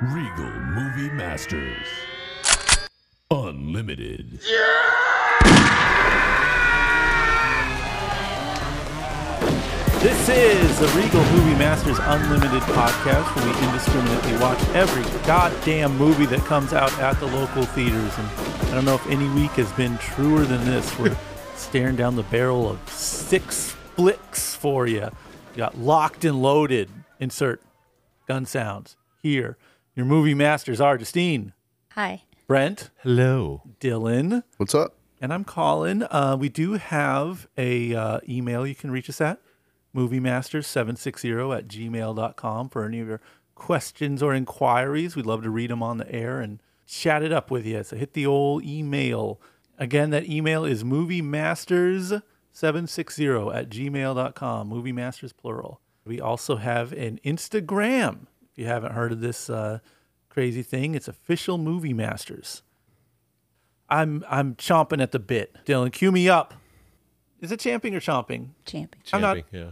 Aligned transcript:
Regal 0.00 0.52
Movie 0.52 1.10
Masters. 1.10 1.84
Unlimited. 3.32 4.38
This 9.98 10.28
is 10.28 10.78
the 10.78 10.86
Regal 10.96 11.20
Movie 11.32 11.58
Masters 11.58 11.98
Unlimited 12.00 12.62
podcast 12.62 13.34
where 13.34 13.44
we 13.44 13.66
indiscriminately 13.66 14.36
watch 14.36 14.62
every 14.68 15.02
goddamn 15.26 15.96
movie 15.98 16.26
that 16.26 16.44
comes 16.46 16.72
out 16.72 16.96
at 17.00 17.18
the 17.18 17.26
local 17.26 17.64
theaters. 17.64 18.16
And 18.18 18.28
I 18.68 18.74
don't 18.74 18.84
know 18.84 18.94
if 18.94 19.06
any 19.08 19.28
week 19.30 19.50
has 19.52 19.72
been 19.72 19.98
truer 19.98 20.44
than 20.44 20.64
this. 20.64 20.96
We're 20.96 21.18
staring 21.56 21.96
down 21.96 22.14
the 22.14 22.22
barrel 22.22 22.70
of 22.70 22.88
six 22.88 23.72
flicks 23.96 24.54
for 24.54 24.86
you. 24.86 25.10
You 25.54 25.56
got 25.56 25.76
locked 25.76 26.24
and 26.24 26.40
loaded. 26.40 26.88
Insert 27.18 27.60
gun 28.28 28.46
sounds 28.46 28.96
here. 29.20 29.56
Your 29.98 30.06
movie 30.06 30.32
masters 30.32 30.80
are 30.80 30.96
Justine, 30.96 31.52
Hi. 31.94 32.22
Brent, 32.46 32.90
Hello. 33.02 33.62
Dylan, 33.80 34.44
What's 34.56 34.72
up? 34.72 34.94
and 35.20 35.34
I'm 35.34 35.44
Colin. 35.44 36.04
Uh, 36.04 36.36
we 36.38 36.48
do 36.48 36.74
have 36.74 37.48
a 37.58 37.96
uh, 37.96 38.20
email 38.28 38.64
you 38.64 38.76
can 38.76 38.92
reach 38.92 39.10
us 39.10 39.20
at 39.20 39.40
moviemasters760 39.96 41.58
at 41.58 41.66
gmail.com 41.66 42.68
for 42.68 42.84
any 42.84 43.00
of 43.00 43.08
your 43.08 43.20
questions 43.56 44.22
or 44.22 44.32
inquiries. 44.34 45.16
We'd 45.16 45.26
love 45.26 45.42
to 45.42 45.50
read 45.50 45.70
them 45.70 45.82
on 45.82 45.98
the 45.98 46.08
air 46.14 46.38
and 46.38 46.62
chat 46.86 47.24
it 47.24 47.32
up 47.32 47.50
with 47.50 47.66
you. 47.66 47.82
So 47.82 47.96
hit 47.96 48.12
the 48.12 48.24
old 48.24 48.64
email. 48.64 49.40
Again, 49.78 50.10
that 50.10 50.28
email 50.28 50.64
is 50.64 50.84
moviemasters760 50.84 52.22
at 53.52 53.68
gmail.com. 53.68 54.68
Movie 54.68 54.92
Masters 54.92 55.32
plural. 55.32 55.80
We 56.04 56.20
also 56.20 56.54
have 56.54 56.92
an 56.92 57.18
Instagram. 57.24 58.26
If 58.58 58.62
you 58.62 58.66
haven't 58.66 58.90
heard 58.90 59.12
of 59.12 59.20
this 59.20 59.48
uh, 59.48 59.78
crazy 60.28 60.64
thing, 60.64 60.96
it's 60.96 61.06
official 61.06 61.58
Movie 61.58 61.92
Masters. 61.92 62.62
I'm 63.88 64.24
I'm 64.28 64.56
chomping 64.56 65.00
at 65.00 65.12
the 65.12 65.20
bit. 65.20 65.54
Dylan, 65.64 65.92
cue 65.92 66.10
me 66.10 66.28
up. 66.28 66.54
Is 67.40 67.52
it 67.52 67.60
champing 67.60 67.94
or 67.94 68.00
chomping? 68.00 68.48
Champion. 68.66 69.00
I'm 69.12 69.20
not- 69.20 69.36
Champing, 69.36 69.60
yeah. 69.60 69.70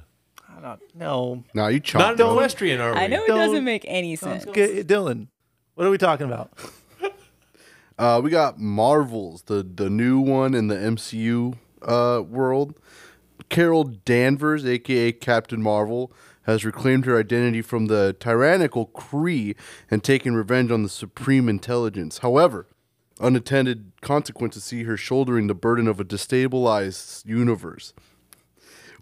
I'm 0.57 0.63
not. 0.63 0.79
No. 0.95 1.43
Now 1.53 1.67
you 1.67 1.81
chomp. 1.81 1.99
Not 1.99 2.21
an 2.21 2.29
equestrian, 2.31 2.81
are 2.81 2.93
we? 2.95 2.99
I 3.01 3.09
know 3.09 3.25
it 3.25 3.27
Don't- 3.27 3.39
doesn't 3.39 3.65
make 3.65 3.85
any 3.89 4.15
sense. 4.15 4.47
Okay, 4.47 4.85
Dylan, 4.85 5.27
what 5.75 5.85
are 5.85 5.91
we 5.91 5.99
talking 5.99 6.27
about? 6.27 6.53
Uh, 7.99 8.21
we 8.23 8.29
got 8.29 8.59
Marvels, 8.61 9.45
the 9.45 9.63
the 9.63 9.89
new 9.89 10.21
one 10.21 10.53
in 10.53 10.69
the 10.69 10.75
MCU 10.75 11.55
uh, 11.81 12.23
world. 12.29 12.79
Carol 13.49 13.85
Danvers, 13.85 14.67
aka 14.67 15.13
Captain 15.13 15.63
Marvel, 15.63 16.13
has 16.47 16.65
reclaimed 16.65 17.05
her 17.05 17.19
identity 17.19 17.61
from 17.61 17.87
the 17.87 18.17
tyrannical 18.19 18.87
Kree 18.87 19.57
and 19.91 20.03
taken 20.03 20.35
revenge 20.35 20.71
on 20.71 20.85
the 20.85 20.89
Supreme 20.89 21.49
Intelligence. 21.49 22.19
However, 22.19 22.67
unintended 23.21 23.93
consequences 24.01 24.65
see 24.65 24.85
her 24.85 24.97
shouldering 24.97 25.49
the 25.49 25.55
burden 25.55 25.89
of 25.89 25.99
a 25.99 26.05
destabilized 26.05 27.27
universe. 27.27 27.93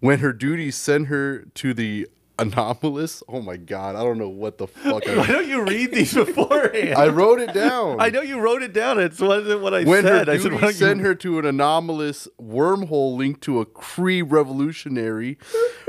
When 0.00 0.20
her 0.20 0.32
duties 0.32 0.76
send 0.76 1.08
her 1.08 1.44
to 1.54 1.74
the 1.74 2.08
anomalous, 2.38 3.22
oh 3.28 3.40
my 3.40 3.56
god, 3.56 3.94
I 3.96 4.02
don't 4.02 4.18
know 4.18 4.28
what 4.28 4.58
the 4.58 4.66
fuck. 4.66 5.04
Why 5.06 5.12
I, 5.22 5.26
don't 5.26 5.48
you 5.48 5.62
read 5.64 5.92
these 5.92 6.14
beforehand? 6.14 6.94
I 6.94 7.08
wrote 7.08 7.40
it 7.40 7.52
down. 7.54 8.00
I 8.00 8.10
know 8.10 8.22
you 8.22 8.40
wrote 8.40 8.62
it 8.62 8.72
down. 8.72 8.98
It's 8.98 9.20
wasn't 9.20 9.60
what 9.60 9.72
I 9.74 9.84
when 9.84 10.02
said. 10.02 10.28
I 10.28 10.38
said, 10.38 10.52
why 10.54 10.60
don't 10.60 10.72
send 10.74 11.00
you- 11.00 11.06
her 11.06 11.14
to 11.16 11.38
an 11.38 11.46
anomalous 11.46 12.26
wormhole 12.40 13.16
linked 13.16 13.40
to 13.42 13.60
a 13.60 13.66
Kree 13.66 14.22
revolutionary, 14.28 15.38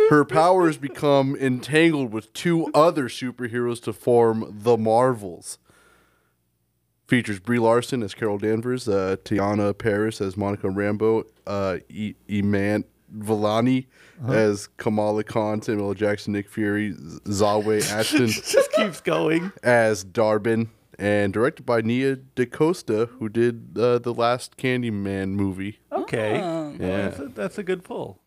her 0.09 0.23
powers 0.25 0.77
become 0.77 1.35
entangled 1.35 2.11
with 2.13 2.31
two 2.33 2.67
other 2.73 3.05
superheroes 3.09 3.81
to 3.83 3.93
form 3.93 4.45
the 4.51 4.77
Marvels. 4.77 5.57
Features 7.07 7.39
Brie 7.39 7.59
Larson 7.59 8.01
as 8.01 8.15
Carol 8.15 8.39
Danvers, 8.39 8.87
uh, 8.87 9.15
Teyonah 9.23 9.77
Parris 9.77 10.19
as 10.21 10.35
Monica 10.35 10.67
Rambeau, 10.67 11.23
uh, 11.45 11.77
e- 11.87 12.15
Iman 12.31 12.83
Vellani 13.13 13.85
Uh-huh. 14.21 14.31
as 14.33 14.67
Kamala 14.77 15.23
Khan, 15.23 15.61
Samuel 15.61 15.89
L. 15.89 15.93
Jackson, 15.93 16.33
Nick 16.33 16.49
Fury, 16.49 16.91
Z- 16.93 17.19
Zawe 17.25 17.81
Ashton 17.91 18.27
just 18.27 18.71
keeps 18.73 19.01
going. 19.01 19.51
as 19.63 20.03
Dar-Benn, 20.03 20.69
and 20.97 21.33
directed 21.33 21.65
by 21.65 21.81
Nia 21.81 22.15
DaCosta, 22.15 23.07
who 23.19 23.27
did 23.29 23.77
uh, 23.77 23.99
the 23.99 24.13
last 24.13 24.55
Candyman 24.57 25.29
movie. 25.31 25.79
Okay. 25.91 26.39
Oh. 26.41 26.73
Yeah. 26.79 26.87
That's 27.09 27.19
a, 27.19 27.25
that's 27.27 27.57
a 27.57 27.63
good 27.63 27.83
pull. 27.83 28.21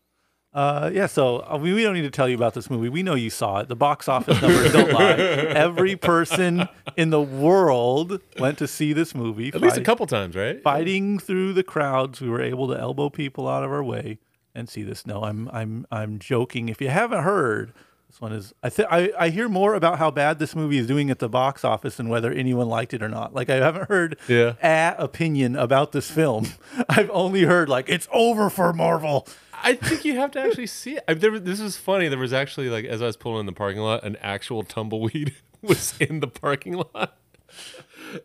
Uh, 0.51 0.89
yeah, 0.91 1.05
so 1.05 1.37
uh, 1.47 1.57
we, 1.61 1.73
we 1.73 1.83
don't 1.83 1.93
need 1.93 2.01
to 2.01 2.09
tell 2.09 2.27
you 2.27 2.33
about 2.35 2.55
this 2.55 2.71
movie. 2.71 2.89
We 2.89 3.03
know 3.03 3.13
you 3.13 3.29
saw 3.29 3.59
it. 3.59 3.67
The 3.69 3.75
box 3.75 4.07
office 4.07 4.41
numbers 4.41 4.73
don't 4.73 4.91
lie. 4.91 5.11
Every 5.13 5.95
person 5.95 6.67
in 6.97 7.11
the 7.11 7.21
world 7.21 8.19
went 8.39 8.57
to 8.57 8.67
see 8.67 8.91
this 8.91 9.13
movie. 9.13 9.49
At 9.53 9.61
least 9.61 9.77
a 9.77 9.81
couple 9.81 10.07
times, 10.07 10.35
right? 10.35 10.61
fighting 10.63 11.19
through 11.19 11.53
the 11.53 11.61
crowds. 11.63 12.19
We 12.19 12.29
were 12.29 12.41
able 12.41 12.67
to 12.69 12.79
elbow 12.79 13.11
people 13.11 13.47
out 13.47 13.63
of 13.63 13.71
our 13.71 13.83
way 13.83 14.17
and 14.55 14.69
see 14.69 14.83
this. 14.83 15.05
No, 15.05 15.23
I'm 15.23 15.49
I'm 15.53 15.85
I'm 15.91 16.19
joking. 16.19 16.69
If 16.69 16.81
you 16.81 16.89
haven't 16.89 17.23
heard, 17.23 17.73
this 18.09 18.19
one 18.21 18.31
is 18.33 18.53
I 18.63 18.69
th- 18.69 18.87
I 18.91 19.11
I 19.17 19.29
hear 19.29 19.47
more 19.49 19.73
about 19.75 19.99
how 19.99 20.11
bad 20.11 20.39
this 20.39 20.55
movie 20.55 20.77
is 20.77 20.87
doing 20.87 21.09
at 21.09 21.19
the 21.19 21.29
box 21.29 21.63
office 21.63 21.97
than 21.97 22.09
whether 22.09 22.31
anyone 22.31 22.67
liked 22.67 22.93
it 22.93 23.01
or 23.03 23.09
not. 23.09 23.33
Like 23.33 23.49
I 23.49 23.55
haven't 23.55 23.87
heard 23.89 24.17
Yeah. 24.27 24.53
a 24.63 24.95
opinion 25.03 25.55
about 25.55 25.91
this 25.91 26.09
film. 26.09 26.47
I've 26.89 27.09
only 27.11 27.43
heard 27.43 27.69
like 27.69 27.87
it's 27.89 28.07
over 28.11 28.49
for 28.49 28.73
Marvel. 28.73 29.27
I 29.61 29.73
think 29.75 30.05
you 30.05 30.15
have 30.15 30.31
to 30.31 30.39
actually 30.39 30.67
see 30.67 30.95
it. 30.95 31.03
I, 31.05 31.13
there, 31.15 31.37
this 31.37 31.59
is 31.59 31.75
funny. 31.75 32.07
There 32.07 32.17
was 32.17 32.31
actually 32.31 32.69
like 32.69 32.85
as 32.85 33.01
I 33.01 33.07
was 33.07 33.17
pulling 33.17 33.41
in 33.41 33.45
the 33.45 33.51
parking 33.51 33.81
lot, 33.81 34.03
an 34.05 34.15
actual 34.21 34.63
tumbleweed 34.63 35.35
was 35.61 35.93
in 35.99 36.21
the 36.21 36.27
parking 36.27 36.81
lot, 36.93 37.17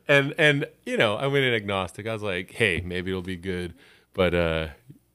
and 0.09 0.33
and 0.39 0.67
you 0.87 0.97
know 0.97 1.17
I 1.17 1.27
went 1.27 1.45
in 1.45 1.53
agnostic. 1.55 2.06
I 2.06 2.12
was 2.12 2.23
like, 2.23 2.53
hey, 2.53 2.81
maybe 2.85 3.11
it'll 3.11 3.23
be 3.23 3.37
good, 3.37 3.75
but 4.12 4.35
uh, 4.35 4.69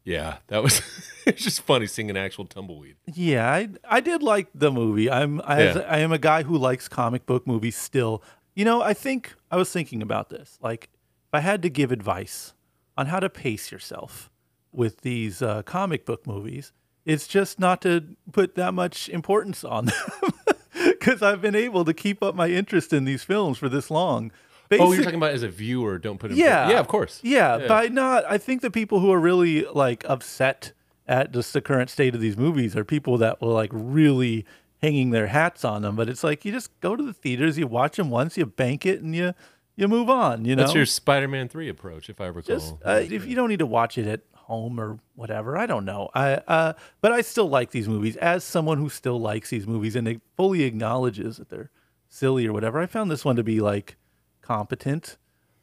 yeah, 0.04 0.38
that 0.48 0.64
was 0.64 0.82
it's 1.26 1.44
just 1.44 1.62
funny 1.62 1.88
seeing 1.88 2.10
an 2.10 2.18
actual 2.18 2.46
tumbleweed. 2.46 2.96
Yeah, 3.14 3.52
I 3.52 3.70
I 3.90 4.00
did 4.00 4.24
like 4.24 4.48
the 4.54 4.72
movie. 4.72 5.10
I'm 5.10 5.42
I, 5.44 5.64
Yeah. 5.64 5.80
I 5.88 6.00
am 6.00 6.12
a 6.12 6.18
guy 6.18 6.44
who 6.44 6.58
likes 6.58 6.88
comic 6.88 7.26
book 7.26 7.46
movies 7.46 7.76
still. 7.76 8.24
You 8.56 8.66
know, 8.66 8.82
I 8.82 8.94
think 8.94 9.36
I 9.52 9.56
was 9.58 9.72
thinking 9.72 10.02
about 10.02 10.30
this. 10.30 10.58
Like, 10.62 10.90
if 11.28 11.34
I 11.34 11.40
had 11.40 11.62
to 11.62 11.70
give 11.70 11.92
advice 11.92 12.54
on 12.98 13.06
how 13.06 13.20
to 13.20 13.30
pace 13.30 13.72
yourself 13.72 14.30
with 14.72 15.02
these 15.02 15.42
uh, 15.42 15.62
comic 15.64 16.06
book 16.06 16.28
movies, 16.28 16.74
it's 17.06 17.28
just 17.28 17.60
not 17.60 17.82
to 17.84 18.16
put 18.32 18.56
that 18.56 18.74
much 18.74 19.08
importance 19.10 19.64
on 19.64 19.86
them. 20.24 20.34
Because 20.74 21.22
I've 21.22 21.42
been 21.42 21.56
able 21.56 21.86
to 21.86 21.94
keep 21.94 22.22
up 22.24 22.36
my 22.36 22.48
interest 22.50 22.94
in 22.94 23.06
these 23.06 23.24
films 23.24 23.58
for 23.58 23.70
this 23.70 23.90
long. 23.92 24.32
Oh, 24.72 24.92
you're 24.92 25.04
talking 25.04 25.18
about 25.18 25.32
as 25.34 25.44
a 25.44 25.50
viewer, 25.50 25.98
don't 25.98 26.20
put 26.20 26.32
it. 26.32 26.38
yeah. 26.38 26.70
yeah, 26.70 26.80
of 26.80 26.88
course. 26.88 27.20
Yeah, 27.24 27.68
by 27.68 27.88
not. 27.88 28.24
I 28.30 28.38
think 28.38 28.62
the 28.62 28.70
people 28.72 29.00
who 29.00 29.12
are 29.12 29.20
really 29.20 29.66
like 29.66 30.08
upset 30.08 30.74
at 31.08 31.32
just 31.32 31.54
the 31.54 31.62
current 31.62 31.90
state 31.90 32.14
of 32.14 32.22
these 32.22 32.38
movies 32.38 32.76
are 32.76 32.84
people 32.84 33.18
that 33.18 33.42
were 33.42 33.52
like 33.52 33.72
really 33.74 34.46
hanging 34.82 35.10
their 35.10 35.28
hats 35.28 35.66
on 35.66 35.82
them. 35.82 35.96
But 35.96 36.08
it's 36.08 36.24
like 36.24 36.46
you 36.46 36.52
just 36.52 36.78
go 36.82 36.96
to 36.96 37.02
the 37.04 37.14
theaters, 37.14 37.58
you 37.58 37.66
watch 37.68 37.98
them 37.98 38.10
once, 38.10 38.38
you 38.38 38.46
bank 38.46 38.86
it, 38.86 39.02
and 39.02 39.16
you 39.16 39.34
you 39.76 39.88
move 39.88 40.10
on. 40.10 40.46
You 40.46 40.56
know, 40.56 40.64
That's 40.64 40.76
your 40.76 40.86
Spider-Man 40.86 41.48
three 41.48 41.70
approach, 41.70 42.10
if 42.10 42.22
I 42.22 42.28
recall. 42.28 42.56
just 42.56 42.76
uh, 42.86 43.02
if 43.10 43.26
you 43.26 43.36
don't 43.36 43.50
need 43.50 43.60
to 43.60 43.66
watch 43.66 43.98
it 43.98 44.06
at 44.06 44.22
home 44.34 44.80
or 44.80 45.00
whatever, 45.16 45.58
I 45.58 45.66
don't 45.66 45.86
know. 45.86 46.10
I 46.14 46.34
uh, 46.48 46.74
but 47.02 47.12
I 47.12 47.22
still 47.22 47.50
like 47.50 47.72
these 47.72 47.88
movies 47.88 48.18
as 48.18 48.44
someone 48.44 48.78
who 48.78 48.90
still 48.90 49.20
likes 49.20 49.50
these 49.50 49.66
movies 49.66 49.96
and 49.96 50.22
fully 50.36 50.64
acknowledges 50.64 51.38
that 51.38 51.50
they're 51.50 51.72
silly 52.10 52.46
or 52.46 52.54
whatever. 52.54 52.80
I 52.80 52.86
found 52.86 53.10
this 53.10 53.24
one 53.26 53.36
to 53.36 53.44
be 53.44 53.62
like 53.62 53.96
competent. 54.50 55.18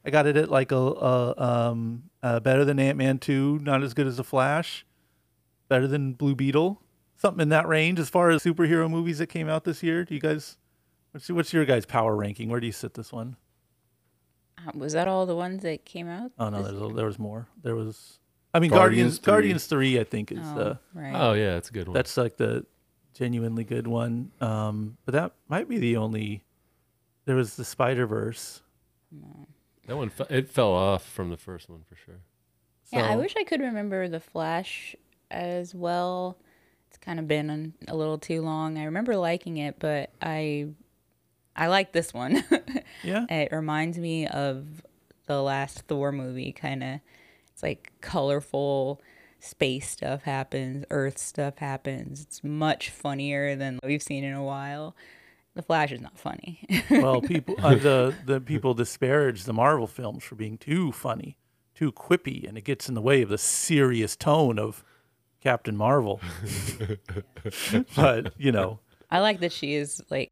I 0.05 0.09
got 0.09 0.25
it 0.25 0.37
at 0.37 0.49
like 0.49 0.71
a, 0.71 0.75
a 0.77 1.33
um 1.37 2.03
uh, 2.23 2.39
better 2.39 2.63
than 2.63 2.79
Ant 2.79 2.97
Man 2.97 3.17
two, 3.19 3.59
not 3.61 3.83
as 3.83 3.93
good 3.93 4.07
as 4.07 4.15
the 4.17 4.23
Flash, 4.23 4.85
better 5.67 5.87
than 5.87 6.13
Blue 6.13 6.35
Beetle, 6.35 6.81
something 7.17 7.41
in 7.41 7.49
that 7.49 7.67
range 7.67 7.99
as 7.99 8.09
far 8.09 8.29
as 8.29 8.43
superhero 8.43 8.89
movies 8.89 9.17
that 9.17 9.27
came 9.27 9.49
out 9.49 9.65
this 9.65 9.83
year. 9.83 10.05
Do 10.05 10.13
you 10.15 10.21
guys? 10.21 10.57
What's 11.11 11.27
your, 11.27 11.35
what's 11.35 11.51
your 11.53 11.65
guys' 11.65 11.85
power 11.85 12.15
ranking? 12.15 12.47
Where 12.49 12.59
do 12.61 12.65
you 12.67 12.71
sit 12.71 12.93
this 12.93 13.11
one? 13.11 13.35
Uh, 14.65 14.71
Was 14.75 14.93
that 14.93 15.07
all 15.07 15.25
the 15.25 15.35
ones 15.35 15.63
that 15.63 15.83
came 15.83 16.07
out? 16.07 16.31
Oh 16.39 16.49
no, 16.49 16.61
there's, 16.63 16.95
there 16.95 17.05
was 17.05 17.19
more. 17.19 17.47
There 17.63 17.75
was, 17.75 18.19
I 18.53 18.59
mean, 18.59 18.69
Guardians 18.71 19.19
Guardians. 19.19 19.19
three. 19.19 19.31
Guardians 19.31 19.65
three, 19.67 19.99
I 19.99 20.03
think 20.05 20.31
is 20.31 20.39
Oh, 20.55 20.59
uh, 20.59 20.75
right. 20.93 21.13
oh 21.15 21.33
yeah, 21.33 21.53
that's 21.55 21.69
a 21.69 21.73
good 21.73 21.87
one. 21.89 21.93
that's 21.95 22.15
like 22.15 22.37
the 22.37 22.65
genuinely 23.13 23.63
good 23.65 23.87
one. 23.87 24.31
Um, 24.39 24.97
but 25.05 25.13
that 25.13 25.33
might 25.49 25.67
be 25.67 25.77
the 25.79 25.97
only. 25.97 26.43
There 27.25 27.35
was 27.35 27.57
the 27.57 27.65
Spider 27.65 28.07
Verse. 28.07 28.61
That 29.87 29.97
one. 29.97 30.09
fe- 30.09 30.25
It 30.29 30.49
fell 30.49 30.71
off 30.73 31.07
from 31.07 31.29
the 31.29 31.37
first 31.37 31.69
one 31.69 31.83
for 31.87 31.95
sure. 31.95 32.19
yeah, 32.91 33.05
I 33.05 33.15
wish 33.15 33.33
I 33.37 33.43
could 33.43 33.61
remember 33.61 34.07
the 34.07 34.19
Flash 34.19 34.95
as 35.31 35.73
well. 35.75 36.37
It's 36.89 36.97
kind 36.97 37.19
of 37.19 37.27
been 37.27 37.49
an, 37.49 37.73
a 37.87 37.95
little 37.95 38.17
too 38.17 38.41
long. 38.41 38.77
I 38.77 38.85
remember 38.85 39.15
liking 39.17 39.57
it, 39.57 39.77
but 39.79 40.11
I 40.21 40.67
I 41.55 41.67
like 41.67 41.91
this 41.91 42.13
one. 42.13 42.43
Yeah, 43.03 43.25
it 43.29 43.51
reminds 43.51 43.97
me 43.99 44.27
of 44.27 44.65
the 45.27 45.41
last 45.41 45.81
Thor 45.81 46.11
movie. 46.11 46.51
Kind 46.51 46.83
of, 46.83 46.99
it's 47.53 47.61
like 47.61 47.91
colorful 48.01 49.01
space 49.39 49.87
stuff 49.91 50.23
happens, 50.23 50.83
Earth 50.89 51.19
stuff 51.19 51.59
happens. 51.59 52.21
It's 52.23 52.43
much 52.43 52.89
funnier 52.89 53.55
than 53.55 53.79
we've 53.83 54.01
seen 54.01 54.23
in 54.23 54.33
a 54.33 54.43
while. 54.43 54.95
The 55.57 55.63
Flash 55.63 55.91
is 55.91 55.99
not 55.99 56.15
funny. 56.19 56.63
well, 56.91 57.19
people 57.19 57.55
uh, 57.57 57.73
the 57.73 58.13
the 58.23 58.39
people 58.39 58.75
disparage 58.75 59.45
the 59.45 59.53
Marvel 59.53 59.87
films 59.87 60.23
for 60.23 60.35
being 60.35 60.55
too 60.55 60.91
funny, 60.91 61.35
too 61.73 61.91
quippy, 61.91 62.47
and 62.47 62.59
it 62.59 62.63
gets 62.63 62.87
in 62.87 62.93
the 62.93 63.01
way 63.01 63.23
of 63.23 63.29
the 63.29 63.39
serious 63.39 64.15
tone 64.15 64.59
of 64.59 64.83
Captain 65.41 65.75
Marvel. 65.75 66.21
but 67.95 68.33
you 68.37 68.51
know, 68.51 68.81
I 69.09 69.19
like 69.19 69.39
that 69.39 69.51
she 69.51 69.73
is 69.73 69.99
like 70.11 70.31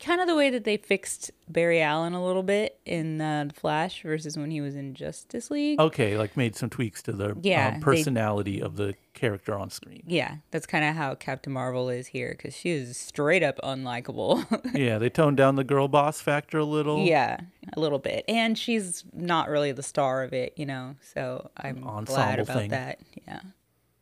kind 0.00 0.20
of 0.20 0.26
the 0.26 0.34
way 0.34 0.50
that 0.50 0.64
they 0.64 0.76
fixed 0.76 1.30
Barry 1.48 1.80
Allen 1.80 2.12
a 2.12 2.24
little 2.24 2.42
bit 2.42 2.78
in 2.84 3.20
uh, 3.20 3.44
the 3.48 3.54
Flash 3.54 4.02
versus 4.02 4.36
when 4.36 4.50
he 4.50 4.60
was 4.60 4.74
in 4.76 4.94
Justice 4.94 5.50
League. 5.50 5.80
okay, 5.80 6.16
like 6.18 6.36
made 6.36 6.56
some 6.56 6.68
tweaks 6.70 7.02
to 7.04 7.12
the 7.12 7.36
Yeah, 7.42 7.68
um, 7.68 7.74
they- 7.74 7.80
personality 7.80 8.60
of 8.60 8.76
the 8.76 8.94
character 9.14 9.54
on 9.54 9.70
screen. 9.70 10.02
Yeah, 10.06 10.36
that's 10.50 10.66
kind 10.66 10.84
of 10.84 10.94
how 10.96 11.14
Captain 11.14 11.52
Marvel 11.52 11.88
is 11.88 12.08
here 12.08 12.34
because 12.36 12.54
she 12.54 12.70
is 12.70 12.96
straight 12.96 13.42
up 13.42 13.58
unlikable. 13.64 14.44
yeah, 14.74 14.98
they 14.98 15.08
toned 15.08 15.36
down 15.36 15.56
the 15.56 15.64
girl 15.64 15.88
boss 15.88 16.20
factor 16.20 16.58
a 16.58 16.64
little. 16.64 17.04
yeah, 17.04 17.38
a 17.74 17.80
little 17.80 17.98
bit, 17.98 18.24
and 18.28 18.58
she's 18.58 19.04
not 19.12 19.48
really 19.48 19.72
the 19.72 19.82
star 19.82 20.22
of 20.22 20.32
it, 20.32 20.52
you 20.56 20.66
know. 20.66 20.96
So 21.14 21.50
I'm 21.56 21.80
glad 22.04 22.40
about 22.40 22.56
thing. 22.56 22.70
that. 22.70 22.98
Yeah. 23.26 23.40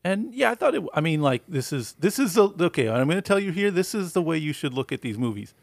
And 0.07 0.35
yeah, 0.35 0.51
I 0.51 0.55
thought 0.55 0.75
it. 0.75 0.83
I 0.93 1.01
mean, 1.01 1.23
like 1.23 1.43
this 1.49 1.73
is 1.73 1.93
this 1.95 2.19
is 2.19 2.35
the 2.35 2.51
okay. 2.61 2.89
I'm 2.91 3.07
going 3.07 3.17
to 3.17 3.23
tell 3.23 3.39
you 3.41 3.53
here. 3.53 3.71
This 3.71 3.95
is 3.95 4.13
the 4.13 4.21
way 4.21 4.37
you 4.37 4.53
should 4.53 4.75
look 4.75 4.93
at 4.93 5.01
these 5.01 5.17
movies. 5.17 5.55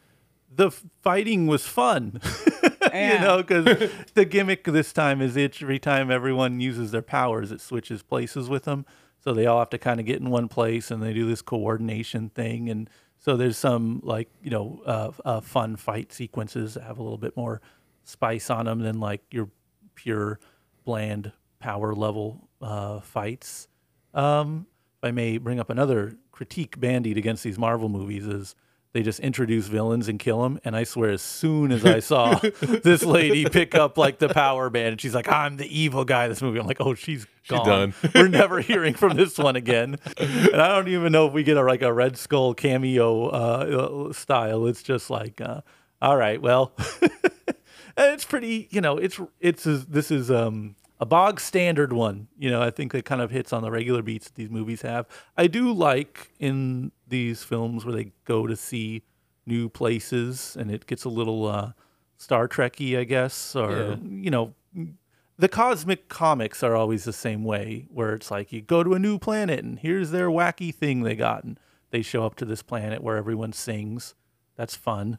The 0.54 0.70
fighting 1.02 1.46
was 1.46 1.66
fun, 1.66 2.20
you 2.94 3.18
know, 3.18 3.42
because 3.42 3.90
the 4.14 4.24
gimmick 4.24 4.64
this 4.64 4.92
time 4.92 5.20
is 5.20 5.36
every 5.36 5.78
time 5.78 6.10
everyone 6.10 6.60
uses 6.60 6.90
their 6.90 7.02
powers, 7.02 7.52
it 7.52 7.60
switches 7.60 8.02
places 8.02 8.48
with 8.48 8.64
them. 8.64 8.84
So 9.20 9.32
they 9.32 9.46
all 9.46 9.60
have 9.60 9.70
to 9.70 9.78
kind 9.78 10.00
of 10.00 10.06
get 10.06 10.20
in 10.20 10.30
one 10.30 10.48
place, 10.48 10.90
and 10.90 11.02
they 11.02 11.12
do 11.12 11.26
this 11.26 11.42
coordination 11.42 12.28
thing. 12.30 12.68
And 12.68 12.90
so 13.18 13.36
there's 13.36 13.56
some 13.56 14.00
like 14.02 14.28
you 14.42 14.50
know 14.50 14.82
uh, 14.84 15.12
uh, 15.24 15.40
fun 15.40 15.76
fight 15.76 16.12
sequences 16.12 16.74
that 16.74 16.82
have 16.82 16.98
a 16.98 17.02
little 17.02 17.18
bit 17.18 17.36
more 17.36 17.60
spice 18.04 18.50
on 18.50 18.66
them 18.66 18.80
than 18.80 18.98
like 19.00 19.22
your 19.30 19.48
pure 19.94 20.40
bland 20.84 21.32
power 21.60 21.94
level 21.94 22.48
uh, 22.60 23.00
fights. 23.00 23.68
Um, 24.12 24.66
if 24.98 25.08
I 25.08 25.10
may 25.12 25.38
bring 25.38 25.60
up 25.60 25.70
another 25.70 26.16
critique 26.32 26.78
bandied 26.78 27.16
against 27.16 27.44
these 27.44 27.58
Marvel 27.58 27.88
movies 27.88 28.26
is 28.26 28.54
they 28.92 29.02
just 29.02 29.20
introduce 29.20 29.68
villains 29.68 30.08
and 30.08 30.18
kill 30.18 30.42
them. 30.42 30.60
And 30.64 30.76
I 30.76 30.84
swear, 30.84 31.10
as 31.10 31.22
soon 31.22 31.72
as 31.72 31.84
I 31.84 32.00
saw 32.00 32.34
this 32.60 33.02
lady 33.02 33.46
pick 33.48 33.74
up 33.74 33.96
like 33.96 34.18
the 34.18 34.28
power 34.28 34.68
band, 34.68 34.88
and 34.88 35.00
she's 35.00 35.14
like, 35.14 35.28
"I'm 35.28 35.56
the 35.56 35.66
evil 35.66 36.04
guy." 36.04 36.24
in 36.24 36.30
This 36.30 36.42
movie, 36.42 36.60
I'm 36.60 36.66
like, 36.66 36.80
"Oh, 36.80 36.94
she's 36.94 37.26
gone. 37.48 37.66
done. 37.66 37.94
We're 38.14 38.28
never 38.28 38.60
hearing 38.60 38.94
from 38.94 39.16
this 39.16 39.38
one 39.38 39.56
again." 39.56 39.96
And 40.18 40.60
I 40.60 40.68
don't 40.68 40.88
even 40.88 41.12
know 41.12 41.26
if 41.26 41.32
we 41.32 41.42
get 41.42 41.56
a 41.56 41.62
like 41.62 41.82
a 41.82 41.92
Red 41.92 42.16
Skull 42.18 42.54
cameo 42.54 43.28
uh, 43.28 44.08
uh, 44.08 44.12
style. 44.12 44.66
It's 44.66 44.82
just 44.82 45.08
like, 45.08 45.40
uh, 45.40 45.62
all 46.00 46.16
right, 46.16 46.40
well. 46.40 46.72
And 47.00 47.10
it's 48.14 48.24
pretty 48.24 48.68
you 48.70 48.80
know 48.80 48.98
it's 48.98 49.18
it's 49.40 49.64
this 49.64 50.10
is 50.10 50.30
um 50.30 50.76
a 51.02 51.06
bog 51.06 51.40
standard 51.40 51.92
one 51.92 52.28
you 52.38 52.48
know 52.52 52.62
i 52.62 52.70
think 52.70 52.94
it 52.94 53.04
kind 53.04 53.20
of 53.20 53.30
hits 53.30 53.52
on 53.52 53.60
the 53.62 53.70
regular 53.70 54.02
beats 54.02 54.26
that 54.26 54.34
these 54.36 54.50
movies 54.58 54.82
have. 54.82 55.04
I 55.36 55.46
do 55.48 55.72
like 55.72 56.30
in 56.38 56.92
these 57.08 57.42
films 57.42 57.84
where 57.84 57.94
they 57.98 58.12
go 58.24 58.46
to 58.46 58.54
see 58.56 59.02
new 59.44 59.68
places 59.68 60.56
and 60.58 60.70
it 60.70 60.86
gets 60.86 61.04
a 61.04 61.08
little 61.08 61.46
uh 61.46 61.72
star 62.18 62.46
trekky 62.46 62.96
i 62.98 63.04
guess 63.04 63.56
or 63.56 63.70
Yeah. 63.72 63.96
you 64.26 64.30
know 64.30 64.54
the 65.38 65.48
cosmic 65.48 66.08
comics 66.08 66.62
are 66.62 66.76
always 66.76 67.02
the 67.04 67.12
same 67.26 67.42
way 67.42 67.86
where 67.90 68.12
it's 68.14 68.30
like 68.30 68.52
you 68.52 68.60
go 68.60 68.84
to 68.84 68.94
a 68.94 68.98
new 68.98 69.18
planet 69.18 69.64
and 69.64 69.78
here's 69.80 70.10
their 70.12 70.28
wacky 70.28 70.72
thing 70.72 71.02
they 71.02 71.16
got 71.16 71.42
and 71.42 71.58
they 71.90 72.02
show 72.02 72.24
up 72.24 72.36
to 72.36 72.44
this 72.44 72.62
planet 72.62 73.02
where 73.02 73.16
everyone 73.16 73.52
sings. 73.52 74.14
That's 74.56 74.76
fun. 74.76 75.18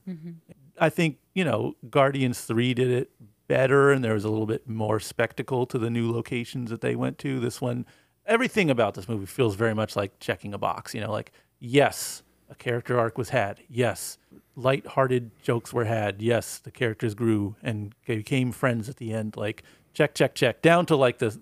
I 0.80 0.90
think 0.90 1.18
you 1.36 1.44
know 1.44 1.76
Guardians 1.90 2.42
Three 2.42 2.74
did 2.74 2.90
it 2.90 3.12
better, 3.54 3.92
and 3.92 4.04
there 4.04 4.16
was 4.16 4.24
a 4.24 4.30
little 4.30 4.48
bit 4.48 4.68
more 4.68 5.00
spectacle 5.00 5.68
to 5.68 5.78
the 5.78 5.92
new 5.92 6.12
locations 6.12 6.72
that 6.72 6.82
they 6.82 6.96
went 6.96 7.20
to. 7.20 7.40
This 7.40 7.62
one, 7.62 7.86
everything 8.26 8.72
about 8.72 8.96
this 8.96 9.08
movie 9.08 9.28
feels 9.28 9.54
very 9.54 9.76
much 9.76 9.96
like 9.96 10.20
checking 10.20 10.56
a 10.56 10.58
box. 10.58 10.96
You 10.96 11.02
know, 11.02 11.12
like 11.12 11.32
yes, 11.60 12.24
a 12.50 12.56
character 12.56 12.98
arc 12.98 13.16
was 13.16 13.30
had. 13.30 13.60
Yes, 13.70 14.18
light-hearted 14.56 15.30
jokes 15.44 15.72
were 15.72 15.86
had. 15.86 16.20
Yes, 16.20 16.58
the 16.58 16.72
characters 16.72 17.14
grew 17.14 17.56
and 17.62 17.94
became 18.08 18.52
friends 18.52 18.90
at 18.90 18.96
the 18.96 19.14
end. 19.14 19.38
Like 19.38 19.62
check, 19.94 20.16
check, 20.16 20.34
check, 20.34 20.64
down 20.64 20.88
to 20.88 20.96
like 20.96 21.20
the 21.20 21.40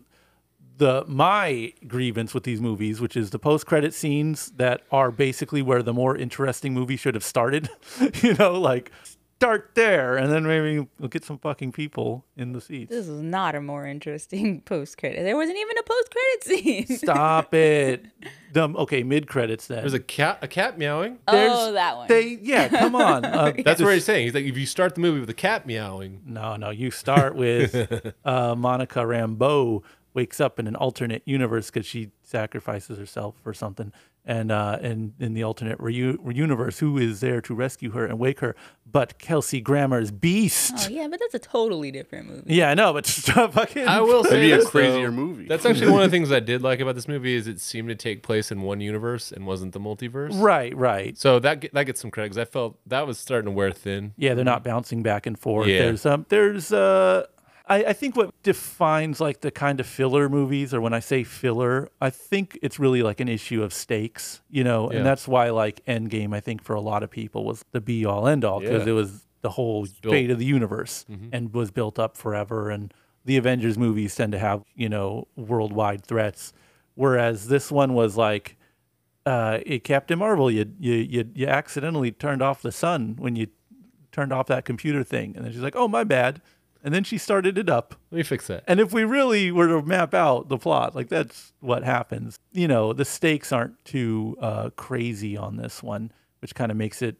the 0.81 1.05
my 1.07 1.71
grievance 1.87 2.33
with 2.33 2.43
these 2.43 2.59
movies, 2.59 2.99
which 2.99 3.15
is 3.15 3.29
the 3.29 3.39
post 3.39 3.65
credit 3.65 3.93
scenes 3.93 4.51
that 4.57 4.81
are 4.91 5.11
basically 5.11 5.61
where 5.61 5.81
the 5.81 5.93
more 5.93 6.17
interesting 6.17 6.73
movie 6.73 6.97
should 6.97 7.15
have 7.15 7.23
started. 7.23 7.69
you 8.21 8.33
know, 8.33 8.59
like 8.59 8.91
start 9.41 9.71
there, 9.73 10.17
and 10.17 10.31
then 10.31 10.43
maybe 10.45 10.87
we'll 10.99 11.09
get 11.09 11.25
some 11.25 11.39
fucking 11.39 11.71
people 11.71 12.23
in 12.37 12.53
the 12.53 12.61
seats. 12.61 12.91
This 12.91 13.07
is 13.07 13.23
not 13.23 13.55
a 13.55 13.61
more 13.61 13.87
interesting 13.87 14.61
post 14.65 14.99
credit. 14.99 15.23
There 15.23 15.35
wasn't 15.35 15.57
even 15.57 15.77
a 15.79 15.83
post 15.83 16.11
credit 16.11 16.43
scene. 16.87 16.97
Stop 16.97 17.51
it. 17.55 18.05
Dumb. 18.51 18.75
Okay, 18.77 19.01
mid 19.01 19.27
credits 19.27 19.65
then. 19.65 19.79
There's 19.79 19.95
a 19.95 19.99
cat, 19.99 20.37
a 20.43 20.47
cat 20.47 20.77
meowing. 20.77 21.17
oh, 21.27 21.71
that 21.73 21.97
one. 21.97 22.07
They 22.07 22.37
yeah, 22.43 22.67
come 22.69 22.95
on. 22.95 23.25
Uh, 23.31 23.53
That's 23.63 23.81
what 23.81 23.93
he's 23.93 24.03
saying. 24.05 24.25
He's 24.25 24.33
like, 24.33 24.43
if 24.45 24.57
you 24.57 24.65
start 24.65 24.93
the 24.93 25.01
movie 25.01 25.19
with 25.21 25.29
a 25.29 25.33
cat 25.33 25.65
meowing, 25.65 26.21
No, 26.25 26.57
no. 26.57 26.69
You 26.69 26.91
start 26.91 27.33
with 27.35 28.13
uh, 28.25 28.55
Monica 28.55 28.99
Rambeau 28.99 29.81
wakes 30.13 30.39
up 30.41 30.59
in 30.59 30.67
an 30.67 30.75
alternate 30.75 31.21
universe 31.25 31.69
because 31.71 31.85
she 31.85 32.11
sacrifices 32.23 32.97
herself 32.97 33.35
for 33.43 33.53
something, 33.53 33.91
and 34.25 34.51
uh, 34.51 34.77
and 34.81 35.13
in 35.19 35.33
the 35.33 35.43
alternate 35.43 35.77
reu- 35.79 36.35
universe, 36.35 36.79
who 36.79 36.97
is 36.97 37.19
there 37.21 37.41
to 37.41 37.53
rescue 37.55 37.91
her 37.91 38.05
and 38.05 38.19
wake 38.19 38.39
her? 38.39 38.55
But 38.89 39.17
Kelsey 39.19 39.61
Grammer's 39.61 40.11
Beast. 40.11 40.73
oh, 40.77 40.89
yeah, 40.89 41.07
but 41.09 41.19
that's 41.19 41.33
a 41.33 41.39
totally 41.39 41.91
different 41.91 42.27
movie. 42.27 42.53
Yeah, 42.53 42.69
I 42.69 42.73
know, 42.73 42.91
but 42.91 43.05
fucking. 43.51 43.87
I 43.87 44.01
will 44.01 44.23
say 44.25 44.31
Maybe 44.41 44.51
a 44.51 44.57
this, 44.57 44.69
crazier 44.69 45.09
though. 45.09 45.15
movie. 45.15 45.45
That's 45.47 45.65
actually 45.65 45.91
one 45.91 46.03
of 46.03 46.11
the 46.11 46.15
things 46.17 46.31
I 46.31 46.41
did 46.41 46.61
like 46.61 46.81
about 46.81 46.95
this 46.95 47.07
movie 47.07 47.33
is 47.35 47.47
it 47.47 47.59
seemed 47.61 47.87
to 47.89 47.95
take 47.95 48.21
place 48.21 48.51
in 48.51 48.61
one 48.61 48.81
universe 48.81 49.31
and 49.31 49.47
wasn't 49.47 49.71
the 49.73 49.79
multiverse. 49.79 50.31
Right, 50.33 50.75
right. 50.75 51.17
So 51.17 51.39
that 51.39 51.65
that 51.73 51.83
gets 51.85 52.01
some 52.01 52.11
credit 52.11 52.31
because 52.31 52.37
I 52.37 52.45
felt 52.51 52.77
that 52.87 53.07
was 53.07 53.17
starting 53.17 53.45
to 53.45 53.51
wear 53.51 53.71
thin. 53.71 54.13
Yeah, 54.17 54.33
they're 54.33 54.43
not 54.45 54.63
bouncing 54.63 55.01
back 55.03 55.25
and 55.25 55.39
forth. 55.39 55.67
Yeah. 55.67 55.79
There's 55.83 56.05
um, 56.05 56.25
there's 56.29 56.73
uh, 56.73 57.25
I, 57.67 57.85
I 57.85 57.93
think 57.93 58.15
what 58.15 58.31
defines 58.43 59.21
like 59.21 59.41
the 59.41 59.51
kind 59.51 59.79
of 59.79 59.85
filler 59.87 60.27
movies, 60.29 60.73
or 60.73 60.81
when 60.81 60.93
I 60.93 60.99
say 60.99 61.23
filler, 61.23 61.89
I 62.01 62.09
think 62.09 62.57
it's 62.61 62.79
really 62.79 63.03
like 63.03 63.19
an 63.19 63.29
issue 63.29 63.63
of 63.63 63.73
stakes, 63.73 64.41
you 64.49 64.63
know, 64.63 64.91
Yeah. 64.91 64.97
and 64.97 65.05
that's 65.05 65.27
why 65.27 65.49
like 65.51 65.83
Endgame, 65.85 66.33
I 66.35 66.39
think 66.39 66.63
for 66.63 66.73
a 66.75 66.81
lot 66.81 67.03
of 67.03 67.09
people 67.11 67.45
was 67.45 67.63
the 67.71 67.79
be 67.81 68.03
all 68.05 68.27
end 68.27 68.43
all 68.43 68.59
because 68.59 68.85
Yeah. 68.85 68.91
it 68.91 68.95
was 68.95 69.25
the 69.41 69.51
whole 69.51 69.85
Mm-hmm. 69.85 70.09
fate 70.09 70.29
of 70.31 70.39
the 70.39 70.45
universe 70.45 71.05
and 71.31 71.53
was 71.53 71.71
built 71.71 71.97
up 71.99 72.17
forever. 72.17 72.69
And 72.69 72.93
the 73.25 73.37
Avengers 73.37 73.77
movies 73.77 74.15
tend 74.15 74.31
to 74.33 74.39
have 74.39 74.63
you 74.75 74.89
know 74.89 75.27
worldwide 75.35 76.03
threats, 76.05 76.53
whereas 76.95 77.47
this 77.47 77.71
one 77.71 77.93
was 77.93 78.17
like 78.17 78.57
uh, 79.25 79.59
Captain 79.83 80.17
Marvel, 80.17 80.49
you, 80.49 80.65
you 80.79 80.93
you 80.95 81.29
you 81.35 81.47
accidentally 81.47 82.11
turned 82.11 82.41
off 82.41 82.63
the 82.63 82.71
sun 82.71 83.15
when 83.19 83.35
you 83.35 83.47
turned 84.11 84.33
off 84.33 84.47
that 84.47 84.65
computer 84.65 85.03
thing, 85.03 85.33
and 85.35 85.45
then 85.45 85.51
she's 85.51 85.61
like, 85.61 85.75
"Oh, 85.75 85.87
my 85.87 86.03
bad," 86.03 86.41
and 86.83 86.93
then 86.93 87.03
she 87.03 87.17
started 87.17 87.57
it 87.57 87.69
up. 87.69 87.95
Let 88.11 88.17
me 88.17 88.23
fix 88.23 88.47
that. 88.47 88.63
And 88.67 88.79
if 88.79 88.93
we 88.93 89.03
really 89.03 89.51
were 89.51 89.67
to 89.67 89.81
map 89.81 90.13
out 90.13 90.49
the 90.49 90.57
plot, 90.57 90.95
like 90.95 91.09
that's 91.09 91.53
what 91.59 91.83
happens. 91.83 92.37
You 92.51 92.67
know, 92.67 92.93
the 92.93 93.05
stakes 93.05 93.51
aren't 93.51 93.83
too 93.85 94.37
uh, 94.41 94.69
crazy 94.71 95.37
on 95.37 95.57
this 95.57 95.83
one, 95.83 96.11
which 96.39 96.55
kind 96.55 96.71
of 96.71 96.77
makes 96.77 97.01
it 97.01 97.17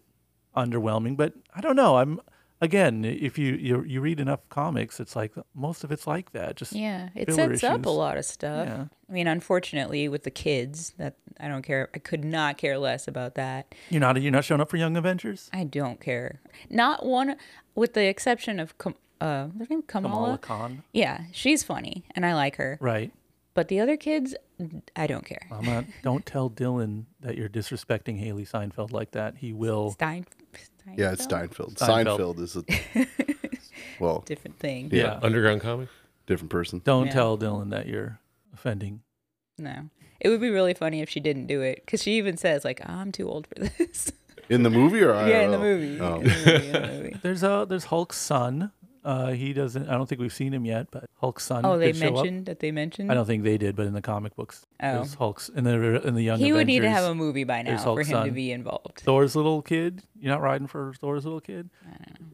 underwhelming. 0.56 1.16
But 1.18 1.34
I 1.54 1.62
don't 1.62 1.76
know. 1.76 1.98
I'm 1.98 2.20
again, 2.62 3.04
if 3.04 3.38
you 3.38 3.54
you, 3.54 3.84
you 3.84 4.02
read 4.02 4.20
enough 4.20 4.48
comics, 4.50 5.00
it's 5.00 5.16
like 5.16 5.34
most 5.54 5.84
of 5.84 5.92
it's 5.92 6.08
like 6.08 6.32
that. 6.32 6.56
Just 6.56 6.74
Yeah, 6.74 7.10
it 7.16 7.26
filler 7.26 7.58
sets 7.58 7.64
up 7.64 7.86
a 7.86 7.90
lot 7.90 8.18
of 8.18 8.26
stuff. 8.26 8.68
Yeah. 8.68 8.86
I 9.10 9.14
mean, 9.14 9.28
unfortunately, 9.28 10.08
with 10.08 10.24
the 10.24 10.32
kids, 10.32 10.94
that 10.98 11.16
I 11.40 11.48
don't 11.48 11.64
care. 11.64 11.90
I 11.94 12.00
could 12.00 12.24
not 12.24 12.58
care 12.58 12.78
less 12.78 13.08
about 13.08 13.36
that. 13.36 13.74
You're 13.90 14.02
not 14.02 14.22
you're 14.22 14.32
not 14.32 14.46
showing 14.46 14.62
up 14.62 14.70
for 14.70 14.78
Young 14.78 14.96
Avengers. 14.96 15.50
I 15.52 15.66
don't 15.66 16.00
care. 16.00 16.40
Not 16.70 17.06
one, 17.06 17.36
with 17.76 17.94
the 17.94 18.06
exception 18.06 18.60
of 18.60 18.78
Kam- 18.78 18.96
uh, 19.22 19.46
what's 19.48 19.70
her 19.70 19.76
name? 19.76 19.84
Kamala. 19.84 20.14
Kamala 20.16 20.38
Khan, 20.40 20.84
Yeah, 20.94 21.22
she's 21.32 21.64
funny 21.64 22.04
and 22.16 22.26
I 22.26 22.34
like 22.36 22.56
her. 22.58 22.78
right? 22.82 23.12
But 23.54 23.68
the 23.68 23.80
other 23.82 23.98
kids, 23.98 24.34
I 24.96 25.08
don't 25.08 25.26
care. 25.26 25.46
I'm. 25.52 25.88
Don't 26.04 26.26
tell 26.26 26.50
Dylan 26.50 27.04
that 27.20 27.38
you're 27.38 27.50
disrespecting 27.50 28.18
Hailee 28.26 28.50
Seinfeld 28.50 28.92
like 28.94 29.12
that. 29.12 29.36
He 29.38 29.52
will. 29.52 29.92
Stein, 29.92 30.26
Steinfeld? 30.54 30.98
yeah, 31.00 31.12
it's 31.12 31.24
Steinfeld. 31.26 31.76
Seinfeld. 31.76 32.38
Seinfeld 32.38 32.40
is 32.40 32.56
a 32.56 33.06
well, 34.00 34.24
Different 34.26 34.58
thing. 34.60 34.90
Yeah. 34.94 35.20
Underground 35.22 35.60
comic. 35.62 35.90
different 36.28 36.50
person. 36.50 36.82
Don't 36.86 37.08
Yeah. 37.08 37.12
tell 37.14 37.38
Dylan 37.38 37.72
that 37.72 37.88
you're 37.88 38.20
offending. 38.54 39.02
No. 39.58 39.90
It 40.22 40.30
would 40.30 40.40
be 40.42 40.50
really 40.50 40.74
funny 40.74 41.02
if 41.02 41.10
she 41.10 41.20
didn't 41.20 41.48
do 41.48 41.62
it 41.62 41.82
because 41.86 42.02
she 42.02 42.14
even 42.14 42.38
says, 42.38 42.64
like, 42.64 42.80
I'm 42.88 43.12
too 43.12 43.28
old 43.28 43.48
for 43.48 43.56
this. 43.78 44.14
In 44.50 44.64
the 44.64 44.70
movie 44.70 45.02
or 45.02 45.14
yeah, 45.28 45.42
in 45.42 45.52
the 45.52 45.60
movie. 45.60 46.00
Oh. 46.00 46.16
In 46.22 46.24
the 46.24 46.30
movie, 46.30 46.66
in 46.68 46.72
the 46.74 46.88
movie. 46.88 47.18
There's 47.22 47.44
a 47.44 47.66
there's 47.68 47.86
Hulk's 47.86 48.18
son. 48.18 48.72
Uh, 49.04 49.32
he 49.32 49.52
doesn't. 49.54 49.90
I 49.90 49.94
don't 49.94 50.08
think 50.08 50.22
we've 50.22 50.34
seen 50.34 50.54
him 50.54 50.64
yet, 50.66 50.88
but 50.92 51.10
Hulk's 51.20 51.44
son. 51.44 51.66
Oh, 51.66 51.78
they 51.80 51.88
could 51.92 51.98
show 52.02 52.08
up. 52.10 52.14
mentioned 52.16 52.46
that 52.46 52.60
they 52.60 52.72
mentioned. 52.72 53.12
I 53.12 53.16
don't 53.16 53.26
think 53.26 53.44
they 53.44 53.58
did, 53.58 53.76
but 53.76 53.88
in 53.88 53.94
the 53.94 54.02
comic 54.02 54.36
books, 54.36 54.66
Oh. 54.82 54.94
there's 54.98 55.16
Hulk's 55.16 55.50
in 55.50 55.64
the 55.64 56.06
in 56.08 56.14
the 56.14 56.22
young. 56.22 56.38
he 56.40 56.54
would 56.54 56.68
need 56.68 56.82
to 56.82 56.86
Avengers, 56.86 57.04
have 57.04 57.12
a 57.12 57.16
movie 57.16 57.44
by 57.44 57.64
now 57.64 57.70
there's 57.72 57.82
for 57.82 57.86
Hulk's 57.86 58.08
him 58.10 58.18
to 58.18 58.22
son. 58.28 58.34
be 58.34 58.52
involved. 58.52 59.00
Thor's 59.00 59.36
little 59.36 59.62
kid. 59.64 60.04
You're 60.20 60.32
not 60.34 60.42
riding 60.42 60.68
for 60.68 60.94
Thor's 61.00 61.24
little 61.26 61.42
kid. 61.42 61.70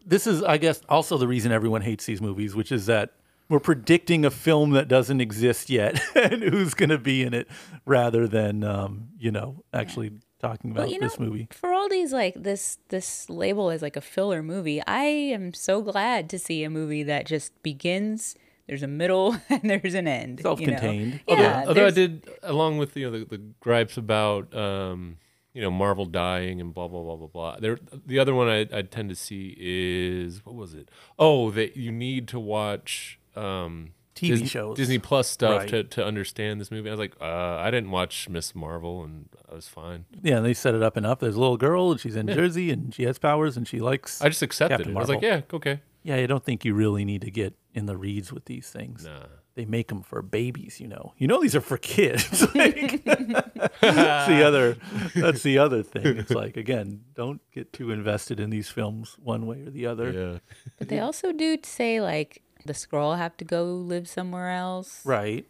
This 0.06 0.28
is, 0.28 0.44
I 0.44 0.58
guess, 0.58 0.82
also 0.90 1.18
the 1.18 1.28
reason 1.28 1.52
everyone 1.52 1.82
hates 1.82 2.06
these 2.06 2.22
movies, 2.22 2.54
which 2.56 2.72
is 2.72 2.86
that 2.88 3.12
we're 3.50 3.60
predicting 3.62 4.26
a 4.26 4.30
film 4.32 4.72
that 4.72 4.90
doesn't 4.90 5.22
exist 5.22 5.70
yet 5.70 6.02
and 6.16 6.44
who's 6.44 6.74
going 6.74 6.90
to 6.90 6.98
be 6.98 7.24
in 7.24 7.34
it, 7.34 7.48
rather 7.86 8.28
than 8.28 8.64
um, 8.66 9.08
you 9.18 9.32
know 9.32 9.64
actually 9.74 10.12
talking 10.40 10.72
about 10.72 10.84
Well, 10.86 10.92
you 10.94 11.00
this 11.00 11.20
know, 11.20 11.26
movie. 11.28 11.48
for 11.52 11.74
all 11.74 11.90
these 11.90 12.14
like 12.14 12.36
this 12.42 12.78
this 12.90 13.30
label 13.30 13.70
is 13.70 13.82
like 13.82 13.96
a 13.96 14.02
filler 14.02 14.42
movie, 14.44 14.82
I 14.86 15.04
am 15.06 15.54
so 15.54 15.82
glad 15.82 16.30
to 16.32 16.40
see 16.40 16.64
a 16.64 16.70
movie 16.70 17.04
that 17.04 17.26
just 17.26 17.62
begins. 17.64 18.36
There's 18.68 18.84
a 18.84 18.88
middle 18.88 19.38
and 19.50 19.62
there's 19.70 19.94
an 19.94 20.08
end. 20.08 20.40
you 20.40 20.44
know? 20.44 20.50
Self-contained. 20.50 21.22
Yeah, 21.28 21.36
although, 21.68 21.68
although 21.70 21.88
I 21.88 21.92
did, 21.92 22.30
along 22.44 22.78
with 22.80 22.96
you 22.98 23.10
know 23.10 23.20
the, 23.20 23.26
the 23.26 23.42
gripes 23.62 23.98
about 23.98 24.54
um, 24.56 25.18
you 25.54 25.62
know 25.62 25.72
Marvel 25.72 26.06
dying 26.06 26.60
and 26.62 26.74
blah 26.74 26.88
blah 26.88 27.02
blah 27.02 27.16
blah 27.16 27.28
blah. 27.28 27.58
There, 27.60 27.78
the 28.06 28.20
other 28.20 28.36
one 28.36 28.48
I, 28.50 28.68
I 28.74 28.82
tend 28.82 29.10
to 29.10 29.16
see 29.16 29.56
is 29.58 30.46
what 30.46 30.56
was 30.56 30.74
it? 30.74 30.90
Oh, 31.18 31.50
that 31.52 31.78
you 31.78 31.92
need 31.92 32.28
to 32.30 32.40
watch 32.40 33.20
um, 33.36 33.94
TV 34.18 34.28
Disney, 34.30 34.48
shows. 34.48 34.76
Disney 34.78 35.00
Plus 35.00 35.28
stuff 35.30 35.60
Right. 35.62 35.70
to, 35.70 35.84
to 35.84 36.06
understand 36.06 36.60
this 36.60 36.72
movie. 36.72 36.90
I 36.90 36.94
was 36.94 37.00
like, 37.00 37.14
uh, 37.22 37.26
I 37.58 37.72
didn't 37.72 37.92
watch 37.92 38.28
Miss 38.30 38.54
Marvel, 38.56 39.04
and 39.04 39.30
I 39.50 39.56
was 39.56 39.68
fine. 39.68 40.06
Yeah, 40.22 40.38
and 40.38 40.46
they 40.46 40.54
set 40.54 40.74
it 40.76 40.84
up 40.84 40.98
enough. 40.98 41.20
There's 41.20 41.36
a 41.36 41.40
little 41.40 41.58
girl, 41.58 41.92
and 41.92 42.00
she's 42.00 42.16
in 42.16 42.28
Jersey, 42.28 42.72
and 42.72 42.94
she 42.94 43.04
has 43.04 43.18
powers, 43.20 43.56
and 43.58 43.68
she 43.68 43.80
likes. 43.80 44.22
I 44.22 44.30
just 44.30 44.42
accepted 44.42 44.78
Captain 44.80 44.94
it. 44.94 44.98
I 44.98 45.00
was 45.00 45.10
like, 45.10 45.22
yeah, 45.22 45.42
okay, 45.54 45.82
yeah, 46.04 46.16
I 46.16 46.26
don't 46.26 46.44
think 46.44 46.66
you 46.66 46.74
really 46.74 47.06
need 47.06 47.22
to 47.22 47.32
get 47.32 47.54
in 47.74 47.86
the 47.86 47.96
reeds 47.98 48.34
with 48.34 48.46
these 48.46 48.70
things. 48.70 49.06
nah. 49.06 49.26
They 49.56 49.66
make 49.66 49.88
them 49.88 50.04
for 50.04 50.22
babies, 50.22 50.80
you 50.80 50.88
know. 50.88 51.14
You 51.18 51.26
know 51.26 51.42
these 51.42 51.56
are 51.56 51.62
for 51.62 51.78
kids. 51.80 52.46
Like, 52.54 53.04
that's 53.04 54.28
the 54.28 54.44
other. 54.46 54.78
That's 55.16 55.42
the 55.44 55.58
other 55.58 55.82
thing. 55.84 56.06
It's 56.18 56.30
like 56.32 56.58
again, 56.58 57.02
don't 57.16 57.42
get 57.52 57.74
too 57.74 57.92
invested 57.92 58.40
in 58.40 58.50
these 58.52 58.70
films 58.70 59.16
one 59.22 59.46
way 59.48 59.62
or 59.64 59.70
the 59.72 59.88
other. 59.88 60.12
Yeah, 60.12 60.40
But 60.78 60.90
they 60.90 61.00
also 61.00 61.32
do 61.32 61.58
say 61.64 62.02
like 62.02 62.42
the 62.68 62.74
Skrull 62.74 63.18
have 63.18 63.36
to 63.38 63.46
go 63.46 63.64
live 63.66 64.08
somewhere 64.08 64.50
else. 64.52 65.02
Right. 65.06 65.46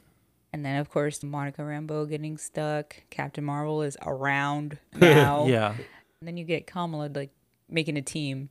And 0.54 0.66
then 0.66 0.80
of 0.80 0.90
course 0.90 1.22
Monica 1.24 1.62
Rambeau 1.62 2.08
getting 2.10 2.38
stuck. 2.38 2.96
Captain 3.10 3.44
Marvel 3.44 3.82
is 3.82 3.98
around 4.06 4.78
now. 4.96 5.46
Yeah. 5.48 5.76
And 6.20 6.28
then 6.28 6.38
you 6.38 6.46
get 6.46 6.66
Kamala 6.68 7.10
like 7.14 7.32
making 7.70 7.98
a 7.98 8.02
team. 8.02 8.50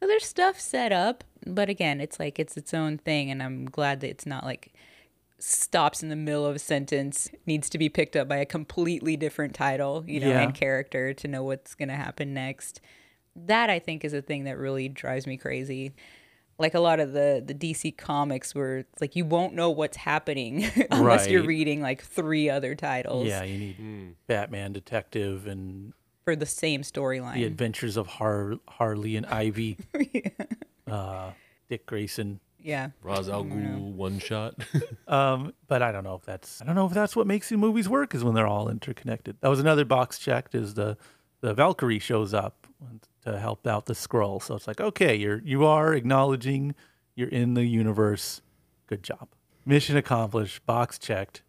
So 0.00 0.06
there's 0.06 0.24
stuff 0.24 0.58
set 0.60 0.92
up, 0.92 1.24
but 1.44 1.68
again, 1.68 2.00
it's 2.00 2.18
like 2.20 2.38
it's 2.38 2.56
its 2.56 2.72
own 2.72 2.98
thing, 2.98 3.32
and 3.32 3.42
I'm 3.42 3.66
glad 3.66 3.98
that 4.00 4.10
it's 4.10 4.26
not 4.26 4.44
like 4.44 4.72
stops 5.40 6.02
in 6.04 6.08
the 6.08 6.14
middle 6.16 6.46
of 6.46 6.54
a 6.56 6.58
sentence, 6.60 7.28
needs 7.46 7.68
to 7.70 7.78
be 7.78 7.88
picked 7.88 8.14
up 8.16 8.28
by 8.28 8.36
a 8.36 8.46
completely 8.46 9.16
different 9.16 9.54
title, 9.54 10.04
you 10.06 10.20
know, 10.20 10.28
Yeah. 10.28 10.42
and 10.42 10.54
character 10.54 11.12
to 11.14 11.28
know 11.28 11.42
what's 11.42 11.74
gonna 11.74 11.96
happen 11.96 12.32
next. 12.32 12.80
That 13.36 13.70
I 13.70 13.78
think 13.80 14.04
is 14.04 14.12
a 14.14 14.22
thing 14.22 14.44
that 14.44 14.56
really 14.56 14.88
drives 14.88 15.26
me 15.26 15.36
crazy. 15.36 15.92
Like 16.58 16.74
a 16.74 16.80
lot 16.80 16.98
of 16.98 17.12
the 17.12 17.42
the 17.44 17.54
DC 17.54 17.96
comics 17.96 18.54
where 18.54 18.78
it's 18.78 19.00
like 19.00 19.14
you 19.14 19.24
won't 19.24 19.54
know 19.54 19.70
what's 19.70 19.96
happening 19.96 20.66
unless 20.90 21.28
you're 21.28 21.44
reading 21.44 21.80
like 21.80 22.02
three 22.02 22.50
other 22.50 22.74
titles 22.74 23.28
Yeah. 23.28 23.44
You 23.44 23.58
need 23.58 24.16
Batman, 24.26 24.72
Detective, 24.72 25.46
and 25.46 25.92
for 26.24 26.34
the 26.34 26.46
same 26.46 26.82
storyline. 26.82 27.34
the 27.34 27.44
Adventures 27.44 27.96
of 27.96 28.06
Har- 28.08 28.56
Harley 28.68 29.16
and 29.16 29.24
Ivy. 29.26 29.78
uh, 30.90 31.30
Dick 31.68 31.86
Grayson. 31.86 32.40
yeah. 32.60 32.90
Ra's 33.02 33.28
al 33.28 33.44
Ghul 33.44 33.92
one 33.94 34.18
shot. 34.18 34.54
Um, 35.06 35.54
but 35.68 35.80
I 35.80 35.90
don't 35.90 36.04
know 36.04 36.16
if 36.16 36.24
that's 36.26 36.60
I 36.60 36.66
don't 36.66 36.74
know 36.74 36.84
if 36.86 36.92
that's 36.92 37.16
what 37.16 37.26
makes 37.26 37.48
the 37.48 37.56
movies 37.56 37.88
work 37.88 38.14
is 38.14 38.22
when 38.24 38.34
they're 38.34 38.46
all 38.46 38.68
interconnected. 38.68 39.36
That 39.40 39.48
was 39.48 39.58
another 39.60 39.86
box 39.86 40.18
checked 40.18 40.54
is 40.54 40.74
the 40.74 40.98
the 41.40 41.54
Valkyrie 41.54 41.98
shows 41.98 42.34
up 42.34 42.66
to 43.24 43.38
help 43.38 43.66
out 43.66 43.86
the 43.86 43.94
Skrull. 43.94 44.42
So 44.42 44.54
it's 44.54 44.66
like, 44.66 44.80
okay, 44.80 45.14
you're 45.14 45.40
you 45.44 45.64
are 45.66 45.94
acknowledging 45.94 46.74
you're 47.14 47.28
in 47.28 47.54
the 47.54 47.64
universe. 47.64 48.42
Good 48.86 49.02
job. 49.02 49.28
Mission 49.66 49.96
accomplished, 49.96 50.64
box 50.66 50.98
checked. 50.98 51.42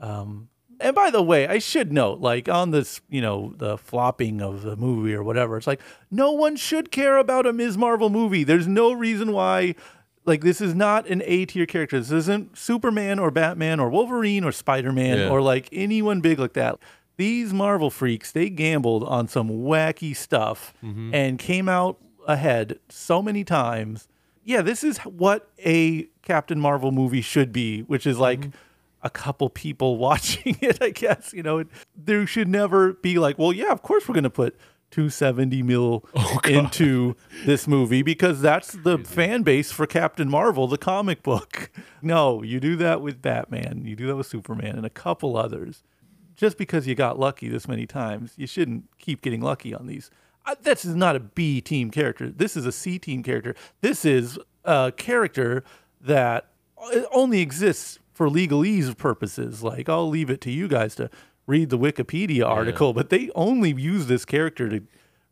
Um 0.00 0.48
and 0.80 0.96
by 0.96 1.10
the 1.10 1.22
way, 1.22 1.46
I 1.46 1.58
should 1.60 1.92
note, 1.92 2.18
like 2.18 2.48
on 2.48 2.72
this, 2.72 3.00
you 3.08 3.20
know, 3.20 3.54
the 3.56 3.78
flopping 3.78 4.42
of 4.42 4.62
the 4.62 4.74
movie 4.74 5.14
or 5.14 5.22
whatever, 5.22 5.56
it's 5.56 5.66
like 5.66 5.80
no 6.10 6.32
one 6.32 6.56
should 6.56 6.90
care 6.90 7.18
about 7.18 7.46
a 7.46 7.52
Ms. 7.52 7.78
Marvel 7.78 8.10
movie. 8.10 8.42
There's 8.42 8.66
no 8.66 8.92
reason 8.92 9.30
why 9.32 9.76
like 10.24 10.40
this 10.40 10.60
is 10.60 10.74
not 10.74 11.06
an 11.08 11.22
A 11.24 11.44
tier 11.46 11.66
character. 11.66 11.98
This 12.00 12.10
isn't 12.10 12.56
Superman 12.58 13.18
or 13.18 13.30
Batman 13.30 13.78
or 13.80 13.90
Wolverine 13.90 14.44
or 14.44 14.50
Spider 14.52 14.92
Man 14.92 15.18
Yeah. 15.18 15.28
or 15.28 15.40
like 15.40 15.68
anyone 15.72 16.20
big 16.20 16.38
like 16.40 16.54
that. 16.54 16.78
These 17.16 17.52
Marvel 17.52 17.90
freaks, 17.90 18.32
they 18.32 18.48
gambled 18.48 19.04
on 19.04 19.28
some 19.28 19.48
wacky 19.48 20.16
stuff 20.16 20.74
mm-hmm. 20.82 21.14
and 21.14 21.38
came 21.38 21.68
out 21.68 21.98
ahead 22.26 22.78
so 22.88 23.22
many 23.22 23.44
times. 23.44 24.08
Yeah, 24.44 24.62
this 24.62 24.82
is 24.82 24.98
what 24.98 25.48
a 25.64 26.08
Captain 26.22 26.58
Marvel 26.58 26.90
movie 26.90 27.20
should 27.20 27.52
be, 27.52 27.82
which 27.82 28.06
is 28.06 28.18
like 28.18 28.40
mm-hmm. 28.40 28.50
a 29.02 29.10
couple 29.10 29.50
people 29.50 29.96
watching 29.98 30.56
it, 30.60 30.82
I 30.82 30.90
guess. 30.90 31.32
You 31.32 31.42
know, 31.42 31.58
it, 31.58 31.68
there 31.96 32.26
should 32.26 32.48
never 32.48 32.94
be 32.94 33.18
like, 33.18 33.38
well, 33.38 33.52
yeah, 33.52 33.70
of 33.70 33.82
course 33.82 34.08
we're 34.08 34.14
going 34.14 34.24
to 34.24 34.30
put 34.30 34.56
270 34.92 35.62
mil 35.62 36.04
oh, 36.14 36.38
into 36.44 37.16
this 37.44 37.66
movie 37.66 38.02
because 38.02 38.40
that's 38.40 38.72
the 38.72 38.98
fan 38.98 39.42
base 39.42 39.72
for 39.72 39.86
Captain 39.86 40.28
Marvel, 40.28 40.68
the 40.68 40.78
comic 40.78 41.22
book. 41.22 41.70
No, 42.04 42.42
you 42.42 42.58
do 42.58 42.74
that 42.76 43.00
with 43.00 43.22
Batman, 43.22 43.82
you 43.84 43.94
do 43.94 44.08
that 44.08 44.16
with 44.16 44.26
Superman, 44.26 44.74
and 44.74 44.84
a 44.84 44.90
couple 44.90 45.36
others. 45.36 45.84
Just 46.42 46.58
because 46.58 46.88
you 46.88 46.96
got 46.96 47.20
lucky 47.20 47.48
this 47.48 47.68
many 47.68 47.86
times, 47.86 48.32
you 48.36 48.48
shouldn't 48.48 48.86
keep 48.98 49.22
getting 49.22 49.40
lucky 49.40 49.72
on 49.72 49.86
these. 49.86 50.10
Uh, 50.44 50.56
This 50.60 50.84
is 50.84 50.96
not 50.96 51.14
a 51.14 51.20
B 51.20 51.60
team 51.60 51.88
character. 51.92 52.30
This 52.30 52.56
is 52.56 52.66
a 52.66 52.72
C 52.72 52.98
team 52.98 53.22
character. 53.22 53.54
This 53.80 54.04
is 54.04 54.40
a 54.64 54.92
character 54.96 55.62
that 56.00 56.48
only 57.12 57.40
exists 57.40 58.00
for 58.12 58.28
legalese 58.28 58.96
purposes. 58.96 59.62
Like 59.62 59.88
I'll 59.88 60.08
leave 60.08 60.30
it 60.30 60.40
to 60.40 60.50
you 60.50 60.66
guys 60.66 60.96
to 60.96 61.10
read 61.46 61.70
the 61.70 61.78
Wikipedia 61.78 62.44
article, 62.44 62.92
but 62.92 63.10
they 63.10 63.30
only 63.36 63.70
use 63.70 64.08
this 64.08 64.24
character 64.24 64.68
to 64.68 64.82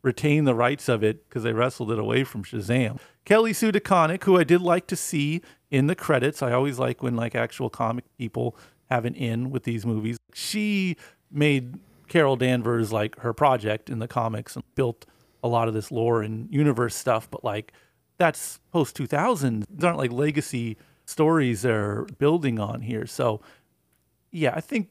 retain 0.03 0.45
the 0.45 0.55
rights 0.55 0.89
of 0.89 1.03
it 1.03 1.29
because 1.29 1.43
they 1.43 1.53
wrestled 1.53 1.91
it 1.91 1.99
away 1.99 2.23
from 2.23 2.45
Shazam. 2.45 3.01
Kelly 3.25 3.53
Sue 3.53 3.73
DeConnick, 3.73 4.23
who 4.23 4.39
I 4.39 4.45
did 4.45 4.63
like 4.63 4.87
to 4.87 4.95
see 4.95 5.43
in 5.73 5.89
the 5.89 5.97
credits. 5.97 6.41
I 6.41 6.53
always 6.53 6.79
like 6.79 7.03
when 7.03 7.17
like 7.17 7.35
actual 7.35 7.69
comic 7.69 8.05
people 8.17 8.57
have 8.91 9.05
an 9.05 9.15
in 9.15 9.51
with 9.51 9.65
these 9.65 9.87
movies. 9.87 10.17
She 10.35 10.97
made 11.31 11.79
Carol 12.09 12.37
Danvers 12.37 12.93
like 12.93 13.19
her 13.21 13.33
project 13.33 13.89
in 13.89 14.01
the 14.01 14.09
comics 14.09 14.57
and 14.57 14.65
built 14.75 15.07
a 15.43 15.49
lot 15.49 15.69
of 15.69 15.75
this 15.75 15.91
lore 15.91 16.23
and 16.23 16.53
universe 16.53 16.95
stuff, 16.95 17.31
but 17.31 17.45
like 17.45 17.73
that's 18.19 18.61
post 18.73 18.97
2000. 18.97 19.65
These 19.71 19.85
aren't 19.85 19.99
like 19.99 20.13
legacy 20.13 20.77
stories 21.07 21.63
they're 21.63 22.05
building 22.19 22.59
on 22.59 22.83
here. 22.83 23.07
So, 23.07 23.41
yeah, 24.31 24.53
I 24.55 24.61
think 24.61 24.89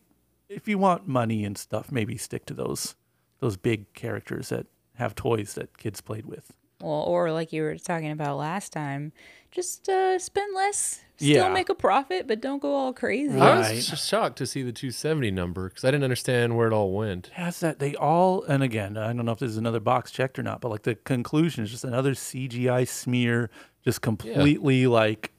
if 0.50 0.68
you 0.68 0.78
want 0.78 1.08
money 1.08 1.46
and 1.46 1.58
stuff, 1.58 1.92
maybe 1.92 2.18
stick 2.18 2.46
to 2.48 2.54
those 2.54 2.96
those 3.40 3.56
big 3.56 3.94
characters 3.94 4.50
that 4.50 4.66
have 4.96 5.16
toys 5.16 5.54
that 5.54 5.78
kids 5.78 6.02
played 6.02 6.26
with. 6.26 6.54
Well, 6.82 7.02
or 7.02 7.32
like 7.32 7.52
you 7.52 7.64
were 7.64 7.78
talking 7.78 8.12
about 8.12 8.38
last 8.38 8.72
time, 8.72 9.12
just 9.52 9.90
uh, 9.90 10.18
spend 10.20 10.56
less, 10.56 11.02
still 11.18 11.30
Yeah. 11.48 11.50
make 11.54 11.68
a 11.70 11.76
profit, 11.76 12.26
but 12.28 12.40
don't 12.40 12.62
go 12.62 12.74
all 12.74 12.94
crazy. 12.94 13.36
Right. 13.36 13.66
I 13.66 13.74
was 13.76 13.86
shocked 14.08 14.38
to 14.38 14.48
see 14.48 14.62
the 14.64 14.72
270 14.72 15.30
number 15.32 15.68
because 15.70 15.84
I 15.84 15.92
didn't 15.92 16.04
understand 16.06 16.56
where 16.56 16.68
it 16.68 16.74
all 16.74 16.92
went. 16.94 17.28
Has 17.34 17.60
that 17.60 17.80
they 17.80 17.96
all 17.96 18.44
and 18.44 18.64
again, 18.64 18.96
I 18.98 19.08
don't 19.12 19.26
know 19.26 19.32
if 19.34 19.40
this 19.40 19.52
is 19.52 19.58
another 19.58 19.80
box 19.82 20.12
checked 20.12 20.40
or 20.40 20.44
not, 20.44 20.62
but 20.62 20.70
like 20.70 20.84
the 20.84 20.96
conclusion 20.96 21.64
is 21.64 21.72
just 21.72 21.84
another 21.84 22.14
CGI 22.14 22.88
smear, 22.88 23.50
just 23.84 24.02
completely 24.02 24.88
like 24.88 25.34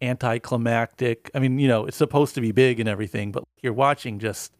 anticlimactic. 0.00 1.30
I 1.34 1.38
mean, 1.38 1.58
you 1.58 1.68
know, 1.68 1.86
it's 1.86 1.96
supposed 1.96 2.34
to 2.36 2.40
be 2.40 2.52
big 2.52 2.80
and 2.80 2.88
everything, 2.88 3.32
but 3.32 3.44
you're 3.62 3.72
watching 3.72 4.18
just 4.18 4.52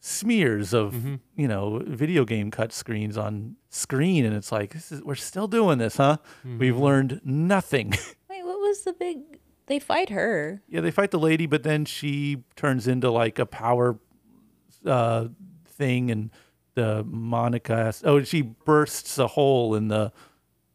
smears 0.00 0.74
of 0.74 1.06
you 1.36 1.46
know 1.46 1.80
video 1.86 2.24
game 2.24 2.50
cut 2.50 2.72
screens 2.72 3.16
on 3.16 3.56
screen 3.74 4.24
and 4.24 4.34
it's 4.36 4.52
like 4.52 4.72
this 4.74 4.92
is 4.92 5.02
we're 5.02 5.14
still 5.14 5.48
doing 5.48 5.78
this 5.78 5.96
huh 5.96 6.16
we've 6.58 6.76
learned 6.76 7.20
nothing 7.24 7.90
Wait, 8.30 8.44
what 8.44 8.60
was 8.60 8.82
the 8.84 8.92
big? 8.92 9.18
They 9.66 9.78
fight 9.78 10.10
her. 10.10 10.62
yeah 10.68 10.80
they 10.82 10.90
fight 10.90 11.10
the 11.10 11.18
lady 11.18 11.46
but 11.46 11.62
then 11.62 11.84
she 11.86 12.44
turns 12.54 12.86
into 12.86 13.10
like 13.10 13.38
a 13.38 13.46
power 13.46 13.98
uh 14.84 15.28
thing 15.66 16.10
and 16.10 16.30
the 16.74 17.02
monica 17.06 17.76
has, 17.76 18.02
oh 18.04 18.22
she 18.22 18.42
bursts 18.42 19.18
a 19.18 19.26
hole 19.26 19.74
in 19.74 19.88
the 19.88 20.12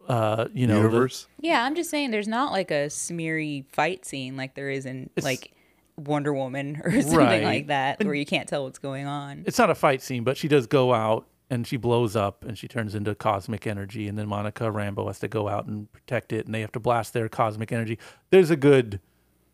uh 0.07 0.47
you 0.53 0.65
know 0.67 0.75
the- 0.75 0.79
Universe. 0.81 1.27
Yeah, 1.39 1.63
I'm 1.63 1.75
just 1.75 1.89
saying, 1.89 2.11
there's 2.11 2.27
not 2.29 2.51
like 2.51 2.71
a 2.71 2.89
smeary 2.89 3.65
fight 3.73 4.05
scene 4.05 4.37
like 4.37 4.55
there 4.55 4.69
is 4.69 4.85
in 4.85 5.09
like 5.21 5.51
Wonder 5.97 6.33
Woman 6.33 6.81
or 6.85 6.91
something 7.01 7.17
Right. 7.17 7.43
like 7.43 7.67
that, 7.67 8.03
where 8.03 8.13
you 8.13 8.25
can't 8.25 8.47
tell 8.47 8.63
what's 8.63 8.79
going 8.79 9.05
on. 9.05 9.43
it's 9.45 9.57
not 9.59 9.69
a 9.69 9.75
fight 9.75 10.01
scene, 10.01 10.23
but 10.23 10.37
she 10.37 10.47
does 10.47 10.65
go 10.67 10.93
out 10.93 11.27
and 11.49 11.65
she 11.65 11.77
blows 11.77 12.15
up 12.15 12.43
and 12.43 12.57
she 12.57 12.67
turns 12.67 12.93
into 12.93 13.15
cosmic 13.15 13.65
energy 13.65 14.07
and 14.07 14.17
then 14.17 14.27
Monica 14.27 14.65
Rambeau 14.65 15.07
has 15.07 15.19
to 15.19 15.27
go 15.27 15.47
out 15.47 15.65
and 15.65 15.91
protect 15.91 16.33
it 16.33 16.45
and 16.45 16.53
they 16.53 16.61
have 16.61 16.71
to 16.73 16.79
blast 16.79 17.13
their 17.13 17.29
cosmic 17.29 17.71
energy. 17.71 17.97
There's 18.29 18.49
a 18.49 18.57
good 18.57 18.99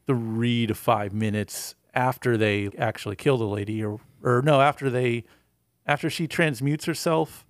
3 0.08 0.68
to 0.68 0.76
5 0.76 1.14
minutes 1.14 1.76
after 1.94 2.38
they 2.38 2.70
actually 2.78 3.16
kill 3.16 3.38
the 3.38 3.46
lady 3.46 3.84
or 3.84 4.00
or 4.24 4.42
no, 4.42 4.62
after 4.62 4.90
they 4.90 5.26
after 5.86 6.10
she 6.10 6.28
transmutes 6.28 6.86
herself. 6.86 7.46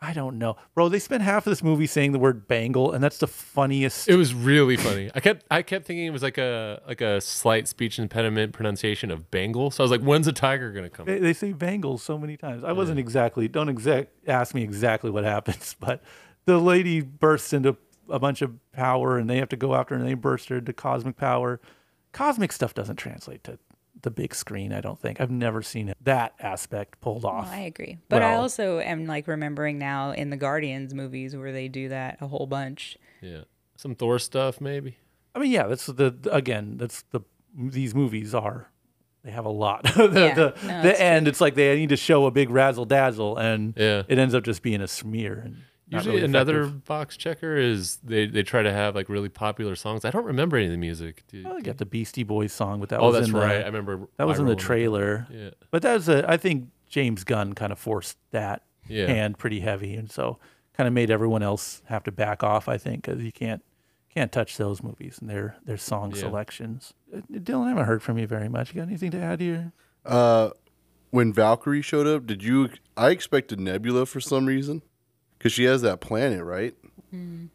I 0.00 0.12
don't 0.12 0.38
know. 0.38 0.56
Bro, 0.74 0.90
they 0.90 0.98
spent 0.98 1.22
half 1.22 1.46
of 1.46 1.50
this 1.50 1.62
movie 1.62 1.86
saying 1.86 2.12
the 2.12 2.18
word 2.18 2.46
bangle 2.46 2.92
and 2.92 3.02
that's 3.02 3.18
the 3.18 3.26
funniest 3.26 4.08
It 4.08 4.16
was 4.16 4.34
really 4.34 4.76
funny. 4.76 5.10
I 5.14 5.20
kept 5.20 5.46
I 5.50 5.62
kept 5.62 5.86
thinking 5.86 6.06
it 6.06 6.10
was 6.10 6.22
like 6.22 6.38
a 6.38 6.82
like 6.86 7.00
a 7.00 7.20
slight 7.20 7.66
speech 7.66 7.98
impediment 7.98 8.52
pronunciation 8.52 9.10
of 9.10 9.30
bangle. 9.30 9.70
So 9.70 9.82
I 9.82 9.84
was 9.84 9.90
like, 9.90 10.02
when's 10.02 10.26
a 10.26 10.32
tiger 10.32 10.70
gonna 10.72 10.90
come? 10.90 11.06
They, 11.06 11.18
they 11.18 11.32
say 11.32 11.52
bangle 11.52 11.96
so 11.98 12.18
many 12.18 12.36
times. 12.36 12.62
I 12.62 12.72
wasn't 12.72 12.98
exactly. 12.98 13.48
Don't 13.48 13.68
exact 13.68 14.28
ask 14.28 14.54
me 14.54 14.62
exactly 14.62 15.10
what 15.10 15.24
happens, 15.36 15.74
but 15.78 16.02
the 16.44 16.58
lady 16.58 17.00
bursts 17.00 17.52
into 17.52 17.76
a 18.08 18.18
bunch 18.18 18.42
of 18.42 18.52
power, 18.72 19.18
and 19.18 19.28
they 19.28 19.38
have 19.38 19.48
to 19.48 19.56
go 19.56 19.74
after, 19.74 19.94
her, 19.94 20.00
and 20.00 20.08
they 20.08 20.14
burst 20.14 20.48
her 20.48 20.58
into 20.58 20.72
cosmic 20.72 21.16
power. 21.16 21.60
Cosmic 22.12 22.52
stuff 22.52 22.72
doesn't 22.72 22.96
translate 22.96 23.44
to 23.44 23.58
the 24.06 24.10
big 24.12 24.32
screen. 24.36 24.72
I 24.72 24.80
don't 24.80 24.98
think 25.00 25.20
I've 25.20 25.32
never 25.32 25.62
seen 25.62 25.88
it, 25.88 25.96
that 26.04 26.34
aspect 26.38 27.00
pulled 27.00 27.24
off. 27.24 27.50
I 27.50 27.62
agree. 27.62 27.98
But 28.08 28.22
I 28.22 28.36
also 28.36 28.78
am 28.78 29.06
like 29.06 29.26
remembering 29.26 29.78
now 29.78 30.12
in 30.12 30.30
the 30.30 30.36
Guardians 30.36 30.94
movies 30.94 31.34
where 31.34 31.50
they 31.50 31.66
do 31.66 31.88
that 31.88 32.18
a 32.20 32.28
whole 32.28 32.46
bunch. 32.46 32.96
Yeah, 33.20 33.40
some 33.76 33.96
Thor 33.96 34.20
stuff 34.20 34.60
maybe. 34.60 34.96
I 35.34 35.40
mean, 35.40 35.50
yeah, 35.50 35.66
that's 35.66 35.86
the 35.86 36.14
again. 36.30 36.76
That's 36.76 37.02
the 37.10 37.20
these 37.52 37.96
movies 37.96 38.32
are. 38.32 38.70
They 39.24 39.32
have 39.32 39.44
a 39.44 39.50
lot. 39.50 39.82
the 39.96 40.02
Yeah, 40.14 40.34
the, 40.34 40.54
no, 40.64 40.82
the 40.82 40.90
it's 40.90 41.00
end, 41.00 41.26
it's 41.26 41.40
like 41.40 41.56
they 41.56 41.74
need 41.76 41.88
to 41.88 41.96
show 41.96 42.26
a 42.26 42.30
big 42.30 42.48
razzle 42.48 42.84
dazzle, 42.84 43.36
and 43.38 43.74
Yeah. 43.76 44.04
it 44.06 44.18
ends 44.20 44.36
up 44.36 44.44
just 44.44 44.62
being 44.62 44.80
a 44.80 44.86
smear. 44.86 45.42
And 45.44 45.54
not 45.54 45.62
Usually 45.88 46.16
really 46.16 46.24
another 46.24 46.62
effective. 46.62 46.84
box 46.84 47.16
checker 47.16 47.56
is 47.56 47.98
they, 48.02 48.26
they 48.26 48.42
try 48.42 48.62
to 48.62 48.72
have 48.72 48.94
like 48.96 49.08
really 49.08 49.28
popular 49.28 49.76
songs. 49.76 50.04
I 50.04 50.10
don't 50.10 50.24
remember 50.24 50.56
any 50.56 50.66
of 50.66 50.72
the 50.72 50.78
music. 50.78 51.22
Do 51.28 51.38
you- 51.38 51.48
I 51.52 51.60
got 51.60 51.78
the 51.78 51.86
Beastie 51.86 52.24
Boys 52.24 52.52
song, 52.52 52.80
but 52.80 52.88
that 52.88 52.98
oh, 53.00 53.06
was 53.06 53.14
that's 53.14 53.26
in 53.28 53.32
the, 53.34 53.38
right. 53.40 53.62
I 53.62 53.66
remember 53.66 54.08
That 54.16 54.26
was 54.26 54.38
in 54.40 54.46
the 54.46 54.56
trailer. 54.56 55.26
Yeah. 55.30 55.50
But 55.70 55.82
that 55.82 55.94
was 55.94 56.08
a 56.08 56.28
I 56.28 56.36
think 56.38 56.70
James 56.88 57.22
Gunn 57.24 57.52
kind 57.54 57.70
of 57.72 57.78
forced 57.78 58.18
that 58.32 58.62
Yeah. 58.88 59.06
hand 59.06 59.38
pretty 59.38 59.60
heavy 59.60 59.94
and 59.94 60.10
so 60.10 60.38
kind 60.76 60.88
of 60.88 60.92
made 60.92 61.10
everyone 61.10 61.42
else 61.44 61.82
have 61.86 62.02
to 62.04 62.12
back 62.12 62.42
off, 62.42 62.68
I 62.68 62.78
think, 62.78 63.04
cuz 63.04 63.22
you 63.22 63.30
can't 63.32 63.62
can't 64.12 64.32
touch 64.32 64.56
those 64.56 64.82
movies 64.82 65.18
and 65.20 65.30
their 65.30 65.56
their 65.64 65.76
song 65.76 66.10
Yeah. 66.12 66.20
selections. 66.22 66.94
Uh, 67.14 67.20
Dylan, 67.32 67.66
I 67.66 67.68
haven't 67.68 67.84
heard 67.84 68.02
from 68.02 68.18
you 68.18 68.26
very 68.26 68.48
much. 68.48 68.74
You 68.74 68.80
got 68.80 68.88
anything 68.88 69.12
to 69.12 69.20
add 69.20 69.40
here? 69.40 69.72
Uh, 70.04 70.50
when 71.10 71.32
Valkyrie 71.32 71.82
showed 71.82 72.06
up, 72.08 72.26
did 72.26 72.42
you? 72.42 72.70
I 72.96 73.10
expected 73.10 73.60
Nebula 73.60 74.06
for 74.06 74.20
some 74.20 74.46
reason, 74.46 74.82
because 75.46 75.54
she 75.54 75.62
has 75.62 75.82
that 75.82 76.00
planet, 76.00 76.42
right? 76.42 76.74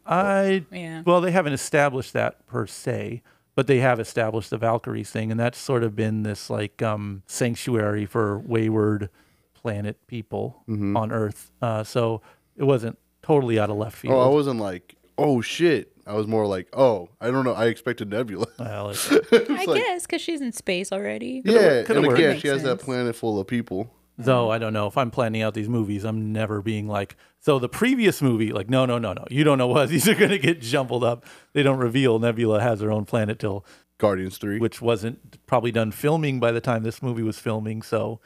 I 0.06 0.64
Yeah. 0.72 1.02
well, 1.04 1.20
they 1.20 1.30
haven't 1.30 1.52
established 1.52 2.14
that 2.14 2.46
per 2.46 2.66
se, 2.66 3.22
but 3.54 3.66
they 3.66 3.80
have 3.80 4.00
established 4.00 4.48
the 4.48 4.56
Valkyries 4.56 5.10
thing, 5.10 5.30
and 5.30 5.38
that's 5.38 5.58
sort 5.58 5.84
of 5.84 5.94
been 5.94 6.22
this 6.22 6.48
like 6.48 6.80
um, 6.80 7.22
sanctuary 7.26 8.06
for 8.06 8.38
wayward 8.38 9.10
planet 9.52 9.98
people 10.06 10.64
on 10.68 11.12
Earth. 11.12 11.52
Uh, 11.60 11.84
so 11.84 12.22
it 12.56 12.64
wasn't 12.64 12.98
totally 13.20 13.58
out 13.58 13.68
of 13.68 13.76
left 13.76 13.98
field. 13.98 14.14
Oh, 14.14 14.20
I 14.20 14.28
wasn't 14.28 14.58
like, 14.58 14.96
oh 15.18 15.42
shit. 15.42 15.92
I 16.06 16.14
was 16.14 16.26
more 16.26 16.46
like, 16.46 16.68
oh, 16.72 17.10
I 17.20 17.30
don't 17.30 17.44
know. 17.44 17.52
I 17.52 17.66
expected 17.66 18.08
Nebula. 18.08 18.46
well, 18.58 18.88
it's, 18.90 19.12
I 19.12 19.66
guess 19.66 20.06
because 20.06 20.22
she's 20.22 20.40
in 20.40 20.52
space 20.52 20.92
already. 20.92 21.42
yeah, 21.44 21.82
coulda 21.82 22.02
and 22.02 22.12
again, 22.12 22.30
Makes 22.30 22.42
she 22.42 22.48
has 22.48 22.62
that 22.62 22.78
planet 22.80 23.14
full 23.14 23.38
of 23.38 23.46
people. 23.46 23.92
Though 24.24 24.50
I 24.50 24.58
don't 24.58 24.72
know 24.72 24.86
if 24.86 24.96
I'm 24.96 25.10
planning 25.10 25.42
out 25.42 25.54
these 25.54 25.68
movies, 25.68 26.04
I'm 26.04 26.32
never 26.32 26.62
being 26.62 26.88
like, 26.88 27.16
so 27.40 27.58
the 27.58 27.68
previous 27.68 28.22
movie, 28.22 28.52
like, 28.52 28.70
no, 28.70 28.86
no, 28.86 28.98
no, 28.98 29.12
no, 29.12 29.24
you 29.30 29.44
don't 29.44 29.58
know 29.58 29.66
what 29.68 29.88
these 29.90 30.08
are 30.08 30.14
going 30.14 30.30
to 30.30 30.38
get 30.38 30.60
jumbled 30.60 31.04
up. 31.04 31.24
They 31.52 31.62
don't 31.62 31.78
reveal 31.78 32.18
Nebula 32.18 32.60
has 32.60 32.80
her 32.80 32.90
own 32.92 33.04
planet 33.04 33.38
till 33.38 33.64
Guardians 33.98 34.38
three. 34.38 34.58
which 34.58 34.82
wasn't 34.82 35.44
probably 35.46 35.70
done 35.70 35.92
filming 35.92 36.40
by 36.40 36.50
the 36.52 36.60
time 36.60 36.82
this 36.82 37.02
movie 37.02 37.22
was 37.22 37.38
filming. 37.38 37.82
So 37.82 38.20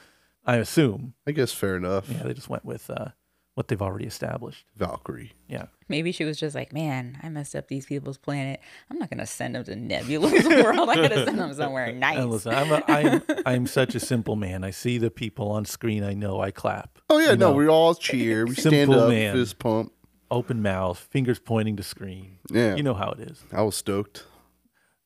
I 0.44 0.56
assume, 0.56 1.14
I 1.26 1.32
guess 1.32 1.52
fair 1.52 1.76
enough. 1.76 2.08
yeah, 2.08 2.22
they 2.22 2.32
just 2.34 2.48
went 2.48 2.64
with 2.64 2.88
uh, 2.88 3.08
what 3.56 3.68
they've 3.68 3.80
already 3.80 4.04
established. 4.04 4.66
Valkyrie. 4.76 5.32
Yeah. 5.48 5.66
Maybe 5.88 6.12
she 6.12 6.24
was 6.24 6.38
just 6.38 6.54
like, 6.54 6.74
man, 6.74 7.18
I 7.22 7.30
messed 7.30 7.56
up 7.56 7.68
these 7.68 7.86
people's 7.86 8.18
planet. 8.18 8.60
I'm 8.90 8.98
not 8.98 9.08
going 9.08 9.18
to 9.18 9.26
send 9.26 9.54
them 9.54 9.64
to 9.64 9.74
Nebula's 9.74 10.44
world. 10.44 10.90
I 10.90 10.94
got 10.96 11.08
to 11.08 11.24
send 11.24 11.38
them 11.38 11.54
somewhere 11.54 11.90
nice. 11.94 12.18
And 12.18 12.30
listen, 12.30 12.52
I'm, 12.54 12.70
a, 12.70 12.82
I'm, 12.86 13.22
I'm 13.46 13.66
such 13.66 13.94
a 13.94 14.00
simple 14.00 14.36
man. 14.36 14.62
I 14.62 14.70
see 14.72 14.98
the 14.98 15.10
people 15.10 15.50
on 15.50 15.64
screen. 15.64 16.04
I 16.04 16.12
know 16.12 16.38
I 16.38 16.50
clap. 16.50 16.98
Oh 17.08 17.18
yeah, 17.18 17.30
You 17.30 17.36
no, 17.38 17.50
know, 17.50 17.56
we 17.56 17.66
all 17.66 17.94
cheer. 17.94 18.44
We 18.44 18.52
stand 18.54 18.72
Simple 18.74 19.00
up, 19.00 19.08
man. 19.08 19.34
fist 19.34 19.58
pump. 19.58 19.90
Open 20.30 20.60
mouth, 20.60 20.98
fingers 20.98 21.38
pointing 21.38 21.76
to 21.76 21.82
screen. 21.82 22.38
Yeah, 22.50 22.74
You 22.74 22.82
know 22.82 22.94
how 22.94 23.10
it 23.12 23.20
is. 23.20 23.42
I 23.52 23.62
was 23.62 23.74
stoked. 23.76 24.24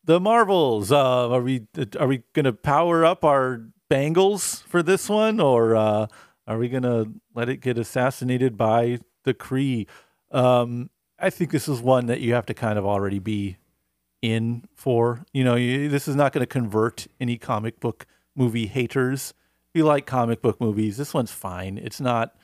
The 0.05 0.19
Marvels. 0.19 0.91
Uh, 0.91 1.29
are 1.31 1.41
we 1.43 1.67
are 2.01 2.09
we 2.09 2.23
gonna 2.33 2.53
power 2.55 3.05
up 3.05 3.23
our 3.25 3.67
bangles 3.91 4.61
for 4.67 4.83
this 4.83 5.09
one, 5.09 5.39
or 5.39 5.77
uh, 5.77 6.07
are 6.51 6.59
we 6.59 6.69
gonna 6.69 7.07
let 7.35 7.49
it 7.49 7.59
get 7.59 7.79
assassinated 7.79 8.57
by 8.57 8.99
the 9.25 9.35
Kree? 9.35 9.87
Um, 10.31 10.91
I 11.19 11.31
think 11.31 11.51
this 11.51 11.69
is 11.69 11.81
one 11.81 12.07
that 12.07 12.21
you 12.21 12.35
have 12.35 12.47
to 12.47 12.55
kind 12.55 12.79
of 12.79 12.87
already 12.87 13.19
be 13.19 13.59
in 14.23 14.65
for. 14.75 15.25
You 15.33 15.45
know, 15.45 15.55
you, 15.55 15.89
this 15.89 16.09
is 16.09 16.17
not 16.17 16.33
going 16.33 16.43
to 16.43 16.47
convert 16.47 17.07
any 17.21 17.37
comic 17.37 17.81
book 17.81 18.07
movie 18.35 18.67
haters. 18.67 19.35
If 19.69 19.79
you 19.79 19.85
like 19.85 20.07
comic 20.07 20.43
book 20.43 20.61
movies, 20.61 20.97
this 20.97 21.15
one's 21.15 21.31
fine. 21.31 21.79
It's 21.79 22.01
not 22.01 22.35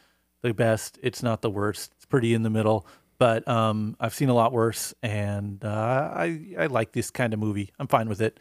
the 0.43 0.53
best. 0.53 0.99
It's 1.03 1.23
not 1.23 1.43
the 1.43 1.51
worst. 1.51 1.93
It's 1.97 2.07
pretty 2.07 2.35
in 2.35 2.43
the 2.43 2.51
middle. 2.51 2.87
But 3.19 3.49
um, 3.49 3.97
I've 3.99 4.15
seen 4.15 4.29
a 4.29 4.35
lot 4.35 4.53
worse, 4.53 4.93
and 5.03 5.65
uh, 5.65 6.13
I 6.15 6.55
I 6.59 6.67
like 6.67 6.93
this 6.93 7.11
kind 7.11 7.33
of 7.33 7.41
movie. 7.41 7.73
I'm 7.79 7.89
fine 7.89 8.11
with 8.11 8.21
it. 8.21 8.39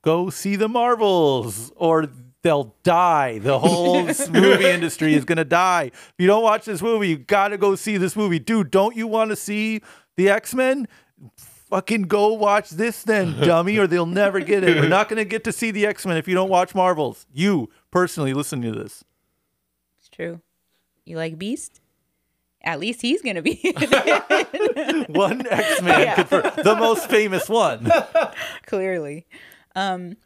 Go 0.00 0.30
see 0.30 0.56
the 0.56 0.68
Marvels, 0.68 1.72
or 1.76 2.08
they'll 2.46 2.76
die. 2.84 3.40
The 3.40 3.58
whole 3.58 4.04
movie 4.30 4.66
industry 4.66 5.14
is 5.14 5.24
gonna 5.24 5.44
die. 5.44 5.90
If 5.92 6.14
you 6.18 6.28
don't 6.28 6.44
watch 6.44 6.64
this 6.64 6.80
movie, 6.80 7.08
you 7.08 7.18
gotta 7.18 7.58
go 7.58 7.74
see 7.74 7.96
this 7.96 8.14
movie, 8.14 8.38
dude. 8.38 8.70
Don't 8.70 8.96
you 8.96 9.08
want 9.08 9.30
to 9.30 9.36
see 9.36 9.82
the 10.14 10.28
X 10.28 10.54
Men? 10.54 10.86
Fucking 11.36 12.02
go 12.02 12.32
watch 12.34 12.70
this 12.70 13.02
then, 13.02 13.40
dummy, 13.40 13.76
or 13.78 13.88
they'll 13.88 14.06
never 14.06 14.38
get 14.38 14.62
it. 14.62 14.76
We're 14.76 14.88
not 14.88 15.08
gonna 15.08 15.24
get 15.24 15.42
to 15.44 15.52
see 15.52 15.72
the 15.72 15.86
X 15.86 16.06
Men 16.06 16.16
if 16.16 16.28
you 16.28 16.34
don't 16.34 16.48
watch 16.48 16.72
Marvels. 16.72 17.26
You 17.34 17.68
personally 17.90 18.32
listen 18.32 18.62
to 18.62 18.70
this. 18.70 19.02
It's 19.98 20.08
true. 20.08 20.40
You 21.04 21.16
like 21.16 21.38
Beast? 21.38 21.80
At 22.62 22.78
least 22.80 23.02
he's 23.02 23.22
going 23.22 23.36
to 23.36 23.42
be. 23.42 23.60
One 25.08 25.46
X 25.46 25.82
Men, 25.82 26.16
the 26.28 26.74
most 26.76 27.08
famous 27.08 27.48
one. 27.48 27.88
clearly. 28.66 29.24
Um, 29.76 30.16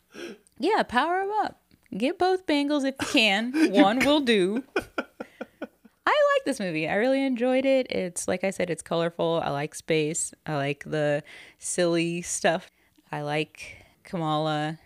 yeah, 0.59 0.83
him 0.83 1.31
up. 1.43 1.60
Get 1.97 2.19
both 2.19 2.47
bangles 2.47 2.85
if 2.85 2.95
you 3.01 3.07
can. 3.09 3.53
One 3.73 3.99
will 3.99 4.21
do. 4.21 4.63
I 4.77 6.35
like 6.37 6.45
this 6.45 6.61
movie. 6.61 6.89
I 6.89 6.95
really 6.95 7.25
enjoyed 7.25 7.65
it. 7.65 7.91
It's 7.91 8.27
like 8.27 8.45
I 8.45 8.51
said, 8.51 8.71
it's 8.71 8.83
colorful. 8.83 9.41
I 9.45 9.51
like 9.51 9.75
space. 9.75 10.33
I 10.47 10.57
like 10.57 10.85
the 10.85 11.23
silly 11.59 12.23
stuff. 12.23 12.71
I 13.13 13.23
like 13.23 13.85
Kamala. 14.05 14.79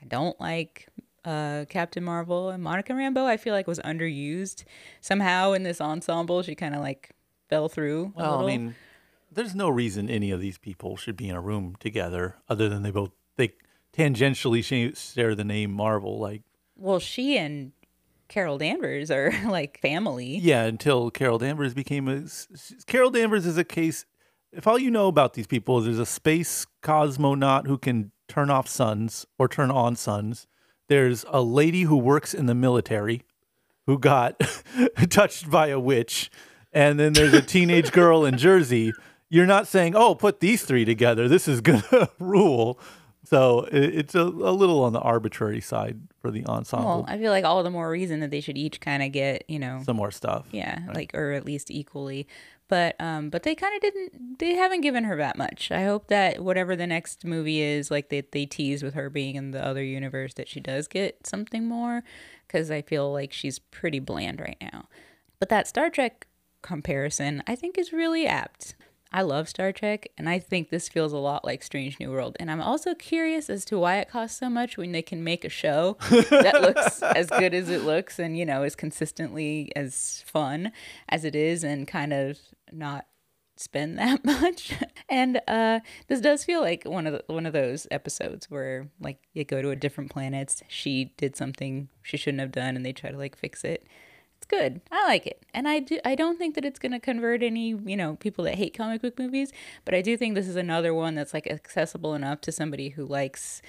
I 0.00 0.04
don't 0.06 0.38
like 0.40 0.88
uh, 1.24 1.64
Captain 1.68 2.02
Marvel 2.02 2.50
and 2.50 2.62
Monica 2.62 2.92
Rambeau. 2.92 3.24
I 3.24 3.36
feel 3.36 3.54
like 3.54 3.66
was 3.66 3.80
underused 3.80 4.64
somehow 5.00 5.52
in 5.52 5.62
this 5.62 5.80
ensemble. 5.80 6.42
She 6.42 6.54
kind 6.54 6.74
of 6.74 6.80
like 6.80 7.10
fell 7.48 7.68
through. 7.68 8.12
Well, 8.16 8.40
I 8.40 8.46
mean, 8.46 8.74
there's 9.30 9.54
no 9.54 9.68
reason 9.68 10.08
any 10.08 10.30
of 10.30 10.40
these 10.40 10.58
people 10.58 10.96
should 10.96 11.16
be 11.16 11.28
in 11.28 11.36
a 11.36 11.40
room 11.40 11.76
together 11.80 12.36
other 12.48 12.68
than 12.68 12.82
they 12.82 12.90
both 12.90 13.10
they 13.36 13.52
tangentially 13.92 14.64
share 14.96 15.34
the 15.34 15.44
name 15.44 15.70
Marvel. 15.72 16.18
Like, 16.18 16.42
well, 16.78 16.98
she 16.98 17.36
and 17.36 17.72
Carol 18.28 18.58
Danvers 18.58 19.10
are 19.10 19.32
like 19.46 19.80
family. 19.80 20.38
yeah, 20.38 20.64
until 20.64 21.10
Carol 21.10 21.38
Danvers 21.38 21.74
became 21.74 22.08
a. 22.08 22.24
Carol 22.86 23.10
Danvers 23.10 23.46
is 23.46 23.58
a 23.58 23.64
case. 23.64 24.04
If 24.52 24.66
all 24.66 24.78
you 24.78 24.90
know 24.90 25.08
about 25.08 25.34
these 25.34 25.46
people 25.46 25.78
is 25.78 25.84
there's 25.84 25.98
a 25.98 26.06
space 26.06 26.66
cosmonaut 26.82 27.66
who 27.66 27.76
can 27.76 28.12
turn 28.28 28.50
off 28.50 28.68
suns 28.68 29.26
or 29.38 29.48
turn 29.48 29.70
on 29.70 29.96
suns. 29.96 30.46
There's 30.88 31.24
a 31.28 31.42
lady 31.42 31.82
who 31.82 31.96
works 31.98 32.32
in 32.32 32.46
the 32.46 32.54
military 32.54 33.22
who 33.86 33.98
got 33.98 34.40
touched 35.10 35.50
by 35.50 35.68
a 35.68 35.78
witch, 35.80 36.30
and 36.72 36.98
then 36.98 37.12
there's 37.12 37.34
a 37.34 37.42
teenage 37.42 37.92
girl 37.92 38.24
in 38.24 38.38
Jersey. 38.38 38.92
You're 39.30 39.46
not 39.46 39.66
saying, 39.66 39.94
"Oh, 39.94 40.14
put 40.14 40.40
these 40.40 40.64
three 40.64 40.84
together. 40.86 41.28
This 41.28 41.48
is 41.48 41.60
gonna 41.60 42.08
rule." 42.18 42.78
So 43.28 43.68
it, 43.70 43.94
it's 43.94 44.14
a, 44.14 44.22
a 44.22 44.52
little 44.52 44.82
on 44.84 44.94
the 44.94 45.00
arbitrary 45.00 45.60
side 45.60 45.98
for 46.20 46.30
the 46.30 46.46
ensemble. 46.46 46.86
Well, 46.86 47.04
I 47.08 47.18
feel 47.18 47.30
like 47.30 47.44
all 47.44 47.62
the 47.62 47.70
more 47.70 47.90
reason 47.90 48.20
that 48.20 48.30
they 48.30 48.40
should 48.40 48.56
each 48.56 48.80
kind 48.80 49.02
of 49.02 49.12
get, 49.12 49.44
you 49.48 49.58
know, 49.58 49.82
Some 49.84 49.96
more 49.96 50.10
stuff. 50.10 50.46
yeah, 50.50 50.80
like 50.94 51.12
or 51.14 51.32
at 51.32 51.44
least 51.44 51.70
equally. 51.70 52.26
But 52.68 52.96
um, 53.00 53.28
but 53.30 53.42
they 53.42 53.54
kind 53.54 53.74
of 53.74 53.80
didn't. 53.82 54.38
They 54.38 54.54
haven't 54.54 54.80
given 54.82 55.04
her 55.04 55.16
that 55.16 55.36
much. 55.36 55.70
I 55.70 55.84
hope 55.84 56.08
that 56.08 56.42
whatever 56.42 56.74
the 56.76 56.86
next 56.86 57.24
movie 57.24 57.60
is, 57.60 57.90
like 57.90 58.08
they 58.08 58.22
they 58.22 58.46
tease 58.46 58.82
with 58.82 58.94
her 58.94 59.08
being 59.10 59.36
in 59.36 59.50
the 59.50 59.64
other 59.64 59.82
universe, 59.82 60.34
that 60.34 60.48
she 60.48 60.60
does 60.60 60.86
get 60.88 61.26
something 61.26 61.66
more, 61.66 62.02
because 62.46 62.70
I 62.70 62.82
feel 62.82 63.12
like 63.12 63.32
she's 63.32 63.58
pretty 63.58 64.00
bland 64.00 64.40
right 64.40 64.58
now. 64.60 64.86
But 65.38 65.48
that 65.50 65.66
Star 65.66 65.88
Trek 65.90 66.26
comparison, 66.60 67.42
I 67.46 67.54
think, 67.56 67.78
is 67.78 67.92
really 67.92 68.26
apt. 68.26 68.74
I 69.10 69.22
love 69.22 69.48
Star 69.48 69.72
Trek, 69.72 70.08
and 70.18 70.28
I 70.28 70.38
think 70.38 70.68
this 70.68 70.88
feels 70.88 71.14
a 71.14 71.18
lot 71.18 71.44
like 71.44 71.62
Strange 71.62 71.98
New 71.98 72.10
World. 72.10 72.36
And 72.38 72.50
I'm 72.50 72.60
also 72.60 72.94
curious 72.94 73.48
as 73.48 73.64
to 73.66 73.78
why 73.78 73.98
it 73.98 74.10
costs 74.10 74.38
so 74.38 74.50
much 74.50 74.76
when 74.76 74.92
they 74.92 75.00
can 75.00 75.24
make 75.24 75.44
a 75.46 75.48
show 75.48 75.96
that 76.10 76.58
looks 76.60 77.02
as 77.02 77.30
good 77.30 77.54
as 77.54 77.70
it 77.70 77.84
looks 77.84 78.18
and, 78.18 78.36
you 78.36 78.44
know, 78.44 78.64
is 78.64 78.76
consistently 78.76 79.72
as 79.74 80.22
fun 80.26 80.72
as 81.08 81.24
it 81.24 81.34
is 81.34 81.64
and 81.64 81.88
kind 81.88 82.12
of 82.12 82.38
not 82.70 83.06
spend 83.56 83.98
that 83.98 84.24
much. 84.24 84.74
and 85.08 85.40
uh, 85.48 85.80
this 86.08 86.20
does 86.20 86.44
feel 86.44 86.60
like 86.60 86.84
one 86.84 87.06
of 87.06 87.14
the, 87.14 87.32
one 87.32 87.46
of 87.46 87.52
those 87.52 87.86
episodes 87.90 88.50
where 88.50 88.90
like 89.00 89.18
you 89.32 89.44
go 89.44 89.62
to 89.62 89.70
a 89.70 89.76
different 89.76 90.10
planet, 90.10 90.62
she 90.68 91.12
did 91.16 91.34
something 91.34 91.88
she 92.02 92.16
shouldn't 92.18 92.40
have 92.40 92.52
done, 92.52 92.76
and 92.76 92.84
they 92.84 92.92
try 92.92 93.10
to 93.10 93.18
like 93.18 93.36
fix 93.36 93.64
it. 93.64 93.86
Good. 94.48 94.80
I 94.90 95.06
like 95.06 95.26
it, 95.26 95.44
and 95.52 95.68
I 95.68 95.80
do. 95.80 95.98
I 96.04 96.14
don't 96.14 96.38
think 96.38 96.54
that 96.54 96.64
it's 96.64 96.78
going 96.78 96.92
to 96.92 96.98
convert 96.98 97.42
any 97.42 97.68
you 97.68 97.96
know 97.96 98.16
people 98.16 98.44
that 98.44 98.54
hate 98.54 98.76
comic 98.76 99.02
book 99.02 99.18
movies, 99.18 99.52
but 99.84 99.94
I 99.94 100.00
do 100.00 100.16
think 100.16 100.34
this 100.34 100.48
is 100.48 100.56
another 100.56 100.94
one 100.94 101.14
that's 101.14 101.34
like 101.34 101.46
accessible 101.46 102.14
enough 102.14 102.40
to 102.42 102.52
somebody 102.52 102.90
who 102.90 103.04
likes 103.04 103.60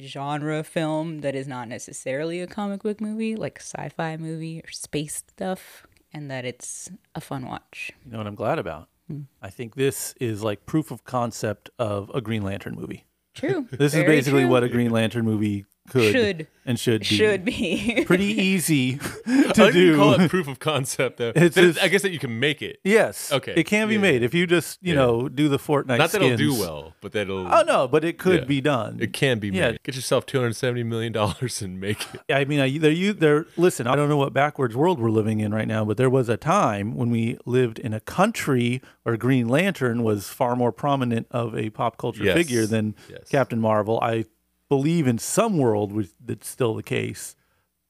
genre 0.00 0.64
film 0.64 1.20
that 1.20 1.34
is 1.34 1.46
not 1.46 1.68
necessarily 1.68 2.40
a 2.40 2.46
comic 2.46 2.82
book 2.82 3.00
movie, 3.00 3.36
like 3.36 3.58
sci-fi 3.60 4.16
movie 4.16 4.60
or 4.60 4.70
space 4.70 5.16
stuff, 5.16 5.86
and 6.12 6.30
that 6.30 6.44
it's 6.44 6.90
a 7.14 7.20
fun 7.20 7.46
watch. 7.46 7.92
You 8.04 8.12
know 8.12 8.18
what 8.18 8.26
I'm 8.26 8.34
glad 8.34 8.58
about? 8.58 8.88
Hmm. 9.08 9.22
I 9.40 9.50
think 9.50 9.74
this 9.74 10.14
is 10.20 10.42
like 10.42 10.66
proof 10.66 10.90
of 10.90 11.04
concept 11.04 11.70
of 11.78 12.10
a 12.14 12.20
Green 12.20 12.42
Lantern 12.42 12.74
movie. 12.74 13.04
True. 13.34 13.66
This 13.72 13.94
is 13.94 14.04
basically 14.04 14.42
true. 14.42 14.50
what 14.50 14.62
a 14.62 14.68
Green 14.68 14.90
Lantern 14.90 15.24
movie 15.24 15.66
could 15.90 16.12
Should. 16.12 16.46
and 16.64 16.78
should 16.78 17.00
be. 17.00 17.04
should 17.06 17.44
be. 17.44 18.04
Pretty 18.06 18.24
easy 18.26 18.96
to 19.26 19.52
like 19.58 19.74
you 19.74 19.96
call 19.96 20.14
it 20.14 20.30
proof 20.30 20.46
of 20.48 20.58
concept 20.60 21.18
though. 21.18 21.32
It's 21.34 21.56
That- 21.56 21.60
just- 21.62 21.82
I 21.82 21.88
guess 21.88 22.02
that 22.02 22.12
you 22.12 22.18
can 22.20 22.38
make 22.38 22.62
it. 22.62 22.78
Yes. 22.84 23.32
Okay. 23.32 23.54
It 23.56 23.64
can 23.64 23.88
be 23.88 23.94
Yeah. 23.94 24.00
made 24.00 24.22
if 24.22 24.32
you 24.32 24.46
just 24.46 24.78
you 24.80 24.94
Yeah. 24.94 25.00
know 25.00 25.28
do 25.28 25.48
the 25.48 25.58
Fortnite. 25.58 25.98
Not 25.98 26.12
that 26.12 26.22
it'll 26.22 26.36
do 26.36 26.54
well, 26.54 26.94
but 27.00 27.12
that'll. 27.12 27.52
Oh 27.52 27.62
no, 27.66 27.88
but 27.88 28.04
it 28.04 28.16
could 28.16 28.40
Yeah. 28.40 28.44
be 28.46 28.60
done. 28.60 28.98
It 29.00 29.12
can 29.12 29.38
be 29.40 29.48
Yeah. 29.48 29.72
made. 29.72 29.82
Get 29.82 29.96
yourself 29.96 30.24
two 30.24 30.38
hundred 30.38 30.54
seventy 30.54 30.84
million 30.84 31.12
dollars 31.12 31.60
and 31.62 31.80
make 31.80 32.06
it. 32.14 32.20
I 32.32 32.44
mean, 32.44 32.60
I, 32.60 32.78
there 32.78 32.90
you 32.92 33.12
there. 33.12 33.46
Listen, 33.56 33.86
I 33.88 33.96
don't 33.96 34.08
know 34.08 34.16
what 34.16 34.32
backwards 34.32 34.76
world 34.76 35.00
we're 35.00 35.10
living 35.10 35.40
in 35.40 35.52
right 35.52 35.68
now, 35.68 35.84
but 35.84 35.96
there 35.96 36.10
was 36.10 36.28
a 36.28 36.36
time 36.36 36.94
when 36.94 37.10
we 37.10 37.38
lived 37.44 37.78
in 37.80 37.92
a 37.92 38.00
country 38.00 38.80
where 39.02 39.16
Green 39.16 39.48
Lantern 39.48 40.04
was 40.04 40.28
far 40.28 40.54
more 40.54 40.70
prominent 40.70 41.26
of 41.32 41.56
a 41.56 41.70
pop 41.70 41.96
culture 41.98 42.22
Yes. 42.22 42.36
figure 42.36 42.66
than 42.66 42.94
Yes. 43.10 43.28
Captain 43.30 43.58
Marvel. 43.58 43.98
I 44.00 44.26
believe 44.72 45.06
in 45.06 45.18
some 45.18 45.58
world 45.58 45.92
which, 45.92 46.08
that's 46.18 46.48
still 46.48 46.72
the 46.72 46.82
case. 46.82 47.36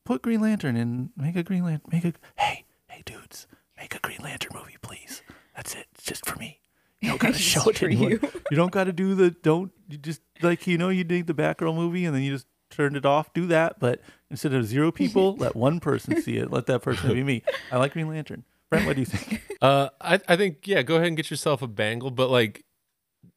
Put 0.04 0.20
Green 0.20 0.40
Lantern 0.40 0.74
in. 0.76 1.10
Make 1.16 1.36
a 1.36 1.44
Green 1.44 1.64
Lantern. 1.64 1.88
Make 1.92 2.04
a 2.04 2.12
hey 2.36 2.64
hey 2.88 3.02
dudes. 3.04 3.46
Make 3.78 3.94
a 3.94 4.00
Green 4.00 4.18
Lantern 4.20 4.50
movie, 4.52 4.78
please. 4.82 5.22
That's 5.54 5.76
it. 5.76 5.86
It's 5.94 6.02
just 6.02 6.26
for 6.26 6.36
me. 6.40 6.58
You 7.00 7.10
don't 7.10 7.20
got 7.20 7.34
to 7.34 7.38
show 7.38 7.62
it 7.70 7.76
to 7.76 7.86
anyone. 7.86 8.10
you. 8.10 8.20
You 8.50 8.56
don't 8.56 8.72
got 8.72 8.84
to 8.84 8.92
do 8.92 9.14
the 9.14 9.30
don't. 9.30 9.70
You 9.88 9.96
just 9.96 10.22
like 10.42 10.66
you 10.66 10.76
know 10.76 10.88
you 10.88 11.04
did 11.04 11.28
the 11.28 11.34
Batgirl 11.34 11.72
movie 11.72 12.04
and 12.04 12.16
then 12.16 12.22
you 12.24 12.32
just 12.32 12.48
turned 12.68 12.96
it 12.96 13.06
off. 13.06 13.32
Do 13.32 13.46
that, 13.46 13.78
but 13.78 14.00
instead 14.28 14.52
of 14.52 14.66
zero 14.66 14.90
people, 14.90 15.36
let 15.38 15.54
one 15.54 15.78
person 15.78 16.20
see 16.20 16.36
it. 16.36 16.50
Let 16.50 16.66
that 16.66 16.82
person 16.82 17.12
be 17.14 17.22
me. 17.22 17.44
I 17.70 17.76
like 17.76 17.92
Green 17.92 18.08
Lantern. 18.08 18.42
Brent, 18.70 18.86
what 18.86 18.96
do 18.96 19.02
you 19.02 19.06
think? 19.06 19.40
Uh, 19.62 19.90
I 20.00 20.18
I 20.26 20.34
think 20.34 20.66
yeah, 20.66 20.82
go 20.82 20.96
ahead 20.96 21.06
and 21.06 21.16
get 21.16 21.30
yourself 21.30 21.62
a 21.62 21.68
bangle, 21.68 22.10
but 22.10 22.30
like 22.30 22.64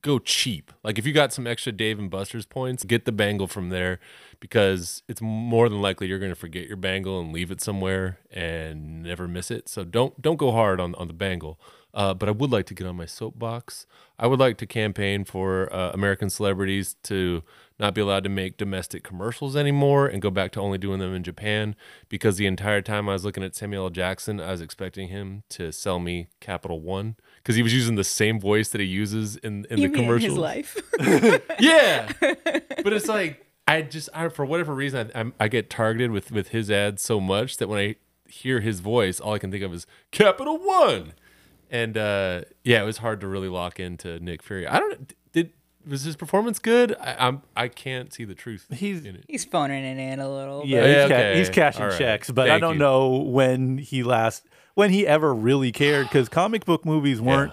go 0.01 0.19
cheap. 0.19 0.71
Like 0.83 0.99
if 0.99 1.05
you 1.05 1.13
got 1.13 1.33
some 1.33 1.47
extra 1.47 1.71
Dave 1.71 1.97
and 1.97 2.09
Buster's 2.09 2.45
points, 2.45 2.83
get 2.83 3.05
the 3.05 3.11
bangle 3.11 3.47
from 3.47 3.69
there 3.69 3.99
because 4.39 5.01
it's 5.07 5.21
more 5.21 5.67
than 5.67 5.81
likely 5.81 6.07
you're 6.07 6.19
going 6.19 6.31
to 6.31 6.35
forget 6.35 6.67
your 6.67 6.77
bangle 6.77 7.19
and 7.19 7.33
leave 7.33 7.51
it 7.51 7.61
somewhere 7.61 8.19
and 8.31 9.03
never 9.03 9.27
miss 9.27 9.49
it. 9.49 9.67
So 9.67 9.83
don't 9.83 10.21
don't 10.21 10.37
go 10.37 10.51
hard 10.51 10.79
on 10.79 10.95
on 10.95 11.07
the 11.07 11.13
bangle. 11.13 11.59
Uh, 11.95 12.13
but 12.13 12.27
I 12.27 12.33
would 12.33 12.51
like 12.51 12.65
to 12.65 12.73
get 12.73 12.85
on 12.85 12.97
my 12.97 13.05
soapbox. 13.05 13.87
I 14.19 14.27
would 14.27 14.39
like 14.39 14.57
to 14.57 14.65
campaign 14.65 15.23
for 15.23 15.73
uh, 15.73 15.91
American 15.91 16.29
celebrities 16.29 16.97
to 17.03 17.41
not 17.79 17.95
be 17.95 18.01
allowed 18.01 18.25
to 18.25 18.29
make 18.29 18.57
domestic 18.57 19.01
commercials 19.01 19.55
anymore 19.55 20.05
and 20.05 20.21
go 20.21 20.29
back 20.29 20.51
to 20.51 20.59
only 20.59 20.77
doing 20.77 20.99
them 20.99 21.15
in 21.15 21.23
Japan 21.23 21.73
because 22.09 22.35
the 22.35 22.47
entire 22.47 22.81
time 22.81 23.07
I 23.07 23.13
was 23.13 23.23
looking 23.23 23.43
at 23.43 23.55
Samuel 23.55 23.85
L. 23.85 23.89
Jackson, 23.89 24.41
I 24.41 24.51
was 24.51 24.59
expecting 24.59 25.07
him 25.07 25.43
to 25.51 25.71
sell 25.71 25.99
me 25.99 26.27
Capital 26.41 26.81
One 26.81 27.15
because 27.45 27.55
he 27.55 27.61
was 27.61 27.73
using 27.73 27.93
the 27.95 28.03
same 28.03 28.39
voice 28.39 28.69
that 28.69 28.81
he 28.81 28.87
uses 28.87 29.35
in, 29.37 29.65
in 29.69 29.77
you 29.77 29.87
the 29.87 29.93
mean 29.93 29.99
in 29.99 30.05
commercials. 30.07 30.31
his 30.31 30.37
life? 30.37 30.77
Yeah, 31.59 32.11
but 32.83 32.91
it's 32.93 33.07
like 33.07 33.45
I 33.67 33.81
just 33.83 34.09
I, 34.13 34.29
for 34.29 34.45
whatever 34.45 34.73
reason 34.73 35.11
I, 35.15 35.19
I'm, 35.19 35.33
I 35.39 35.47
get 35.47 35.69
targeted 35.69 36.11
with 36.11 36.31
with 36.31 36.49
his 36.49 36.69
ads 36.71 37.01
so 37.03 37.19
much 37.19 37.57
that 37.57 37.67
when 37.69 37.79
I 37.79 37.95
hear 38.27 38.59
his 38.61 38.79
voice, 38.79 39.19
all 39.19 39.33
I 39.33 39.39
can 39.39 39.51
think 39.51 39.63
of 39.63 39.73
is 39.73 39.85
Capital 40.11 40.57
One, 40.57 41.13
and 41.69 41.97
uh, 41.97 42.41
yeah, 42.63 42.81
it 42.81 42.85
was 42.85 42.97
hard 42.97 43.21
to 43.21 43.27
really 43.27 43.47
lock 43.49 43.79
into 43.79 44.19
Nick 44.19 44.41
Fury. 44.43 44.67
I 44.67 44.79
don't 44.79 45.13
did 45.31 45.51
was 45.87 46.01
his 46.03 46.15
performance 46.15 46.57
good? 46.59 46.95
I, 46.99 47.15
I'm 47.27 47.41
I 47.55 47.67
can't 47.67 48.11
see 48.11 48.23
the 48.25 48.35
truth 48.35 48.65
He's- 48.71 49.03
in 49.05 49.15
it. 49.15 49.25
He's 49.27 49.45
phoning 49.45 49.83
it 49.83 49.97
in 49.99 50.19
a 50.19 50.27
little. 50.33 50.63
Yeah, 50.65 50.81
but- 50.81 50.87
he's, 50.87 50.95
Yeah, 50.95 51.07
ca- 51.07 51.13
okay. 51.15 51.37
he's 51.37 51.49
cashing 51.49 51.81
All 51.83 51.89
right. 51.89 51.97
checks, 51.97 52.31
but 52.31 52.49
I 52.49 52.59
don't 52.59 52.73
you. 52.73 52.79
know 52.79 53.17
when 53.17 53.77
he 53.77 54.01
last 54.03 54.45
when 54.75 54.91
he 54.91 55.05
ever 55.07 55.33
really 55.33 55.71
cared 55.71 56.07
because 56.07 56.29
comic 56.29 56.63
book 56.65 56.85
movies 56.85 57.19
weren't 57.19 57.51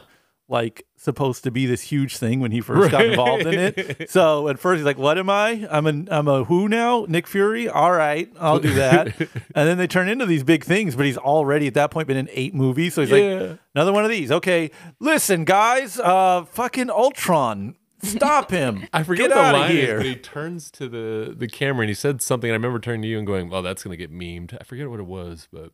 like 0.49 0.85
supposed 0.97 1.45
to 1.45 1.51
be 1.51 1.65
this 1.65 1.81
huge 1.83 2.19
thing 2.19 2.39
when 2.41 2.51
he 2.51 2.61
first 2.61 2.91
got 2.91 3.07
involved 3.07 3.47
in 3.47 3.55
it. 3.59 4.07
So 4.11 4.49
at 4.49 4.59
first 4.59 4.79
he's 4.79 4.85
like, 4.85 4.99
"What 4.99 5.17
am 5.17 5.31
I? 5.31 5.67
I'm 5.71 5.87
a 5.87 6.05
I'm 6.15 6.29
a 6.29 6.45
who 6.45 6.69
now? 6.69 7.07
Nick 7.09 7.27
Fury? 7.27 7.69
All 7.69 7.93
right, 7.93 8.31
I'll 8.39 8.59
do 8.59 8.75
that." 8.75 9.19
and 9.55 9.69
then 9.69 9.79
they 9.79 9.87
turn 9.87 10.09
into 10.11 10.27
these 10.27 10.45
big 10.45 10.63
things, 10.65 10.95
but 10.95 11.07
he's 11.07 11.17
already 11.17 11.69
at 11.69 11.75
that 11.75 11.91
point 11.91 12.07
been 12.09 12.19
in 12.19 12.29
eight 12.33 12.55
movies, 12.55 12.93
so 12.95 13.01
he's 13.03 13.11
Yeah. 13.11 13.17
like, 13.17 13.59
"Another 13.75 13.93
one 13.95 14.05
of 14.05 14.11
these." 14.11 14.31
Okay, 14.31 14.71
listen, 15.01 15.45
guys, 15.45 15.99
uh, 15.99 16.45
fucking 16.45 16.91
Ultron. 16.91 17.77
Stop 18.05 18.51
him! 18.51 18.89
I 18.93 19.05
forget 19.05 19.29
Get 19.29 19.37
what 19.37 19.43
the 19.43 19.49
outta 19.49 19.59
line 19.59 19.71
is, 19.71 19.77
here. 19.77 19.97
but 19.99 20.07
he 20.07 20.17
turns 20.17 20.71
to 20.73 20.89
the 20.89 21.35
the 21.37 21.47
camera 21.47 21.83
and 21.83 21.89
he 21.89 21.95
said 21.95 22.21
something. 22.21 22.51
And 22.51 22.55
I 22.55 22.57
remember 22.57 22.81
turning 22.81 23.03
to 23.03 23.09
you 23.09 23.17
and 23.19 23.27
going, 23.27 23.49
"Well, 23.49 23.63
that's 23.63 23.85
gonna 23.85 23.97
get 23.97 24.13
memed." 24.13 24.57
I 24.61 24.65
forget 24.65 24.91
what 24.91 24.99
it 24.99 25.07
was, 25.07 25.47
but 25.53 25.71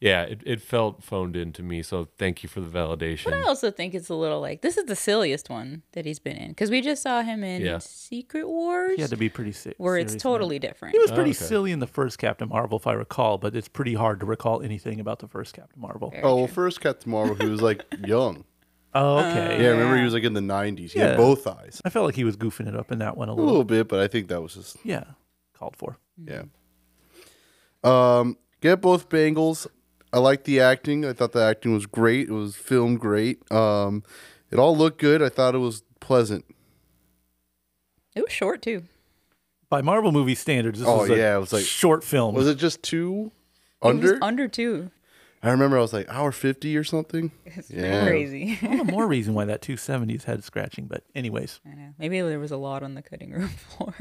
yeah, 0.00 0.22
it, 0.24 0.42
it 0.44 0.60
felt 0.60 1.02
phoned 1.02 1.34
in 1.36 1.52
to 1.52 1.62
me. 1.62 1.82
So 1.82 2.08
thank 2.18 2.42
you 2.42 2.48
for 2.48 2.60
the 2.60 2.66
validation. 2.66 3.24
But 3.24 3.34
I 3.34 3.42
also 3.42 3.70
think 3.70 3.94
it's 3.94 4.08
a 4.10 4.14
little 4.14 4.40
like 4.40 4.60
this 4.60 4.76
is 4.76 4.84
the 4.84 4.96
silliest 4.96 5.48
one 5.48 5.82
that 5.92 6.04
he's 6.04 6.18
been 6.18 6.36
in 6.36 6.48
because 6.50 6.70
we 6.70 6.82
just 6.82 7.02
saw 7.02 7.22
him 7.22 7.42
in 7.42 7.62
Yeah. 7.62 7.78
Secret 7.78 8.46
Wars, 8.46 8.96
He 8.96 9.00
had 9.00 9.10
to 9.10 9.16
be 9.16 9.28
pretty 9.30 9.52
sick. 9.52 9.74
where 9.78 9.96
it's 9.96 10.12
serious, 10.12 10.24
man. 10.24 10.32
totally 10.32 10.58
different. 10.58 10.92
He 10.94 10.98
was 10.98 11.10
oh, 11.10 11.14
pretty 11.14 11.30
okay. 11.30 11.38
silly 11.44 11.72
in 11.72 11.78
the 11.78 11.86
first 11.86 12.18
Captain 12.18 12.48
Marvel, 12.50 12.76
if 12.78 12.86
I 12.86 12.92
recall, 12.92 13.38
but 13.38 13.56
it's 13.56 13.68
pretty 13.68 13.94
hard 13.94 14.20
to 14.20 14.26
recall 14.26 14.60
anything 14.62 15.00
about 15.00 15.20
the 15.20 15.28
first 15.28 15.54
Captain 15.54 15.80
Marvel. 15.80 16.10
Very 16.10 16.22
Oh, 16.22 16.36
well, 16.36 16.46
first 16.48 16.80
Captain 16.82 17.10
Marvel, 17.10 17.34
he 17.36 17.46
was 17.46 17.62
like 17.62 17.84
young. 18.06 18.44
Oh, 18.94 19.18
okay. 19.20 19.62
Yeah, 19.62 19.70
remember 19.70 19.96
he 19.96 20.04
was 20.04 20.12
like 20.12 20.22
in 20.24 20.34
the 20.34 20.40
90s. 20.40 20.92
He 20.92 20.98
Yeah. 20.98 21.08
had 21.08 21.16
both 21.16 21.46
eyes. 21.46 21.80
I 21.84 21.88
felt 21.90 22.04
like 22.06 22.14
he 22.14 22.24
was 22.24 22.36
goofing 22.36 22.68
it 22.68 22.76
up 22.76 22.92
in 22.92 22.98
that 22.98 23.16
one 23.16 23.28
a 23.28 23.32
A 23.32 23.34
little. 23.34 23.46
little 23.46 23.64
bit, 23.64 23.88
but 23.88 24.00
I 24.00 24.06
think 24.08 24.28
that 24.28 24.42
was 24.42 24.54
just, 24.54 24.76
Yeah, 24.84 25.04
called 25.54 25.76
for. 25.76 25.96
yeah. 26.22 26.42
Um, 27.84 28.36
get 28.60 28.80
both 28.80 29.08
bangles. 29.08 29.66
I 30.12 30.18
like 30.18 30.44
the 30.44 30.60
acting. 30.60 31.04
I 31.06 31.12
thought 31.14 31.32
the 31.32 31.42
acting 31.42 31.72
was 31.72 31.86
great. 31.86 32.28
It 32.28 32.32
was 32.32 32.54
filmed 32.54 33.00
great. 33.00 33.50
Um, 33.50 34.02
it 34.50 34.58
all 34.58 34.76
looked 34.76 35.00
good. 35.00 35.22
I 35.22 35.28
thought 35.30 35.54
it 35.54 35.58
was 35.58 35.82
pleasant. 36.00 36.44
it 38.14 38.22
was 38.22 38.32
short 38.32 38.60
too. 38.60 38.82
By 39.70 39.80
Marvel 39.80 40.12
movie 40.12 40.34
standards, 40.34 40.80
this 40.80 40.86
Oh, 40.86 40.98
was 40.98 41.08
a 41.10 41.16
yeah, 41.16 41.36
it 41.36 41.40
was 41.40 41.50
like- 41.54 41.64
short 41.64 42.04
film. 42.04 42.34
Was 42.34 42.46
it 42.46 42.56
just 42.56 42.82
two 42.82 43.32
It 43.82 43.86
under? 43.88 44.12
was 44.12 44.18
under 44.20 44.48
two. 44.48 44.90
I 45.42 45.50
remember 45.50 45.76
I 45.76 45.80
was 45.80 45.92
like 45.92 46.08
hour 46.08 46.30
50 46.32 46.76
or 46.76 46.84
something. 46.84 47.32
It's 47.44 47.70
Yeah. 47.70 48.04
crazy. 48.06 48.58
All 48.62 48.76
the 48.84 48.84
more 48.84 49.06
reason 49.08 49.34
why 49.34 49.44
that 49.46 49.60
270's 49.60 50.24
head 50.24 50.44
scratching. 50.44 50.86
But 50.86 51.04
anyways, 51.14 51.60
I 51.66 51.74
know. 51.74 51.94
Maybe 51.98 52.20
there 52.20 52.38
was 52.38 52.52
a 52.52 52.56
lot 52.56 52.82
on 52.82 52.94
the 52.94 53.02
cutting 53.02 53.32
room 53.32 53.48
floor. 53.76 53.94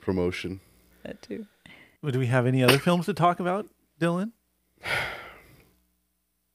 Promotion. 0.00 0.60
that 1.02 1.20
too. 1.22 1.46
do 2.10 2.18
we 2.18 2.26
have 2.26 2.46
any 2.46 2.62
other 2.62 2.78
films 2.78 3.06
to 3.06 3.14
talk 3.14 3.40
about, 3.40 3.66
Dylan? 4.00 4.32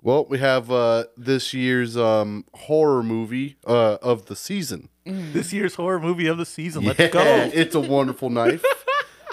Well, 0.01 0.25
we 0.29 0.37
have 0.39 0.71
uh, 0.71 1.05
this 1.17 1.53
year's 1.53 1.97
um, 1.97 2.45
horror 2.53 3.03
movie 3.03 3.57
uh, 3.67 3.97
of 4.01 4.27
the 4.27 4.35
season. 4.35 4.87
This 5.05 5.51
year's 5.51 5.75
horror 5.75 5.99
movie 5.99 6.27
of 6.27 6.37
the 6.37 6.45
season. 6.45 6.85
Let's 6.85 6.99
Yeah, 6.99 7.07
go. 7.09 7.21
It's 7.53 7.75
a 7.75 7.81
wonderful 7.81 8.29
knife. 8.29 8.63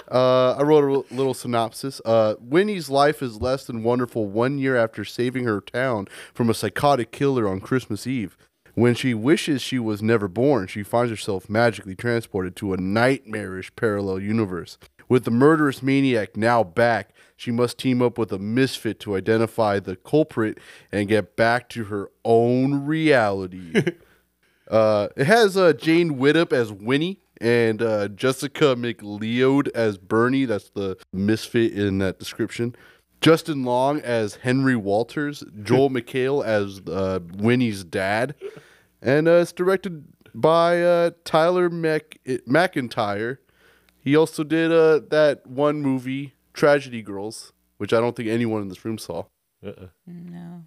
Uh, 0.09 0.53
I 0.53 0.63
wrote 0.63 0.83
a 1.11 1.13
little 1.13 1.33
synopsis. 1.33 2.01
Uh, 2.05 2.35
Winnie's 2.39 2.89
life 2.89 3.21
is 3.21 3.41
less 3.41 3.65
than 3.65 3.83
wonderful 3.83 4.27
one 4.27 4.57
year 4.57 4.75
after 4.75 5.03
saving 5.03 5.43
her 5.43 5.61
town 5.61 6.07
from 6.33 6.49
a 6.49 6.53
psychotic 6.53 7.11
killer 7.11 7.47
on 7.47 7.59
Christmas 7.59 8.07
Eve. 8.07 8.37
When 8.77 8.93
she 8.93 9.15
wishes 9.15 9.63
she 9.63 9.79
was 9.79 10.03
never 10.03 10.27
born, 10.27 10.67
she 10.67 10.83
finds 10.83 11.09
herself 11.09 11.49
magically 11.49 11.95
transported 11.95 12.55
to 12.57 12.73
a 12.73 12.77
nightmarish 12.77 13.75
parallel 13.75 14.19
universe 14.19 14.77
With 15.09 15.23
the 15.23 15.31
murderous 15.31 15.81
maniac 15.81 16.37
now 16.37 16.63
back, 16.63 17.09
she 17.35 17.49
must 17.49 17.79
team 17.79 18.03
up 18.03 18.19
with 18.19 18.31
a 18.31 18.37
misfit 18.37 18.99
to 18.99 19.15
identify 19.15 19.79
the 19.79 19.95
culprit 19.95 20.59
and 20.91 21.07
get 21.07 21.35
back 21.35 21.69
to 21.69 21.85
her 21.85 22.11
own 22.23 22.85
reality. 22.85 23.81
uh, 24.69 25.07
it 25.15 25.25
has 25.25 25.57
uh, 25.57 25.73
Jane 25.73 26.17
Widdop 26.17 26.53
as 26.53 26.71
Winnie 26.71 27.19
and 27.41 27.81
uh, 27.81 28.07
Jessica 28.09 28.75
McLeod 28.75 29.69
as 29.75 29.97
Bernie. 29.97 30.45
That's 30.45 30.69
the 30.69 30.97
misfit 31.13 31.73
in 31.73 31.99
that 31.99 32.19
description. 32.19 32.75
Justin 33.21 33.63
Long 33.63 33.99
as 34.01 34.35
Henry 34.35 34.75
Walters, 34.75 35.43
Joel 35.63 35.89
McHale 35.89 36.45
as 36.45 36.81
uh, 36.87 37.19
Winnie's 37.37 37.83
dad, 37.83 38.35
and 39.01 39.27
uh, 39.27 39.31
it's 39.31 39.51
directed 39.51 40.05
by 40.35 40.81
uh, 40.81 41.11
Tyler 41.25 41.69
Mac- 41.69 42.19
MacIntyre. 42.45 43.39
He 43.99 44.15
also 44.15 44.43
did 44.43 44.71
uh, 44.71 45.01
that 45.09 45.45
one 45.47 45.81
movie, 45.81 46.35
Tragedy 46.53 47.01
Girls, 47.01 47.51
which 47.77 47.91
I 47.91 47.99
don't 47.99 48.15
think 48.15 48.29
anyone 48.29 48.61
in 48.61 48.67
this 48.69 48.85
room 48.85 48.97
saw. 48.97 49.23
Uh-uh. 49.65 49.87
No. 50.05 50.63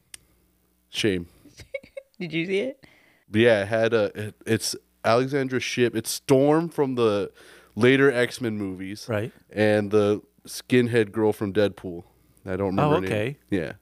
Shame. 0.90 1.28
Did 2.18 2.32
you 2.32 2.46
see 2.46 2.58
it? 2.58 2.84
But 3.30 3.40
yeah, 3.40 3.62
it 3.62 3.68
had 3.68 3.94
a. 3.94 4.10
It, 4.14 4.34
it's 4.44 4.76
Alexandra 5.04 5.60
Shipp. 5.60 5.94
It's 5.96 6.10
Storm 6.10 6.68
from 6.68 6.94
the 6.94 7.30
later 7.74 8.10
X 8.12 8.40
Men 8.40 8.56
movies, 8.58 9.06
Right. 9.08 9.32
and 9.50 9.90
the 9.90 10.22
skinhead 10.46 11.12
girl 11.12 11.32
from 11.32 11.52
Deadpool. 11.52 12.04
I 12.46 12.50
don't 12.56 12.68
remember. 12.76 12.82
Oh, 12.82 12.90
her 12.96 13.00
name. 13.00 13.10
okay. 13.12 13.36
Yeah, 13.50 13.72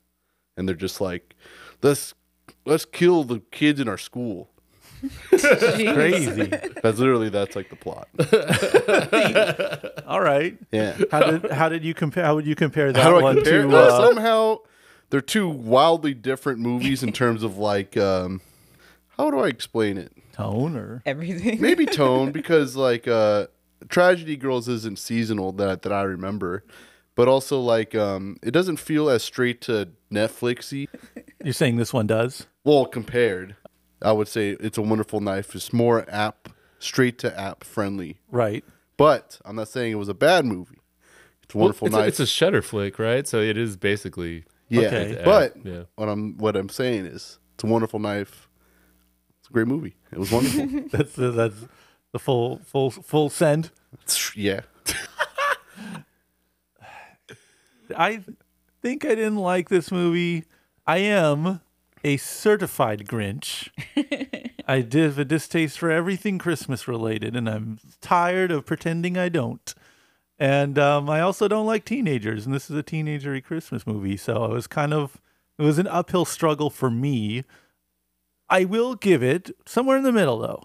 and 0.56 0.68
they're 0.68 0.74
just 0.76 1.00
like, 1.00 1.34
let's 1.82 2.14
let's 2.66 2.84
kill 2.84 3.24
the 3.24 3.40
kids 3.50 3.80
in 3.80 3.88
our 3.88 3.98
school. 3.98 4.50
Crazy. 5.28 6.46
That's 6.82 6.98
literally 6.98 7.28
that's 7.28 7.54
like 7.54 7.70
the 7.70 7.76
plot. 7.76 8.08
All 10.06 10.20
right. 10.20 10.58
Yeah. 10.72 10.96
How 11.10 11.30
did 11.30 11.50
how 11.52 11.68
did 11.68 11.84
you 11.84 11.94
compare? 11.94 12.24
How 12.24 12.34
would 12.34 12.46
you 12.46 12.54
compare 12.56 12.92
that 12.92 13.00
How 13.02 13.10
do 13.10 13.16
I 13.18 13.22
one 13.22 13.36
compare? 13.36 13.62
to? 13.62 13.76
Uh, 13.76 14.06
somehow 14.08 14.58
they're 15.10 15.20
two 15.20 15.48
wildly 15.48 16.14
different 16.14 16.58
movies 16.60 17.02
in 17.04 17.12
terms 17.12 17.42
of 17.44 17.58
like 17.58 17.96
um, 17.96 18.40
how 19.16 19.30
do 19.30 19.38
I 19.38 19.48
explain 19.48 19.98
it? 19.98 20.12
Tone 20.38 20.76
or 20.76 21.02
Everything. 21.04 21.60
maybe 21.60 21.84
tone 22.02 22.30
because 22.32 22.76
like 22.76 23.08
uh 23.08 23.48
tragedy 23.88 24.36
girls 24.36 24.68
isn't 24.68 24.98
seasonal 24.98 25.52
that 25.52 25.82
that 25.82 25.92
i 25.92 26.02
remember 26.02 26.64
but 27.14 27.26
also 27.28 27.60
like 27.60 27.94
um 27.94 28.36
it 28.42 28.50
doesn't 28.52 28.76
feel 28.78 29.08
as 29.10 29.22
straight 29.22 29.60
to 29.60 29.88
netflixy 30.12 30.88
you're 31.44 31.52
saying 31.52 31.76
this 31.76 31.92
one 31.92 32.06
does? 32.06 32.46
well 32.64 32.86
compared 32.86 33.56
i 34.02 34.10
would 34.12 34.28
say 34.28 34.50
it's 34.60 34.78
a 34.78 34.82
wonderful 34.82 35.20
knife 35.20 35.54
it's 35.54 35.72
more 35.72 36.04
app 36.08 36.48
straight 36.78 37.18
to 37.18 37.38
app 37.40 37.62
friendly 37.64 38.18
Right. 38.30 38.64
but 38.96 39.40
i'm 39.44 39.56
not 39.56 39.68
saying 39.68 39.92
it 39.92 39.96
was 39.96 40.08
a 40.08 40.14
bad 40.14 40.44
movie 40.44 40.78
it's 41.44 41.54
a 41.54 41.58
wonderful 41.58 41.86
it's, 41.88 41.96
a, 41.96 41.98
knife 41.98 42.08
it's 42.08 42.20
a 42.20 42.26
Shudder 42.26 42.62
flick, 42.62 42.98
right? 42.98 43.26
So 43.26 43.40
it 43.40 43.56
is 43.56 43.76
basically 43.76 44.44
yeah 44.68 44.86
okay. 44.88 45.22
but 45.24 45.54
Yeah. 45.64 45.82
what 45.96 46.08
i'm 46.08 46.36
what 46.38 46.56
i'm 46.56 46.68
saying 46.68 47.06
is 47.06 47.38
it's 47.54 47.64
a 47.64 47.66
wonderful 47.66 47.98
knife 48.00 48.47
it's 49.48 49.50
a 49.50 49.52
great 49.52 49.66
movie 49.66 49.96
it 50.12 50.18
was 50.18 50.30
wonderful 50.30 50.66
That's 50.92 51.14
the, 51.14 51.30
that's 51.30 51.56
the 52.12 52.18
full 52.18 52.58
full 52.64 52.90
full 52.90 53.30
send. 53.30 53.70
Yeah 54.34 54.60
I 57.96 58.22
think 58.82 59.04
I 59.04 59.14
didn't 59.14 59.36
like 59.36 59.68
this 59.68 59.90
movie. 59.90 60.44
I 60.86 60.98
am 60.98 61.60
a 62.04 62.16
certified 62.18 63.06
Grinch. 63.06 63.68
I 64.68 64.82
did 64.82 65.04
have 65.04 65.18
a 65.18 65.24
distaste 65.24 65.78
for 65.78 65.90
everything 65.90 66.38
Christmas 66.38 66.86
related, 66.86 67.34
and 67.34 67.48
I'm 67.48 67.78
tired 68.00 68.50
of 68.50 68.66
pretending 68.66 69.16
I 69.16 69.28
don't. 69.28 69.74
And 70.38 70.78
um, 70.78 71.10
I 71.10 71.20
also 71.20 71.48
don't 71.48 71.66
like 71.66 71.84
teenagers, 71.84 72.46
and 72.46 72.54
this 72.54 72.70
is 72.70 72.76
a 72.76 72.82
teenagery 72.82 73.42
Christmas 73.42 73.86
movie, 73.86 74.16
so 74.16 74.44
it 74.44 74.52
was 74.52 74.66
kind 74.66 74.94
of 74.94 75.20
it 75.58 75.62
was 75.62 75.78
an 75.78 75.88
uphill 75.88 76.24
struggle 76.24 76.70
for 76.70 76.90
me. 76.90 77.44
I 78.50 78.64
will 78.64 78.94
give 78.94 79.22
it 79.22 79.50
somewhere 79.66 79.96
in 79.96 80.04
the 80.04 80.12
middle 80.12 80.38
though. 80.38 80.64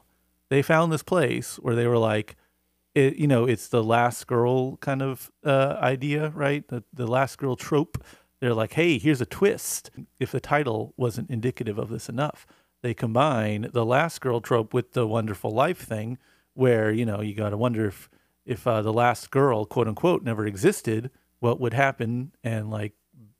They 0.50 0.62
found 0.62 0.92
this 0.92 1.04
place 1.04 1.56
where 1.58 1.76
they 1.76 1.88
were 1.88 1.98
like, 1.98 2.36
it, 2.96 3.16
you 3.16 3.28
know, 3.28 3.46
it's 3.46 3.68
the 3.68 3.84
last 3.84 4.28
girl 4.28 4.78
kind 4.78 5.02
of 5.02 5.32
uh, 5.44 5.78
idea, 5.82 6.30
right? 6.30 6.68
The 6.68 6.84
the 6.94 7.08
last 7.08 7.38
girl 7.38 7.56
trope. 7.56 8.04
They're 8.40 8.54
like, 8.54 8.74
hey, 8.74 8.98
here's 8.98 9.22
a 9.22 9.26
twist. 9.26 9.90
If 10.20 10.32
the 10.32 10.40
title 10.40 10.94
wasn't 10.98 11.30
indicative 11.30 11.78
of 11.78 11.90
this 11.90 12.10
enough, 12.10 12.46
they 12.82 12.94
combine 12.94 13.70
the 13.72 13.86
last 13.86 14.20
girl 14.22 14.42
trope 14.42 14.74
with 14.74 14.92
the 14.92 15.08
wonderful 15.08 15.50
life 15.50 15.80
thing, 15.80 16.18
where 16.54 16.92
you 16.92 17.06
know 17.06 17.22
you 17.22 17.34
got 17.34 17.50
to 17.50 17.58
wonder 17.58 17.88
if 17.88 18.10
if 18.46 18.68
uh, 18.68 18.82
the 18.82 18.94
last 18.94 19.32
girl, 19.32 19.66
quote 19.66 19.88
unquote, 19.88 20.24
never 20.24 20.46
existed, 20.46 21.10
what 21.40 21.60
would 21.60 21.74
happen? 21.74 22.34
And 22.44 22.70
like, 22.70 22.94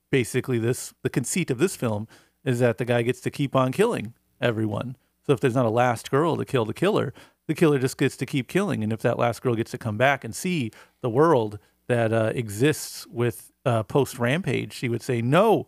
basically, 0.10 0.58
this 0.58 0.94
the 1.04 1.10
conceit 1.10 1.52
of 1.52 1.60
this 1.60 1.76
film 1.76 2.08
is 2.44 2.60
that 2.60 2.78
the 2.78 2.86
guy 2.86 3.04
gets 3.04 3.22
to 3.22 3.32
keep 3.32 3.56
on 3.56 3.72
killing 3.72 4.14
everyone. 4.44 4.98
So 5.26 5.34
if 5.34 5.40
there's 5.40 5.56
not 5.56 5.66
a 5.66 5.70
last 5.70 6.12
girl 6.12 6.36
to 6.36 6.46
kill 6.46 6.66
the 6.66 6.74
killer, 6.74 7.14
the 7.48 7.56
killer 7.56 7.80
just 7.80 7.98
gets 7.98 8.18
to 8.18 8.26
keep 8.26 8.48
killing. 8.48 8.84
And 8.84 8.92
if 8.92 9.02
that 9.02 9.18
last 9.18 9.42
girl 9.42 9.56
gets 9.56 9.72
to 9.72 9.78
come 9.78 9.98
back 9.98 10.24
and 10.24 10.36
see 10.36 10.72
the 11.02 11.10
world 11.10 11.60
that 11.88 12.14
uh, 12.14 12.32
exists 12.36 13.08
with 13.08 13.52
uh, 13.66 13.84
post 13.84 14.20
Rampage, 14.20 14.74
she 14.74 14.90
would 14.90 15.02
say, 15.02 15.22
"No, 15.22 15.68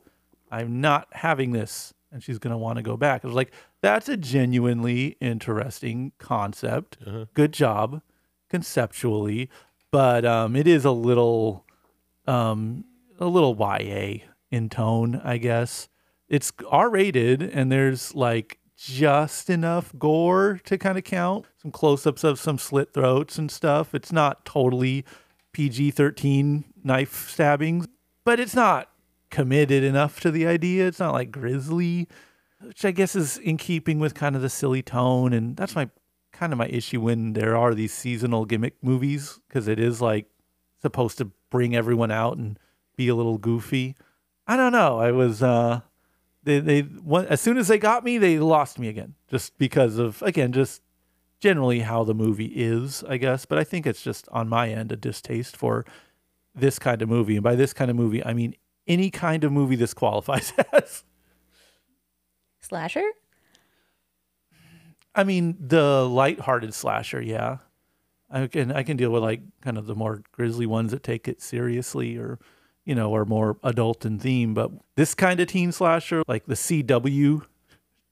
I'm 0.51 0.81
not 0.81 1.07
having 1.11 1.51
this," 1.51 1.93
and 2.11 2.23
she's 2.23 2.39
going 2.39 2.51
to 2.51 2.57
want 2.57 2.77
to 2.77 2.83
go 2.83 2.97
back. 2.97 3.23
I 3.23 3.27
was 3.27 3.35
like, 3.35 3.51
"That's 3.81 4.09
a 4.09 4.17
genuinely 4.17 5.17
interesting 5.19 6.11
concept. 6.17 6.97
Good 7.33 7.53
job, 7.53 8.01
conceptually, 8.49 9.49
but 9.91 10.25
um, 10.25 10.55
it 10.55 10.67
is 10.67 10.85
a 10.85 10.91
little, 10.91 11.65
um, 12.27 12.85
a 13.19 13.27
little 13.27 13.55
YA 13.57 14.25
in 14.51 14.69
tone, 14.69 15.21
I 15.23 15.37
guess. 15.37 15.89
It's 16.27 16.51
R 16.69 16.89
rated, 16.89 17.41
and 17.41 17.71
there's 17.71 18.15
like 18.15 18.59
just 18.85 19.49
enough 19.49 19.91
gore 19.97 20.59
to 20.63 20.77
kind 20.77 20.97
of 20.97 21.03
count. 21.03 21.45
Some 21.61 21.71
close 21.71 22.05
ups 22.05 22.23
of 22.23 22.39
some 22.39 22.59
slit 22.59 22.93
throats 22.93 23.37
and 23.37 23.49
stuff. 23.49 23.95
It's 23.95 24.11
not 24.11 24.45
totally 24.45 25.03
PG 25.53 25.91
13 25.91 26.65
knife 26.83 27.29
stabbings, 27.29 27.87
but 28.23 28.39
it's 28.39 28.53
not 28.53 28.89
committed 29.31 29.83
enough 29.83 30.19
to 30.19 30.29
the 30.29 30.45
idea. 30.45 30.87
It's 30.87 30.99
not 30.99 31.13
like 31.13 31.31
grisly, 31.31 32.07
which 32.61 32.85
I 32.85 32.91
guess 32.91 33.15
is 33.15 33.37
in 33.37 33.57
keeping 33.57 33.99
with 33.99 34.13
kind 34.13 34.35
of 34.35 34.43
the 34.43 34.49
silly 34.49 34.83
tone. 34.83 35.33
And 35.33 35.57
that's 35.57 35.75
my 35.75 35.89
kind 36.31 36.53
of 36.53 36.59
my 36.59 36.67
issue 36.67 37.01
when 37.01 37.33
there 37.33 37.57
are 37.57 37.73
these 37.73 37.93
seasonal 37.93 38.45
gimmick 38.45 38.75
movies 38.83 39.39
because 39.47 39.67
it 39.67 39.79
is 39.79 40.01
like 40.01 40.27
supposed 40.81 41.17
to 41.17 41.31
bring 41.49 41.75
everyone 41.75 42.11
out 42.11 42.37
and 42.37 42.59
be 42.95 43.07
a 43.07 43.15
little 43.15 43.39
goofy. 43.39 43.95
I 44.45 44.55
don't 44.57 44.73
know. 44.73 44.99
I 44.99 45.11
was 45.11 45.41
uh 45.41 45.81
they 46.45 46.59
they 46.59 46.81
one, 46.81 47.25
as 47.27 47.41
soon 47.41 47.57
as 47.57 47.67
they 47.67 47.77
got 47.77 48.03
me, 48.03 48.17
they 48.17 48.39
lost 48.39 48.79
me 48.79 48.87
again 48.87 49.15
just 49.29 49.57
because 49.57 49.97
of 49.97 50.21
again 50.21 50.51
just 50.53 50.81
generally 51.39 51.81
how 51.81 52.03
the 52.03 52.13
movie 52.13 52.53
is, 52.55 53.03
I 53.07 53.17
guess. 53.17 53.45
But 53.45 53.57
I 53.57 53.63
think 53.63 53.85
it's 53.85 54.01
just 54.01 54.27
on 54.31 54.47
my 54.47 54.69
end 54.69 54.91
a 54.91 54.95
distaste 54.95 55.57
for 55.57 55.85
this 56.53 56.79
kind 56.79 57.01
of 57.01 57.09
movie, 57.09 57.35
and 57.35 57.43
by 57.43 57.55
this 57.55 57.73
kind 57.73 57.91
of 57.91 57.97
movie, 57.97 58.25
I 58.25 58.33
mean 58.33 58.55
any 58.87 59.09
kind 59.09 59.43
of 59.43 59.51
movie 59.51 59.75
this 59.75 59.93
qualifies 59.93 60.53
as. 60.71 61.03
Slasher? 62.61 63.03
I 65.13 65.23
mean, 65.23 65.55
the 65.59 66.07
light-hearted 66.07 66.73
slasher, 66.73 67.21
yeah. 67.21 67.57
I 68.29 68.47
can 68.47 68.71
I 68.71 68.83
can 68.83 68.97
deal 68.97 69.11
with 69.11 69.23
like 69.23 69.41
kind 69.61 69.77
of 69.77 69.85
the 69.85 69.95
more 69.95 70.23
grisly 70.31 70.65
ones 70.65 70.91
that 70.91 71.03
take 71.03 71.27
it 71.27 71.41
seriously 71.41 72.17
or 72.17 72.39
you 72.85 72.95
know, 72.95 73.13
are 73.15 73.25
more 73.25 73.57
adult 73.63 74.05
in 74.05 74.19
theme, 74.19 74.53
but 74.53 74.71
this 74.95 75.13
kind 75.15 75.39
of 75.39 75.47
teen 75.47 75.71
slasher, 75.71 76.23
like 76.27 76.45
the 76.45 76.53
CW 76.55 77.41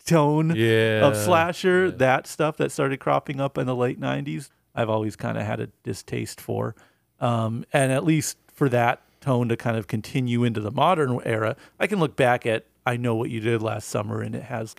tone 0.05 0.53
Yeah. 0.55 1.05
of 1.07 1.15
slasher, 1.15 1.89
that 1.91 2.27
stuff 2.27 2.57
that 2.57 2.71
started 2.71 2.99
cropping 2.99 3.39
up 3.39 3.57
in 3.57 3.65
the 3.67 3.75
late 3.75 3.99
90s, 3.99 4.49
I've 4.75 4.89
always 4.89 5.15
kind 5.15 5.37
of 5.37 5.45
had 5.45 5.59
a 5.59 5.67
distaste 5.83 6.41
for. 6.41 6.75
Um, 7.19 7.63
and 7.71 7.91
at 7.91 8.03
least 8.03 8.37
for 8.51 8.67
that 8.69 9.01
tone 9.21 9.47
to 9.49 9.55
kind 9.55 9.77
of 9.77 9.87
continue 9.87 10.43
into 10.43 10.59
the 10.59 10.71
modern 10.71 11.19
era, 11.23 11.55
I 11.79 11.87
can 11.87 11.99
look 11.99 12.15
back 12.15 12.45
at 12.45 12.65
I 12.85 12.97
Know 12.97 13.15
What 13.15 13.29
You 13.29 13.39
Did 13.39 13.61
Last 13.61 13.87
Summer 13.87 14.21
and 14.21 14.35
it 14.35 14.43
has, 14.43 14.75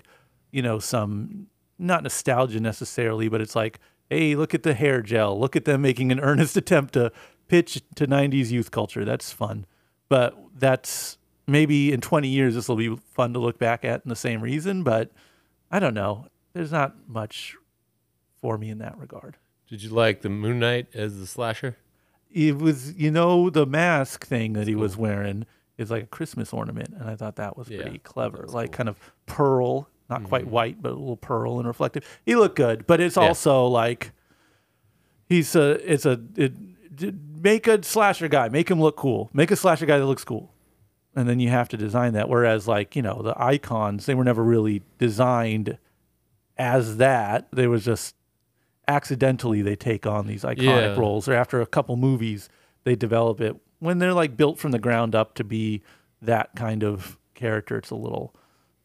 you 0.50 0.60
know, 0.60 0.78
some 0.78 1.46
not 1.78 2.02
nostalgia 2.02 2.60
necessarily, 2.60 3.28
but 3.28 3.40
it's 3.40 3.56
like, 3.56 3.80
hey, 4.10 4.34
look 4.34 4.54
at 4.54 4.62
the 4.62 4.74
hair 4.74 5.00
gel. 5.00 5.38
Look 5.38 5.56
at 5.56 5.64
them 5.64 5.80
making 5.82 6.12
an 6.12 6.20
earnest 6.28 6.56
attempt 6.56 6.92
to 6.94 7.10
pitch 7.48 7.80
to 7.94 8.06
90s 8.06 8.50
youth 8.50 8.70
culture. 8.70 9.04
That's 9.04 9.32
fun. 9.32 9.64
But 10.14 10.38
that's 10.56 11.18
maybe 11.48 11.92
in 11.92 12.00
20 12.00 12.28
years, 12.28 12.54
this 12.54 12.68
will 12.68 12.76
be 12.76 12.94
fun 13.14 13.32
to 13.32 13.40
look 13.40 13.58
back 13.58 13.84
at 13.84 14.02
in 14.04 14.08
the 14.08 14.14
same 14.14 14.40
reason. 14.40 14.84
But 14.84 15.10
I 15.72 15.80
don't 15.80 15.92
know. 15.92 16.28
There's 16.52 16.70
not 16.70 16.94
much 17.08 17.56
for 18.40 18.56
me 18.56 18.70
in 18.70 18.78
that 18.78 18.96
regard. 18.96 19.38
Did 19.68 19.82
you 19.82 19.90
like 19.90 20.20
the 20.20 20.28
Moon 20.28 20.60
Knight 20.60 20.86
as 20.94 21.18
the 21.18 21.26
slasher? 21.26 21.76
It 22.30 22.58
was, 22.58 22.92
you 22.94 23.10
know, 23.10 23.50
the 23.50 23.66
mask 23.66 24.24
thing 24.24 24.52
that 24.52 24.68
he 24.68 24.76
was 24.76 24.96
wearing 24.96 25.46
is 25.78 25.90
like 25.90 26.04
a 26.04 26.06
Christmas 26.06 26.52
ornament. 26.52 26.90
And 26.96 27.10
I 27.10 27.16
thought 27.16 27.34
that 27.34 27.56
was 27.56 27.68
Yeah, 27.68 27.82
pretty 27.82 27.98
clever. 27.98 28.46
Like 28.46 28.70
cool. 28.70 28.76
kind 28.76 28.88
of 28.88 29.00
pearl, 29.26 29.88
not 30.08 30.22
quite 30.22 30.42
mm-hmm. 30.42 30.50
white, 30.52 30.80
but 30.80 30.92
a 30.92 30.94
little 30.94 31.16
pearl 31.16 31.58
and 31.58 31.66
reflective. 31.66 32.04
He 32.24 32.36
looked 32.36 32.54
good, 32.54 32.86
but 32.86 33.00
it's 33.00 33.16
Yeah. 33.16 33.24
also 33.24 33.66
like 33.66 34.12
he's 35.28 35.56
a, 35.56 35.92
it's 35.92 36.06
a, 36.06 36.20
it 36.36 36.52
make 37.40 37.66
a 37.66 37.82
slasher 37.82 38.28
guy, 38.28 38.48
make 38.48 38.70
him 38.70 38.80
look 38.80 38.96
cool, 38.96 39.30
make 39.32 39.50
a 39.50 39.56
slasher 39.56 39.86
guy 39.86 39.98
that 39.98 40.06
looks 40.06 40.24
cool, 40.24 40.52
and 41.14 41.28
then 41.28 41.40
you 41.40 41.48
have 41.50 41.68
to 41.70 41.76
design 41.76 42.12
that. 42.14 42.28
Whereas, 42.28 42.66
like 42.68 42.94
you 42.96 43.02
know, 43.02 43.22
the 43.22 43.34
icons, 43.42 44.06
they 44.06 44.14
were 44.14 44.24
never 44.24 44.42
really 44.44 44.82
designed 44.98 45.78
as 46.56 46.96
that. 46.98 47.48
They 47.52 47.66
was 47.66 47.84
just 47.84 48.14
accidentally 48.86 49.62
they 49.62 49.76
take 49.76 50.06
on 50.06 50.26
these 50.26 50.42
iconic 50.42 50.94
Yeah. 50.94 51.00
roles, 51.00 51.28
or 51.28 51.32
after 51.34 51.60
a 51.60 51.66
couple 51.66 51.96
movies, 51.96 52.48
they 52.84 52.94
develop 52.96 53.40
it. 53.40 53.56
When 53.78 53.98
they're 53.98 54.12
like 54.14 54.36
built 54.36 54.58
from 54.58 54.70
the 54.72 54.78
ground 54.78 55.14
up 55.14 55.34
to 55.34 55.44
be 55.44 55.82
that 56.22 56.54
kind 56.54 56.82
of 56.84 57.18
character, 57.34 57.76
it's 57.76 57.90
a 57.90 57.94
little 57.96 58.34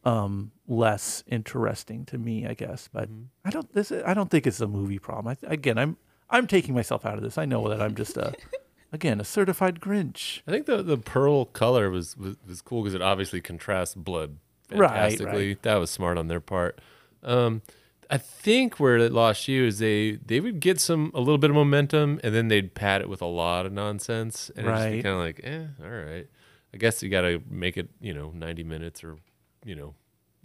um, 0.04 0.50
less 0.66 1.22
interesting 1.26 2.04
to 2.06 2.18
me, 2.18 2.46
I 2.46 2.54
guess. 2.54 2.88
But 2.92 3.08
I 3.44 3.50
don't 3.50 3.72
this 3.74 3.92
I 3.92 4.14
don't 4.14 4.30
think 4.30 4.46
it's 4.46 4.60
a 4.60 4.66
movie 4.66 4.98
problem. 4.98 5.36
I, 5.42 5.52
again, 5.52 5.78
I'm 5.78 5.96
I'm 6.30 6.46
taking 6.46 6.74
myself 6.74 7.04
out 7.04 7.14
of 7.14 7.22
this. 7.22 7.38
I 7.38 7.44
know 7.44 7.68
that 7.68 7.82
I'm 7.82 7.94
just 7.94 8.16
a 8.16 8.34
again 8.92 9.20
a 9.20 9.24
certified 9.24 9.80
Grinch. 9.80 10.40
I 10.46 10.50
think 10.50 10.66
the 10.66 10.82
the 10.82 10.98
pearl 10.98 11.46
color 11.46 11.90
was 11.90 12.16
was, 12.16 12.36
was 12.46 12.62
cool 12.62 12.82
because 12.82 12.94
it 12.94 13.02
obviously 13.02 13.40
contrasts 13.40 13.94
blood 13.94 14.38
fantastically. 14.68 15.48
right. 15.48 15.62
That 15.62 15.76
was 15.76 15.90
smart 15.90 16.18
on 16.18 16.28
their 16.28 16.40
part. 16.40 16.80
Um, 17.22 17.62
I 18.10 18.18
think 18.18 18.80
where 18.80 18.96
it 18.96 19.12
lost 19.12 19.46
you 19.46 19.64
is 19.66 19.78
they 19.78 20.12
they 20.24 20.40
would 20.40 20.60
get 20.60 20.80
some 20.80 21.12
a 21.14 21.20
little 21.20 21.38
bit 21.38 21.50
of 21.50 21.56
momentum 21.56 22.18
and 22.24 22.34
then 22.34 22.48
they'd 22.48 22.74
pad 22.74 23.00
it 23.00 23.08
with 23.08 23.22
a 23.22 23.26
lot 23.26 23.66
of 23.66 23.72
nonsense 23.72 24.50
and 24.56 24.66
it'd 24.66 24.78
just 24.78 24.90
be 24.90 25.02
kind 25.02 25.14
of 25.14 25.20
like, 25.20 25.40
eh, 25.44 25.66
all 25.82 25.90
right. 25.90 26.26
I 26.72 26.76
guess 26.76 27.02
you 27.02 27.08
got 27.08 27.22
to 27.22 27.42
make 27.48 27.76
it, 27.76 27.88
you 28.00 28.14
know, 28.14 28.32
ninety 28.34 28.64
minutes 28.64 29.04
or, 29.04 29.16
you 29.64 29.74
know, 29.74 29.94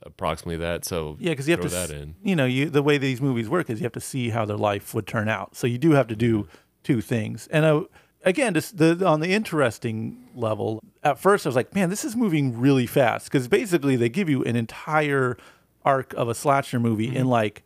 approximately 0.05 0.57
that. 0.57 0.85
So 0.85 1.17
Yeah, 1.19 1.31
because 1.31 1.47
you 1.47 1.51
have 1.53 1.61
to 1.61 1.69
that 1.69 1.89
in. 1.91 2.15
You 2.23 2.35
know, 2.35 2.45
you 2.45 2.69
the 2.69 2.83
way 2.83 2.97
these 2.97 3.21
movies 3.21 3.49
work 3.49 3.69
is 3.69 3.79
you 3.79 3.83
have 3.85 3.93
to 3.93 3.99
see 4.01 4.29
how 4.29 4.45
their 4.45 4.57
life 4.57 4.93
would 4.93 5.07
turn 5.07 5.27
out. 5.29 5.55
So 5.55 5.67
you 5.67 5.77
do 5.77 5.91
have 5.91 6.07
to 6.07 6.15
do 6.15 6.47
two 6.83 7.01
things. 7.01 7.47
And 7.47 7.65
uh, 7.65 7.83
again, 8.23 8.53
just 8.53 8.77
the 8.77 9.05
on 9.05 9.19
the 9.19 9.33
interesting 9.33 10.29
level, 10.35 10.81
at 11.03 11.17
first 11.19 11.45
I 11.45 11.49
was 11.49 11.55
like, 11.55 11.73
man, 11.73 11.89
this 11.89 12.05
is 12.05 12.15
moving 12.15 12.59
really 12.59 12.85
fast 12.85 13.25
because 13.31 13.47
basically 13.47 13.95
they 13.95 14.09
give 14.09 14.29
you 14.29 14.43
an 14.43 14.55
entire 14.55 15.37
arc 15.83 16.13
of 16.13 16.29
a 16.29 16.35
slasher 16.35 16.79
movie 16.79 17.07
Mm-hmm. 17.07 17.17
in 17.17 17.27
like 17.27 17.63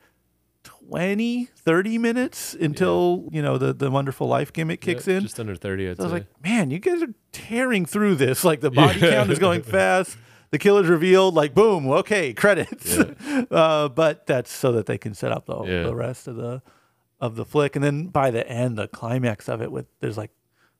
20, 0.63 1.45
30 1.45 1.97
minutes 1.97 2.54
until 2.60 3.28
you 3.32 3.41
know 3.41 3.58
the 3.58 3.73
the 3.73 3.89
Wonderful 3.91 4.28
Life 4.28 4.52
gimmick 4.52 4.82
kicks 4.82 5.08
Yeah, 5.08 5.15
in. 5.17 5.21
just 5.23 5.39
under 5.39 5.56
thirty. 5.56 5.89
I'd 5.89 5.97
So 5.97 6.04
I 6.04 6.06
was 6.06 6.13
like, 6.13 6.25
man, 6.43 6.71
you 6.71 6.80
guys 6.80 7.02
are 7.04 7.13
tearing 7.32 7.86
through 7.86 8.15
this. 8.15 8.43
Like 8.43 8.62
the 8.62 8.71
body 8.71 8.99
count 9.12 9.30
is 9.32 9.39
going 9.39 9.62
fast. 9.78 10.17
The 10.51 10.57
killer's 10.57 10.88
revealed. 10.88 11.35
Like 11.35 11.53
boom, 11.53 11.88
okay, 11.89 12.33
credits. 12.43 12.97
uh, 13.51 13.89
but 13.89 14.25
that's 14.27 14.51
so 14.51 14.71
that 14.73 14.85
they 14.85 14.97
can 14.97 15.13
set 15.13 15.31
up 15.31 15.45
the, 15.45 15.63
Yeah. 15.63 15.83
the 15.83 15.95
rest 15.95 16.27
of 16.27 16.35
the 16.35 16.62
of 17.21 17.35
the 17.35 17.45
flick, 17.45 17.75
and 17.75 17.83
then 17.83 18.07
by 18.07 18.31
the 18.31 18.47
end, 18.49 18.77
the 18.77 18.88
climax 18.88 19.49
of 19.49 19.62
it 19.62 19.71
with 19.71 19.85
there's 19.99 20.17
like 20.17 20.31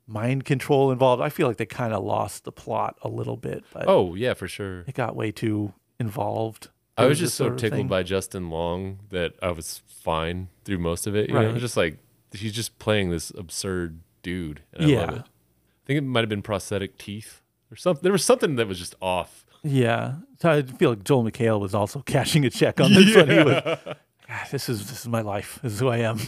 mind 0.08 0.46
control 0.46 0.92
involved. 0.92 1.22
I 1.22 1.30
feel 1.30 1.48
like 1.48 1.58
they 1.58 1.66
kind 1.66 1.94
of 1.94 2.04
lost 2.04 2.46
the 2.46 2.52
plot 2.52 2.96
a 3.02 3.08
little 3.10 3.38
bit, 3.38 3.64
but 3.74 3.86
oh 3.88 4.16
yeah, 4.16 4.34
for 4.34 4.48
sure. 4.48 4.82
it 4.88 4.94
got 4.96 5.16
way 5.16 5.32
too 5.32 5.74
involved. 6.00 6.70
I 6.98 7.06
was 7.06 7.20
just 7.20 7.36
so 7.36 7.50
tickled 7.56 7.88
by 7.88 8.04
Justin 8.04 8.50
Long 8.50 9.00
that 9.10 9.34
I 9.42 9.52
was 9.52 9.82
fine 9.88 10.50
through 10.66 10.80
most 10.80 11.08
of 11.08 11.16
it. 11.16 11.30
You 11.30 11.36
know, 11.36 11.58
just 11.58 11.78
like 11.78 11.98
he's 12.34 12.52
just 12.54 12.78
playing 12.80 13.10
this 13.10 13.32
absurd 13.38 14.00
dude, 14.24 14.62
and 14.74 14.84
I 14.84 14.96
love 14.96 15.10
Yeah. 15.12 15.16
it. 15.20 15.22
I 15.22 15.86
think 15.86 15.98
it 15.98 16.02
might 16.02 16.22
have 16.22 16.30
been 16.30 16.42
prosthetic 16.42 16.98
teeth 16.98 17.42
or 17.72 17.76
something. 17.76 18.04
There 18.04 18.12
was 18.12 18.24
something 18.26 18.56
that 18.58 18.68
was 18.68 18.80
just 18.80 18.96
off. 19.02 19.46
Yeah, 19.64 20.16
so 20.42 20.50
I 20.52 20.62
feel 20.62 20.92
like 20.92 21.04
Joel 21.04 21.24
McHale 21.24 21.60
was 21.60 21.76
also 21.76 22.00
cashing 22.06 22.46
a 22.46 22.50
check 22.50 22.80
on 22.80 22.94
this 22.94 23.16
one. 23.16 23.30
He 23.30 23.44
was, 23.44 23.78
this 24.52 24.70
is 24.70 24.88
this 24.90 25.02
is 25.02 25.08
my 25.08 25.22
life. 25.22 25.60
This 25.62 25.74
is 25.74 25.80
who 25.80 25.90
I 25.90 25.98
am. 25.98 26.20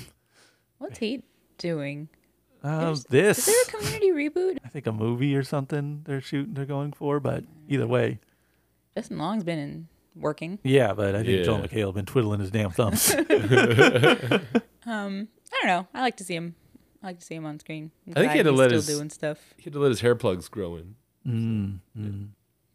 What's 0.80 1.00
he 1.00 1.24
doing? 1.58 2.10
This 2.64 3.40
Is 3.40 3.46
there 3.46 3.56
a 3.68 3.72
community 3.84 4.12
reboot? 4.12 4.58
I 4.64 4.70
think, 4.70 4.86
a 4.88 4.92
movie 4.92 5.36
or 5.36 5.44
something 5.44 6.02
they're 6.06 6.22
shooting. 6.22 6.54
They're 6.54 6.66
going 6.66 6.92
for, 6.94 7.20
but 7.20 7.44
either 7.68 7.88
way, 7.88 8.20
Justin 8.96 9.18
Long's 9.18 9.44
been 9.44 9.58
in 9.60 9.88
working. 10.16 10.60
yeah. 10.64 10.94
But 10.94 11.16
I 11.16 11.24
think 11.24 11.44
Joel 11.46 11.60
Yeah. 11.62 11.66
McHale 11.68 11.94
been 11.94 12.06
twiddling 12.06 12.40
his 12.40 12.52
damn 12.52 12.70
thumbs. 12.72 13.16
Um, 14.86 15.28
I 15.54 15.58
don't 15.62 15.68
know. 15.68 15.88
I 15.94 16.02
like 16.02 16.18
to 16.18 16.24
see 16.24 16.34
him. 16.36 16.56
I 17.04 17.08
like 17.08 17.20
to 17.20 17.26
see 17.26 17.36
him 17.36 17.46
on 17.46 17.60
screen. 17.60 17.92
I'm 18.08 18.14
I 18.18 18.20
think 18.22 18.32
he 18.32 18.38
had 18.40 18.46
to 18.48 18.52
let 18.52 18.70
still 18.70 18.78
his- 18.80 18.88
doing 18.88 19.10
stuff. 19.12 19.38
He 19.58 19.64
had 19.66 19.74
to 19.74 19.80
let 19.80 19.90
his 19.90 20.02
hair 20.02 20.16
plugs 20.16 20.48
grow 20.50 20.76
in. 20.78 20.96
mm, 21.28 22.30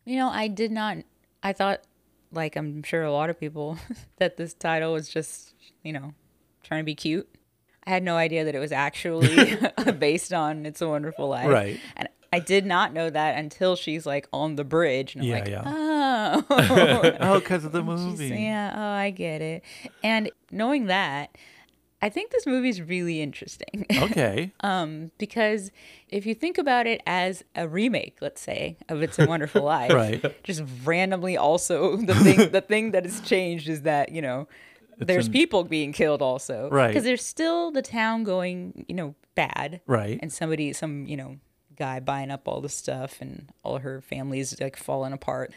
You 0.06 0.16
know, 0.16 0.28
I 0.30 0.48
did 0.48 0.72
not. 0.72 0.96
I 1.42 1.52
thought, 1.52 1.82
like 2.32 2.56
I'm 2.56 2.82
sure 2.82 3.02
a 3.02 3.12
lot 3.12 3.28
of 3.28 3.38
people, 3.38 3.76
that 4.18 4.38
this 4.38 4.54
title 4.54 4.92
was 4.94 5.08
just, 5.10 5.52
you 5.82 5.92
know, 5.92 6.14
trying 6.62 6.80
to 6.80 6.84
be 6.84 6.94
cute. 6.94 7.28
I 7.86 7.90
had 7.90 8.02
no 8.02 8.16
idea 8.16 8.44
that 8.44 8.54
it 8.54 8.58
was 8.58 8.72
actually 8.72 9.56
based 9.98 10.32
on 10.32 10.64
"It's 10.64 10.80
a 10.80 10.88
Wonderful 10.88 11.28
Life." 11.28 11.48
Right. 11.48 11.78
And 11.96 12.08
I 12.32 12.38
did 12.40 12.66
not 12.66 12.92
know 12.92 13.08
that 13.10 13.38
until 13.38 13.76
she's 13.76 14.04
like 14.06 14.28
on 14.32 14.56
the 14.56 14.64
bridge, 14.64 15.14
and 15.14 15.22
I'm 15.22 15.28
Yeah, 15.28 15.34
like, 15.36 15.48
yeah. 15.48 15.62
oh, 15.66 16.44
oh, 17.20 17.38
because 17.40 17.64
of 17.64 17.72
the 17.72 17.80
She's- 17.80 18.00
movie. 18.00 18.28
yeah, 18.28 18.72
oh, 18.76 18.80
I 18.80 19.10
get 19.10 19.40
it. 19.42 19.62
And 20.02 20.30
knowing 20.50 20.86
that, 20.86 21.36
I 22.06 22.10
think 22.10 22.30
this 22.30 22.46
movie's 22.46 22.80
really 22.80 23.20
interesting. 23.20 23.84
Okay. 24.06 24.52
um, 24.60 25.10
because 25.18 25.70
if 26.08 26.24
you 26.26 26.34
think 26.34 26.56
about 26.58 26.86
it 26.86 27.00
as 27.06 27.42
a 27.56 27.66
remake, 27.66 28.18
let's 28.20 28.40
say, 28.40 28.76
of 28.88 29.02
It's 29.02 29.18
a 29.18 29.26
Wonderful 29.26 29.62
Life, 29.76 29.92
Right. 29.92 30.20
Just 30.44 30.62
randomly, 30.84 31.36
also 31.36 31.96
the 31.96 32.14
thing 32.14 32.38
the 32.50 32.60
thing 32.60 32.92
that 32.92 33.04
has 33.04 33.20
changed 33.20 33.68
is 33.68 33.82
that 33.82 34.12
you 34.12 34.22
know 34.22 34.46
there's 34.98 35.26
an- 35.26 35.32
people 35.32 35.64
being 35.64 35.92
killed 35.92 36.22
also, 36.22 36.68
Right. 36.70 36.88
Because 36.88 37.04
there's 37.04 37.24
still 37.24 37.70
the 37.70 37.82
town 37.82 38.24
going, 38.24 38.84
you 38.88 38.94
know, 38.94 39.14
bad, 39.34 39.80
Right. 39.86 40.18
And 40.22 40.32
somebody, 40.32 40.72
some 40.72 41.06
you 41.06 41.16
know, 41.16 41.36
guy 41.76 42.00
buying 42.00 42.30
up 42.30 42.46
all 42.48 42.60
the 42.60 42.68
stuff, 42.82 43.20
and 43.20 43.50
all 43.64 43.78
her 43.78 44.00
family's 44.00 44.58
like 44.60 44.76
falling 44.76 45.12
apart. 45.12 45.52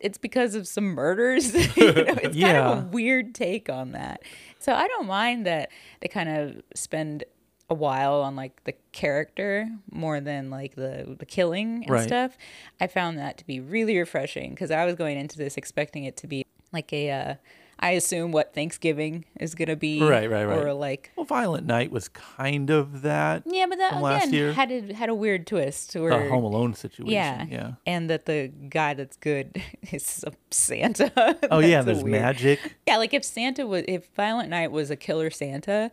It's 0.00 0.18
because 0.18 0.54
of 0.54 0.66
some 0.68 0.84
murders. 0.86 1.54
you 1.76 1.92
know, 2.04 2.14
it's 2.22 2.38
kind 2.38 2.56
of 2.56 2.78
a 2.78 2.86
weird 2.90 3.34
take 3.34 3.68
on 3.70 3.92
that. 3.92 4.22
So 4.58 4.72
I 4.74 4.86
don't 4.88 5.06
mind 5.06 5.46
that 5.46 5.70
they 6.00 6.08
kind 6.08 6.28
of 6.28 6.62
spend 6.74 7.24
a 7.70 7.74
while 7.74 8.20
on 8.20 8.36
like 8.36 8.62
the 8.64 8.74
character 8.92 9.66
more 9.90 10.20
than 10.20 10.50
like 10.50 10.74
the 10.74 11.16
the 11.18 11.24
killing 11.26 11.82
and 11.84 11.90
Right. 11.90 12.06
stuff. 12.06 12.36
I 12.80 12.86
found 12.86 13.18
that 13.18 13.38
to 13.38 13.46
be 13.46 13.60
really 13.60 13.96
refreshing 13.98 14.50
because 14.50 14.70
I 14.70 14.84
was 14.84 14.94
going 14.96 15.18
into 15.18 15.38
this 15.38 15.56
expecting 15.56 16.04
it 16.04 16.16
to 16.18 16.26
be 16.26 16.44
like 16.72 16.92
a 16.92 17.10
uh, 17.10 17.34
I 17.78 17.90
assume 17.92 18.32
what 18.32 18.54
Thanksgiving 18.54 19.24
is 19.40 19.54
gonna 19.54 19.76
be, 19.76 20.00
Right, 20.00 20.30
right, 20.30 20.44
right. 20.44 20.58
or 20.58 20.72
like 20.72 21.10
Well, 21.16 21.26
Violent 21.26 21.66
Night 21.66 21.90
was 21.90 22.08
kind 22.08 22.70
of 22.70 23.02
that. 23.02 23.42
yeah, 23.46 23.66
but 23.68 23.78
that 23.78 23.94
again 24.02 24.52
had 24.54 24.70
a 24.70 24.94
had 24.94 25.08
a 25.08 25.14
weird 25.14 25.46
twist 25.46 25.92
The 25.94 26.00
where 26.02 26.28
Home 26.28 26.44
Alone 26.44 26.74
situation. 26.74 27.10
yeah, 27.12 27.44
Yeah. 27.50 27.70
and 27.86 28.08
that 28.10 28.26
the 28.26 28.48
guy 28.68 28.94
that's 28.94 29.16
good 29.16 29.60
is 29.92 30.24
a 30.26 30.32
Santa. 30.50 31.36
Oh 31.50 31.58
yeah, 31.60 31.82
there's 31.82 32.02
weird- 32.02 32.20
magic. 32.22 32.60
Yeah, 32.86 32.96
like 32.98 33.12
if 33.12 33.24
Santa 33.24 33.66
was, 33.66 33.84
if 33.88 34.08
Violent 34.14 34.48
Night 34.50 34.70
was 34.70 34.90
a 34.90 34.96
killer 34.96 35.30
Santa, 35.30 35.90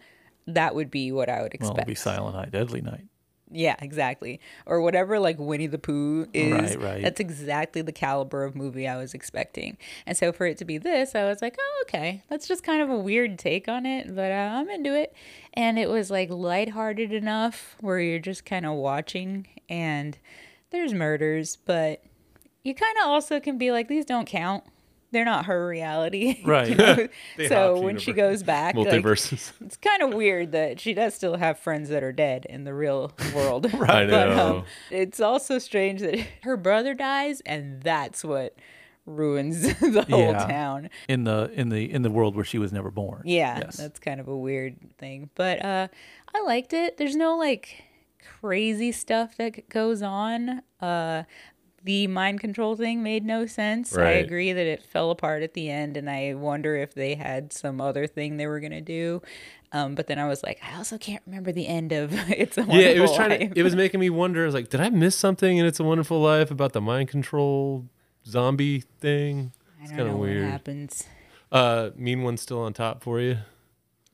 that 0.48 0.76
would 0.76 0.92
be 0.92 1.12
what 1.12 1.30
I 1.30 1.42
would 1.42 1.54
Well, 1.60 1.70
expect. 1.72 1.80
it'll 1.80 1.88
be 1.88 1.96
Silent 1.96 2.36
Night, 2.36 2.52
Deadly 2.52 2.82
Night. 2.82 3.06
Yeah, 3.54 3.76
exactly. 3.82 4.40
Or 4.66 4.82
whatever 4.82 5.20
like 5.20 5.38
Winnie 5.38 5.68
the 5.68 5.78
Pooh 5.78 6.28
is. 6.34 6.76
Right, 6.76 6.82
right. 6.82 7.02
That's 7.02 7.20
exactly 7.20 7.82
the 7.82 7.92
caliber 7.92 8.44
of 8.44 8.56
movie 8.56 8.88
I 8.88 8.98
was 8.98 9.14
expecting. 9.14 9.78
And 10.06 10.18
so 10.18 10.32
for 10.32 10.46
it 10.46 10.58
to 10.60 10.66
be 10.66 10.78
this, 10.78 11.16
I 11.16 11.26
was 11.26 11.42
like, 11.42 11.58
oh, 11.60 11.84
okay. 11.88 12.24
That's 12.30 12.48
just 12.48 12.64
kind 12.64 12.82
of 12.82 12.90
a 12.90 12.98
weird 12.98 13.38
take 13.38 13.68
on 13.68 13.86
it, 13.86 14.16
but 14.16 14.32
uh, 14.32 14.52
I'm 14.54 14.70
into 14.70 14.96
it. 14.96 15.14
And 15.54 15.78
it 15.78 15.90
was 15.90 16.10
like 16.10 16.30
lighthearted 16.30 17.12
enough 17.12 17.76
where 17.82 18.00
you're 18.00 18.20
just 18.20 18.46
kind 18.46 18.66
of 18.66 18.76
watching 18.76 19.48
and 19.68 20.18
there's 20.70 20.94
murders, 20.94 21.58
but 21.66 22.02
you 22.64 22.74
kind 22.74 22.98
of 23.04 23.10
also 23.10 23.40
can 23.40 23.58
be 23.58 23.72
like, 23.72 23.88
these 23.88 24.06
don't 24.06 24.26
count. 24.26 24.64
They're 25.12 25.26
not 25.26 25.46
her 25.46 25.68
reality. 25.68 26.38
you 26.42 26.46
Right. 26.48 26.78
know? 26.78 27.08
So 27.48 27.76
hop 27.76 27.84
when 27.84 27.98
she 28.00 28.14
goes 28.14 28.44
back, 28.44 28.76
like, 28.76 28.88
Multiverses. 28.88 29.52
it's 29.62 29.78
kind 29.78 30.02
of 30.02 30.14
weird 30.14 30.52
that 30.54 30.80
she 30.80 30.94
does 30.94 31.14
still 31.16 31.36
have 31.38 31.60
friends 31.60 31.90
that 31.90 32.02
are 32.04 32.12
dead 32.14 32.46
in 32.50 32.64
the 32.64 32.74
real 32.74 33.12
world. 33.36 33.74
right. 33.74 34.10
But 34.10 34.30
um, 34.30 34.36
know. 34.38 34.64
it's 34.90 35.20
also 35.20 35.60
strange 35.60 36.02
that 36.02 36.20
her 36.44 36.56
brother 36.58 36.94
dies, 36.94 37.42
and 37.46 37.82
that's 37.82 38.24
what 38.24 38.56
ruins 39.06 39.62
the 39.80 40.06
whole 40.10 40.20
Yeah. 40.32 40.46
town. 40.48 40.90
In 41.10 41.24
the 41.26 41.52
in 41.54 41.70
the 41.70 41.92
in 41.92 42.04
the 42.04 42.12
world 42.12 42.36
where 42.36 42.46
she 42.46 42.58
was 42.60 42.72
never 42.72 42.92
born. 42.92 43.24
Yeah, 43.26 43.60
Yes. 43.60 43.78
that's 43.78 44.00
kind 44.00 44.20
of 44.20 44.28
a 44.28 44.38
weird 44.38 44.78
thing. 44.98 45.30
But 45.36 45.64
uh, 45.66 45.88
I 46.34 46.42
liked 46.44 46.72
it. 46.74 46.98
There's 46.98 47.16
no 47.16 47.36
like 47.36 47.84
crazy 48.40 48.92
stuff 48.92 49.36
that 49.38 49.68
goes 49.70 50.02
on. 50.02 50.62
Uh, 50.80 51.24
the 51.84 52.08
mind 52.08 52.40
control 52.40 52.76
thing 52.76 53.02
made 53.04 53.26
no 53.26 53.46
sense. 53.46 53.96
I 53.98 54.12
agree 54.12 54.54
that 54.54 54.66
it 54.66 54.84
fell 54.84 55.12
apart 55.12 55.44
at 55.44 55.54
the 55.54 55.70
end, 55.70 55.98
and 55.98 56.10
I 56.10 56.34
wonder 56.36 56.76
if 56.76 56.94
they 56.94 57.16
had 57.16 57.52
some 57.54 57.82
other 57.82 58.08
thing 58.08 58.38
they 58.38 58.48
were 58.48 58.60
gonna 58.60 58.82
do. 58.82 59.22
Um, 59.74 59.96
but 59.96 60.08
then 60.08 60.20
I 60.20 60.28
was 60.28 60.44
like, 60.44 60.60
I 60.62 60.76
also 60.78 60.98
can't 60.98 61.24
remember 61.26 61.52
the 61.54 61.66
end 61.68 61.92
of 61.94 62.12
It's 62.30 62.58
a 62.58 62.62
Wonderful 62.62 62.82
Yeah, 62.82 62.90
it 62.90 63.00
was 63.00 63.16
trying 63.16 63.30
Life. 63.40 63.54
to. 63.54 63.60
It 63.60 63.64
was 63.64 63.76
making 63.76 64.00
me 64.02 64.10
wonder. 64.10 64.44
I 64.44 64.46
was 64.46 64.54
like, 64.54 64.70
did 64.70 64.82
I 64.82 64.90
miss 64.90 65.16
something 65.16 65.58
in 65.58 65.66
It's 65.66 65.80
a 65.80 65.84
Wonderful 65.84 66.20
Life 66.22 66.52
about 66.52 66.74
the 66.74 66.82
mind 66.82 67.08
control 67.10 67.86
zombie 68.28 68.82
thing? 69.00 69.54
I 69.80 69.84
It's 69.84 69.92
don't 69.92 69.98
kind 69.98 70.10
of 70.10 70.16
know 70.16 70.22
weird. 70.22 70.44
what 70.44 70.52
happens. 70.52 71.06
Uh, 71.52 71.90
mean 71.96 72.22
one's 72.24 72.42
still 72.42 72.60
on 72.60 72.74
top 72.74 73.02
for 73.02 73.20
you. 73.22 73.38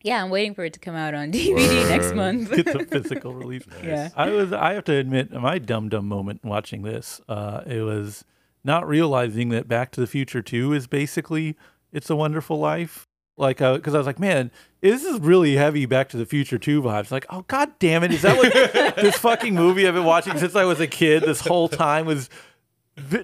Yeah, 0.08 0.24
I'm 0.24 0.30
waiting 0.30 0.56
for 0.56 0.64
it 0.64 0.72
to 0.72 0.80
come 0.80 0.96
out 0.96 1.14
on 1.14 1.32
DVD 1.34 1.90
next 1.90 2.14
month. 2.14 2.50
Get 2.56 2.66
the 2.66 2.86
physical 2.86 3.34
release. 3.34 3.64
Yeah. 3.84 4.10
I 4.16 4.30
was. 4.30 4.54
I 4.54 4.74
have 4.74 4.86
to 4.86 4.94
admit, 4.94 5.32
my 5.32 5.60
dumb 5.60 5.90
dumb 5.90 6.08
moment 6.08 6.44
watching 6.44 6.82
this. 6.84 7.20
Uh, 7.28 7.62
it 7.66 7.82
was 7.82 8.24
not 8.64 8.88
realizing 8.88 9.50
that 9.50 9.68
Back 9.68 9.92
to 9.92 10.02
the 10.02 10.08
Future 10.08 10.42
Two 10.42 10.72
is 10.74 10.88
basically 10.88 11.58
It's 11.92 12.10
a 12.10 12.16
Wonderful 12.16 12.58
Life. 12.58 13.08
Like, 13.36 13.58
because 13.58 13.94
I 13.94 13.98
was 13.98 14.08
like, 14.08 14.20
man, 14.20 14.50
this 14.82 15.04
is 15.04 15.20
really 15.20 15.56
heavy 15.56 15.86
Back 15.86 16.10
to 16.10 16.18
the 16.18 16.26
Future 16.26 16.58
Two 16.58 16.82
vibes. 16.82 17.12
Like, 17.12 17.26
oh 17.30 17.44
god 17.50 17.78
damn 17.80 18.04
it, 18.04 18.14
is 18.14 18.22
that 18.22 18.38
what 18.38 18.54
this 18.96 19.18
fucking 19.18 19.56
movie 19.56 19.88
I've 19.88 19.94
been 19.94 20.06
watching 20.06 20.38
since 20.38 20.56
I 20.56 20.64
was 20.64 20.80
a 20.80 20.88
kid? 20.88 21.24
This 21.24 21.42
whole 21.42 21.68
time 21.68 22.06
was 22.06 22.30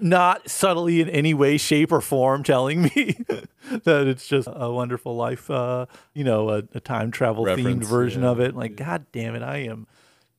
not 0.01 0.49
subtly 0.49 1.01
in 1.01 1.09
any 1.09 1.33
way, 1.33 1.57
shape, 1.57 1.91
or 1.91 2.01
form 2.01 2.43
telling 2.43 2.83
me 2.83 3.17
that 3.83 4.07
it's 4.07 4.27
just 4.27 4.47
a 4.51 4.71
wonderful 4.71 5.15
life, 5.15 5.49
uh, 5.49 5.85
you 6.13 6.23
know, 6.23 6.49
a, 6.49 6.63
a 6.73 6.79
time 6.79 7.11
travel 7.11 7.45
themed 7.45 7.83
version 7.83 8.23
yeah. 8.23 8.29
of 8.29 8.39
it. 8.39 8.55
Like, 8.55 8.75
god 8.75 9.05
damn 9.11 9.35
it, 9.35 9.41
I 9.43 9.57
am 9.59 9.87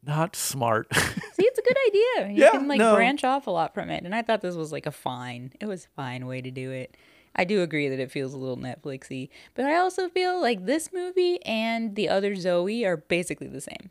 not 0.06 0.36
smart. 0.36 0.94
See, 0.96 1.44
it's 1.44 1.58
a 1.58 1.62
good 1.62 1.76
idea. 1.88 2.34
You 2.34 2.42
Yeah, 2.44 2.50
can 2.52 2.68
like 2.68 2.78
no. 2.78 2.94
branch 2.94 3.24
off 3.24 3.46
a 3.46 3.50
lot 3.50 3.74
from 3.74 3.90
it. 3.90 4.04
And 4.04 4.14
I 4.14 4.22
thought 4.22 4.40
this 4.40 4.54
was 4.54 4.70
like 4.70 4.86
a 4.86 4.92
fine. 4.92 5.52
It 5.60 5.66
was 5.66 5.86
a 5.86 5.88
fine 5.96 6.26
way 6.26 6.40
to 6.40 6.50
do 6.50 6.70
it. 6.70 6.96
I 7.36 7.44
do 7.44 7.62
agree 7.62 7.88
that 7.88 7.98
it 7.98 8.12
feels 8.12 8.32
a 8.32 8.38
little 8.38 8.56
Netflixy, 8.56 9.28
but 9.54 9.64
I 9.64 9.76
also 9.76 10.08
feel 10.08 10.40
like 10.40 10.66
this 10.66 10.92
movie 10.92 11.44
and 11.44 11.96
the 11.96 12.08
other 12.08 12.36
Zoey 12.36 12.86
are 12.86 12.96
basically 12.96 13.48
the 13.48 13.60
same. 13.60 13.90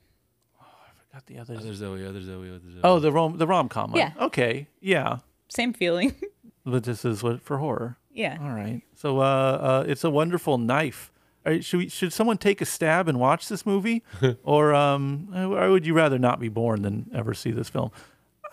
got 1.12 1.26
the 1.26 1.40
others. 1.40 1.60
Other 1.60 1.74
Zoey, 1.74 2.08
other 2.08 2.22
Zoey, 2.22 2.50
other 2.56 2.60
Zoey. 2.60 2.80
Oh, 2.86 3.00
the 3.00 3.12
rom 3.12 3.38
the 3.38 3.46
rom 3.46 3.68
com. 3.68 3.94
Yeah. 3.96 4.14
Okay. 4.18 4.68
Yeah. 4.80 5.18
Same 5.54 5.74
feeling. 5.74 6.16
But 6.66 6.86
this 6.86 7.04
is 7.04 7.22
what 7.22 7.42
for 7.42 7.58
horror. 7.58 7.98
yeah. 8.14 8.38
All 8.42 8.52
right. 8.56 8.82
So, 8.96 9.20
uh, 9.20 9.24
uh, 9.24 9.84
it's 9.86 10.06
a 10.06 10.10
wonderful 10.10 10.58
knife. 10.58 11.12
All 11.46 11.52
right, 11.52 11.62
should 11.62 11.78
we, 11.80 11.90
should 11.90 12.14
someone 12.14 12.38
take 12.38 12.62
a 12.62 12.66
stab 12.66 13.10
and 13.10 13.20
watch 13.20 13.50
this 13.50 13.66
movie, 13.66 14.02
or 14.44 14.74
um, 14.74 15.28
or 15.36 15.70
would 15.72 15.86
you 15.86 15.94
rather 15.94 16.18
not 16.18 16.40
be 16.40 16.48
born 16.48 16.82
than 16.84 17.12
ever 17.14 17.34
see 17.34 17.52
this 17.52 17.68
film? 17.68 17.92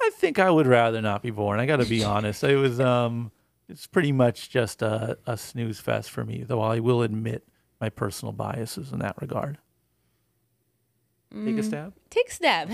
I 0.01 0.11
think 0.15 0.41
I 0.41 0.51
would 0.51 0.67
rather 0.67 1.01
not 1.01 1.23
be 1.23 1.31
born. 1.31 1.61
I 1.61 1.67
got 1.67 1.77
to 1.77 1.85
be 1.87 2.03
honest. 2.15 2.43
It 2.43 2.57
was 2.57 2.81
um, 2.81 3.31
it's 3.69 3.87
pretty 3.87 4.11
much 4.11 4.51
just 4.51 4.83
a, 4.83 5.17
a 5.25 5.37
snooze 5.37 5.79
fest 5.79 6.11
for 6.11 6.25
me. 6.25 6.43
Though 6.43 6.63
I 6.63 6.81
will 6.81 7.03
admit 7.03 7.47
my 7.81 7.91
personal 7.91 8.33
biases 8.33 8.91
in 8.91 8.99
that 8.99 9.15
regard. 9.23 9.59
Take 11.33 11.59
a 11.59 11.63
stab. 11.63 11.95
Take 12.11 12.29
a 12.29 12.33
stab. 12.33 12.71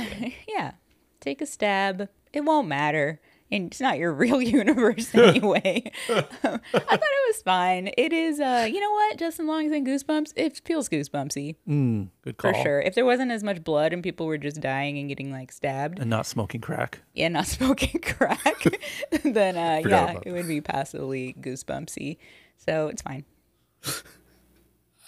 yeah. 0.48 0.72
Take 1.20 1.42
a 1.42 1.46
stab. 1.46 2.08
It 2.32 2.40
won't 2.40 2.68
matter. 2.68 3.20
And 3.50 3.66
it's 3.68 3.80
not 3.80 3.98
your 3.98 4.12
real 4.24 4.42
universe 4.42 5.14
anyway. 5.14 5.90
I 6.08 6.20
thought 6.20 6.60
it 6.72 7.28
was 7.28 7.42
fine. 7.44 7.90
It 7.96 8.12
is, 8.12 8.40
uh, 8.40 8.66
you 8.70 8.80
know 8.80 8.90
what? 8.90 9.18
Justin 9.18 9.46
Long's 9.46 9.70
in 9.72 9.84
Goosebumps. 9.86 10.32
It 10.36 10.60
feels 10.64 10.88
goosebumpsy 10.88 11.54
Mm, 11.68 12.08
good 12.22 12.36
call. 12.38 12.52
for 12.52 12.62
sure. 12.62 12.80
If 12.80 12.94
there 12.96 13.04
wasn't 13.04 13.30
as 13.30 13.44
much 13.44 13.62
blood 13.62 13.92
and 13.92 14.02
people 14.02 14.26
were 14.26 14.38
just 14.38 14.60
dying 14.60 14.98
and 14.98 15.08
getting 15.08 15.30
like 15.30 15.52
stabbed 15.52 15.98
And 16.00 16.10
not 16.10 16.26
smoking 16.26 16.60
crack. 16.60 17.00
Yeah, 17.14 17.28
not 17.28 17.46
smoking 17.46 18.00
crack, 18.00 18.64
then 19.22 19.56
uh, 19.56 19.88
yeah, 19.88 20.18
it 20.24 20.32
would 20.32 20.48
be 20.48 20.60
passively 20.60 21.36
goosebumpsy. 21.40 22.16
So 22.56 22.88
it's 22.88 23.02
fine. 23.02 23.24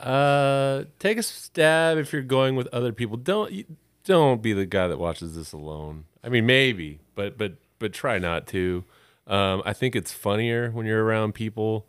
Uh, 0.01 0.85
take 1.01 1.19
a 1.19 1.23
stab 1.23 1.99
if 1.99 2.13
you're 2.13 2.23
going 2.23 2.55
with 2.55 2.69
other 2.69 2.93
people. 2.93 3.17
Don't 3.17 3.51
you- 3.51 3.65
don't 4.05 4.41
be 4.41 4.53
the 4.55 4.65
guy 4.65 4.87
that 4.89 4.99
watches 4.99 5.35
this 5.37 5.53
alone. 5.53 6.05
I 6.25 6.29
mean, 6.31 6.47
maybe, 6.47 7.01
but 7.15 7.37
but 7.37 7.55
but 7.79 7.93
try 7.93 8.19
not 8.19 8.47
to. 8.49 8.85
Um, 9.27 9.63
I 9.65 9.73
think 9.73 9.95
it's 9.95 10.13
funnier 10.13 10.71
when 10.71 10.87
you're 10.87 11.05
around 11.05 11.35
people, 11.35 11.87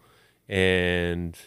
and 0.48 1.38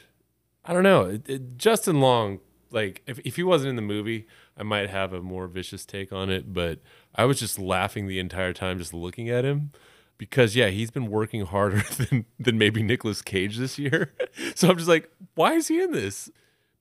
I 0.65 0.73
don't 0.73 0.83
know. 0.83 1.05
It, 1.05 1.29
it, 1.29 1.59
Justin 1.59 2.01
Long, 2.01 2.41
like 2.71 3.03
if 3.07 3.19
if 3.25 3.37
he 3.37 3.43
wasn't 3.43 3.71
in 3.71 3.77
the 3.77 3.83
movie, 3.83 4.27
I 4.57 4.63
might 4.63 4.91
have 4.91 5.13
a 5.13 5.21
more 5.21 5.47
vicious 5.47 5.85
take 5.85 6.13
on 6.13 6.31
it. 6.31 6.53
But 6.53 6.81
I 7.15 7.25
was 7.25 7.39
just 7.39 7.59
laughing 7.59 8.07
the 8.07 8.19
entire 8.19 8.53
time, 8.53 8.79
just 8.79 8.95
looking 8.95 9.29
at 9.29 9.45
him. 9.45 9.73
Because 10.19 10.55
yeah, 10.55 10.69
he's 10.69 10.91
been 10.91 11.07
working 11.07 11.45
harder 11.47 11.83
than 11.97 12.27
than 12.39 12.57
maybe 12.59 12.83
Nicolas 12.83 13.23
Cage 13.23 13.59
this 13.59 13.79
year. 13.79 14.15
so 14.55 14.69
I'm 14.69 14.77
just 14.77 14.89
like, 14.89 15.11
why 15.35 15.55
is 15.55 15.69
he 15.69 15.83
in 15.83 15.93
this? 15.93 16.31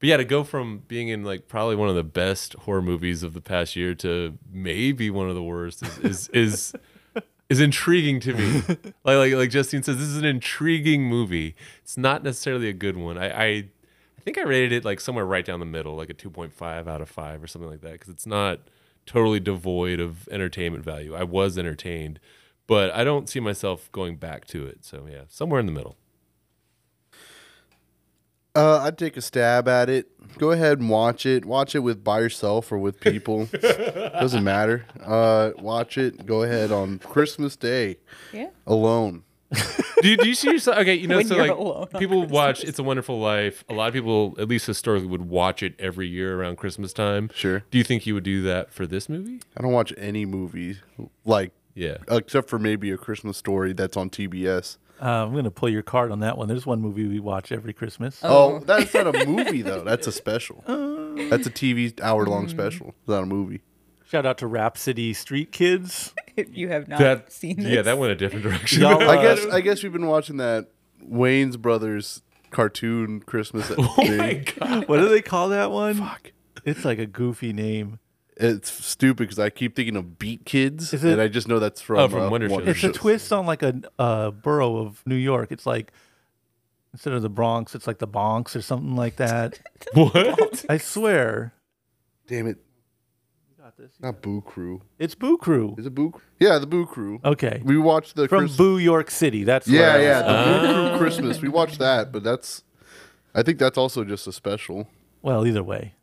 But 0.01 0.09
yeah, 0.09 0.17
to 0.17 0.25
go 0.25 0.43
from 0.43 0.81
being 0.87 1.09
in 1.09 1.23
like 1.23 1.47
probably 1.47 1.75
one 1.75 1.87
of 1.87 1.95
the 1.95 2.03
best 2.03 2.53
horror 2.55 2.81
movies 2.81 3.21
of 3.21 3.33
the 3.33 3.41
past 3.41 3.75
year 3.75 3.93
to 3.95 4.37
maybe 4.51 5.11
one 5.11 5.29
of 5.29 5.35
the 5.35 5.43
worst 5.43 5.83
is 5.83 5.97
is 5.99 6.27
is, 6.29 6.73
is 7.51 7.59
intriguing 7.59 8.21
to 8.21 8.33
me. 8.33 8.61
like 9.03 9.17
like 9.17 9.33
like 9.33 9.49
Justine 9.49 9.83
says, 9.83 9.97
this 9.97 10.07
is 10.07 10.17
an 10.17 10.25
intriguing 10.25 11.03
movie. 11.03 11.53
It's 11.83 11.97
not 11.97 12.23
necessarily 12.23 12.69
a 12.69 12.73
good 12.73 12.95
one. 12.95 13.17
I 13.17 13.29
I, 13.29 13.45
I 13.45 14.21
think 14.23 14.37
I 14.37 14.43
rated 14.43 14.71
it 14.71 14.85
like 14.85 15.01
somewhere 15.01 15.25
right 15.25 15.43
down 15.43 15.59
the 15.59 15.65
middle, 15.65 15.95
like 15.95 16.09
a 16.09 16.13
two 16.13 16.29
point 16.29 16.53
five 16.53 16.87
out 16.87 17.01
of 17.01 17.09
five 17.09 17.43
or 17.43 17.47
something 17.47 17.69
like 17.69 17.81
that, 17.81 17.91
because 17.91 18.07
it's 18.07 18.25
not 18.25 18.61
totally 19.05 19.41
devoid 19.41 19.99
of 19.99 20.29
entertainment 20.29 20.85
value. 20.85 21.13
I 21.13 21.23
was 21.23 21.57
entertained, 21.57 22.21
but 22.67 22.89
I 22.91 23.03
don't 23.03 23.27
see 23.27 23.41
myself 23.41 23.91
going 23.91 24.15
back 24.15 24.45
to 24.47 24.65
it. 24.65 24.85
So 24.85 25.05
yeah, 25.11 25.23
somewhere 25.27 25.59
in 25.59 25.65
the 25.65 25.73
middle. 25.73 25.97
Uh, 28.55 28.79
I'd 28.79 28.97
take 28.97 29.15
a 29.17 29.21
stab 29.21 29.67
at 29.67 29.89
it. 29.89 30.07
Go 30.37 30.51
ahead 30.51 30.79
and 30.79 30.89
watch 30.89 31.25
it. 31.25 31.45
Watch 31.45 31.75
it 31.75 31.79
with 31.79 32.03
by 32.03 32.19
yourself 32.19 32.71
or 32.71 32.77
with 32.77 32.99
people. 32.99 33.45
Doesn't 33.61 34.43
matter. 34.43 34.85
Uh, 35.03 35.51
watch 35.59 35.97
it. 35.97 36.25
Go 36.25 36.43
ahead 36.43 36.71
on 36.71 36.99
Christmas 36.99 37.55
Day 37.55 37.97
Yeah. 38.33 38.49
alone. 38.67 39.23
do, 40.01 40.09
you, 40.09 40.15
do 40.17 40.27
you 40.29 40.35
see 40.35 40.49
yourself? 40.49 40.77
Okay, 40.77 40.95
you 40.95 41.07
know, 41.07 41.17
When 41.17 41.27
so 41.27 41.35
you're 41.35 41.47
like 41.47 41.57
alone 41.57 41.87
on 41.93 41.99
people 41.99 42.25
watch 42.25 42.63
"It's 42.63 42.79
a 42.79 42.83
Wonderful 42.83 43.19
Life." 43.19 43.65
A 43.69 43.73
lot 43.73 43.89
of 43.89 43.93
people, 43.93 44.33
at 44.39 44.47
least 44.47 44.65
historically, 44.65 45.09
would 45.09 45.27
watch 45.27 45.61
it 45.61 45.73
every 45.77 46.07
year 46.07 46.39
around 46.39 46.55
Christmas 46.57 46.93
time. 46.93 47.29
Sure. 47.33 47.63
Do 47.69 47.77
you 47.77 47.83
think 47.83 48.05
you 48.05 48.13
would 48.13 48.23
do 48.23 48.41
that 48.43 48.71
for 48.73 48.87
this 48.87 49.09
movie? 49.09 49.41
I 49.57 49.61
don't 49.61 49.73
watch 49.73 49.93
any 49.97 50.25
movies 50.25 50.77
like 51.25 51.51
Yeah. 51.75 51.97
except 52.09 52.49
for 52.49 52.59
maybe 52.59 52.91
a 52.91 52.97
Christmas 52.97 53.35
story 53.37 53.73
that's 53.73 53.97
on 53.97 54.09
TBS. 54.09 54.77
Uh, 55.01 55.25
I'm 55.25 55.33
gonna 55.33 55.49
pull 55.51 55.69
your 55.69 55.81
card 55.81 56.11
on 56.11 56.19
that 56.19 56.37
one. 56.37 56.47
There's 56.47 56.65
one 56.65 56.79
movie 56.79 57.07
we 57.07 57.19
watch 57.19 57.51
every 57.51 57.73
Christmas. 57.73 58.19
Oh, 58.23 58.59
that's 58.59 58.93
not 58.93 59.07
a 59.15 59.25
movie 59.25 59.61
though. 59.63 59.83
That's 59.83 60.05
a 60.07 60.11
special. 60.11 60.63
That's 60.67 61.47
a 61.47 61.51
TV 61.51 61.99
hour 62.01 62.25
long 62.27 62.47
special. 62.47 62.89
It's 62.99 63.07
not 63.07 63.23
a 63.23 63.25
movie. 63.25 63.61
Shout 64.05 64.25
out 64.25 64.37
to 64.39 64.45
Rapsittie 64.45 65.15
Street 65.15 65.51
Kids. 65.51 66.13
If 66.37 66.55
you 66.55 66.69
have 66.69 66.87
not 66.87 66.99
That 66.99 67.31
seen 67.31 67.57
this. 67.57 67.65
yeah, 67.65 67.81
that 67.81 67.97
went 67.97 68.13
a 68.13 68.15
different 68.15 68.43
direction. 68.43 68.81
Y'all, 68.81 69.01
I 69.01 69.17
Uh, 69.17 69.21
guess 69.21 69.45
I 69.53 69.59
guess 69.59 69.83
we've 69.83 69.91
been 69.91 70.07
watching 70.07 70.37
that 70.37 70.69
Wayne's 71.01 71.57
Brothers 71.57 72.21
cartoon 72.51 73.19
Christmas 73.19 73.69
oh 73.77 73.93
my 73.97 74.35
god. 74.57 74.87
What 74.87 74.99
do 74.99 75.09
they 75.09 75.21
call 75.21 75.49
that 75.49 75.71
one? 75.71 75.95
Fuck. 75.95 76.31
It's 76.63 76.85
like 76.85 76.99
a 76.99 77.05
goofy 77.05 77.51
name. 77.53 77.99
It's 78.37 78.71
stupid 78.71 79.23
because 79.23 79.39
I 79.39 79.49
keep 79.49 79.75
thinking 79.75 79.95
of 79.95 80.17
Beat 80.17 80.45
Kids, 80.45 80.93
it- 80.93 81.03
and 81.03 81.21
I 81.21 81.27
just 81.27 81.47
know 81.47 81.59
that's 81.59 81.81
from, 81.81 81.99
Oh, 81.99 82.07
from 82.09 82.21
uh, 82.21 82.29
Wonder 82.29 82.49
Shows. 82.49 82.67
It's 82.67 82.83
a 82.83 82.91
twist 82.91 83.31
on 83.33 83.45
like 83.45 83.61
a 83.61 83.81
uh, 83.99 84.31
borough 84.31 84.77
of 84.77 85.03
New 85.05 85.15
York. 85.15 85.51
It's 85.51 85.65
like 85.65 85.91
instead 86.93 87.13
of 87.13 87.21
the 87.21 87.29
Bronx, 87.29 87.75
it's 87.75 87.87
like 87.87 87.99
the 87.99 88.07
Bonks 88.07 88.55
or 88.55 88.61
something 88.61 88.95
like 88.95 89.17
that. 89.17 89.59
What? 89.93 90.65
I 90.69 90.77
swear. 90.77 91.53
Damn 92.27 92.47
it! 92.47 92.57
This. 93.77 93.93
Not 93.99 94.21
Boo 94.21 94.41
Crew. 94.41 94.81
It's 94.99 95.15
Boo 95.15 95.37
Crew. 95.37 95.75
Is 95.77 95.85
it 95.87 95.95
Boo? 95.95 96.11
Crew? 96.11 96.21
Yeah, 96.39 96.59
the 96.59 96.67
Boo 96.67 96.85
Crew. 96.85 97.19
Okay. 97.25 97.61
We 97.63 97.77
watched 97.77 98.15
the 98.15 98.27
From 98.27 98.41
Chris- 98.45 98.57
Boo 98.57 98.77
York 98.77 99.09
City. 99.09 99.43
That's 99.43 99.67
Yeah, 99.67 99.97
yeah, 99.97 100.21
the 100.21 100.33
Boo 100.33 100.89
Crew 100.89 100.97
Christmas. 100.99 101.41
We 101.41 101.49
watched 101.49 101.79
that, 101.79 102.11
but 102.11 102.21
that's. 102.23 102.63
I 103.33 103.41
think 103.43 103.57
that's 103.57 103.77
also 103.79 104.03
just 104.03 104.27
a 104.27 104.31
special. 104.33 104.87
Well, 105.23 105.47
either 105.47 105.63
way. 105.63 105.95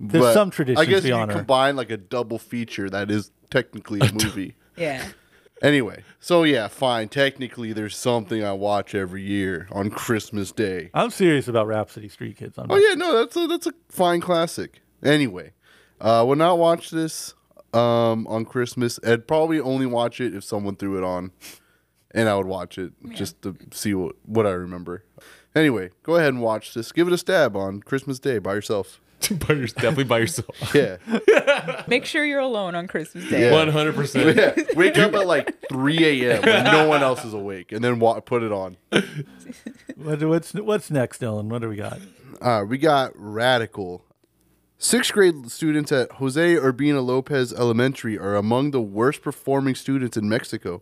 There's 0.00 0.24
But 0.24 0.34
some 0.34 0.50
traditions 0.50 0.86
I 0.86 0.90
guess 0.90 1.04
you 1.04 1.14
honor. 1.14 1.32
combine 1.34 1.74
like 1.76 1.90
a 1.90 1.96
double 1.96 2.38
feature, 2.38 2.88
that 2.90 3.10
is 3.10 3.30
technically 3.50 4.00
a 4.00 4.12
movie. 4.12 4.54
Yeah. 4.76 5.04
anyway, 5.60 6.04
so 6.20 6.44
yeah, 6.44 6.68
fine. 6.68 7.08
Technically, 7.08 7.72
there's 7.72 7.96
something 7.96 8.44
I 8.44 8.52
watch 8.52 8.94
every 8.94 9.22
year 9.22 9.66
on 9.72 9.90
Christmas 9.90 10.52
Day. 10.52 10.90
I'm 10.94 11.10
serious 11.10 11.48
about 11.48 11.66
Rapsittie 11.66 12.10
Street 12.10 12.36
Kids. 12.36 12.56
I'm 12.58 12.66
Oh 12.70 12.76
not- 12.76 12.82
yeah, 12.88 12.94
no, 12.94 13.16
that's 13.18 13.36
a 13.36 13.46
that's 13.48 13.66
a 13.66 13.72
fine 13.88 14.20
classic. 14.20 14.82
Anyway, 15.02 15.52
uh, 16.00 16.24
would 16.26 16.38
not 16.38 16.58
watch 16.58 16.90
this 16.90 17.34
um, 17.74 18.26
on 18.28 18.44
Christmas. 18.44 19.00
I'd 19.04 19.26
probably 19.26 19.58
only 19.58 19.86
watch 19.86 20.20
it 20.20 20.32
if 20.34 20.44
someone 20.44 20.76
threw 20.76 20.96
it 20.96 21.02
on, 21.04 21.32
and 22.12 22.28
I 22.28 22.36
would 22.36 22.46
watch 22.46 22.78
it 22.78 22.92
just 23.10 23.42
to 23.42 23.56
see 23.72 23.94
what 23.94 24.14
what 24.24 24.46
I 24.46 24.50
remember. 24.50 25.04
Anyway, 25.56 25.90
go 26.04 26.14
ahead 26.16 26.28
and 26.34 26.40
watch 26.40 26.72
this. 26.74 26.92
Give 26.92 27.08
it 27.08 27.12
a 27.12 27.18
stab 27.18 27.56
on 27.56 27.80
Christmas 27.80 28.20
Day 28.20 28.38
by 28.38 28.54
yourself. 28.54 29.00
by 29.48 29.54
your, 29.54 29.66
definitely 29.66 30.04
by 30.04 30.18
yourself. 30.18 30.48
Yeah, 30.74 30.96
Make 31.88 32.04
sure 32.04 32.24
you're 32.24 32.40
alone 32.40 32.74
on 32.74 32.86
Christmas 32.86 33.28
Day. 33.28 33.46
Yeah. 33.46 33.52
One 33.52 33.68
hundred 33.68 33.94
percent. 33.94 34.36
yeah. 34.36 34.54
Wake 34.76 34.96
up 34.98 35.14
at 35.14 35.26
like 35.26 35.56
3 35.68 36.22
a.m. 36.22 36.42
when 36.42 36.64
no 36.64 36.88
one 36.88 37.02
else 37.02 37.24
is 37.24 37.32
awake, 37.34 37.72
and 37.72 37.82
then 37.82 37.98
wa- 37.98 38.20
put 38.20 38.42
it 38.42 38.52
on. 38.52 38.76
What, 39.96 40.22
what's 40.22 40.54
what's 40.54 40.90
next, 40.90 41.20
Dylan? 41.20 41.46
What 41.46 41.62
do 41.62 41.68
we 41.68 41.76
got? 41.76 41.98
Uh, 42.40 42.64
we 42.68 42.78
got 42.78 43.12
Radical. 43.16 44.04
Sixth 44.80 45.12
grade 45.12 45.50
students 45.50 45.90
at 45.90 46.12
Jose 46.12 46.54
Urbina 46.54 47.04
Lopez 47.04 47.52
Elementary 47.52 48.16
are 48.16 48.36
among 48.36 48.70
the 48.70 48.80
worst 48.80 49.22
performing 49.22 49.74
students 49.74 50.16
in 50.16 50.28
Mexico, 50.28 50.80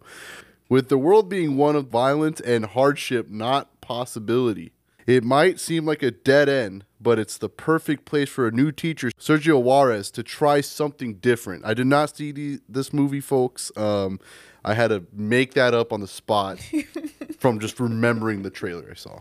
with 0.69 0.91
the 0.91 0.99
world 0.99 1.31
being 1.31 1.57
one 1.57 1.77
of 1.77 1.87
violence 1.89 2.39
and 2.41 2.67
hardship, 2.67 3.31
not 3.31 3.81
possibility. 3.81 4.73
It 5.07 5.25
might 5.25 5.59
seem 5.61 5.87
like 5.87 6.03
a 6.03 6.11
dead 6.11 6.49
end, 6.51 6.85
but 7.07 7.21
it's 7.21 7.39
the 7.39 7.49
perfect 7.49 8.05
place 8.05 8.29
for 8.29 8.49
a 8.49 8.51
new 8.51 8.73
teacher, 8.73 9.13
Sergio 9.17 9.63
Juarez, 9.63 10.11
to 10.11 10.25
try 10.25 10.61
something 10.61 11.15
different. 11.15 11.65
I 11.65 11.73
did 11.73 11.87
not 11.87 12.17
see 12.17 12.33
the, 12.33 12.59
this 12.69 12.93
movie, 12.93 13.21
folks. 13.21 13.71
Um, 13.77 14.19
I 14.65 14.75
had 14.75 14.89
to 14.89 15.07
make 15.13 15.55
that 15.55 15.73
up 15.73 15.93
on 15.93 16.01
the 16.01 16.09
spot 16.09 16.59
from 17.39 17.61
just 17.61 17.79
remembering 17.79 18.43
the 18.43 18.51
trailer 18.51 18.89
I 18.91 18.95
saw. 18.95 19.21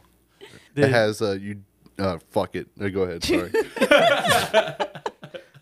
Did- 0.73 0.86
It 0.86 0.89
has 0.89 1.21
uh, 1.21 1.33
you. 1.39 1.61
Uh, 1.99 2.17
fuck 2.31 2.55
it. 2.55 2.69
Uh, 2.81 2.88
go 2.89 3.03
ahead. 3.03 3.23
Sorry. 3.23 3.51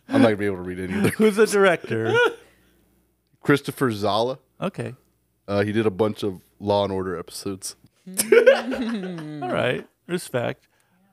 I'm 0.07 0.21
not 0.21 0.27
gonna 0.29 0.37
be 0.37 0.45
able 0.45 0.55
to 0.55 0.61
read 0.61 0.79
it 0.79 0.91
either. 0.91 1.09
Who's 1.09 1.35
the 1.35 1.45
director? 1.45 2.15
Christopher 3.41 3.91
Zalla. 3.91 4.39
Okay. 4.61 4.95
Uh, 5.45 5.63
he 5.63 5.73
did 5.73 5.85
a 5.85 5.91
bunch 5.91 6.23
of 6.23 6.39
Law 6.61 6.85
and 6.85 6.93
Order 6.93 7.19
episodes. 7.19 7.75
All 8.07 9.51
right. 9.51 9.85
Respect. 10.07 10.69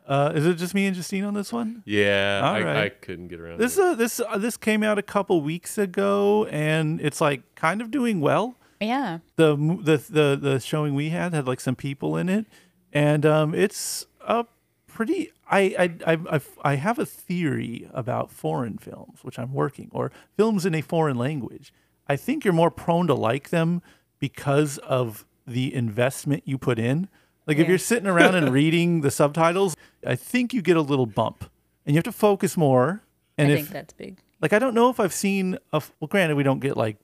Uh, 0.07 0.33
is 0.35 0.45
it 0.47 0.55
just 0.57 0.75
me 0.75 0.87
and 0.87 0.97
Justine 0.97 1.25
on 1.25 1.35
this 1.35 1.53
one? 1.53 1.83
Yeah, 1.87 2.41
All 2.45 2.55
I, 2.55 2.63
right. 2.63 2.77
I 2.85 2.89
couldn't 2.89 3.29
get 3.29 3.39
around. 3.41 3.59
This 3.59 3.77
to 3.77 3.83
it. 3.83 3.85
uh, 3.91 3.95
this 3.95 4.21
uh, 4.21 4.39
this 4.39 4.57
came 4.57 4.83
out 4.83 4.99
a 4.99 5.03
couple 5.03 5.41
weeks 5.41 5.79
ago, 5.79 6.47
and 6.47 7.01
it's 7.01 7.21
like 7.21 7.43
kind 7.55 7.81
of 7.81 7.91
doing 7.91 8.21
well. 8.21 8.57
Yeah. 8.81 9.19
The 9.37 9.57
mo- 9.57 9.83
the 9.83 9.99
the 9.99 10.39
the 10.41 10.61
showing 10.61 10.95
we 10.95 11.11
had 11.11 11.33
had 11.35 11.47
like 11.47 11.61
some 11.61 11.77
people 11.77 12.17
in 12.17 12.29
it, 12.29 12.47
and 12.93 13.25
um, 13.27 13.55
it's 13.55 14.07
a 14.27 14.47
pretty. 14.87 15.31
I 15.51 15.61
I 16.07 16.13
I 16.13 16.19
I've- 16.31 16.47
I 16.63 16.75
have 16.77 16.99
a 16.99 17.07
theory 17.07 17.89
about 17.93 18.31
foreign 18.31 18.79
films, 18.79 19.21
which 19.23 19.39
I'm 19.39 19.53
working, 19.53 19.91
or 19.93 20.11
films 20.37 20.65
in 20.67 20.75
a 20.75 20.81
foreign 20.81 21.17
language. 21.19 21.73
I 22.09 22.17
think 22.17 22.45
you're 22.45 22.55
more 22.55 22.71
prone 22.73 23.07
to 23.07 23.15
like 23.15 23.51
them 23.51 23.83
because 24.19 24.79
of 24.79 25.25
the 25.47 25.73
investment 25.75 26.43
you 26.47 26.59
put 26.59 26.79
in. 26.79 27.09
Like 27.47 27.59
if 27.59 27.69
you're 27.69 27.79
sitting 27.79 28.07
around 28.07 28.35
and 28.35 28.53
reading 28.53 29.01
the 29.01 29.11
subtitles, 29.11 29.77
I 30.07 30.15
think 30.15 30.55
you 30.55 30.63
get 30.63 30.77
a 30.77 30.83
little 30.83 31.07
bump, 31.07 31.51
and 31.85 31.95
you 31.95 31.99
have 31.99 32.05
to 32.05 32.13
focus 32.13 32.57
more. 32.57 33.03
And 33.37 33.49
I 33.49 33.53
if 33.53 33.59
think 33.61 33.71
that's 33.71 33.93
big. 33.95 34.19
like 34.41 34.53
I 34.53 34.59
don't 34.59 34.75
know 34.75 34.91
if 34.91 35.01
I've 35.01 35.15
seen 35.15 35.59
a. 35.73 35.83
well 35.99 36.09
granted 36.09 36.37
we 36.37 36.43
don't 36.43 36.61
get 36.61 36.77
like 36.77 36.97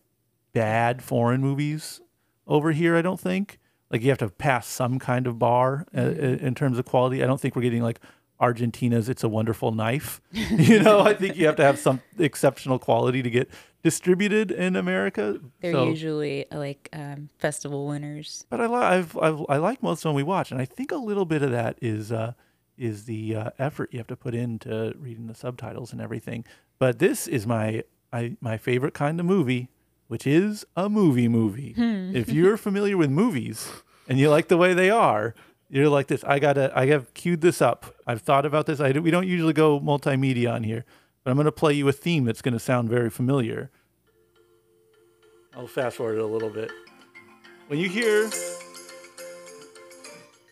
bad 0.53 1.03
foreign 1.03 1.41
movies 1.41 2.01
over 2.47 2.73
here 2.73 2.97
I 2.97 3.03
don't 3.03 3.21
think 3.21 3.59
like 3.91 4.03
you 4.03 4.09
have 4.11 4.19
to 4.19 4.29
pass 4.29 4.67
some 4.67 4.99
kind 4.99 5.27
of 5.27 5.39
bar 5.39 5.87
uh, 5.97 6.01
in 6.01 6.55
terms 6.55 6.79
of 6.79 6.85
quality 6.85 7.23
I 7.23 7.27
don't 7.27 7.41
think 7.41 7.57
we're 7.57 7.63
getting 7.63 7.83
like 7.83 8.01
Argentina's 8.41 9.09
It's 9.09 9.25
a 9.25 9.29
Wonderful 9.29 9.73
Knife 9.73 10.21
you 10.33 10.81
know 10.83 11.01
I 11.01 11.15
think 11.15 11.37
you 11.37 11.47
have 11.47 11.57
to 11.57 11.65
have 11.65 11.79
some 11.79 12.01
exceptional 12.19 12.79
quality 12.79 13.23
to 13.23 13.31
get 13.31 13.51
distributed 13.91 14.51
in 14.51 14.75
America 14.77 15.39
They're 15.61 15.73
So- 15.73 15.89
usually 15.89 16.45
like 16.51 16.89
um, 16.93 17.29
festival 17.39 17.87
winners. 17.87 18.45
but 18.51 18.61
I, 18.61 18.67
li- 18.67 18.75
I've, 18.95 19.17
I've 19.27 19.41
I 19.49 19.57
like 19.69 19.83
most 19.83 20.01
of 20.05 20.09
them 20.11 20.17
we 20.17 20.23
watch, 20.25 20.51
and 20.53 20.61
I 20.61 20.65
think 20.65 20.91
a 20.93 20.97
little 21.11 21.25
bit 21.25 21.43
of 21.43 21.51
that 21.53 21.79
is 21.81 22.11
uh, 22.11 22.33
is 22.77 23.05
the 23.05 23.23
uh, 23.37 23.51
effort 23.59 23.91
you 23.93 23.99
have 23.99 24.07
to 24.09 24.17
put 24.17 24.35
into 24.35 24.93
reading 24.99 25.27
the 25.29 25.35
subtitles 25.35 25.93
and 25.93 26.01
everything. 26.01 26.45
But 26.79 26.99
this 26.99 27.27
is 27.29 27.47
my 27.47 27.85
I, 28.13 28.37
my 28.41 28.57
favorite 28.59 28.93
kind 28.95 29.21
of 29.21 29.27
movie, 29.27 29.69
which 30.09 30.27
is 30.27 30.67
a 30.77 30.89
movie 30.89 31.29
movie. 31.29 31.75
if 32.23 32.29
you're 32.29 32.57
familiar 32.57 32.97
with 32.97 33.11
movies 33.11 33.69
and 34.09 34.19
you 34.19 34.29
like 34.31 34.49
the 34.49 34.57
way 34.57 34.75
they 34.75 34.91
are, 34.91 35.35
you're 35.71 35.89
like 35.89 36.09
this. 36.09 36.23
I 36.25 36.39
gotta 36.41 36.73
I 36.75 36.87
have 36.87 37.15
queued 37.15 37.41
this 37.41 37.63
up. 37.63 37.95
I've 38.07 38.23
thought 38.23 38.45
about 38.45 38.67
this. 38.67 38.81
I 38.81 38.91
we 38.93 39.11
don't 39.11 39.27
usually 39.29 39.53
go 39.65 39.81
multimedia 39.81 40.53
on 40.53 40.63
here, 40.65 40.85
but 41.23 41.31
I'm 41.31 41.37
gonna 41.37 41.53
play 41.65 41.73
you 41.73 41.89
a 41.89 41.93
theme 41.93 42.25
that's 42.25 42.43
gonna 42.43 42.59
sound 42.61 42.89
very 42.91 43.11
familiar. 43.11 43.71
I'll 45.57 45.67
fast 45.67 45.97
forward 45.97 46.19
it 46.19 46.23
a 46.23 46.27
little 46.27 46.51
bit. 46.51 46.71
When 47.69 47.79
you 47.79 47.89
hear 47.89 48.31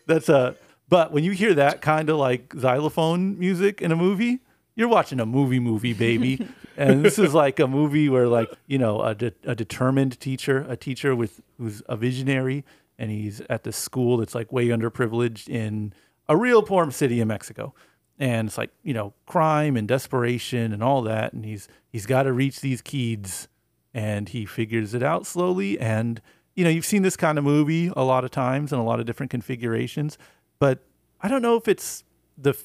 that's 0.07 0.29
a 0.29 0.55
but 0.89 1.11
when 1.11 1.23
you 1.23 1.31
hear 1.31 1.53
that 1.53 1.81
kind 1.81 2.09
of 2.09 2.17
like 2.17 2.53
xylophone 2.57 3.37
music 3.39 3.81
in 3.81 3.91
a 3.91 3.95
movie, 3.95 4.39
you're 4.75 4.87
watching 4.87 5.19
a 5.19 5.25
movie 5.25 5.59
movie, 5.59 5.93
baby. 5.93 6.47
and 6.77 7.03
this 7.03 7.17
is 7.17 7.33
like 7.33 7.59
a 7.59 7.67
movie 7.67 8.09
where 8.09 8.27
like, 8.27 8.51
you 8.67 8.77
know, 8.77 9.01
a, 9.01 9.15
de- 9.15 9.33
a 9.43 9.55
determined 9.55 10.19
teacher, 10.19 10.65
a 10.67 10.75
teacher 10.75 11.15
with 11.15 11.41
who's 11.57 11.81
a 11.87 11.95
visionary 11.95 12.63
and 12.97 13.11
he's 13.11 13.41
at 13.49 13.63
this 13.63 13.77
school 13.77 14.17
that's 14.17 14.35
like 14.35 14.51
way 14.51 14.67
underprivileged 14.67 15.49
in 15.49 15.93
a 16.27 16.35
real 16.35 16.61
poor 16.61 16.89
city 16.91 17.19
in 17.19 17.27
Mexico. 17.27 17.73
And 18.17 18.47
it's 18.47 18.57
like, 18.57 18.71
you 18.83 18.93
know, 18.93 19.13
crime 19.25 19.75
and 19.75 19.87
desperation 19.87 20.71
and 20.71 20.83
all 20.83 21.01
that 21.03 21.33
and 21.33 21.45
he's 21.45 21.67
he's 21.91 22.05
got 22.05 22.23
to 22.23 22.33
reach 22.33 22.61
these 22.61 22.81
kids 22.81 23.47
and 23.95 24.29
he 24.29 24.45
figures 24.45 24.93
it 24.93 25.01
out 25.01 25.25
slowly. 25.25 25.79
And 25.79 26.21
you 26.55 26.63
know 26.63 26.69
you've 26.69 26.85
seen 26.85 27.01
this 27.01 27.17
kind 27.17 27.37
of 27.37 27.43
movie 27.43 27.91
a 27.95 28.03
lot 28.03 28.23
of 28.23 28.31
times 28.31 28.73
in 28.73 28.79
a 28.79 28.83
lot 28.83 28.99
of 28.99 29.05
different 29.05 29.29
configurations 29.29 30.17
but 30.57 30.79
i 31.21 31.27
don't 31.27 31.41
know 31.41 31.55
if 31.55 31.67
it's 31.67 32.03
the 32.37 32.57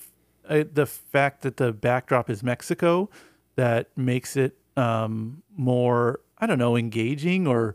uh, 0.49 0.65
the 0.73 0.87
fact 0.87 1.43
that 1.43 1.57
the 1.59 1.73
backdrop 1.73 2.31
is 2.31 2.43
mexico 2.43 3.11
that 3.57 3.89
makes 3.97 4.37
it 4.37 4.57
um, 4.77 5.43
more 5.57 6.21
i 6.39 6.47
don't 6.47 6.59
know 6.59 6.77
engaging 6.77 7.47
or 7.47 7.75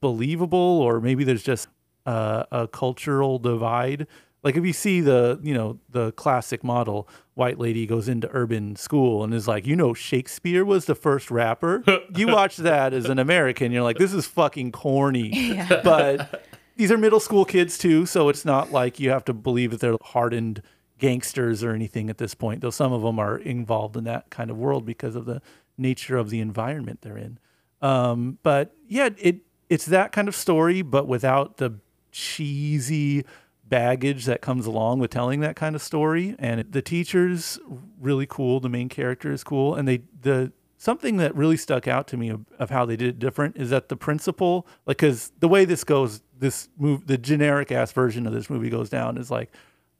believable 0.00 0.58
or 0.58 1.00
maybe 1.00 1.24
there's 1.24 1.42
just 1.42 1.68
uh, 2.04 2.44
a 2.52 2.68
cultural 2.68 3.38
divide 3.38 4.06
like 4.46 4.56
if 4.56 4.64
you 4.64 4.72
see 4.72 5.00
the 5.00 5.40
you 5.42 5.52
know 5.52 5.80
the 5.90 6.12
classic 6.12 6.62
model 6.62 7.08
white 7.34 7.58
lady 7.58 7.84
goes 7.84 8.08
into 8.08 8.30
urban 8.32 8.76
school 8.76 9.24
and 9.24 9.34
is 9.34 9.48
like 9.48 9.66
you 9.66 9.74
know 9.74 9.92
shakespeare 9.92 10.64
was 10.64 10.84
the 10.84 10.94
first 10.94 11.30
rapper? 11.32 11.82
You 12.16 12.28
watch 12.28 12.56
that 12.58 12.94
as 12.94 13.06
an 13.06 13.18
american 13.18 13.72
you're 13.72 13.82
like 13.82 13.98
this 13.98 14.12
is 14.12 14.26
fucking 14.26 14.70
corny. 14.72 15.60
But 15.84 16.44
these 16.76 16.92
are 16.92 16.96
middle 16.96 17.18
school 17.18 17.44
kids 17.44 17.76
too 17.76 18.06
so 18.06 18.28
it's 18.28 18.44
not 18.44 18.70
like 18.70 19.00
you 19.00 19.10
have 19.10 19.24
to 19.24 19.34
believe 19.34 19.72
that 19.72 19.80
they're 19.80 19.96
hardened 20.00 20.62
gangsters 20.98 21.64
or 21.64 21.72
anything 21.72 22.08
at 22.08 22.18
this 22.18 22.34
point 22.34 22.60
though 22.60 22.70
some 22.70 22.92
of 22.92 23.02
them 23.02 23.18
are 23.18 23.36
involved 23.38 23.96
in 23.96 24.04
that 24.04 24.30
kind 24.30 24.50
of 24.50 24.56
world 24.56 24.86
because 24.86 25.16
of 25.16 25.26
the 25.26 25.42
nature 25.76 26.16
of 26.16 26.30
the 26.30 26.38
environment 26.38 27.00
they're 27.02 27.18
in. 27.18 27.38
Um, 27.82 28.38
but 28.44 28.76
yeah, 28.86 29.10
it 29.18 29.40
it's 29.68 29.86
that 29.86 30.12
kind 30.12 30.28
of 30.28 30.36
story, 30.36 30.82
but 30.82 31.08
without 31.08 31.56
the 31.56 31.80
cheesy 32.12 33.24
baggage 33.68 34.24
that 34.26 34.40
comes 34.40 34.66
along 34.66 35.00
with 35.00 35.10
telling 35.10 35.40
that 35.40 35.56
kind 35.56 35.74
of 35.74 35.82
story. 35.82 36.36
And 36.38 36.60
the 36.70 36.82
teacher's 36.82 37.58
really 38.00 38.26
cool. 38.26 38.60
The 38.60 38.68
main 38.68 38.88
character 38.88 39.32
is 39.32 39.44
cool, 39.44 39.74
and 39.74 39.86
they 39.86 40.02
the 40.20 40.52
something 40.78 41.16
that 41.16 41.34
really 41.34 41.56
stuck 41.56 41.88
out 41.88 42.06
to 42.08 42.16
me 42.16 42.28
of, 42.28 42.44
of 42.58 42.70
how 42.70 42.84
they 42.84 42.96
did 42.96 43.08
it 43.08 43.18
different 43.18 43.56
is 43.56 43.70
that 43.70 43.88
the 43.88 43.96
principal, 43.96 44.66
like, 44.84 44.98
because 44.98 45.32
the 45.40 45.48
way 45.48 45.64
this 45.64 45.84
goes, 45.84 46.22
this 46.38 46.68
move, 46.76 47.06
the 47.06 47.16
generic 47.16 47.72
ass 47.72 47.92
version 47.92 48.26
of 48.26 48.32
this 48.32 48.50
movie 48.50 48.68
goes 48.68 48.90
down 48.90 49.16
is 49.16 49.30
like 49.30 49.50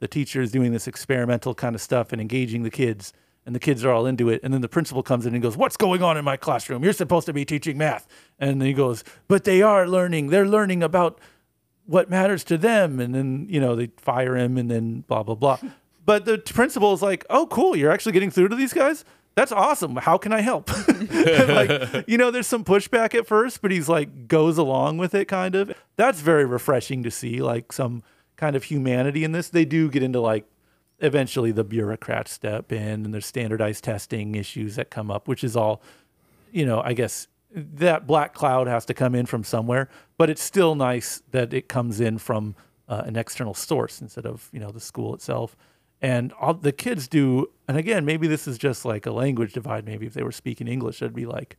the 0.00 0.08
teacher 0.08 0.42
is 0.42 0.52
doing 0.52 0.72
this 0.72 0.86
experimental 0.86 1.54
kind 1.54 1.74
of 1.74 1.80
stuff 1.80 2.12
and 2.12 2.20
engaging 2.20 2.62
the 2.62 2.70
kids 2.70 3.12
and 3.46 3.54
the 3.54 3.60
kids 3.60 3.84
are 3.84 3.92
all 3.92 4.06
into 4.06 4.28
it. 4.28 4.40
And 4.42 4.52
then 4.52 4.60
the 4.60 4.68
principal 4.68 5.02
comes 5.02 5.24
in 5.24 5.32
and 5.32 5.42
goes 5.42 5.56
what's 5.56 5.76
going 5.76 6.02
on 6.02 6.16
in 6.16 6.24
my 6.24 6.36
classroom? 6.36 6.82
You're 6.84 6.92
supposed 6.92 7.26
to 7.26 7.32
be 7.32 7.44
teaching 7.44 7.78
math. 7.78 8.06
And 8.38 8.60
he 8.60 8.72
goes 8.72 9.04
but 9.28 9.44
they 9.44 9.62
are 9.62 9.88
learning. 9.88 10.28
They're 10.28 10.48
learning 10.48 10.82
about 10.82 11.20
what 11.86 12.10
matters 12.10 12.44
to 12.44 12.58
them 12.58 13.00
and 13.00 13.14
then 13.14 13.46
you 13.48 13.60
know 13.60 13.76
they 13.76 13.90
fire 13.96 14.36
him 14.36 14.56
and 14.56 14.70
then 14.70 15.04
blah 15.08 15.22
blah 15.22 15.34
blah. 15.34 15.58
But 16.04 16.24
the 16.24 16.38
principal 16.38 16.92
is 16.92 17.02
like 17.02 17.24
oh 17.30 17.46
cool 17.46 17.76
you're 17.76 17.90
actually 17.90 18.12
getting 18.12 18.30
through 18.30 18.48
to 18.48 18.56
these 18.56 18.72
guys? 18.72 19.04
That's 19.34 19.52
awesome. 19.52 19.96
How 19.96 20.16
can 20.16 20.32
i 20.32 20.40
help? 20.40 20.70
Like 21.10 22.04
you 22.08 22.18
know 22.18 22.30
there's 22.30 22.46
some 22.46 22.64
pushback 22.64 23.14
at 23.14 23.26
first 23.26 23.62
but 23.62 23.70
he's 23.70 23.88
like 23.88 24.28
goes 24.28 24.58
along 24.58 24.98
with 24.98 25.14
it 25.14 25.26
kind 25.26 25.54
of. 25.54 25.72
That's 25.96 26.20
very 26.20 26.44
refreshing 26.44 27.02
to 27.02 27.10
see 27.10 27.42
like 27.42 27.72
some 27.72 28.02
kind 28.36 28.56
of 28.56 28.64
humanity 28.64 29.24
in 29.24 29.32
this. 29.32 29.48
They 29.48 29.64
do 29.64 29.88
get 29.88 30.02
into 30.02 30.20
like 30.20 30.46
eventually 31.00 31.52
the 31.52 31.64
bureaucrats 31.64 32.32
step 32.32 32.72
in 32.72 33.04
and 33.04 33.12
there's 33.12 33.26
standardized 33.26 33.84
testing 33.84 34.34
issues 34.34 34.76
that 34.76 34.90
come 34.90 35.10
up 35.10 35.28
which 35.28 35.44
is 35.44 35.54
all 35.54 35.82
you 36.52 36.64
know 36.64 36.80
i 36.82 36.94
guess 36.94 37.28
that 37.54 38.06
black 38.06 38.34
cloud 38.34 38.66
has 38.66 38.84
to 38.84 38.94
come 38.94 39.14
in 39.14 39.26
from 39.26 39.44
somewhere 39.44 39.88
but 40.18 40.30
it's 40.30 40.42
still 40.42 40.74
nice 40.74 41.22
that 41.30 41.52
it 41.52 41.68
comes 41.68 42.00
in 42.00 42.18
from 42.18 42.54
uh, 42.88 43.02
an 43.04 43.16
external 43.16 43.54
source 43.54 44.00
instead 44.00 44.26
of 44.26 44.48
you 44.52 44.60
know 44.60 44.70
the 44.70 44.80
school 44.80 45.14
itself. 45.14 45.56
And 46.02 46.32
all 46.34 46.54
the 46.54 46.72
kids 46.72 47.08
do 47.08 47.50
and 47.68 47.76
again 47.76 48.04
maybe 48.04 48.26
this 48.26 48.46
is 48.46 48.58
just 48.58 48.84
like 48.84 49.06
a 49.06 49.10
language 49.10 49.52
divide. 49.52 49.84
Maybe 49.84 50.06
if 50.06 50.14
they 50.14 50.22
were 50.22 50.32
speaking 50.32 50.68
english 50.68 51.02
it'd 51.02 51.14
be 51.14 51.26
like 51.26 51.56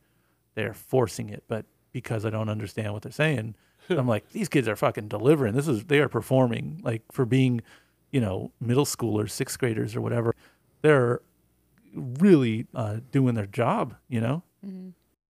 they're 0.54 0.74
forcing 0.74 1.28
it. 1.28 1.44
But 1.48 1.66
because 1.92 2.24
i 2.24 2.30
don't 2.30 2.48
understand 2.48 2.92
what 2.92 3.02
they're 3.02 3.10
saying 3.10 3.54
i'm 3.88 4.06
like 4.06 4.28
these 4.30 4.48
kids 4.48 4.68
are 4.68 4.76
fucking 4.76 5.08
delivering. 5.08 5.54
This 5.54 5.68
is 5.68 5.84
they 5.84 5.98
are 5.98 6.08
performing 6.08 6.80
like 6.82 7.02
for 7.12 7.24
being 7.24 7.60
you 8.10 8.20
know 8.20 8.52
middle 8.60 8.84
schoolers 8.84 9.30
sixth 9.30 9.58
graders 9.58 9.96
or 9.96 10.00
whatever. 10.00 10.34
They're 10.82 11.20
really 11.94 12.66
uh, 12.74 12.98
doing 13.10 13.34
their 13.34 13.46
job 13.46 13.96
you 14.08 14.20
know 14.20 14.42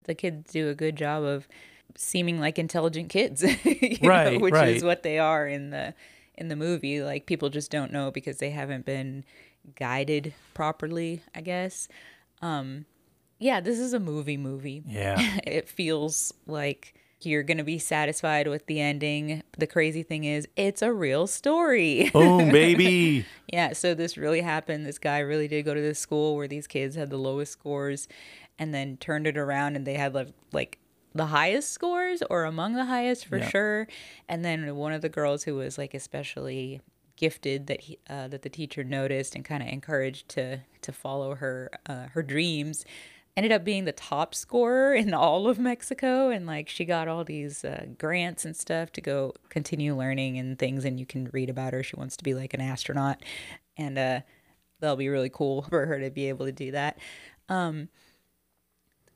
The 0.09 0.15
kids 0.15 0.51
do 0.51 0.67
a 0.69 0.75
good 0.75 0.95
job 0.95 1.23
of 1.23 1.47
seeming 1.95 2.39
like 2.39 2.57
intelligent 2.59 3.09
kids, 3.09 3.43
you 3.63 3.97
know, 4.01 4.09
Right, 4.09 4.41
which 4.41 4.53
right. 4.53 4.75
is 4.75 4.83
what 4.83 5.03
they 5.03 5.19
are 5.19 5.47
in 5.47 5.69
the 5.69 5.93
in 6.37 6.47
the 6.49 6.55
movie. 6.55 7.01
Like 7.01 7.25
people 7.25 7.49
just 7.49 7.69
don't 7.71 7.91
know 7.91 8.11
because 8.11 8.37
they 8.39 8.49
haven't 8.49 8.85
been 8.85 9.23
guided 9.75 10.33
properly, 10.53 11.21
I 11.35 11.41
guess. 11.41 11.87
Um 12.41 12.85
yeah, 13.39 13.61
this 13.61 13.79
is 13.79 13.93
a 13.93 13.99
movie 13.99 14.37
movie. 14.37 14.83
yeah 14.85 15.17
it 15.45 15.69
feels 15.69 16.33
like 16.47 16.93
You're 17.21 17.43
going 17.43 17.57
to 17.57 17.63
be 17.65 17.79
satisfied 17.79 18.47
with 18.47 18.65
the 18.65 18.79
ending. 18.79 19.43
The 19.57 19.67
crazy 19.67 20.03
thing 20.03 20.23
is, 20.23 20.47
it's 20.55 20.81
a 20.81 20.91
real 20.93 21.27
story. 21.27 22.09
Boom, 22.13 22.49
baby. 22.63 23.25
Yeah, 23.51 23.73
so 23.73 23.93
this 23.93 24.15
really 24.17 24.39
happened. 24.41 24.85
This 24.85 24.97
guy 24.99 25.19
really 25.19 25.47
did 25.49 25.65
go 25.65 25.73
to 25.73 25.81
this 25.81 25.99
school 25.99 26.35
where 26.37 26.47
these 26.47 26.65
kids 26.67 26.95
had 26.95 27.09
the 27.09 27.17
lowest 27.17 27.51
scores 27.51 28.07
and 28.59 28.73
then 28.73 28.97
turned 28.97 29.25
it 29.25 29.37
around 29.37 29.75
and 29.75 29.87
they 29.87 29.95
had 29.95 30.13
like, 30.13 30.29
like 30.51 30.77
the 31.15 31.27
highest 31.27 31.71
scores 31.71 32.21
or 32.29 32.43
among 32.43 32.75
the 32.75 32.85
highest 32.85 33.25
for 33.25 33.37
Yeah. 33.37 33.49
sure. 33.49 33.87
And 34.27 34.45
then 34.45 34.75
one 34.75 34.93
of 34.93 35.01
the 35.01 35.09
girls 35.09 35.43
who 35.43 35.55
was 35.55 35.77
like 35.77 35.93
especially 35.95 36.81
gifted 37.15 37.67
that 37.67 37.81
he, 37.81 37.97
uh, 38.09 38.27
that 38.27 38.43
the 38.43 38.49
teacher 38.49 38.83
noticed 38.83 39.35
and 39.35 39.43
kind 39.43 39.61
of 39.63 39.69
encouraged 39.69 40.29
to 40.29 40.59
to 40.81 40.91
follow 40.91 41.35
her 41.35 41.69
uh, 41.87 42.07
her 42.13 42.23
dreams 42.23 42.85
ended 43.35 43.51
up 43.51 43.65
being 43.65 43.83
the 43.85 43.91
top 43.91 44.33
scorer 44.33 44.93
in 45.03 45.13
all 45.13 45.49
of 45.49 45.59
Mexico 45.59 46.29
and 46.29 46.45
like 46.47 46.69
she 46.69 46.85
got 46.85 47.07
all 47.09 47.25
these 47.25 47.65
uh, 47.65 47.87
grants 47.97 48.45
and 48.45 48.55
stuff 48.55 48.91
to 48.93 49.01
go 49.01 49.33
continue 49.49 49.95
learning 49.97 50.37
and 50.37 50.57
things 50.59 50.85
and 50.85 50.97
you 50.99 51.05
can 51.05 51.29
read 51.33 51.49
about 51.49 51.73
her 51.73 51.83
she 51.83 51.95
wants 51.97 52.15
to 52.15 52.23
be 52.23 52.33
like 52.33 52.53
an 52.53 52.61
astronaut 52.61 53.21
and 53.75 53.97
uh 53.97 54.21
that'll 54.79 54.95
be 54.95 55.09
really 55.09 55.29
cool 55.29 55.61
for 55.69 55.85
her 55.87 55.99
to 55.99 56.09
be 56.09 56.29
able 56.29 56.45
to 56.45 56.53
do 56.53 56.71
that 56.71 56.97
um 57.49 57.89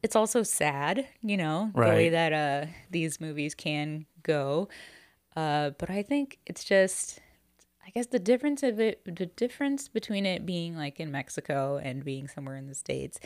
it's 0.04 0.16
also 0.16 0.44
sad 0.44 1.08
you 1.22 1.38
know 1.38 1.72
the 1.74 1.82
way 1.82 2.10
that 2.10 2.34
uh 2.34 2.66
these 2.92 3.20
movies 3.20 3.56
can 3.56 4.06
go 4.22 4.68
uh 5.36 5.72
but 5.80 5.90
i 5.90 6.04
think 6.04 6.38
it's 6.46 6.64
just 6.64 7.20
I 7.86 7.90
guess 7.90 8.08
the 8.08 8.20
difference 8.20 8.64
of 8.64 8.80
it, 8.80 9.02
the 9.04 9.26
difference 9.26 9.90
between 9.90 10.26
it 10.26 10.46
being 10.46 10.76
like 10.76 11.00
in 11.00 11.12
Mexico 11.12 11.80
and 11.84 12.04
being 12.04 12.28
somewhere 12.28 12.56
in 12.56 12.68
the 12.68 12.76
States 12.76 13.20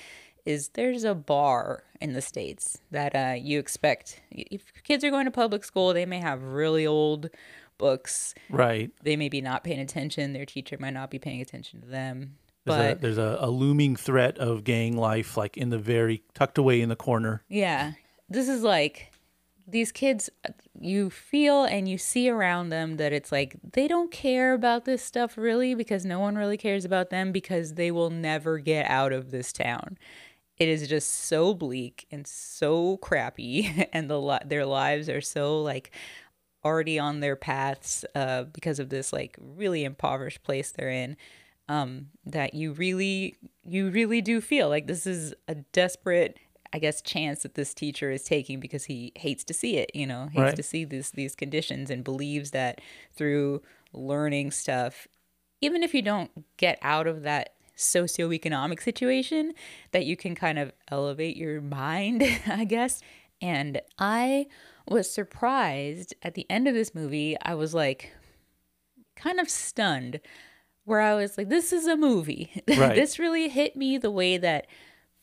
is 0.46 0.70
there's 0.70 1.04
a 1.04 1.14
bar 1.14 1.84
in 2.02 2.14
the 2.14 2.22
States 2.22 2.80
that 2.90 3.16
uh, 3.16 3.36
you 3.38 3.60
expect. 3.60 4.22
If 4.32 4.72
kids 4.84 5.04
are 5.04 5.12
going 5.12 5.26
to 5.26 5.32
public 5.32 5.64
school, 5.64 5.94
they 5.94 6.06
may 6.06 6.20
have 6.20 6.42
really 6.42 6.88
old 6.88 7.30
books. 7.78 8.34
Right. 8.50 8.92
They 9.04 9.16
may 9.16 9.30
be 9.30 9.42
not 9.42 9.64
paying 9.64 9.80
attention. 9.80 10.34
Their 10.34 10.46
teacher 10.46 10.78
might 10.80 10.94
not 10.94 11.12
be 11.12 11.20
paying 11.20 11.42
attention 11.42 11.82
to 11.82 11.88
them. 11.88 12.38
There's, 12.68 12.78
But 12.78 12.98
a, 12.98 13.02
there's 13.02 13.18
a, 13.18 13.38
a 13.42 13.50
looming 13.50 13.96
threat 13.96 14.38
of 14.38 14.64
gang 14.64 14.98
life, 14.98 15.38
like 15.38 15.58
in 15.58 15.70
the 15.70 15.78
very 15.78 16.24
tucked 16.34 16.58
away 16.58 16.82
in 16.82 16.90
the 16.90 16.96
corner. 16.96 17.44
Yeah. 17.48 17.94
This 18.30 18.50
is 18.50 18.62
like 18.62 19.12
these 19.68 19.92
kids 19.92 20.30
you 20.80 21.10
feel 21.10 21.66
and 21.66 21.90
you 21.90 21.98
see 21.98 22.30
around 22.30 22.70
them 22.70 22.98
that 22.98 23.12
it's 23.12 23.32
like 23.32 23.58
they 23.74 23.88
don't 23.88 24.12
care 24.12 24.54
about 24.54 24.86
this 24.86 25.04
stuff 25.04 25.38
really 25.38 25.76
because 25.76 26.06
no 26.06 26.20
one 26.20 26.38
really 26.38 26.58
cares 26.58 26.86
about 26.86 27.10
them 27.10 27.32
because 27.32 27.74
they 27.74 27.92
will 27.92 28.10
never 28.10 28.60
get 28.60 28.90
out 28.90 29.12
of 29.12 29.32
this 29.32 29.52
town. 29.52 29.98
It 30.58 30.68
is 30.70 30.88
just 30.88 31.10
so 31.10 31.54
bleak 31.54 32.08
and 32.12 32.26
so 32.26 32.98
crappy 32.98 33.88
and 33.94 34.10
the 34.10 34.20
li- 34.20 34.40
their 34.46 34.66
lives 34.66 35.10
are 35.10 35.22
so 35.22 35.62
like 35.62 35.92
already 36.66 37.00
on 37.00 37.20
their 37.20 37.36
paths 37.36 38.04
uh, 38.16 38.44
because 38.44 38.80
of 38.80 38.90
this 38.90 39.14
like 39.14 39.38
really 39.40 39.84
impoverished 39.84 40.44
place 40.44 40.72
they're 40.72 40.90
in 40.90 41.16
um, 41.70 42.08
that 42.26 42.54
you 42.54 42.74
really 42.74 43.36
you 43.64 43.90
really 43.90 44.22
do 44.22 44.40
feel 44.42 44.70
like 44.70 44.88
this 44.88 45.06
is 45.06 45.34
a 45.48 45.56
desperate 45.56 46.38
i 46.74 46.80
guess 46.80 47.02
chance 47.02 47.44
that 47.44 47.56
this 47.56 47.74
teacher 47.74 48.12
is 48.12 48.24
taking 48.24 48.60
because 48.60 48.86
he 48.86 49.12
hates 49.16 49.44
to 49.44 49.54
see 49.54 49.78
it 49.78 49.90
you 49.94 50.06
know 50.08 50.28
hates 50.32 50.38
Right. 50.44 50.56
to 50.56 50.64
see 50.64 50.84
this 50.86 51.12
these 51.12 51.36
conditions 51.36 51.90
and 51.90 52.04
believes 52.04 52.52
that 52.52 52.82
through 53.14 53.62
learning 53.94 54.52
stuff 54.52 55.08
even 55.62 55.82
if 55.84 55.94
you 55.94 56.02
don't 56.02 56.32
get 56.58 56.78
out 56.82 57.08
of 57.08 57.24
that 57.24 57.54
socioeconomic 57.78 58.82
situation 58.82 59.54
that 59.92 60.06
you 60.06 60.18
can 60.18 60.36
kind 60.36 60.58
of 60.60 60.72
elevate 60.90 61.38
your 61.38 61.62
mind 61.62 62.24
i 62.48 62.64
guess 62.66 63.02
and 63.42 63.82
i 64.00 64.46
was 64.88 65.10
surprised 65.10 66.14
at 66.24 66.34
the 66.34 66.46
end 66.50 66.68
of 66.68 66.74
this 66.74 66.96
movie 66.96 67.36
i 67.44 67.54
was 67.54 67.74
like 67.74 68.14
kind 69.16 69.40
of 69.40 69.50
stunned 69.50 70.20
where 70.88 71.02
I 71.02 71.14
was 71.16 71.38
like, 71.38 71.50
this 71.50 71.72
is 71.74 71.86
a 71.86 71.96
movie. 71.98 72.50
Right. 72.68 72.96
this 72.96 73.20
really 73.20 73.50
hit 73.50 73.76
me 73.76 73.98
the 73.98 74.10
way 74.12 74.38
that 74.38 74.68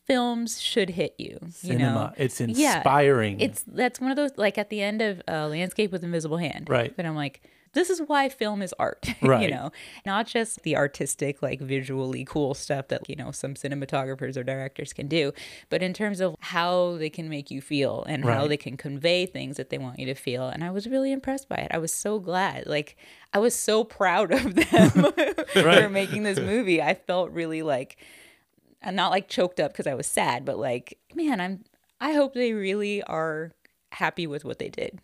films 0.06 0.60
should 0.60 0.90
hit 0.90 1.14
you. 1.18 1.38
You 1.40 1.50
Cinema. 1.50 1.94
know? 1.94 2.12
It's 2.16 2.38
Yeah. 2.40 2.76
inspiring. 2.76 3.40
It's 3.40 3.64
that's 3.66 4.00
one 4.00 4.10
of 4.10 4.16
those 4.16 4.32
like 4.36 4.58
at 4.58 4.68
the 4.70 4.82
end 4.82 5.00
of 5.00 5.22
uh, 5.26 5.48
Landscape 5.48 5.90
with 5.90 6.04
Invisible 6.04 6.36
Hand. 6.36 6.68
Right. 6.68 6.94
But 6.94 7.06
I'm 7.06 7.16
like, 7.16 7.42
this 7.74 7.90
is 7.90 8.00
why 8.06 8.28
film 8.28 8.62
is 8.62 8.74
art. 8.78 9.14
you 9.22 9.50
know, 9.50 9.70
not 10.06 10.26
just 10.26 10.62
the 10.62 10.76
artistic, 10.76 11.42
like 11.42 11.60
visually 11.60 12.24
cool 12.24 12.54
stuff 12.54 12.88
that 12.88 13.08
you 13.08 13.16
know 13.16 13.30
some 13.30 13.54
cinematographers 13.54 14.36
or 14.36 14.42
directors 14.42 14.92
can 14.92 15.08
do, 15.08 15.32
but 15.68 15.82
in 15.82 15.92
terms 15.92 16.20
of 16.20 16.36
how 16.40 16.96
they 16.96 17.10
can 17.10 17.28
make 17.28 17.50
you 17.50 17.60
feel 17.60 18.04
and 18.08 18.24
how 18.24 18.46
they 18.46 18.56
can 18.56 18.76
convey 18.76 19.26
things 19.26 19.56
that 19.56 19.70
they 19.70 19.78
want 19.78 19.98
you 19.98 20.06
to 20.06 20.14
feel. 20.14 20.48
And 20.48 20.64
I 20.64 20.70
was 20.70 20.86
really 20.86 21.12
impressed 21.12 21.48
by 21.48 21.56
it. 21.56 21.68
I 21.72 21.78
was 21.78 21.92
so 21.92 22.18
glad. 22.18 22.66
Like 22.66 22.96
I 23.32 23.38
was 23.38 23.54
so 23.54 23.84
proud 23.84 24.32
of 24.32 24.54
them 24.54 24.90
for 25.52 25.88
making 25.88 26.22
this 26.22 26.38
movie. 26.38 26.80
I 26.80 26.94
felt 26.94 27.30
really 27.30 27.62
like 27.62 27.98
I'm 28.84 28.94
not 28.94 29.10
like 29.10 29.28
choked 29.28 29.60
up 29.60 29.72
because 29.72 29.86
I 29.86 29.94
was 29.94 30.06
sad, 30.06 30.44
but 30.44 30.58
like, 30.58 30.98
man, 31.14 31.40
I'm. 31.40 31.64
I 32.00 32.12
hope 32.12 32.34
they 32.34 32.52
really 32.52 33.02
are 33.04 33.52
happy 33.92 34.26
with 34.26 34.44
what 34.44 34.58
they 34.58 34.68
did. 34.68 35.00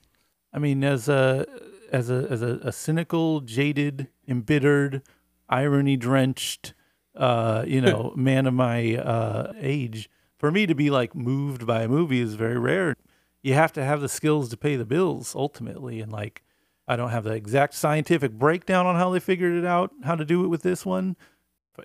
I 0.52 0.58
mean, 0.58 0.84
as 0.84 1.08
a 1.08 1.46
as 1.92 2.10
a 2.10 2.26
as 2.30 2.42
a, 2.42 2.60
a 2.62 2.72
cynical, 2.72 3.40
jaded, 3.40 4.08
embittered, 4.26 5.02
irony 5.48 5.96
drenched, 5.96 6.74
uh, 7.16 7.64
you 7.66 7.80
know, 7.80 8.12
man 8.16 8.46
of 8.46 8.54
my 8.54 8.96
uh, 8.96 9.52
age, 9.58 10.10
for 10.36 10.50
me 10.50 10.66
to 10.66 10.74
be 10.74 10.90
like 10.90 11.14
moved 11.14 11.66
by 11.66 11.82
a 11.82 11.88
movie 11.88 12.20
is 12.20 12.34
very 12.34 12.58
rare. 12.58 12.96
You 13.42 13.54
have 13.54 13.72
to 13.74 13.84
have 13.84 14.00
the 14.00 14.08
skills 14.08 14.48
to 14.50 14.56
pay 14.56 14.76
the 14.76 14.84
bills 14.84 15.34
ultimately, 15.34 16.00
and 16.00 16.12
like, 16.12 16.42
I 16.86 16.96
don't 16.96 17.10
have 17.10 17.24
the 17.24 17.32
exact 17.32 17.74
scientific 17.74 18.32
breakdown 18.32 18.86
on 18.86 18.96
how 18.96 19.10
they 19.10 19.20
figured 19.20 19.54
it 19.54 19.64
out, 19.64 19.92
how 20.04 20.14
to 20.14 20.24
do 20.24 20.44
it 20.44 20.48
with 20.48 20.62
this 20.62 20.84
one. 20.84 21.16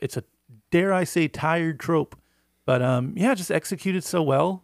It's 0.01 0.17
a 0.17 0.23
dare 0.71 0.93
I 0.93 1.03
say 1.03 1.27
tired 1.27 1.79
trope, 1.79 2.15
but 2.65 2.81
um, 2.81 3.13
yeah, 3.15 3.33
just 3.35 3.51
executed 3.51 4.03
so 4.03 4.21
well. 4.21 4.63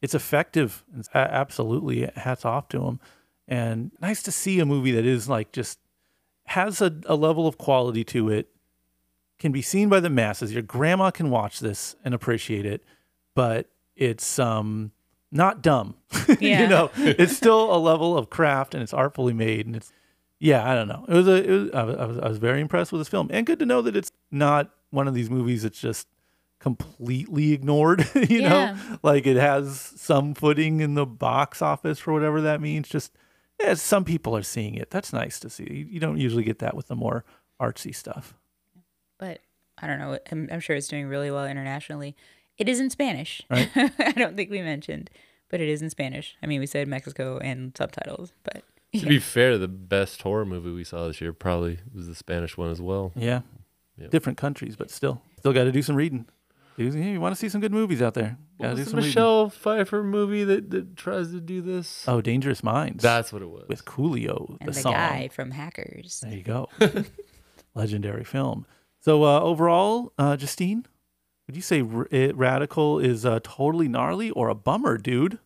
It's 0.00 0.14
effective. 0.14 0.84
It's 0.96 1.08
absolutely 1.14 2.10
hats 2.16 2.44
off 2.44 2.68
to 2.68 2.78
them 2.80 3.00
and 3.48 3.90
nice 4.00 4.22
to 4.22 4.32
see 4.32 4.60
a 4.60 4.66
movie 4.66 4.92
that 4.92 5.04
is 5.04 5.28
like 5.28 5.52
just 5.52 5.78
has 6.46 6.80
a, 6.80 6.94
a 7.06 7.14
level 7.16 7.46
of 7.46 7.58
quality 7.58 8.04
to 8.04 8.28
it 8.28 8.48
can 9.38 9.52
be 9.52 9.62
seen 9.62 9.88
by 9.88 9.98
the 10.00 10.10
masses. 10.10 10.52
Your 10.52 10.62
grandma 10.62 11.10
can 11.10 11.30
watch 11.30 11.60
this 11.60 11.96
and 12.04 12.14
appreciate 12.14 12.66
it 12.66 12.82
but 13.34 13.68
it's 13.96 14.38
um 14.38 14.92
not 15.30 15.62
dumb. 15.62 15.94
Yeah. 16.40 16.62
you 16.62 16.68
know 16.68 16.90
it's 16.96 17.36
still 17.36 17.74
a 17.74 17.78
level 17.78 18.16
of 18.16 18.30
craft 18.30 18.74
and 18.74 18.82
it's 18.82 18.92
artfully 18.94 19.32
made 19.32 19.66
and 19.66 19.74
it's 19.76 19.92
yeah 20.38 20.68
i 20.70 20.74
don't 20.74 20.88
know. 20.88 21.04
It 21.08 21.14
was 21.14 21.28
a 21.28 21.34
it 21.44 21.50
was, 21.50 21.70
I, 21.72 21.82
was, 21.84 22.18
I 22.18 22.28
was 22.28 22.38
very 22.38 22.60
impressed 22.60 22.92
with 22.92 23.00
this 23.00 23.08
film. 23.08 23.28
And 23.32 23.44
good 23.46 23.58
to 23.58 23.66
know 23.66 23.82
that 23.82 23.96
it's 23.96 24.12
not 24.30 24.70
one 24.90 25.08
of 25.08 25.14
these 25.14 25.30
movies 25.30 25.62
that's 25.62 25.80
just 25.80 26.06
completely 26.60 27.52
ignored 27.52 28.08
you 28.14 28.40
Yeah. 28.42 28.48
know 28.48 28.98
like 29.02 29.26
it 29.26 29.36
has 29.36 29.80
some 29.96 30.32
footing 30.34 30.80
in 30.80 30.94
the 30.94 31.04
box 31.06 31.60
office 31.60 31.98
for 31.98 32.12
whatever 32.12 32.40
that 32.42 32.60
means. 32.60 32.88
Just 32.88 33.12
yeah, 33.62 33.74
some 33.74 34.04
people 34.04 34.36
are 34.36 34.42
seeing 34.42 34.74
it 34.74 34.90
that's 34.90 35.12
nice 35.12 35.38
to 35.40 35.48
see 35.50 35.64
you, 35.70 35.86
you 35.90 36.00
don't 36.00 36.18
usually 36.18 36.44
get 36.44 36.58
that 36.60 36.74
with 36.76 36.88
the 36.88 36.96
more 36.96 37.24
artsy 37.60 37.94
stuff 37.94 38.34
But 39.18 39.40
I 39.78 39.86
don't 39.86 39.98
know. 39.98 40.18
I'm, 40.30 40.48
I'm 40.52 40.60
sure 40.60 40.76
it's 40.76 40.88
doing 40.88 41.06
really 41.06 41.30
well 41.30 41.46
internationally. 41.46 42.14
It 42.58 42.68
is 42.68 42.78
in 42.80 42.90
Spanish. 42.90 43.40
Right. 43.50 43.70
I 43.98 44.12
don't 44.12 44.36
think 44.36 44.50
we 44.50 44.60
mentioned, 44.62 45.10
but 45.48 45.60
it 45.60 45.68
is 45.68 45.80
in 45.82 45.90
Spanish. 45.90 46.36
I 46.42 46.46
mean, 46.46 46.60
we 46.60 46.66
said 46.66 46.86
Mexico 46.88 47.38
and 47.38 47.72
subtitles, 47.76 48.32
but 48.44 48.62
To 49.00 49.06
be 49.06 49.18
fair, 49.18 49.56
the 49.58 49.68
best 49.68 50.20
horror 50.22 50.44
movie 50.44 50.70
we 50.72 50.84
saw 50.84 51.06
this 51.06 51.20
year 51.20 51.32
probably 51.32 51.78
was 51.94 52.06
the 52.06 52.14
Spanish 52.14 52.56
one 52.56 52.70
as 52.70 52.80
well. 52.80 53.12
yeah 53.16 53.40
Yep. 53.98 54.10
different 54.10 54.38
countries 54.38 54.74
but 54.74 54.90
still 54.90 55.20
still 55.38 55.52
got 55.52 55.64
to 55.64 55.72
do 55.72 55.82
some 55.82 55.96
reading 55.96 56.20
Do- 56.20 56.24
yeah, 56.24 56.26
you 56.76 57.20
want 57.20 57.34
to 57.34 57.38
see 57.38 57.48
some 57.48 57.60
good 57.60 57.72
movies 57.72 58.00
out 58.00 58.14
there 58.14 58.38
What 58.56 58.66
Gotta 58.66 58.76
was 58.76 58.84
the 58.84 58.90
some 58.90 58.96
reading. 58.98 59.08
Michelle 59.08 59.50
Pfeiffer 59.50 60.02
movie 60.02 60.44
that, 60.44 60.70
that 60.70 60.96
tries 60.96 61.30
to 61.32 61.40
do 61.40 61.60
this? 61.60 62.04
oh 62.08 62.20
dangerous 62.20 62.62
minds 62.62 63.02
That's 63.02 63.32
what 63.32 63.42
it 63.42 63.48
was. 63.50 63.64
with 63.68 63.84
coolio 63.84 64.56
and 64.60 64.68
the, 64.68 64.72
the, 64.72 64.80
song 64.80 64.92
guy 64.94 65.28
from 65.28 65.50
Hackers. 65.50 66.20
There 66.20 66.32
you 66.34 66.42
go. 66.42 66.68
Legendary 67.74 68.24
film. 68.24 68.66
So 69.00 69.24
uh, 69.24 69.40
overall, 69.40 70.12
uh, 70.18 70.36
Justine, 70.36 70.86
would 71.46 71.56
you 71.56 71.62
say 71.62 71.82
r- 71.82 72.08
it, 72.10 72.36
Radical 72.36 72.98
is 72.98 73.26
uh, 73.26 73.40
totally 73.42 73.88
gnarly 73.88 74.30
or 74.30 74.48
a 74.48 74.54
bummer, 74.54 74.96
dude? 74.98 75.38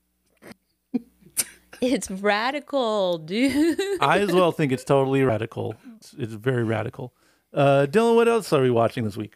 It's 1.80 2.10
radical, 2.10 3.18
dude. 3.18 3.78
I 4.00 4.20
as 4.20 4.32
well 4.32 4.50
think 4.50 4.72
it's 4.72 4.84
totally 4.84 5.22
radical. 5.22 5.74
It's, 5.96 6.14
it's 6.18 6.32
very 6.32 6.64
radical. 6.64 7.12
Uh, 7.52 7.86
Dylan, 7.88 8.14
what 8.16 8.28
else 8.28 8.52
are 8.52 8.62
we 8.62 8.70
watching 8.70 9.04
this 9.04 9.16
week? 9.16 9.34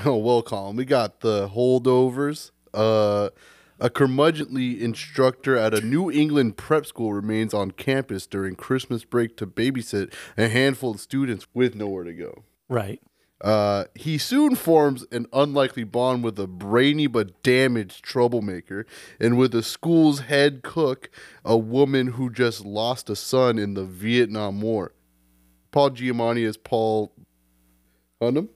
Oh, 0.04 0.16
well, 0.16 0.42
Colin, 0.42 0.76
we 0.76 0.84
got 0.84 1.20
the 1.20 1.48
holdovers. 1.48 2.50
Uh, 2.72 3.30
a 3.80 3.90
curmudgeonly 3.90 4.80
instructor 4.80 5.56
at 5.56 5.74
a 5.74 5.80
New 5.80 6.10
England 6.10 6.56
prep 6.56 6.86
school 6.86 7.12
remains 7.12 7.54
on 7.54 7.70
campus 7.72 8.26
during 8.26 8.54
Christmas 8.54 9.04
break 9.04 9.36
to 9.36 9.46
babysit 9.46 10.12
a 10.36 10.48
handful 10.48 10.92
of 10.92 11.00
students 11.00 11.46
with 11.54 11.74
nowhere 11.74 12.04
to 12.04 12.12
go. 12.12 12.44
Right. 12.68 13.00
Uh, 13.40 13.84
he 13.94 14.18
soon 14.18 14.56
forms 14.56 15.06
an 15.12 15.26
unlikely 15.32 15.84
bond 15.84 16.24
with 16.24 16.38
a 16.40 16.48
brainy 16.48 17.06
but 17.06 17.40
damaged 17.44 18.02
troublemaker, 18.02 18.84
and 19.20 19.38
with 19.38 19.52
the 19.52 19.62
school's 19.62 20.20
head 20.20 20.62
cook, 20.62 21.08
a 21.44 21.56
woman 21.56 22.08
who 22.08 22.30
just 22.30 22.64
lost 22.64 23.08
a 23.08 23.16
son 23.16 23.58
in 23.58 23.74
the 23.74 23.84
Vietnam 23.84 24.60
War. 24.60 24.92
Paul 25.70 25.90
Giamatti 25.90 26.46
as 26.48 26.56
Paul 26.56 27.12
Hunham. 28.20 28.48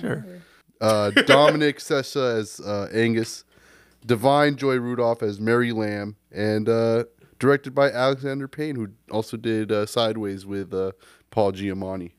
Sure. 0.00 0.24
Uh, 0.80 1.10
Dominic 1.26 1.78
Sessa 1.78 2.38
as 2.38 2.60
uh, 2.60 2.88
Angus. 2.92 3.44
Da'Vine 4.06 4.56
Joy 4.56 4.78
Randolph 4.78 5.22
as 5.22 5.40
Mary 5.40 5.72
Lamb. 5.72 6.16
And 6.32 6.68
uh, 6.68 7.04
directed 7.38 7.74
by 7.74 7.90
Alexander 7.90 8.48
Payne, 8.48 8.76
who 8.76 8.88
also 9.10 9.36
did 9.36 9.70
uh, 9.70 9.86
Sideways 9.86 10.46
with 10.46 10.72
uh, 10.72 10.92
Paul 11.30 11.52
Giamatti. 11.52 12.12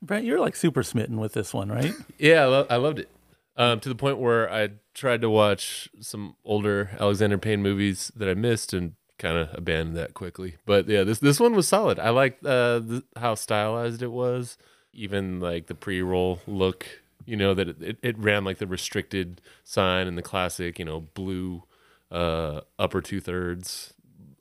Brent, 0.00 0.24
you're 0.24 0.38
like 0.38 0.54
super 0.54 0.82
smitten 0.82 1.18
with 1.18 1.32
this 1.32 1.52
one, 1.52 1.70
right? 1.70 1.92
Yeah, 2.18 2.42
I, 2.42 2.46
lo- 2.46 2.66
I 2.70 2.76
loved 2.76 3.00
it. 3.00 3.08
Um, 3.56 3.80
to 3.80 3.88
the 3.88 3.96
point 3.96 4.18
where 4.18 4.48
I 4.52 4.70
tried 4.94 5.20
to 5.22 5.30
watch 5.30 5.88
some 5.98 6.36
older 6.44 6.90
Alexander 7.00 7.38
Payne 7.38 7.60
movies 7.60 8.12
that 8.14 8.28
I 8.28 8.34
missed 8.34 8.72
and 8.72 8.92
kind 9.18 9.36
of 9.36 9.48
abandoned 9.52 9.96
that 9.96 10.14
quickly. 10.14 10.54
But 10.64 10.88
yeah, 10.88 11.02
this 11.02 11.18
this 11.18 11.40
one 11.40 11.56
was 11.56 11.66
solid. 11.66 11.98
I 11.98 12.10
liked 12.10 12.46
uh, 12.46 12.78
the, 12.78 13.04
how 13.16 13.34
stylized 13.34 14.00
it 14.00 14.12
was, 14.12 14.58
even 14.92 15.40
like 15.40 15.66
the 15.66 15.74
pre-roll 15.74 16.38
look. 16.46 16.86
You 17.28 17.36
know 17.36 17.54
that 17.54 17.68
it, 17.68 17.82
it, 17.82 17.98
it 18.02 18.18
ran 18.18 18.44
like 18.44 18.58
the 18.58 18.66
restricted 18.66 19.40
sign 19.64 20.06
and 20.06 20.16
the 20.16 20.22
classic, 20.22 20.78
you 20.78 20.84
know, 20.84 21.00
blue 21.00 21.62
uh, 22.10 22.62
upper 22.78 23.00
two 23.00 23.20
thirds, 23.20 23.92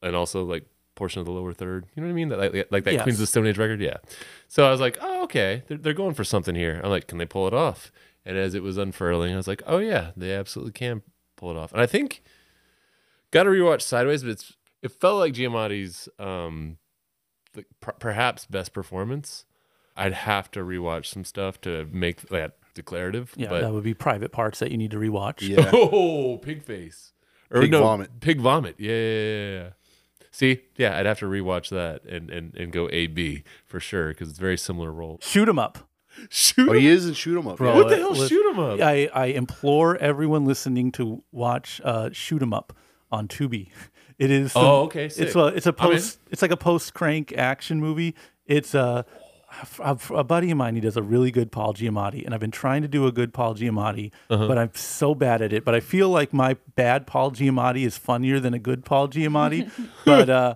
and 0.01 0.15
also 0.15 0.43
like 0.43 0.65
portion 0.95 1.19
of 1.19 1.25
the 1.25 1.31
lower 1.31 1.53
third. 1.53 1.85
You 1.95 2.01
know 2.01 2.07
what 2.07 2.13
I 2.13 2.15
mean? 2.15 2.29
That 2.29 2.39
like, 2.39 2.67
like 2.71 2.83
that 2.85 2.93
Yes. 2.93 3.03
Queens 3.03 3.17
of 3.17 3.21
the 3.21 3.27
Stone 3.27 3.47
Age 3.47 3.57
record. 3.57 3.81
Yeah. 3.81 3.97
So 4.47 4.65
I 4.65 4.71
was 4.71 4.79
like, 4.79 4.97
oh 5.01 5.23
okay, 5.23 5.63
they're, 5.67 5.77
they're 5.77 5.93
going 5.93 6.15
for 6.15 6.23
something 6.23 6.55
here. 6.55 6.81
I'm 6.83 6.89
like, 6.89 7.07
can 7.07 7.17
they 7.17 7.25
pull 7.25 7.47
it 7.47 7.53
off? 7.53 7.91
And 8.25 8.37
as 8.37 8.55
it 8.55 8.63
was 8.63 8.77
unfurling, 8.77 9.33
I 9.33 9.37
was 9.37 9.47
like, 9.47 9.61
oh 9.65 9.77
yeah, 9.77 10.11
they 10.17 10.33
absolutely 10.33 10.73
can 10.73 11.01
pull 11.35 11.51
it 11.51 11.57
off. 11.57 11.71
And 11.71 11.81
I 11.81 11.85
think 11.85 12.23
got 13.31 13.43
to 13.43 13.49
rewatch 13.49 13.81
Sideways, 13.81 14.23
but 14.23 14.31
it's 14.31 14.53
it 14.81 14.91
felt 14.91 15.19
like 15.19 15.33
Giamatti's 15.33 16.09
um, 16.19 16.77
the, 17.53 17.65
per- 17.79 17.93
perhaps 17.93 18.45
best 18.45 18.73
performance. 18.73 19.45
I'd 19.95 20.13
have 20.13 20.51
to 20.51 20.59
rewatch 20.59 21.07
some 21.07 21.23
stuff 21.23 21.59
to 21.61 21.87
make 21.91 22.21
that 22.29 22.57
declarative. 22.77 23.33
Yeah, 23.35 23.49
but 23.49 23.61
that 23.61 23.73
would 23.73 23.83
be 23.83 23.93
private 23.93 24.31
parts 24.31 24.59
that 24.59 24.71
you 24.71 24.77
need 24.77 24.91
to 24.91 24.97
rewatch. 24.97 25.41
Yeah. 25.41 25.69
Oh, 25.73 26.37
pig 26.37 26.63
face. 26.63 27.11
Or 27.51 27.61
Pig 27.61 27.71
no, 27.71 27.81
vomit. 27.81 28.19
Pig 28.21 28.39
vomit. 28.39 28.75
Yeah, 28.77 28.91
yeah, 28.93 29.21
yeah, 29.21 29.51
yeah. 29.63 29.69
See, 30.31 30.61
yeah, 30.77 30.97
I'd 30.97 31.05
have 31.05 31.19
to 31.19 31.25
rewatch 31.25 31.69
that 31.69 32.03
and 32.05 32.29
and, 32.29 32.53
and 32.55 32.71
go 32.71 32.87
A 32.91 33.07
B 33.07 33.43
for 33.65 33.79
sure 33.79 34.09
because 34.09 34.29
it's 34.29 34.39
very 34.39 34.57
similar 34.57 34.91
role. 34.91 35.19
Shoot 35.21 35.49
him 35.49 35.59
up. 35.59 35.79
Shoot 36.29 36.69
Oh, 36.69 36.73
he 36.73 36.87
is 36.87 37.05
in 37.07 37.13
Shoot 37.13 37.37
'em 37.37 37.47
Up. 37.47 37.57
Bro. 37.57 37.75
What 37.75 37.89
the 37.89 37.95
uh, 37.95 37.99
hell? 37.99 38.09
listen- 38.11 38.27
Shoot 38.29 38.49
'em 38.51 38.59
up. 38.59 38.79
I, 38.81 39.07
I 39.13 39.25
implore 39.27 39.97
everyone 39.97 40.45
listening 40.45 40.91
to 40.93 41.23
watch 41.31 41.79
uh, 41.83 42.09
Shoot 42.11 42.41
'em 42.41 42.53
Up 42.53 42.73
on 43.11 43.27
Tubi. 43.27 43.69
It 44.17 44.31
is. 44.31 44.51
some- 44.53 44.65
Oh, 44.65 44.81
okay, 44.85 45.09
sick. 45.09 45.27
It's 45.27 45.35
a 45.35 45.45
it's 45.47 45.67
a 45.67 45.75
I'm 45.77 45.91
in. 45.91 45.93
post. 45.97 46.19
It's 46.31 46.41
like 46.41 46.49
a 46.51 46.57
post 46.57 46.93
crank 46.95 47.33
action 47.37 47.79
movie. 47.79 48.15
It's 48.47 48.73
a, 48.73 49.05
a 49.79 49.97
a 50.13 50.23
buddy 50.23 50.51
of 50.51 50.57
mine. 50.57 50.75
He 50.75 50.81
does 50.81 50.97
a 50.97 51.01
really 51.03 51.31
good 51.31 51.51
Paul 51.51 51.73
Giamatti, 51.73 52.25
and 52.25 52.33
I've 52.33 52.39
been 52.39 52.51
trying 52.51 52.81
to 52.81 52.87
do 52.87 53.07
a 53.07 53.11
good 53.11 53.33
Paul 53.33 53.55
Giamatti, 53.55 54.11
Uh-huh. 54.29 54.47
but 54.47 54.57
I'm 54.57 54.71
so 54.73 55.15
bad 55.15 55.41
at 55.41 55.53
it. 55.53 55.63
But 55.65 55.75
I 55.75 55.79
feel 55.79 56.09
like 56.09 56.33
my 56.33 56.57
bad 56.75 57.07
Paul 57.07 57.31
Giamatti 57.31 57.85
is 57.85 57.97
funnier 57.97 58.39
than 58.39 58.53
a 58.53 58.59
good 58.59 58.83
Paul 58.85 59.07
Giamatti. 59.07 59.69
but 60.05 60.29
uh, 60.29 60.55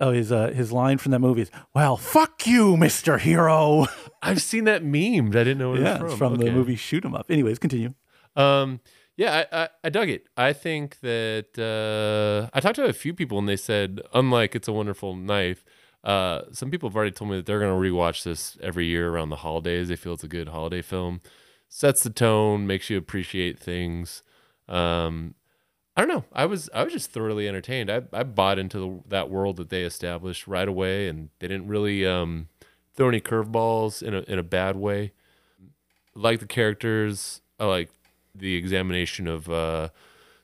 oh, 0.00 0.12
his 0.12 0.30
uh, 0.32 0.48
his 0.50 0.72
line 0.72 0.98
from 0.98 1.12
that 1.12 1.20
movie 1.20 1.42
is, 1.42 1.50
"Well, 1.74 1.96
fuck 1.96 2.46
you, 2.46 2.76
Mister 2.76 3.18
Hero." 3.18 3.86
I've 4.22 4.42
seen 4.42 4.64
that 4.64 4.82
meme. 4.84 5.28
I 5.28 5.44
didn't 5.44 5.58
know 5.58 5.70
where 5.72 5.80
yeah, 5.80 5.96
it 5.96 6.02
was 6.02 6.12
it's 6.12 6.18
from. 6.18 6.32
from 6.32 6.38
the 6.38 6.46
Okay. 6.46 6.54
movie 6.54 6.76
Shoot 6.76 7.04
'em 7.04 7.14
Up. 7.14 7.26
Anyways, 7.30 7.58
continue. 7.58 7.94
Um, 8.36 8.80
yeah, 9.16 9.44
I, 9.52 9.62
I, 9.62 9.68
I 9.84 9.88
dug 9.90 10.08
it. 10.08 10.26
I 10.36 10.52
think 10.52 10.98
that 11.00 11.54
uh, 11.58 12.50
I 12.52 12.60
talked 12.60 12.76
to 12.76 12.84
a 12.84 12.92
few 12.92 13.14
people 13.14 13.38
and 13.38 13.48
they 13.48 13.54
said, 13.56 14.00
unlike 14.12 14.56
It's 14.56 14.66
a 14.66 14.72
Wonderful 14.72 15.14
Knife, 15.14 15.64
uh, 16.04 16.42
some 16.52 16.70
people 16.70 16.88
have 16.88 16.96
already 16.96 17.12
told 17.12 17.30
me 17.30 17.36
that 17.38 17.46
they're 17.46 17.60
going 17.60 17.74
to 17.82 17.90
rewatch 17.90 18.24
this 18.24 18.58
every 18.62 18.86
year 18.86 19.10
around 19.10 19.30
the 19.30 19.36
holidays. 19.36 19.88
They 19.88 19.96
feel 19.96 20.14
it's 20.14 20.24
a 20.24 20.28
good 20.28 20.48
holiday 20.48 20.82
film, 20.82 21.20
sets 21.68 22.02
the 22.02 22.10
tone, 22.10 22.66
makes 22.66 22.90
you 22.90 22.98
appreciate 22.98 23.58
things. 23.58 24.22
Um, 24.68 25.34
I 25.96 26.02
don't 26.02 26.08
know. 26.08 26.24
I 26.32 26.46
was 26.46 26.70
I 26.74 26.84
was 26.84 26.92
just 26.92 27.12
thoroughly 27.12 27.48
entertained. 27.48 27.90
I, 27.90 28.02
I 28.12 28.24
bought 28.24 28.58
into 28.58 28.78
the, 28.78 29.08
that 29.10 29.30
world 29.30 29.56
that 29.58 29.70
they 29.70 29.82
established 29.84 30.46
right 30.48 30.68
away, 30.68 31.08
and 31.08 31.30
they 31.38 31.48
didn't 31.48 31.68
really 31.68 32.06
um, 32.06 32.48
throw 32.94 33.08
any 33.08 33.20
curveballs 33.20 34.02
in 34.02 34.14
a 34.14 34.20
in 34.22 34.38
a 34.38 34.42
bad 34.42 34.76
way. 34.76 35.12
like 36.14 36.40
the 36.40 36.46
characters. 36.46 37.40
I 37.58 37.66
like 37.66 37.90
the 38.34 38.54
examination 38.56 39.28
of 39.28 39.48
uh, 39.48 39.88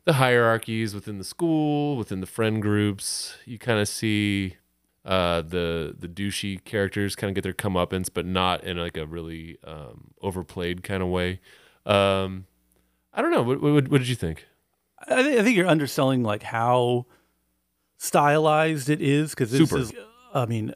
the 0.05 0.15
hierarchies 0.15 0.95
within 0.95 1.19
the 1.19 1.25
school, 1.25 1.97
within 1.97 2.21
the 2.21 2.27
friend 2.27 2.63
groups. 2.63 3.37
You 3.45 3.59
kind 3.59 3.81
of 3.81 3.89
see 3.89 4.57
uh, 5.05 5.43
the 5.43 5.95
the 5.99 6.09
douchey 6.09 6.63
characters 6.65 7.17
kind 7.17 7.31
of 7.31 7.35
get 7.35 7.43
their 7.43 7.53
comeuppance, 7.53 8.09
but 8.13 8.27
not 8.27 8.63
in 8.65 8.77
like 8.77 8.97
a 8.97 9.07
really 9.07 9.59
um, 9.65 10.11
overplayed 10.21 10.83
kind 10.83 11.03
of 11.03 11.09
way. 11.09 11.41
Um, 11.87 12.47
I 13.13 13.23
don't 13.23 13.31
know. 13.33 13.43
What, 13.43 13.61
what, 13.61 13.89
what 13.89 13.99
did 13.99 14.09
you 14.09 14.15
think? 14.15 14.47
I, 15.09 15.23
thi- 15.23 15.39
I 15.39 15.43
think 15.43 15.57
you're 15.57 15.67
underselling 15.67 16.23
like 16.23 16.43
how 16.43 17.07
stylized 17.99 18.89
it 18.89 19.01
is 19.01 19.31
because 19.31 19.51
this 19.51 19.69
Super. 19.69 19.83
is. 19.83 19.93
I 20.35 20.47
mean, 20.47 20.75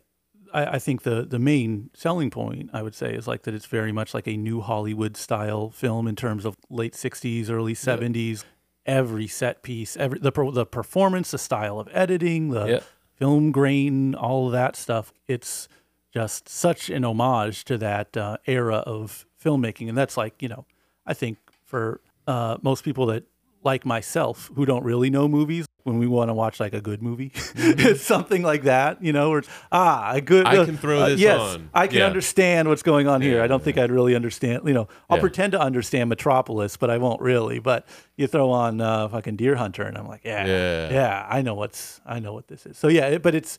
I, 0.52 0.66
I 0.66 0.78
think 0.78 1.02
the 1.02 1.22
the 1.24 1.38
main 1.38 1.90
selling 1.94 2.30
point 2.30 2.70
I 2.72 2.82
would 2.82 2.94
say 2.94 3.14
is 3.14 3.26
like 3.26 3.42
that 3.42 3.54
it's 3.54 3.66
very 3.66 3.92
much 3.92 4.14
like 4.14 4.26
a 4.26 4.36
new 4.36 4.60
Hollywood 4.60 5.16
style 5.16 5.70
film 5.70 6.06
in 6.06 6.16
terms 6.16 6.44
of 6.44 6.56
late 6.70 6.94
'60s, 6.94 7.50
early 7.50 7.74
'70s. 7.74 8.44
Every 8.86 9.26
set 9.26 9.62
piece, 9.62 9.96
every 9.96 10.18
the 10.18 10.30
the 10.52 10.66
performance, 10.66 11.30
the 11.30 11.38
style 11.38 11.80
of 11.80 11.88
editing, 11.92 12.50
the 12.50 12.66
Yeah. 12.66 12.80
Film 13.16 13.52
grain, 13.52 14.14
all 14.14 14.46
of 14.46 14.52
that 14.52 14.76
stuff. 14.76 15.12
It's 15.28 15.68
just 16.12 16.48
such 16.48 16.90
an 16.90 17.04
homage 17.04 17.64
to 17.64 17.78
that 17.78 18.16
uh, 18.16 18.36
era 18.46 18.76
of 18.76 19.26
filmmaking, 19.42 19.88
and 19.88 19.98
that's 19.98 20.16
like 20.16 20.40
you 20.42 20.48
know, 20.48 20.64
I 21.06 21.14
think 21.14 21.38
for 21.64 22.00
uh, 22.26 22.58
most 22.62 22.84
people 22.84 23.06
that 23.06 23.24
like 23.64 23.84
myself 23.86 24.50
who 24.54 24.64
don't 24.66 24.84
really 24.84 25.10
know 25.10 25.26
movies, 25.28 25.66
when 25.84 25.98
we 25.98 26.06
want 26.06 26.30
to 26.30 26.34
watch 26.34 26.60
like 26.60 26.72
a 26.72 26.80
good 26.80 27.02
movie, 27.02 27.30
it's 27.56 28.02
something 28.14 28.42
like 28.42 28.62
that, 28.62 29.02
you 29.04 29.12
know, 29.12 29.28
where 29.30 29.40
it's, 29.40 29.48
ah, 29.70 30.12
a 30.14 30.20
good. 30.22 30.46
Mm-hmm. 30.46 30.60
I 30.62 30.64
can 30.64 30.76
throw 30.78 31.00
uh, 31.00 31.08
this 31.10 31.20
yes, 31.20 31.38
on. 31.38 31.68
I 31.74 31.86
can 31.88 31.98
Yeah. 31.98 32.06
understand 32.06 32.68
what's 32.70 32.82
going 32.82 33.06
on 33.06 33.20
here. 33.20 33.42
I 33.42 33.46
don't 33.46 33.62
think 33.62 33.76
I'd 33.76 33.90
really 33.90 34.14
understand. 34.14 34.62
You 34.66 34.72
know, 34.72 34.88
I'll 35.10 35.18
Yeah. 35.18 35.22
pretend 35.22 35.52
to 35.52 35.60
understand 35.60 36.08
Metropolis, 36.08 36.78
but 36.78 36.88
I 36.88 36.96
won't 36.96 37.20
really. 37.20 37.58
But 37.58 37.86
you 38.16 38.26
throw 38.26 38.50
on 38.50 38.80
uh, 38.80 39.08
fucking 39.08 39.36
Deer 39.36 39.56
Hunter, 39.56 39.82
and 39.82 39.98
I'm 39.98 40.08
like, 40.08 40.22
yeah, 40.24 40.46
Yeah. 40.46 40.90
yeah, 40.90 41.26
I 41.28 41.42
know 41.42 41.54
what's, 41.54 42.00
I 42.06 42.18
know 42.18 42.32
what 42.32 42.48
this 42.48 42.64
is. 42.64 42.78
So 42.78 42.88
yeah, 42.88 43.08
it, 43.08 43.22
but 43.22 43.34
it's 43.34 43.58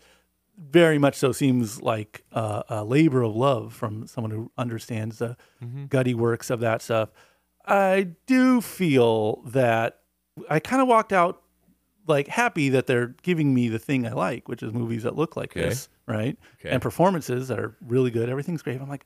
very 0.58 0.98
much 0.98 1.16
so 1.16 1.32
seems 1.32 1.82
like 1.82 2.24
uh, 2.32 2.64
a 2.70 2.84
labor 2.84 3.22
of 3.22 3.36
love 3.36 3.74
from 3.74 4.08
someone 4.08 4.32
who 4.32 4.52
understands 4.58 5.20
the 5.20 5.38
Mm-hmm. 5.64 5.86
gutty 5.86 6.14
works 6.16 6.50
of 6.50 6.60
that 6.62 6.82
stuff. 6.82 7.10
I 7.68 8.10
do 8.28 8.62
feel 8.62 9.42
that 9.48 10.00
I 10.50 10.60
kind 10.60 10.82
of 10.82 10.88
walked 10.88 11.14
out 11.14 11.42
like 12.08 12.28
happy 12.28 12.70
that 12.70 12.86
they're 12.88 13.16
giving 13.24 13.54
me 13.54 13.68
the 13.68 13.80
thing 13.80 14.06
I 14.06 14.12
like, 14.14 14.48
which 14.48 14.62
is 14.62 14.72
movies 14.74 15.04
that 15.04 15.16
look 15.16 15.36
like 15.36 15.52
Okay. 15.52 15.62
this, 15.70 15.90
right? 16.08 16.38
Okay. 16.60 16.70
And 16.70 16.82
performances 16.82 17.48
that 17.48 17.60
are 17.60 17.76
really 17.82 18.12
good. 18.12 18.30
Everything's 18.30 18.62
great. 18.62 18.80
I'm 18.80 18.90
like, 18.90 19.06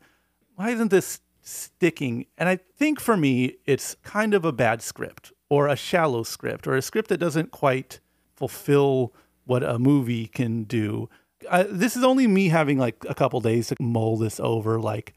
why 0.55 0.71
isn't 0.71 0.91
this 0.91 1.21
sticking? 1.41 2.25
And 2.37 2.49
I 2.49 2.57
think 2.57 2.99
for 2.99 3.15
me, 3.15 3.55
it's 3.65 3.95
kind 4.03 4.33
of 4.33 4.43
a 4.43 4.51
bad 4.51 4.81
script 4.81 5.31
or 5.49 5.67
a 5.67 5.75
shallow 5.77 6.23
script 6.23 6.67
or 6.67 6.75
a 6.75 6.81
script 6.81 7.07
that 7.09 7.17
doesn't 7.19 7.51
quite 7.51 8.01
fulfill 8.35 9.13
what 9.45 9.63
a 9.63 9.79
movie 9.79 10.27
can 10.27 10.63
do. 10.63 11.09
I, 11.49 11.63
this 11.63 11.95
is 11.95 12.03
only 12.03 12.27
me 12.27 12.49
having 12.49 12.77
like 12.77 13.05
a 13.07 13.15
couple 13.15 13.39
days 13.39 13.67
to 13.67 13.77
mull 13.79 14.17
this 14.17 14.39
over. 14.41 14.79
Like, 14.79 15.15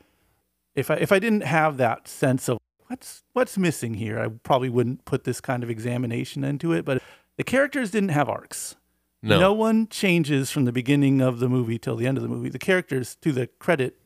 if 0.76 0.90
I 0.90 0.95
if 0.95 1.11
I 1.11 1.18
didn't 1.18 1.43
have 1.43 1.76
that 1.78 2.07
sense 2.07 2.49
of 2.49 2.59
what's 2.93 3.22
what's 3.32 3.57
missing 3.57 3.95
here, 3.95 4.18
I 4.20 4.28
probably 4.28 4.68
wouldn't 4.68 5.07
put 5.07 5.24
this 5.24 5.40
kind 5.40 5.62
of 5.62 5.70
examination 5.70 6.45
into 6.45 6.72
it. 6.74 6.84
But 6.84 7.03
the 7.38 7.45
characters 7.45 7.90
didn't 7.90 8.11
have 8.11 8.28
arcs. 8.28 8.76
No. 9.22 9.53
one 9.53 9.86
changes 9.86 10.51
from 10.51 10.64
the 10.64 10.72
beginning 10.72 11.20
of 11.20 11.38
the 11.38 11.49
movie 11.49 11.78
till 11.78 11.95
the 11.97 12.07
end 12.09 12.18
of 12.18 12.22
the 12.22 12.28
movie. 12.28 12.49
The 12.49 12.59
characters, 12.59 13.14
to 13.22 13.30
the 13.32 13.47
credit, 13.47 13.97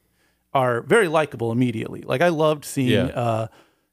are 0.53 0.83
very 0.83 1.09
likable 1.09 1.51
immediately. 1.51 2.03
Like 2.03 2.21
I 2.21 2.29
loved 2.29 2.65
seeing, 2.67 2.91
Yeah. 3.09 3.15
uh, 3.15 3.47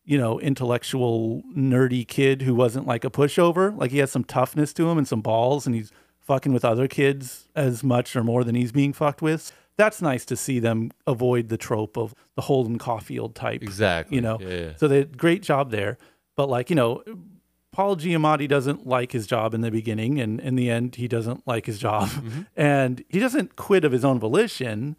you 0.05 0.17
know, 0.17 0.37
intellectual 0.41 1.41
nerdy 1.57 2.05
kid 2.05 2.41
who 2.41 2.53
wasn't 2.53 2.85
like 2.85 3.05
a 3.05 3.09
pushover. 3.09 3.75
Like 3.75 3.89
he 3.91 3.99
has 3.99 4.11
some 4.11 4.25
toughness 4.25 4.73
to 4.73 4.89
him 4.89 4.97
and 4.97 5.07
some 5.07 5.21
balls, 5.21 5.65
and 5.65 5.73
he's 5.73 5.91
fucking 6.19 6.51
with 6.53 6.65
other 6.65 6.87
kids 6.89 7.47
as 7.55 7.83
much 7.83 8.15
or 8.15 8.23
more 8.23 8.43
than 8.43 8.53
he's 8.53 8.71
being 8.73 8.91
fucked 8.93 9.21
with. 9.21 9.51
That's 9.77 10.01
nice 10.01 10.25
to 10.25 10.35
see 10.35 10.59
them 10.59 10.91
avoid 11.07 11.49
the 11.49 11.57
trope 11.57 11.97
of 11.97 12.13
the 12.35 12.43
Holden 12.43 12.77
Caulfield 12.77 13.35
type. 13.35 13.63
Exactly. 13.63 14.15
You 14.15 14.21
know, 14.21 14.37
Yeah, 14.39 14.47
yeah. 14.49 14.71
so 14.77 14.87
they 14.87 14.99
did 14.99 15.17
great 15.17 15.41
job 15.43 15.71
there. 15.71 15.97
But 16.35 16.49
like 16.49 16.69
you 16.69 16.75
know, 16.75 17.03
Paul 17.71 17.95
Giamatti 17.95 18.47
doesn't 18.47 18.85
like 18.85 19.11
his 19.11 19.25
job 19.25 19.53
in 19.55 19.61
the 19.61 19.71
beginning, 19.71 20.19
and 20.19 20.39
in 20.39 20.55
the 20.55 20.69
end, 20.69 20.95
he 20.95 21.07
doesn't 21.07 21.47
like 21.47 21.65
his 21.65 21.79
job, 21.79 22.09
Mm-hmm. 22.09 22.41
and 22.55 23.03
he 23.09 23.19
doesn't 23.19 23.55
quit 23.55 23.83
of 23.83 23.91
his 23.91 24.05
own 24.05 24.19
volition. 24.19 24.95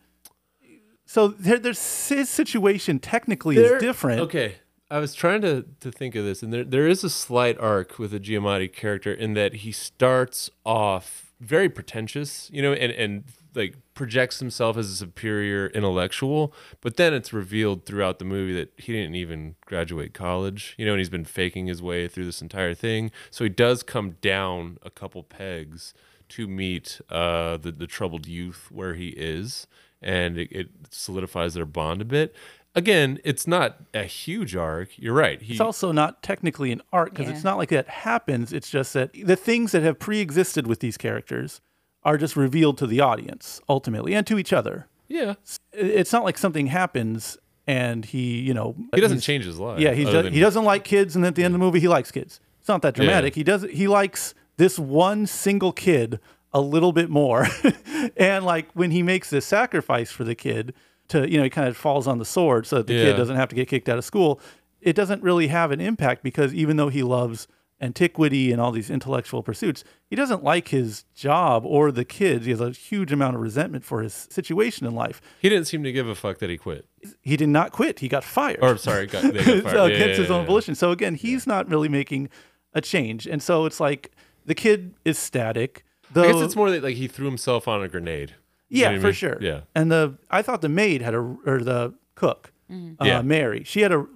So 1.07 1.29
there, 1.29 1.59
there's 1.59 2.09
his 2.09 2.29
situation 2.31 2.99
technically 2.99 3.57
There- 3.57 3.77
is 3.77 3.83
different. 3.83 4.21
Okay. 4.23 4.57
I 4.91 4.99
was 4.99 5.15
trying 5.15 5.41
to, 5.43 5.65
to 5.81 5.91
think 5.91 6.15
of 6.15 6.25
this, 6.25 6.43
and 6.43 6.53
there, 6.53 6.63
there 6.63 6.87
is 6.87 7.03
a 7.03 7.11
slight 7.11 7.59
arc 7.59 7.99
with 7.99 8.11
the 8.11 8.21
Giamatti 8.21 8.73
character 8.73 9.13
in 9.13 9.33
that 9.35 9.55
he 9.57 9.73
starts 9.73 10.51
off 10.65 11.33
very 11.41 11.69
pretentious, 11.69 12.49
you 12.53 12.61
know, 12.63 12.73
and, 12.75 12.93
and 12.93 13.25
like 13.55 13.77
projects 13.95 14.39
himself 14.41 14.77
as 14.77 14.91
a 14.91 14.95
superior 14.97 15.69
intellectual, 15.69 16.53
but 16.81 16.97
then 16.97 17.15
it's 17.15 17.33
revealed 17.33 17.85
throughout 17.87 18.19
the 18.19 18.25
movie 18.25 18.53
that 18.55 18.73
he 18.77 18.93
didn't 18.93 19.15
even 19.15 19.55
graduate 19.65 20.13
college, 20.15 20.75
you 20.79 20.85
know, 20.85 20.93
and 20.93 20.99
he's 21.01 21.09
been 21.11 21.25
faking 21.25 21.67
his 21.67 21.81
way 21.83 22.09
through 22.09 22.25
this 22.25 22.43
entire 22.43 22.75
thing. 22.75 23.11
So 23.31 23.45
he 23.45 23.51
does 23.51 23.83
come 23.83 24.13
down 24.21 24.79
a 24.83 24.91
couple 24.91 25.23
pegs 25.23 25.95
to 26.31 26.49
meet 26.49 27.01
uh, 27.11 27.57
the, 27.59 27.71
the 27.71 27.87
troubled 27.87 28.27
youth 28.27 28.69
where 28.73 28.95
he 28.95 29.09
is, 29.11 29.67
and 30.03 30.37
it, 30.39 30.51
it 30.51 30.69
solidifies 30.91 31.55
their 31.55 31.67
bond 31.67 32.01
a 32.03 32.05
bit. 32.05 32.35
Again, 32.77 33.21
it's 33.23 33.47
not 33.47 33.77
a 33.95 34.03
huge 34.03 34.57
arc. 34.57 34.89
You're 34.99 35.15
right. 35.15 35.41
He, 35.41 35.53
It's 35.53 35.61
also 35.61 35.93
not 35.93 36.25
technically 36.25 36.73
an 36.73 36.83
arc 36.93 37.11
because 37.11 37.29
Yeah. 37.29 37.35
it's 37.35 37.45
not 37.45 37.57
like 37.57 37.69
that 37.69 37.89
happens. 37.89 38.53
It's 38.53 38.69
just 38.69 38.95
that 38.95 39.13
the 39.13 39.37
things 39.37 39.71
that 39.71 39.83
have 39.83 40.01
pre-existed 40.01 40.67
with 40.67 40.81
these 40.81 40.97
characters 40.97 41.61
are 42.05 42.19
just 42.19 42.37
revealed 42.37 42.79
to 42.79 42.87
the 42.87 43.01
audience 43.01 43.61
ultimately 43.69 44.15
and 44.15 44.27
to 44.27 44.39
each 44.39 44.53
other. 44.53 44.87
yeah, 45.09 45.35
It's 45.73 46.13
not 46.13 46.25
like 46.25 46.37
something 46.39 46.67
happens 46.69 47.39
and 47.67 48.05
he, 48.05 48.41
you 48.41 48.53
know, 48.53 48.77
he 48.95 49.01
doesn't 49.01 49.21
change 49.21 49.45
his 49.45 49.59
life. 49.59 49.81
Yeah, 49.81 49.93
he 49.93 50.05
does, 50.05 50.25
than- 50.25 50.33
he 50.35 50.41
doesn't 50.41 50.65
like 50.65 50.85
kids, 50.85 51.17
and 51.17 51.25
at 51.25 51.35
the 51.35 51.43
end 51.45 51.55
of 51.55 51.61
the 51.61 51.65
movie, 51.65 51.81
he 51.81 51.89
likes 51.89 52.11
kids. 52.11 52.39
It's 52.61 52.69
not 52.69 52.83
that 52.83 52.95
dramatic. 52.95 53.35
He 53.35 53.43
does 53.43 53.63
he 53.71 53.89
likes 53.89 54.35
this 54.59 54.79
one 54.79 55.27
single 55.27 55.73
kid 55.73 56.21
a 56.53 56.61
little 56.61 56.93
bit 56.93 57.09
more, 57.11 57.47
and 58.17 58.45
like 58.45 58.69
when 58.75 58.91
he 58.91 59.03
makes 59.03 59.31
this 59.31 59.47
sacrifice 59.47 60.11
for 60.11 60.25
the 60.25 60.35
kid 60.35 60.75
to 61.09 61.31
you 61.31 61.37
know 61.39 61.45
he 61.45 61.51
kind 61.51 61.69
of 61.69 61.77
falls 61.77 62.07
on 62.07 62.19
the 62.19 62.25
sword 62.25 62.67
so 62.67 62.77
that 62.77 62.87
the 62.87 62.95
Yeah. 62.95 63.05
kid 63.05 63.17
doesn't 63.17 63.37
have 63.37 63.49
to 63.49 63.55
get 63.57 63.69
kicked 63.69 63.89
out 63.89 63.99
of 63.99 64.05
school. 64.05 64.41
It 64.81 64.95
doesn't 64.95 65.23
really 65.23 65.49
have 65.49 65.71
an 65.73 65.81
impact 65.81 66.23
because 66.23 66.53
even 66.53 66.77
though 66.77 66.89
he 66.91 67.03
loves 67.03 67.49
antiquity 67.85 68.51
and 68.51 68.61
all 68.61 68.73
these 68.73 68.91
intellectual 68.91 69.43
pursuits, 69.43 69.85
he 70.09 70.17
doesn't 70.17 70.43
like 70.43 70.69
his 70.69 71.05
job 71.15 71.65
or 71.65 71.93
the 71.93 72.05
kids. 72.05 72.45
He 72.47 72.51
has 72.51 72.61
a 72.61 72.71
huge 72.71 73.13
amount 73.13 73.37
of 73.37 73.43
resentment 73.43 73.85
for 73.85 74.03
his 74.03 74.15
situation 74.31 74.87
in 74.87 74.95
life. 74.95 75.21
He 75.41 75.49
didn't 75.49 75.67
seem 75.67 75.85
to 75.85 75.93
give 75.93 76.09
a 76.09 76.15
fuck 76.15 76.39
that 76.39 76.51
he 76.51 76.57
quit. 76.57 76.87
He 77.21 77.37
did 77.37 77.51
not 77.51 77.71
quit. 77.73 78.01
He 78.01 78.09
got 78.09 78.25
fired 78.25 78.59
Or 78.63 78.77
sorry, 78.79 79.07
got, 79.07 79.23
they 79.23 79.45
got 79.45 79.45
fired. 79.63 79.71
so 79.71 79.87
Yeah, 79.87 79.95
against 79.95 80.19
yeah, 80.19 80.23
his 80.23 80.31
own 80.31 80.41
yeah. 80.43 80.47
volition. 80.47 80.75
So 80.75 80.91
again, 80.91 81.15
he's 81.15 81.47
not 81.47 81.69
really 81.69 81.89
making 81.89 82.31
a 82.73 82.81
change, 82.81 83.27
and 83.27 83.43
so 83.43 83.67
it's 83.67 83.79
like 83.79 84.11
the 84.47 84.55
kid 84.55 84.95
is 85.05 85.19
static. 85.19 85.85
Though, 86.13 86.23
I 86.25 86.33
guess 86.33 86.43
it's 86.43 86.57
more 86.57 86.71
that 86.71 86.83
like 86.83 86.97
he 86.97 87.07
threw 87.09 87.27
himself 87.27 87.69
on 87.69 87.83
a 87.83 87.89
grenade. 87.89 88.35
You 88.69 88.83
know 88.83 88.83
yeah, 88.83 88.89
what 88.91 88.97
I 88.97 89.01
for 89.01 89.07
mean? 89.09 89.15
sure. 89.15 89.39
Yeah. 89.41 89.61
and 89.75 89.93
the 89.93 90.19
I 90.31 90.43
thought 90.43 90.61
the 90.63 90.69
maid 90.69 91.03
had 91.03 91.15
a 91.15 91.19
or 91.19 91.61
the 91.63 91.95
cook, 92.15 92.53
uh, 92.71 92.75
Yeah. 93.03 93.23
Mary. 93.23 93.63
She 93.65 93.81
had 93.83 93.93
a. 93.93 94.07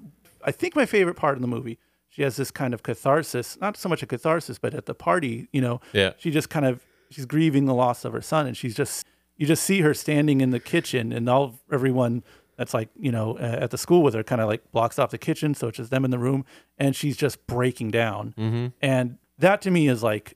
I 0.45 0.51
think 0.53 0.75
my 0.75 0.87
favorite 0.87 1.15
part 1.17 1.37
in 1.37 1.43
the 1.43 1.49
movie. 1.49 1.79
She 2.19 2.25
has 2.25 2.35
this 2.35 2.51
kind 2.51 2.75
of 2.75 2.83
catharsis, 2.83 3.57
not 3.61 3.77
so 3.77 3.89
much 3.89 4.03
a 4.03 4.07
catharsis, 4.07 4.59
but 4.59 4.75
at 4.75 4.87
the 4.87 4.95
party, 4.95 5.47
you 5.53 5.61
know, 5.61 5.81
Yeah. 5.93 6.15
she 6.19 6.33
just 6.33 6.51
kind 6.51 6.67
of 6.67 6.85
she's 7.11 7.27
grieving 7.27 7.67
the 7.67 7.75
loss 7.75 8.05
of 8.05 8.13
her 8.13 8.21
son, 8.21 8.49
and 8.49 8.57
she's 8.57 8.75
just 8.75 9.07
you 9.37 9.47
just 9.47 9.63
see 9.63 9.83
her 9.83 9.95
standing 9.95 10.41
in 10.41 10.51
the 10.51 10.59
kitchen, 10.59 11.13
and 11.13 11.29
all 11.29 11.61
everyone 11.73 12.25
that's 12.57 12.75
like 12.75 12.89
you 12.99 13.13
know 13.13 13.37
uh, 13.39 13.59
at 13.63 13.71
the 13.71 13.79
school 13.79 14.03
with 14.03 14.15
her 14.15 14.25
kind 14.25 14.41
of 14.41 14.49
like 14.49 14.69
blocks 14.73 14.99
off 14.99 15.11
the 15.11 15.19
kitchen, 15.19 15.55
so 15.55 15.69
it's 15.69 15.77
just 15.77 15.93
them 15.93 16.05
in 16.05 16.11
the 16.11 16.19
room, 16.19 16.45
and 16.77 16.97
she's 16.97 17.17
just 17.17 17.47
breaking 17.47 17.93
down, 17.93 18.35
Mm-hmm. 18.37 18.67
and 18.83 19.19
that 19.39 19.63
to 19.63 19.71
me 19.71 19.87
is 19.87 20.03
like 20.03 20.35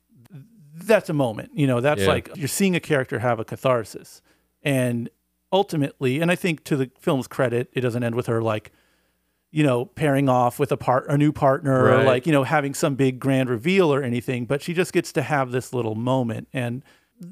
that's 0.74 1.10
a 1.10 1.12
moment, 1.12 1.50
you 1.52 1.66
know, 1.66 1.80
that's 1.80 2.02
Yeah. 2.02 2.06
like 2.14 2.30
you're 2.36 2.46
seeing 2.46 2.76
a 2.76 2.80
character 2.80 3.18
have 3.18 3.40
a 3.40 3.44
catharsis, 3.44 4.22
and 4.62 5.10
ultimately, 5.52 6.20
and 6.20 6.30
I 6.30 6.36
think 6.36 6.62
to 6.64 6.76
the 6.76 6.90
film's 7.00 7.26
credit, 7.26 7.70
it 7.72 7.80
doesn't 7.80 8.04
end 8.04 8.14
with 8.14 8.26
her 8.26 8.40
like 8.40 8.70
you 9.52 9.62
know, 9.62 9.84
pairing 9.84 10.28
off 10.28 10.58
with 10.58 10.72
a 10.72 10.76
part 10.76 11.06
a 11.08 11.16
new 11.16 11.30
partner 11.30 11.84
or 11.84 12.02
like, 12.04 12.26
you 12.26 12.32
know, 12.32 12.42
having 12.42 12.72
some 12.74 12.94
big 12.94 13.20
grand 13.20 13.50
reveal 13.50 13.92
or 13.92 14.02
anything, 14.02 14.46
but 14.46 14.62
she 14.62 14.72
just 14.72 14.92
gets 14.92 15.12
to 15.12 15.22
have 15.22 15.52
this 15.52 15.72
little 15.72 15.94
moment 15.94 16.48
and 16.52 16.82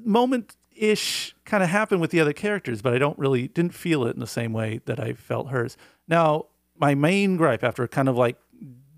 moment 0.04 0.54
ish 0.76 1.34
kind 1.44 1.62
of 1.62 1.70
happened 1.70 2.00
with 2.00 2.10
the 2.10 2.20
other 2.20 2.34
characters, 2.34 2.82
but 2.82 2.92
I 2.94 2.98
don't 2.98 3.18
really 3.18 3.48
didn't 3.48 3.74
feel 3.74 4.04
it 4.06 4.14
in 4.14 4.20
the 4.20 4.26
same 4.26 4.52
way 4.52 4.80
that 4.84 5.00
I 5.00 5.14
felt 5.14 5.48
hers. 5.48 5.76
Now, 6.06 6.46
my 6.78 6.94
main 6.94 7.36
gripe 7.36 7.64
after 7.64 7.88
kind 7.88 8.08
of 8.08 8.16
like 8.16 8.36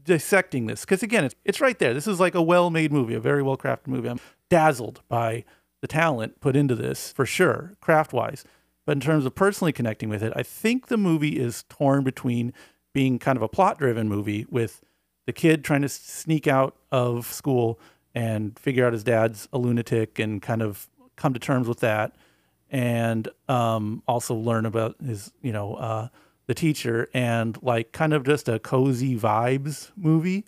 dissecting 0.04 0.66
this, 0.66 0.80
because 0.80 1.02
again, 1.02 1.24
it's 1.24 1.34
it's 1.44 1.60
right 1.60 1.78
there. 1.78 1.94
This 1.94 2.08
is 2.08 2.18
like 2.18 2.34
a 2.34 2.42
well-made 2.42 2.92
movie, 2.92 3.14
a 3.14 3.20
very 3.20 3.42
well-crafted 3.42 3.86
movie. 3.86 4.08
I'm 4.08 4.20
dazzled 4.50 5.00
by 5.08 5.44
the 5.80 5.86
talent 5.86 6.40
put 6.40 6.56
into 6.56 6.74
this 6.74 7.12
for 7.12 7.24
sure, 7.24 7.74
craft-wise. 7.80 8.44
But 8.84 8.96
in 8.96 9.00
terms 9.00 9.24
of 9.26 9.34
personally 9.36 9.72
connecting 9.72 10.08
with 10.08 10.24
it, 10.24 10.32
I 10.34 10.42
think 10.42 10.88
the 10.88 10.96
movie 10.96 11.38
is 11.38 11.64
torn 11.68 12.02
between 12.02 12.52
being 12.92 13.18
kind 13.18 13.36
of 13.36 13.42
a 13.42 13.48
plot-driven 13.48 14.08
movie 14.08 14.46
with 14.50 14.82
the 15.26 15.32
kid 15.32 15.64
trying 15.64 15.82
to 15.82 15.88
sneak 15.88 16.46
out 16.46 16.76
of 16.90 17.26
school 17.26 17.78
and 18.14 18.58
figure 18.58 18.86
out 18.86 18.92
his 18.92 19.04
dad's 19.04 19.48
a 19.52 19.58
lunatic 19.58 20.18
and 20.18 20.42
kind 20.42 20.62
of 20.62 20.88
come 21.16 21.32
to 21.32 21.40
terms 21.40 21.68
with 21.68 21.80
that 21.80 22.14
and 22.70 23.28
um, 23.48 24.02
also 24.08 24.34
learn 24.34 24.66
about 24.66 24.96
his, 25.04 25.32
you 25.42 25.52
know, 25.52 25.74
uh, 25.74 26.08
the 26.46 26.54
teacher 26.54 27.08
and 27.14 27.62
like 27.62 27.92
kind 27.92 28.12
of 28.12 28.24
just 28.24 28.48
a 28.48 28.58
cozy 28.58 29.16
vibes 29.16 29.90
movie. 29.96 30.44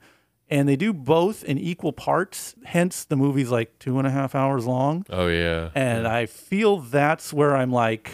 And 0.50 0.68
they 0.68 0.76
do 0.76 0.92
both 0.92 1.42
in 1.44 1.58
equal 1.58 1.92
parts. 1.92 2.54
Hence, 2.64 3.04
the 3.04 3.16
movie's 3.16 3.50
like 3.50 3.78
two 3.78 3.98
and 3.98 4.06
a 4.06 4.10
half 4.10 4.34
hours 4.34 4.66
long. 4.66 5.06
Oh 5.08 5.26
yeah. 5.28 5.70
And 5.74 6.06
I 6.06 6.26
feel 6.26 6.78
that's 6.78 7.32
where 7.32 7.56
I'm 7.56 7.72
like, 7.72 8.10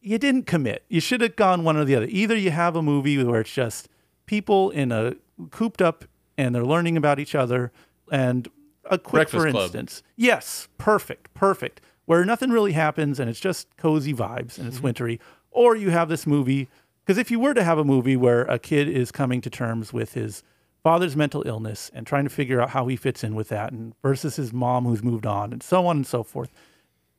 you 0.00 0.18
didn't 0.18 0.44
commit. 0.44 0.84
You 0.88 1.00
should 1.00 1.20
have 1.20 1.36
gone 1.36 1.64
one 1.64 1.76
or 1.76 1.84
the 1.84 1.94
other. 1.94 2.06
Either 2.08 2.36
you 2.36 2.50
have 2.50 2.76
a 2.76 2.82
movie 2.82 3.22
where 3.22 3.40
it's 3.40 3.52
just 3.52 3.88
people 4.26 4.70
in 4.70 4.92
a 4.92 5.14
cooped 5.50 5.82
up 5.82 6.04
and 6.36 6.54
they're 6.54 6.64
learning 6.64 6.96
about 6.96 7.18
each 7.18 7.34
other 7.34 7.72
and 8.10 8.48
a 8.84 8.98
quick 8.98 9.30
Breakfast 9.30 9.44
for 9.44 9.50
Club. 9.50 9.62
instance. 9.64 10.02
Yes, 10.16 10.68
perfect, 10.78 11.32
perfect. 11.34 11.80
Where 12.06 12.24
nothing 12.24 12.50
really 12.50 12.72
happens 12.72 13.20
and 13.20 13.28
it's 13.28 13.40
just 13.40 13.76
cozy 13.76 14.14
vibes 14.14 14.58
and 14.58 14.66
it's 14.66 14.76
mm-hmm. 14.76 14.84
wintry. 14.84 15.20
Or 15.50 15.76
you 15.76 15.90
have 15.90 16.08
this 16.08 16.26
movie 16.26 16.68
because 17.04 17.18
if 17.18 17.30
you 17.30 17.40
were 17.40 17.54
to 17.54 17.64
have 17.64 17.78
a 17.78 17.84
movie 17.84 18.16
where 18.16 18.42
a 18.42 18.58
kid 18.58 18.88
is 18.88 19.10
coming 19.10 19.40
to 19.40 19.50
terms 19.50 19.92
with 19.92 20.14
his 20.14 20.42
father's 20.82 21.16
mental 21.16 21.42
illness 21.46 21.90
and 21.92 22.06
trying 22.06 22.24
to 22.24 22.30
figure 22.30 22.60
out 22.60 22.70
how 22.70 22.86
he 22.86 22.96
fits 22.96 23.24
in 23.24 23.34
with 23.34 23.48
that 23.48 23.72
and 23.72 23.94
versus 24.02 24.36
his 24.36 24.52
mom 24.52 24.84
who's 24.84 25.02
moved 25.02 25.26
on 25.26 25.52
and 25.52 25.62
so 25.62 25.86
on 25.86 25.96
and 25.96 26.06
so 26.06 26.22
forth 26.22 26.50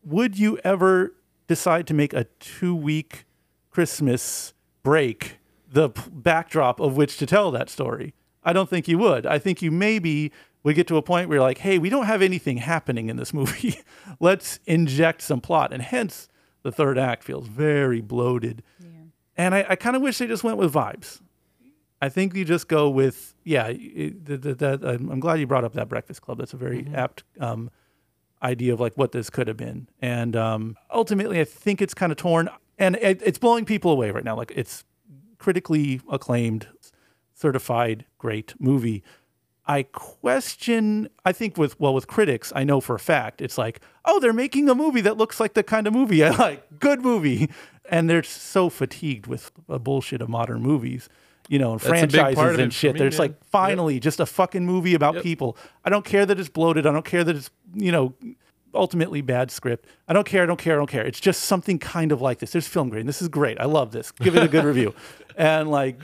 would 0.04 0.38
you 0.38 0.58
ever 0.64 1.14
decide 1.50 1.88
to 1.88 1.94
make 1.94 2.14
a 2.14 2.26
two 2.40 2.76
week 2.76 3.26
Christmas 3.72 4.54
break 4.84 5.40
the 5.68 5.90
p- 5.90 6.04
backdrop 6.12 6.80
of 6.80 6.96
which 6.96 7.18
to 7.18 7.26
tell 7.26 7.52
that 7.52 7.70
story? 7.70 8.14
I 8.44 8.54
don't 8.54 8.70
think 8.70 8.88
you 8.88 8.98
would. 9.00 9.26
I 9.26 9.40
think 9.40 9.62
you 9.62 9.72
maybe 9.72 10.32
would 10.64 10.76
get 10.76 10.88
to 10.88 10.98
a 10.98 11.02
point 11.02 11.28
where 11.28 11.38
you're 11.38 11.44
like, 11.44 11.58
hey, 11.58 11.80
we 11.80 11.90
don't 11.90 12.06
have 12.06 12.22
anything 12.22 12.58
happening 12.58 13.10
in 13.10 13.18
this 13.18 13.34
movie. 13.34 13.80
Let's 14.20 14.60
inject 14.68 15.22
some 15.24 15.42
plot. 15.42 15.74
And 15.74 15.82
hence, 15.82 16.30
the 16.62 16.72
third 16.72 16.98
act 17.00 17.24
feels 17.24 17.48
very 17.48 18.00
bloated. 18.00 18.62
And 19.36 19.56
I, 19.56 19.66
I 19.70 19.76
kind 19.76 19.96
of 19.96 20.02
wish 20.02 20.18
they 20.20 20.28
just 20.28 20.44
went 20.44 20.58
with 20.58 20.72
vibes. 20.72 21.20
I 22.02 22.10
think 22.10 22.36
you 22.36 22.46
just 22.46 22.68
go 22.68 22.90
with, 22.90 23.36
yeah, 23.44 23.68
it, 23.68 24.26
the, 24.26 24.38
the, 24.38 24.54
the, 24.54 24.80
I'm 24.84 25.10
I'm 25.10 25.20
glad 25.20 25.40
you 25.40 25.48
brought 25.48 25.64
up 25.64 25.74
that 25.74 25.90
Breakfast 25.90 26.22
Club. 26.22 26.38
That's 26.38 26.54
a 26.54 26.58
very 26.58 26.88
apt 26.94 27.24
um, 27.40 27.72
idea 28.42 28.74
of 28.74 28.80
like 28.80 28.94
what 28.96 29.12
this 29.12 29.30
could 29.30 29.48
have 29.48 29.58
been. 29.58 29.88
And 30.02 30.36
um, 30.36 30.78
ultimately, 30.94 31.40
I 31.40 31.44
think 31.44 31.82
it's 31.82 31.94
kind 31.94 32.12
of 32.12 32.18
torn 32.18 32.50
and 32.78 32.96
it, 32.96 33.22
it's 33.24 33.38
blowing 33.38 33.66
people 33.66 33.92
away 33.92 34.12
right 34.12 34.24
now. 34.24 34.36
Like 34.36 34.52
it's 34.56 34.84
critically 35.38 36.02
acclaimed, 36.10 36.68
certified 37.34 38.06
great 38.18 38.54
movie. 38.60 39.04
I 39.68 39.84
question, 39.84 41.10
I 41.26 41.32
think 41.32 41.58
with, 41.58 41.80
well, 41.80 41.94
with 41.94 42.08
critics, 42.08 42.52
I 42.56 42.64
know 42.64 42.82
for 42.82 42.96
a 42.96 43.00
fact, 43.00 43.40
it's 43.40 43.58
like, 43.58 43.82
oh, 44.04 44.20
they're 44.20 44.34
making 44.34 44.68
a 44.68 44.74
movie 44.74 45.02
that 45.02 45.18
looks 45.18 45.40
like 45.40 45.54
the 45.54 45.62
kind 45.62 45.86
of 45.86 45.94
movie 45.94 46.24
I 46.24 46.30
like. 46.38 46.80
Good 46.80 47.02
movie. 47.02 47.52
And 47.88 48.10
they're 48.10 48.24
so 48.24 48.70
fatigued 48.70 49.28
with 49.28 49.52
the 49.68 49.80
bullshit 49.80 50.22
of 50.22 50.30
modern 50.30 50.62
movies, 50.62 51.08
you 51.50 51.60
know, 51.60 51.74
and 51.74 51.82
That's 51.82 52.04
a 52.04 52.08
big 52.08 52.16
part 52.16 52.36
franchises 52.36 52.54
of 52.54 52.60
and 52.62 52.74
for 52.74 52.80
shit. 52.80 52.94
me, 52.94 53.00
There's 53.00 53.18
man. 53.20 53.28
like, 53.30 53.44
finally, 53.46 54.00
just 54.00 54.22
a 54.22 54.26
fucking 54.26 54.66
movie 54.66 54.94
about 54.94 55.16
Yep. 55.16 55.24
people. 55.24 55.58
I 55.84 55.90
don't 55.90 56.06
care 56.06 56.26
that 56.26 56.40
it's 56.40 56.48
bloated. 56.48 56.86
I 56.88 56.94
don't 56.94 57.04
care 57.06 57.24
that 57.26 57.36
it's, 57.36 57.50
you 57.74 57.92
know, 57.92 58.14
ultimately 58.74 59.22
bad 59.22 59.50
script. 59.52 59.88
I 60.08 60.14
don't 60.14 60.28
care. 60.28 60.44
I 60.44 60.46
don't 60.46 60.60
care. 60.60 60.76
I 60.76 60.78
don't 60.78 60.90
care. 60.90 61.04
It's 61.04 61.20
just 61.20 61.42
something 61.44 61.80
kind 61.80 62.12
of 62.12 62.22
like 62.22 62.38
this. 62.40 62.52
There's 62.52 62.68
film 62.68 62.90
grade. 62.90 63.08
This 63.08 63.22
is 63.22 63.28
great. 63.28 63.60
I 63.60 63.66
love 63.66 63.92
this. 63.92 64.12
Give 64.12 64.36
it 64.36 64.44
a 64.44 64.48
good 64.48 64.64
review. 64.64 64.94
And 65.38 65.72
like, 65.72 66.02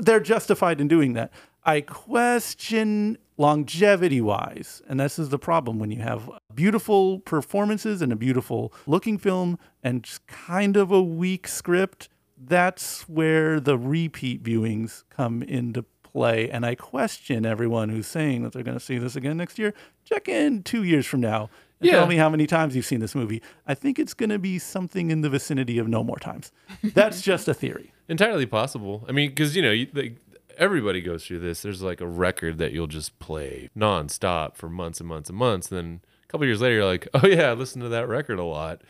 they're 0.00 0.20
justified 0.20 0.80
in 0.80 0.86
doing 0.86 1.14
that. 1.14 1.32
I 1.64 1.80
question 1.80 3.18
longevity 3.36 4.20
wise, 4.20 4.80
and 4.88 5.00
this 5.00 5.18
is 5.18 5.30
the 5.30 5.40
problem 5.40 5.80
when 5.80 5.90
you 5.90 6.00
have 6.02 6.30
beautiful 6.54 7.18
performances 7.18 8.00
and 8.00 8.12
a 8.12 8.16
beautiful 8.16 8.72
looking 8.86 9.18
film 9.18 9.58
and 9.82 10.04
just 10.04 10.24
kind 10.28 10.76
of 10.76 10.92
a 10.92 11.02
weak 11.02 11.48
script. 11.48 12.08
That's 12.38 13.02
where 13.08 13.60
the 13.60 13.78
repeat 13.78 14.42
viewings 14.42 15.04
come 15.10 15.42
into 15.42 15.84
play. 16.02 16.50
And 16.50 16.64
I 16.66 16.74
question 16.74 17.44
everyone 17.46 17.88
who's 17.88 18.06
saying 18.06 18.42
that 18.42 18.52
they're 18.52 18.62
going 18.62 18.78
to 18.78 18.84
see 18.84 18.98
this 18.98 19.16
again 19.16 19.36
next 19.36 19.58
year. 19.58 19.74
Check 20.04 20.28
in 20.28 20.62
two 20.62 20.82
years 20.82 21.06
from 21.06 21.20
now 21.20 21.50
and 21.80 21.86
Yeah. 21.88 21.92
tell 21.98 22.06
me 22.06 22.16
how 22.16 22.28
many 22.28 22.46
times 22.46 22.74
you've 22.76 22.86
seen 22.86 23.00
this 23.00 23.14
movie. 23.14 23.42
I 23.66 23.74
think 23.74 23.98
it's 23.98 24.14
going 24.14 24.30
to 24.30 24.38
be 24.38 24.58
something 24.58 25.10
in 25.10 25.20
the 25.22 25.28
vicinity 25.30 25.78
of 25.78 25.88
no 25.88 26.02
more 26.04 26.18
times. 26.18 26.52
That's 26.82 27.20
just 27.22 27.48
a 27.48 27.54
theory. 27.54 27.92
Entirely 28.08 28.46
possible. 28.46 29.04
I 29.08 29.12
mean, 29.12 29.30
because 29.30 29.56
you 29.56 29.62
know, 29.62 29.72
you, 29.72 29.88
like, 29.92 30.16
everybody 30.56 31.00
goes 31.00 31.26
through 31.26 31.40
this. 31.40 31.62
There's 31.62 31.82
like 31.82 32.00
a 32.00 32.06
record 32.06 32.58
that 32.58 32.72
you'll 32.72 32.86
just 32.86 33.18
play 33.18 33.68
nonstop 33.76 34.56
for 34.56 34.68
months 34.68 35.00
and 35.00 35.08
months 35.08 35.28
and 35.28 35.38
months. 35.38 35.70
And 35.70 35.76
then 35.78 36.00
a 36.24 36.26
couple 36.28 36.46
years 36.46 36.60
later, 36.60 36.76
you're 36.76 36.84
like, 36.84 37.08
oh 37.14 37.26
yeah, 37.26 37.50
I 37.50 37.52
listened 37.54 37.82
to 37.82 37.88
that 37.90 38.08
record 38.08 38.38
a 38.38 38.44
lot. 38.44 38.80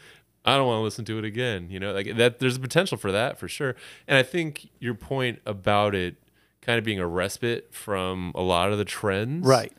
I 0.46 0.56
don't 0.56 0.66
want 0.66 0.78
to 0.78 0.82
listen 0.82 1.04
to 1.06 1.18
it 1.18 1.24
again. 1.24 1.68
You 1.70 1.80
know, 1.80 1.92
like 1.92 2.16
that. 2.16 2.38
There's 2.38 2.56
a 2.56 2.60
potential 2.60 2.96
for 2.96 3.10
that 3.12 3.38
for 3.38 3.48
sure. 3.48 3.74
And 4.06 4.16
I 4.16 4.22
think 4.22 4.68
your 4.78 4.94
point 4.94 5.40
about 5.44 5.94
it 5.94 6.16
kind 6.62 6.78
of 6.78 6.84
being 6.84 6.98
a 7.00 7.06
respite 7.06 7.72
from 7.74 8.32
a 8.34 8.40
lot 8.42 8.72
of 8.72 8.78
the 8.78 8.84
trends, 8.84 9.46
Right. 9.46 9.72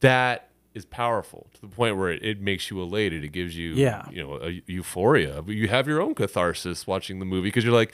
That 0.00 0.48
is 0.74 0.84
powerful 0.84 1.46
to 1.54 1.60
the 1.62 1.68
point 1.68 1.96
where 1.96 2.10
it, 2.10 2.22
it 2.22 2.40
makes 2.40 2.70
you 2.70 2.82
elated. 2.82 3.24
It 3.24 3.30
gives 3.30 3.56
you, 3.56 3.72
Yeah. 3.74 4.06
you 4.10 4.22
know, 4.22 4.34
a 4.42 4.62
euphoria. 4.66 5.42
You 5.46 5.68
have 5.68 5.88
your 5.88 6.02
own 6.02 6.14
catharsis 6.14 6.86
watching 6.86 7.18
the 7.18 7.24
movie 7.24 7.48
because 7.48 7.64
you're 7.64 7.72
like, 7.72 7.92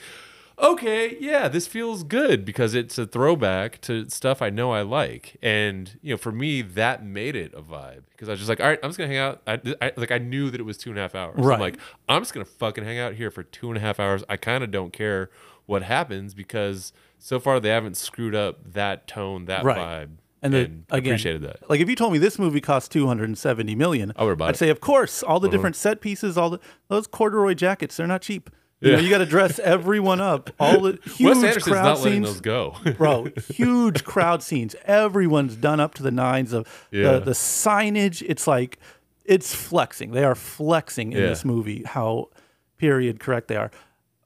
okay, 0.59 1.17
yeah, 1.19 1.47
this 1.47 1.67
feels 1.67 2.03
good 2.03 2.45
because 2.45 2.73
it's 2.73 2.97
a 2.97 3.05
throwback 3.05 3.81
to 3.81 4.09
stuff 4.09 4.41
I 4.41 4.49
know 4.49 4.71
I 4.71 4.81
like. 4.81 5.37
And, 5.41 5.97
you 6.01 6.13
know, 6.13 6.17
for 6.17 6.31
me, 6.31 6.61
that 6.61 7.05
made 7.05 7.35
it 7.35 7.53
a 7.53 7.61
vibe 7.61 8.03
because 8.11 8.29
I 8.29 8.33
was 8.33 8.39
just 8.39 8.49
like, 8.49 8.59
all 8.59 8.67
right, 8.67 8.79
I'm 8.83 8.89
just 8.89 8.97
going 8.97 9.09
to 9.09 9.15
hang 9.15 9.23
out. 9.25 9.41
I, 9.47 9.59
I, 9.81 9.91
like, 9.97 10.11
I 10.11 10.17
knew 10.17 10.49
that 10.49 10.59
it 10.59 10.63
was 10.63 10.77
two 10.77 10.89
and 10.89 10.99
a 10.99 11.01
half 11.01 11.15
hours. 11.15 11.35
Right. 11.37 11.55
I'm 11.55 11.59
like, 11.59 11.77
I'm 12.07 12.21
just 12.21 12.33
going 12.33 12.45
to 12.45 12.51
fucking 12.51 12.83
hang 12.83 12.99
out 12.99 13.13
here 13.13 13.31
for 13.31 13.43
two 13.43 13.69
and 13.69 13.77
a 13.77 13.81
half 13.81 13.99
hours. 13.99 14.23
I 14.29 14.37
kind 14.37 14.63
of 14.63 14.71
don't 14.71 14.93
care 14.93 15.29
what 15.65 15.83
happens 15.83 16.33
because 16.33 16.93
so 17.17 17.39
far 17.39 17.59
they 17.59 17.69
haven't 17.69 17.97
screwed 17.97 18.35
up 18.35 18.73
that 18.73 19.07
tone, 19.07 19.45
that 19.45 19.63
Right. 19.63 19.77
vibe. 19.77 20.09
And, 20.41 20.53
And, 20.53 20.83
the, 20.89 20.95
again, 20.97 21.13
appreciated 21.13 21.41
that. 21.43 21.69
Like 21.69 21.79
if 21.79 21.89
you 21.89 21.95
told 21.95 22.11
me 22.11 22.19
this 22.19 22.37
movie 22.37 22.59
cost 22.59 22.91
270 22.91 23.75
million, 23.75 24.11
oh, 24.17 24.23
I 24.23 24.23
would've 24.25 24.41
I'd 24.41 24.55
it. 24.55 24.57
say 24.57 24.69
of 24.69 24.81
course, 24.81 25.23
all 25.23 25.39
the 25.39 25.47
uh-huh. 25.47 25.55
different 25.55 25.75
set 25.77 26.01
pieces, 26.01 26.37
all 26.37 26.49
the 26.49 26.59
those 26.89 27.07
corduroy 27.07 27.53
jackets, 27.53 27.95
they're 27.95 28.07
not 28.07 28.21
cheap. 28.21 28.49
You 28.83 28.91
know, 28.91 28.97
Yeah. 28.97 29.03
you 29.03 29.09
got 29.09 29.19
to 29.19 29.25
dress 29.25 29.59
everyone 29.59 30.19
up. 30.19 30.49
All 30.59 30.81
the 30.81 30.99
huge 31.05 31.19
Wes 31.21 31.37
Anderson's 31.43 31.63
crowd 31.63 31.83
not 31.83 31.99
letting 31.99 32.23
scenes. 32.25 32.27
those 32.27 32.41
go. 32.41 32.75
bro 32.97 33.27
huge 33.49 34.03
crowd 34.03 34.43
scenes 34.43 34.75
everyone's 34.85 35.55
done 35.55 35.79
up 35.79 35.93
to 35.95 36.03
the 36.03 36.11
nines 36.11 36.51
of 36.53 36.67
Yeah. 36.91 37.13
the, 37.13 37.19
the 37.21 37.31
signage 37.31 38.21
it's 38.27 38.45
like 38.47 38.77
it's 39.25 39.55
flexing 39.55 40.11
they 40.11 40.23
are 40.25 40.35
flexing 40.35 41.13
in 41.13 41.19
Yeah. 41.19 41.27
this 41.27 41.45
movie 41.45 41.83
how 41.85 42.29
period 42.77 43.19
correct 43.21 43.47
they 43.47 43.55
are 43.55 43.71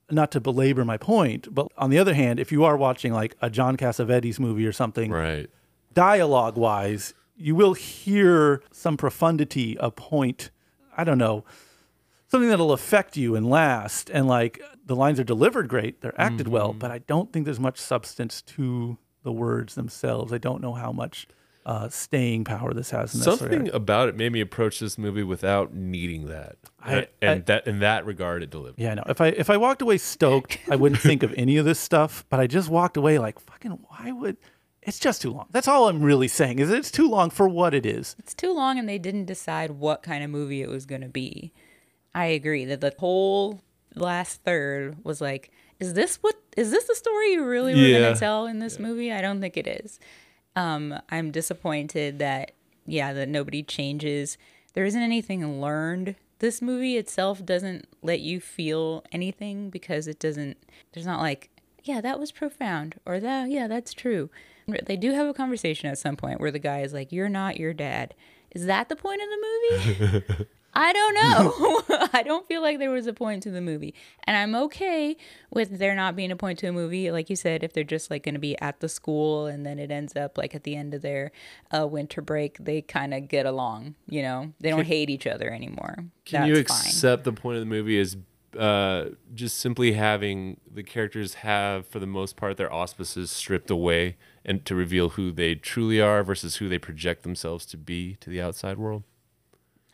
not 0.09 0.31
to 0.31 0.39
belabor 0.39 0.83
my 0.85 0.97
point 0.97 1.53
but 1.53 1.67
on 1.77 1.89
the 1.91 1.99
other 1.99 2.13
hand 2.15 2.39
if 2.39 2.51
you 2.51 2.63
are 2.63 2.75
watching 2.75 3.13
like 3.13 3.35
a 3.41 3.49
john 3.51 3.77
cassavetes 3.77 4.39
movie 4.39 4.65
or 4.65 4.71
something 4.71 5.11
right. 5.11 5.49
dialogue 5.93 6.57
wise 6.57 7.13
you 7.35 7.53
will 7.55 7.73
hear 7.73 8.61
some 8.71 8.97
profundity 8.97 9.77
a 9.79 9.91
point 9.91 10.49
i 10.97 11.03
don't 11.03 11.17
know 11.19 11.43
something 12.27 12.49
that'll 12.49 12.71
affect 12.73 13.17
you 13.17 13.35
and 13.35 13.49
last 13.49 14.09
and 14.09 14.27
like 14.27 14.61
the 14.85 14.95
lines 14.95 15.19
are 15.19 15.23
delivered 15.23 15.67
great 15.67 16.01
they're 16.01 16.19
acted 16.19 16.47
well 16.47 16.69
Mm-hmm. 16.69 16.79
but 16.79 16.91
i 16.91 16.99
don't 16.99 17.31
think 17.33 17.45
there's 17.45 17.59
much 17.59 17.77
substance 17.79 18.41
to 18.41 18.97
the 19.23 19.31
words 19.31 19.75
themselves 19.75 20.31
i 20.33 20.37
don't 20.37 20.61
know 20.61 20.73
how 20.73 20.91
much 20.91 21.27
uh, 21.65 21.89
staying 21.89 22.45
power 22.45 22.73
this 22.73 22.91
has 22.91 23.13
necessarily. 23.13 23.57
Something 23.57 23.75
about 23.75 24.07
it 24.07 24.15
made 24.15 24.31
me 24.31 24.39
approach 24.39 24.79
this 24.79 24.97
movie 24.97 25.21
without 25.23 25.73
needing 25.73 26.27
that. 26.27 26.55
I- 26.81 27.07
and 27.21 27.39
I- 27.41 27.43
that 27.47 27.67
in 27.67 27.79
that 27.79 28.05
regard 28.05 28.41
it 28.41 28.49
delivered. 28.49 28.79
yeah, 28.79 28.93
no. 28.93 29.03
If 29.09 29.19
I 29.19 29.27
if 29.27 29.49
I 29.49 29.57
walked 29.57 29.81
away 29.81 29.97
stoked, 29.97 30.59
I 30.71 30.77
wouldn't 30.77 31.01
think 31.01 31.23
of 31.23 31.33
any 31.35 31.57
of 31.57 31.65
this 31.65 31.77
stuff. 31.77 32.23
But 32.29 32.39
I 32.39 32.47
just 32.47 32.69
walked 32.69 32.95
away 32.95 33.19
like, 33.19 33.37
fucking, 33.37 33.71
why 33.89 34.13
would? 34.13 34.37
It's 34.81 34.97
just 34.97 35.21
too 35.21 35.31
long. 35.33 35.47
That's 35.51 35.67
all 35.67 35.89
I'm 35.89 36.01
really 36.01 36.29
saying. 36.29 36.59
Is 36.59 36.69
it's 36.71 36.89
too 36.89 37.09
long 37.09 37.29
for 37.29 37.49
what 37.49 37.73
it 37.73 37.85
is. 37.85 38.15
It's 38.17 38.33
too 38.33 38.53
long 38.53 38.79
and 38.79 38.87
they 38.87 38.97
didn't 38.97 39.25
decide 39.25 39.71
what 39.71 40.01
kind 40.03 40.23
of 40.23 40.29
movie 40.29 40.61
it 40.61 40.69
was 40.69 40.85
going 40.85 41.01
to 41.01 41.09
be. 41.09 41.51
I 42.15 42.25
agree 42.27 42.65
that 42.65 42.81
the 42.81 42.93
whole 42.97 43.61
last 43.95 44.43
third 44.43 44.97
was 45.03 45.21
like, 45.21 45.51
is 45.79 45.93
this 45.93 46.17
what 46.17 46.35
is 46.55 46.71
this 46.71 46.85
the 46.85 46.95
story 46.95 47.33
you 47.33 47.45
really 47.45 47.73
were 47.75 47.81
Yeah. 47.81 47.99
going 47.99 48.13
to 48.13 48.19
tell 48.19 48.45
in 48.47 48.59
this 48.59 48.79
movie? 48.79 49.11
I 49.11 49.21
don't 49.21 49.39
think 49.41 49.57
it 49.57 49.67
is. 49.67 49.99
Um, 50.55 50.99
I'm 51.09 51.31
disappointed 51.31 52.19
that 52.19 52.51
yeah, 52.85 53.13
that 53.13 53.27
nobody 53.29 53.61
changes. 53.63 54.37
There 54.73 54.85
isn't 54.85 55.01
anything 55.01 55.61
learned. 55.61 56.15
This 56.39 56.61
movie 56.61 56.97
itself 56.97 57.43
doesn't 57.45 57.87
let 58.01 58.21
you 58.21 58.39
feel 58.39 59.03
anything 59.11 59.69
because 59.69 60.07
it 60.07 60.19
doesn't 60.19 60.57
there's 60.93 61.05
not 61.05 61.19
like, 61.19 61.49
yeah, 61.83 62.01
that 62.01 62.19
was 62.19 62.31
profound 62.31 62.95
or 63.05 63.19
that 63.19 63.49
yeah, 63.49 63.67
that's 63.67 63.93
true. 63.93 64.29
They 64.85 64.97
do 64.97 65.11
have 65.13 65.27
a 65.27 65.33
conversation 65.33 65.89
at 65.89 65.97
some 65.97 66.17
point 66.17 66.41
where 66.41 66.51
the 66.51 66.59
guy 66.59 66.81
is 66.81 66.91
like, 66.93 67.11
"You're 67.13 67.29
not 67.29 67.57
your 67.57 67.73
dad." 67.73 68.13
Is 68.51 68.65
that 68.65 68.89
the 68.89 68.95
point 68.97 69.21
of 69.21 69.29
the 69.29 70.27
movie? 70.27 70.45
I 70.79 70.93
don't 70.93 71.13
know. 71.89 72.07
I 72.13 72.21
don't 72.23 72.47
feel 72.47 72.61
like 72.61 72.77
there 72.77 72.91
was 72.91 73.07
a 73.07 73.13
point 73.13 73.41
to 73.43 73.51
the 73.51 73.61
movie. 73.61 73.95
And 74.25 74.37
I'm 74.37 74.53
okay 74.65 75.17
with 75.49 75.79
there 75.79 75.95
not 75.95 76.15
being 76.15 76.31
a 76.31 76.35
point 76.35 76.59
to 76.59 76.67
a 76.67 76.71
movie. 76.71 77.09
Like 77.11 77.31
you 77.31 77.35
said, 77.35 77.63
if 77.63 77.73
they're 77.73 77.83
just 77.83 78.11
like 78.11 78.23
going 78.23 78.35
to 78.35 78.39
be 78.39 78.59
at 78.61 78.79
the 78.79 78.87
school 78.87 79.47
and 79.47 79.65
then 79.65 79.79
it 79.79 79.89
ends 79.89 80.15
up 80.15 80.37
like 80.37 80.53
at 80.53 80.63
the 80.63 80.75
end 80.75 80.93
of 80.93 81.01
their 81.01 81.31
uh, 81.75 81.87
winter 81.87 82.21
break, 82.21 82.63
they 82.63 82.81
kind 82.81 83.13
of 83.13 83.27
get 83.27 83.47
along, 83.47 83.95
you 84.07 84.21
know? 84.21 84.53
They 84.59 84.69
don't 84.69 84.85
hate 84.85 85.09
each 85.09 85.25
other 85.25 85.51
anymore. 85.51 85.95
Can 86.25 86.41
That's 86.41 86.47
you 86.47 86.53
fine. 86.55 86.61
accept 86.61 87.23
the 87.23 87.33
point 87.33 87.57
of 87.57 87.61
the 87.61 87.65
movie 87.65 87.99
as 87.99 88.15
uh, 88.57 89.09
just 89.33 89.57
simply 89.57 89.93
having 89.93 90.59
the 90.71 90.83
characters 90.83 91.35
have, 91.35 91.87
for 91.87 91.97
the 91.99 92.07
most 92.07 92.35
part, 92.35 92.57
their 92.57 92.71
auspices 92.71 93.31
stripped 93.31 93.71
away 93.71 94.15
and 94.45 94.63
to 94.65 94.75
reveal 94.75 95.09
who 95.09 95.31
they 95.31 95.55
truly 95.55 95.99
are 95.99 96.23
versus 96.23 96.57
who 96.57 96.69
they 96.69 96.79
project 96.79 97.23
themselves 97.23 97.65
to 97.65 97.77
be 97.77 98.15
to 98.19 98.29
the 98.29 98.39
outside 98.41 98.77
world? 98.77 99.03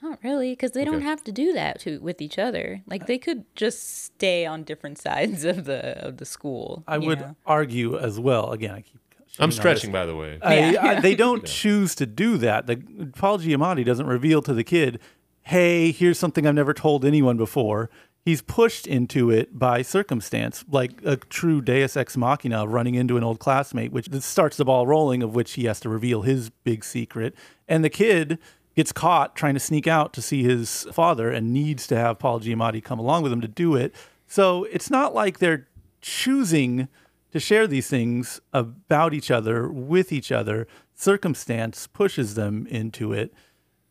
Not 0.04 0.20
really, 0.22 0.51
because 0.51 0.72
they 0.72 0.84
don't 0.84 1.01
have 1.01 1.24
to 1.24 1.32
do 1.32 1.54
that 1.54 1.80
to 1.82 1.97
with 2.01 2.22
each 2.22 2.38
other. 2.38 2.82
Like 2.86 3.08
they 3.08 3.18
could 3.18 3.45
just 3.56 4.04
stay 4.04 4.45
on 4.45 4.64
different 4.64 4.97
sides 4.97 5.45
of 5.45 5.64
the 5.64 5.97
of 6.06 6.18
the 6.18 6.26
school. 6.26 6.84
I 6.86 6.97
would 6.97 7.22
know? 7.22 7.36
argue 7.45 7.97
as 7.97 8.20
well. 8.20 8.51
Again, 8.51 8.76
I 8.76 8.82
keep. 8.82 8.99
I'm 9.39 9.51
stretching, 9.51 9.91
by 9.93 10.06
the 10.06 10.16
way. 10.16 10.38
I, 10.43 10.72
Yeah. 10.72 10.86
I, 10.86 10.99
they 10.99 11.16
don't 11.26 11.45
choose 11.45 11.95
to 11.95 12.06
do 12.06 12.38
that. 12.38 12.68
The 12.68 12.76
Paul 13.16 13.39
Giamatti 13.39 13.86
doesn't 13.86 14.06
reveal 14.06 14.41
to 14.41 14.54
the 14.54 14.66
kid, 14.66 14.99
"Hey, 15.43 15.91
here's 15.91 16.20
something 16.20 16.45
I've 16.45 16.54
never 16.54 16.74
told 16.74 17.06
anyone 17.06 17.38
before." 17.38 17.89
He's 18.26 18.41
pushed 18.41 18.86
into 18.88 19.30
it 19.30 19.58
by 19.58 19.82
circumstance, 19.82 20.64
like 20.70 20.91
a 21.06 21.16
true 21.16 21.62
Deus 21.62 21.95
ex 21.95 22.18
machina, 22.18 22.68
running 22.68 22.95
into 22.95 23.16
an 23.16 23.24
old 23.24 23.39
classmate, 23.39 23.93
which 23.93 24.10
starts 24.22 24.58
the 24.58 24.66
ball 24.66 24.86
rolling. 24.86 25.24
Of 25.24 25.34
which 25.34 25.54
he 25.54 25.64
has 25.64 25.80
to 25.80 25.89
reveal 25.89 26.24
his 26.24 26.49
big 26.49 26.84
secret, 26.84 27.34
and 27.70 27.86
the 27.86 27.89
kid 27.89 28.38
gets 28.76 28.92
caught 28.92 29.36
trying 29.36 29.54
to 29.54 29.60
sneak 29.60 29.88
out 29.88 30.14
to 30.14 30.22
see 30.22 30.44
his 30.44 30.88
father, 30.92 31.30
and 31.30 31.52
needs 31.54 31.86
to 31.88 31.96
have 31.96 32.20
Paul 32.20 32.40
Giamatti 32.40 32.84
come 32.84 33.00
along 33.00 33.24
with 33.24 33.32
him 33.32 33.42
to 33.42 33.48
do 33.48 33.76
it. 33.76 33.94
So 34.28 34.64
it's 34.66 34.90
not 34.90 35.14
like 35.14 35.40
they're 35.40 35.68
choosing 36.02 36.88
to 37.32 37.40
share 37.40 37.66
these 37.68 37.88
things 37.88 38.40
about 38.52 39.14
each 39.14 39.32
other 39.32 39.68
with 39.72 40.12
each 40.12 40.32
other 40.32 40.68
circumstance 40.96 41.88
pushes 41.88 42.36
them 42.36 42.68
into 42.68 43.14
it 43.14 43.34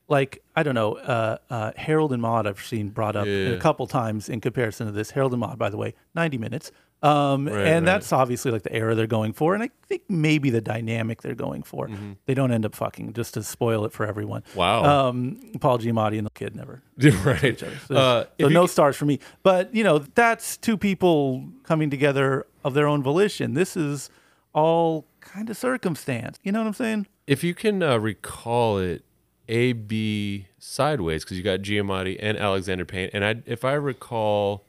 like 0.09 0.43
i 0.55 0.63
don't 0.63 0.75
know 0.75 0.95
uh, 0.99 1.37
uh, 1.51 1.73
harold 1.77 2.13
and 2.13 2.23
maude 2.23 2.47
i've 2.47 2.61
seen 2.65 2.89
brought 2.91 3.17
up 3.17 3.27
Yeah. 3.27 3.49
a 3.49 3.59
couple 3.59 3.87
times 3.87 4.29
in 4.29 4.41
comparison 4.41 4.87
to 4.87 4.93
this 4.93 5.11
harold 5.11 5.33
and 5.33 5.41
maude 5.41 5.59
by 5.59 5.69
the 5.71 5.77
way 5.77 5.95
90 6.15 6.39
minutes 6.39 6.71
um, 7.03 7.47
Right, 7.49 7.57
and 7.67 7.85
right. 7.87 7.93
that's 7.93 8.13
obviously 8.13 8.51
like 8.53 8.63
the 8.63 8.73
era 8.73 8.95
they're 8.95 9.07
going 9.07 9.33
for 9.33 9.55
and 9.55 9.63
i 9.63 9.71
think 9.89 10.03
maybe 10.09 10.51
the 10.51 10.61
dynamic 10.61 11.23
they're 11.23 11.35
going 11.35 11.63
for 11.65 11.89
Mm-hmm. 11.89 12.13
they 12.27 12.35
don't 12.35 12.53
end 12.53 12.65
up 12.65 12.75
fucking 12.75 13.13
just 13.15 13.35
to 13.35 13.43
spoil 13.43 13.85
it 13.85 13.93
for 13.93 14.07
everyone 14.07 14.45
Wow. 14.55 15.09
um, 15.09 15.41
paul 15.61 15.79
giamatti 15.79 16.17
and 16.19 16.27
the 16.27 16.31
kid 16.31 16.55
never 16.55 16.83
right. 17.25 17.59
so, 17.59 17.67
Uh, 17.67 18.23
so 18.25 18.29
if 18.39 18.49
you 18.49 18.55
no 18.55 18.67
stars 18.67 18.97
for 18.97 19.05
me. 19.07 19.19
But 19.43 19.75
you 19.75 19.83
know, 19.83 19.99
that's 19.99 20.57
two 20.57 20.77
people 20.77 21.49
coming 21.65 21.91
together 21.91 22.47
of 22.65 22.75
their 22.75 22.87
own 22.87 23.03
volition. 23.03 23.55
This 23.55 23.77
is 23.77 24.09
all 24.55 25.07
kind 25.21 25.49
of 25.51 25.57
circumstance. 25.57 26.39
You 26.45 26.53
know 26.53 26.61
what 26.61 26.69
I'm 26.69 26.75
saying? 26.75 27.07
if 27.27 27.43
you 27.43 27.55
can 27.55 27.83
uh, 27.83 27.97
recall 27.99 28.79
it 28.79 29.03
a 29.49 29.73
b 29.73 30.47
sideways 30.59 31.25
because 31.25 31.37
you 31.37 31.43
got 31.43 31.61
giamatti 31.61 32.17
and 32.21 32.39
alexander 32.39 32.85
payne 32.85 33.11
and 33.13 33.25
i 33.25 33.35
if 33.47 33.65
i 33.65 33.73
recall 33.73 34.65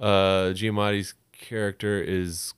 uh 0.00 0.52
giamatti's 0.54 1.14
character 1.42 2.00
is 2.02 2.54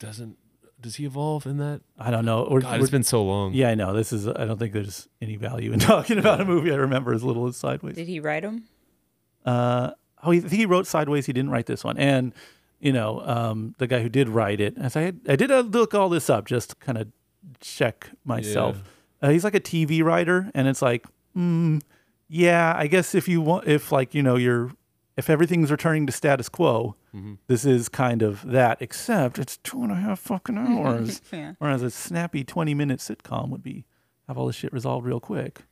doesn't 0.00 0.36
does 0.80 0.96
he 0.96 1.04
evolve 1.04 1.46
in 1.46 1.58
that 1.58 1.80
I 1.98 2.10
don't 2.10 2.24
know. 2.24 2.46
We're- 2.50 2.62
god 2.62 2.70
we're- 2.72 2.82
it's 2.82 2.90
been 2.90 3.02
so 3.04 3.22
long 3.24 3.52
yeah, 3.54 3.68
I 3.70 3.74
know. 3.74 3.92
This 3.92 4.12
is. 4.12 4.26
I 4.28 4.44
don't 4.44 4.58
think 4.58 4.72
there's 4.72 5.08
any 5.22 5.36
value 5.36 5.72
in 5.72 5.78
talking 5.92 6.18
about 6.18 6.40
a 6.40 6.44
movie 6.44 6.72
I 6.72 6.76
remember 6.76 7.12
as 7.12 7.22
little 7.24 7.46
as 7.46 7.56
Sideways. 7.56 7.94
Did 7.96 8.06
he 8.08 8.20
write 8.20 8.42
them? 8.42 8.64
Uh, 9.44 9.92
oh, 10.22 10.30
he, 10.30 10.38
I 10.38 10.42
think 10.42 10.52
he 10.54 10.66
wrote 10.66 10.86
Sideways. 10.86 11.26
He 11.26 11.32
didn't 11.32 11.50
write 11.50 11.66
this 11.66 11.82
one. 11.84 11.96
And 11.98 12.32
you 12.80 12.92
know, 12.92 13.20
um, 13.26 13.74
the 13.78 13.86
guy 13.88 14.00
who 14.02 14.08
did 14.08 14.28
write 14.28 14.60
it, 14.60 14.76
as 14.78 14.96
I 14.96 15.12
I 15.28 15.34
did 15.36 15.50
uh, 15.50 15.60
look 15.60 15.94
all 15.94 16.08
this 16.08 16.30
up 16.30 16.46
just 16.46 16.78
kind 16.80 16.96
of 16.98 17.08
check 17.60 18.10
myself. 18.24 18.76
Uh, 19.20 19.30
he's 19.30 19.42
like 19.42 19.54
a 19.56 19.60
TV 19.60 20.02
writer, 20.04 20.48
and 20.54 20.68
it's 20.68 20.80
like, 20.80 21.04
mm, 21.36 21.80
yeah, 22.28 22.72
I 22.76 22.86
guess 22.86 23.16
if 23.16 23.26
you 23.26 23.40
want, 23.40 23.66
if 23.66 23.90
like 23.90 24.14
you 24.14 24.22
know, 24.22 24.36
you're 24.36 24.70
if 25.18 25.28
everything's 25.28 25.70
returning 25.70 26.06
to 26.06 26.12
status 26.12 26.48
quo, 26.48 26.94
mm-hmm. 27.14 27.34
this 27.48 27.64
is 27.64 27.88
kind 27.88 28.22
of 28.22 28.46
that. 28.50 28.78
Except 28.80 29.38
it's 29.38 29.56
two 29.58 29.82
and 29.82 29.92
a 29.92 29.96
half 29.96 30.18
fucking 30.20 30.56
hours, 30.66 31.20
Yeah. 31.32 31.54
whereas 31.58 31.82
a 31.82 31.90
snappy 31.90 32.44
twenty 32.44 32.72
minute 32.74 33.00
sitcom 33.00 33.50
would 33.50 33.62
be 33.62 33.84
have 34.28 34.38
all 34.38 34.46
this 34.46 34.56
shit 34.56 34.72
resolved 34.72 35.06
real 35.06 35.20
quick. 35.20 35.62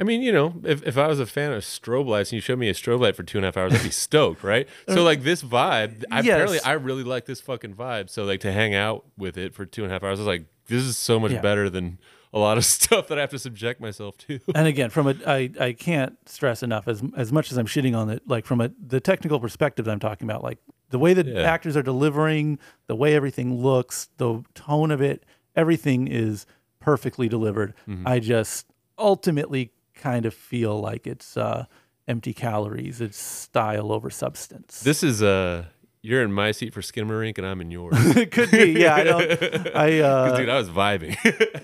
I 0.00 0.04
mean, 0.04 0.22
you 0.22 0.30
know, 0.30 0.54
if, 0.62 0.86
if 0.86 0.96
I 0.96 1.08
was 1.08 1.18
a 1.18 1.26
fan 1.26 1.50
of 1.52 1.64
strobe 1.64 2.06
lights 2.06 2.30
and 2.30 2.36
you 2.36 2.40
showed 2.40 2.58
me 2.60 2.68
a 2.68 2.72
strobe 2.72 3.00
light 3.00 3.16
for 3.16 3.24
two 3.24 3.36
and 3.38 3.44
a 3.44 3.48
half 3.48 3.56
hours, 3.56 3.74
I'd 3.74 3.82
be 3.82 3.90
stoked, 4.06 4.44
right? 4.44 4.68
So 4.88 5.00
uh, 5.00 5.02
like 5.02 5.22
this 5.24 5.42
vibe, 5.42 6.04
I, 6.10 6.20
Yes. 6.20 6.26
apparently 6.34 6.60
I 6.60 6.72
really 6.74 7.02
like 7.02 7.24
this 7.26 7.40
fucking 7.40 7.74
vibe. 7.74 8.08
So 8.08 8.24
like 8.24 8.38
to 8.40 8.52
hang 8.52 8.76
out 8.76 9.04
with 9.16 9.36
it 9.36 9.54
for 9.54 9.66
two 9.66 9.82
and 9.82 9.90
a 9.90 9.94
half 9.94 10.04
hours, 10.04 10.20
I 10.20 10.22
was 10.22 10.26
like, 10.28 10.44
this 10.66 10.84
is 10.84 10.96
so 10.96 11.18
much 11.18 11.32
Yeah. 11.32 11.40
better 11.40 11.68
than 11.68 11.98
a 12.32 12.38
lot 12.38 12.58
of 12.58 12.64
stuff 12.76 13.08
that 13.08 13.18
I 13.18 13.20
have 13.22 13.30
to 13.30 13.38
subject 13.38 13.80
myself 13.80 14.16
to. 14.18 14.38
and 14.54 14.66
again, 14.66 14.90
from 14.90 15.06
a 15.08 15.14
I, 15.26 15.50
I 15.60 15.72
can't 15.72 16.16
stress 16.28 16.62
enough 16.62 16.88
as 16.88 17.02
as 17.16 17.32
much 17.32 17.50
as 17.52 17.58
I'm 17.58 17.66
shitting 17.66 17.96
on 17.96 18.10
it, 18.10 18.22
like 18.26 18.44
from 18.46 18.60
a 18.60 18.70
the 18.84 19.00
technical 19.00 19.40
perspective 19.40 19.84
that 19.86 19.90
I'm 19.92 20.00
talking 20.00 20.28
about, 20.28 20.42
like 20.42 20.58
the 20.90 20.98
way 20.98 21.14
that 21.14 21.26
Yeah. 21.26 21.42
actors 21.42 21.76
are 21.76 21.82
delivering, 21.82 22.58
the 22.86 22.96
way 22.96 23.14
everything 23.14 23.60
looks, 23.62 24.08
the 24.16 24.42
tone 24.54 24.90
of 24.90 25.00
it, 25.02 25.24
everything 25.54 26.08
is 26.08 26.46
perfectly 26.80 27.28
delivered. 27.28 27.74
Mm-hmm. 27.88 28.06
I 28.08 28.18
just 28.20 28.66
ultimately 28.96 29.72
kind 29.94 30.26
of 30.26 30.34
feel 30.34 30.80
like 30.80 31.06
it's 31.06 31.36
uh, 31.36 31.66
empty 32.06 32.32
calories. 32.32 33.00
It's 33.00 33.18
style 33.18 33.92
over 33.92 34.10
substance. 34.10 34.80
This 34.80 35.02
is 35.02 35.22
uh 35.22 35.64
you're 36.02 36.22
in 36.22 36.32
my 36.32 36.52
seat 36.52 36.72
for 36.74 36.80
Skinamarink 36.80 37.38
and 37.38 37.46
I'm 37.46 37.60
in 37.60 37.70
yours. 37.70 37.94
it 38.16 38.30
could 38.30 38.50
be, 38.50 38.72
yeah. 38.72 38.94
I 38.94 39.04
don't. 39.04 39.22
I 39.76 40.00
uh, 40.00 40.28
'Cause, 40.28 40.38
dude, 40.38 40.48
I 40.48 40.56
was 40.58 40.70
vibing. 40.70 41.16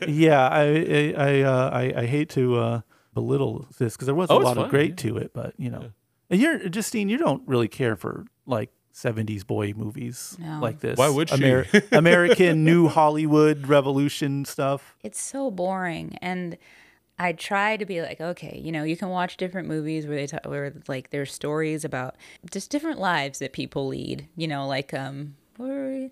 yeah, 0.08 0.48
I 0.48 0.62
I 0.64 1.14
I, 1.16 1.40
uh, 1.42 1.70
I 1.72 2.00
I 2.02 2.06
hate 2.06 2.28
to 2.30 2.56
uh, 2.56 2.80
belittle 3.14 3.66
this 3.78 3.94
because 3.94 4.06
there 4.06 4.14
was 4.14 4.30
Oh, 4.30 4.36
a 4.36 4.38
it's 4.40 4.44
lot 4.44 4.56
of 4.58 4.62
fine, 4.64 4.70
great 4.70 4.96
to 4.98 5.16
it, 5.18 5.32
but 5.32 5.54
you 5.58 5.70
know, 5.70 5.92
and 6.30 6.40
you're 6.40 6.68
Justine, 6.68 7.08
you 7.08 7.16
don't 7.18 7.42
really 7.46 7.68
care 7.68 7.96
for 7.96 8.24
like 8.46 8.70
'70s 8.94 9.44
boy 9.46 9.72
movies 9.76 10.36
No. 10.40 10.58
like 10.60 10.80
this. 10.80 10.96
Why 10.98 11.08
would 11.08 11.28
she? 11.30 11.64
American 11.92 12.64
New 12.64 12.88
Hollywood 12.88 13.66
Revolution 13.66 14.44
stuff. 14.44 14.96
it's 15.02 15.20
so 15.20 15.50
boring 15.50 16.16
and 16.22 16.56
i 17.18 17.32
try 17.32 17.76
to 17.76 17.84
be 17.84 18.02
like 18.02 18.20
okay 18.20 18.60
you 18.62 18.72
know 18.72 18.82
you 18.84 18.96
can 18.96 19.08
watch 19.08 19.36
different 19.36 19.68
movies 19.68 20.06
where 20.06 20.16
they 20.16 20.26
talk 20.26 20.44
where 20.46 20.72
like 20.88 21.10
there's 21.10 21.32
stories 21.32 21.84
about 21.84 22.16
just 22.50 22.70
different 22.70 22.98
lives 22.98 23.38
that 23.38 23.52
people 23.52 23.86
lead 23.86 24.28
you 24.36 24.48
know 24.48 24.66
like 24.66 24.92
um 24.94 25.34
what 25.56 25.68
were 25.68 25.90
we 25.90 26.10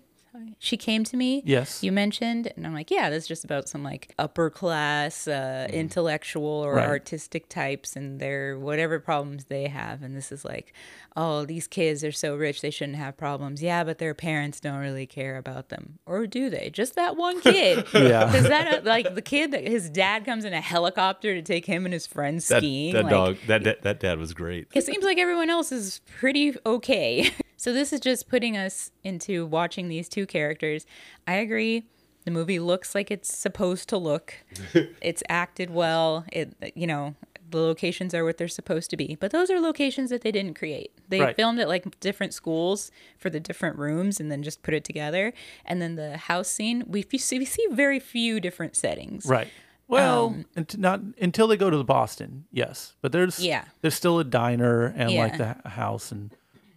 she 0.59 0.77
came 0.77 1.03
to 1.03 1.15
me 1.17 1.41
Yes. 1.45 1.83
you 1.83 1.91
mentioned 1.91 2.51
and 2.55 2.65
i'm 2.65 2.73
like 2.73 2.89
yeah 2.91 3.09
that's 3.09 3.27
just 3.27 3.43
about 3.43 3.67
some 3.69 3.83
like 3.83 4.13
upper 4.17 4.49
class 4.49 5.27
uh, 5.27 5.67
intellectual 5.71 6.45
or. 6.45 6.73
Right. 6.75 6.87
artistic 6.87 7.49
types 7.49 7.95
and 7.95 8.19
their 8.19 8.57
whatever 8.57 8.99
problems 8.99 9.45
they 9.45 9.67
have 9.67 10.01
and 10.01 10.15
this 10.15 10.31
is 10.31 10.43
like 10.43 10.73
oh 11.15 11.45
these 11.45 11.67
kids 11.67 12.03
are 12.03 12.11
so 12.11 12.35
rich 12.35 12.61
they 12.61 12.71
shouldn't 12.71 12.97
have 12.97 13.15
problems 13.17 13.61
yeah 13.61 13.83
but 13.83 13.97
their 13.99 14.13
parents 14.15 14.59
don't 14.59 14.79
really 14.79 15.05
care 15.05 15.37
about 15.37 15.69
them 15.69 15.99
or 16.05 16.25
do 16.25 16.49
they 16.49 16.69
just 16.71 16.95
that 16.95 17.15
one 17.15 17.39
kid 17.51 17.85
Yeah. 17.93 18.25
because 18.31 18.47
that 18.47 18.85
like 18.85 19.13
the 19.15 19.21
kid 19.21 19.51
that 19.51 19.67
his 19.67 19.89
dad 19.89 20.25
comes 20.25 20.45
in 20.45 20.53
a 20.53 20.61
helicopter 20.61 21.35
to 21.35 21.41
take 21.41 21.65
him 21.65 21.85
and 21.85 21.93
his 21.93 22.07
friends 22.07 22.47
that 22.47 22.59
skiing 22.59 22.93
that 22.93 23.03
like, 23.03 23.11
dog 23.11 23.37
that, 23.47 23.63
that 23.63 23.81
that 23.83 23.99
dad 23.99 24.17
was 24.17 24.33
great. 24.33 24.67
it 24.73 24.83
seems 24.83 25.03
like 25.03 25.17
everyone 25.19 25.49
else 25.49 25.71
is 25.71 26.01
pretty 26.19 26.55
okay. 26.65 27.29
so 27.63 27.71
this 27.73 27.93
is 27.93 27.99
just 27.99 28.27
putting 28.27 28.57
us 28.57 28.91
into 29.03 29.45
watching 29.45 29.87
these 29.87 30.09
two 30.09 30.25
characters. 30.25 30.85
I 31.27 31.35
agree. 31.35 31.85
The 32.25 32.31
movie 32.31 32.59
looks 32.59 32.93
like 32.95 33.09
it's 33.11 33.33
supposed 33.35 33.89
to 33.89 33.97
look. 33.97 34.33
it's 35.01 35.23
acted 35.29 35.69
well. 35.69 36.25
It 36.31 36.53
you 36.75 36.87
know, 36.87 37.15
the 37.49 37.57
locations 37.59 38.13
are 38.13 38.23
what 38.25 38.37
they're 38.37 38.47
supposed 38.47 38.89
to 38.91 38.97
be. 38.97 39.15
But 39.19 39.31
those 39.31 39.49
are 39.51 39.59
locations 39.59 40.09
that 40.09 40.21
they 40.21 40.31
didn't 40.31 40.55
create. 40.55 40.91
They 41.09 41.19
Right. 41.21 41.35
filmed 41.35 41.59
at 41.59 41.67
like 41.67 41.99
different 41.99 42.33
schools 42.33 42.91
for 43.17 43.29
the 43.29 43.39
different 43.39 43.77
rooms 43.77 44.19
and 44.19 44.31
then 44.31 44.41
just 44.43 44.63
put 44.63 44.73
it 44.73 44.83
together. 44.83 45.33
And 45.65 45.81
then 45.81 45.95
the 45.95 46.17
house 46.17 46.49
scene, 46.49 46.83
we 46.87 47.05
f- 47.13 47.19
see 47.21 47.39
we 47.39 47.45
see 47.45 47.65
very 47.71 47.99
few 47.99 48.39
different 48.39 48.75
settings. 48.75 49.25
Right. 49.25 49.47
Well, 49.87 50.27
Um, 50.55 50.65
not 50.77 51.01
until 51.21 51.47
they 51.47 51.57
go 51.57 51.69
to 51.69 51.77
the 51.77 51.83
Boston, 51.83 52.45
yes. 52.51 52.95
But 53.01 53.11
there's 53.11 53.39
Yeah. 53.39 53.65
there's 53.81 53.95
still 53.95 54.17
a 54.19 54.23
diner 54.23 54.85
and 54.95 55.13
like 55.13 55.37
Yeah. 55.37 55.55
the 55.61 55.69
house 55.69 56.11
and 56.11 56.33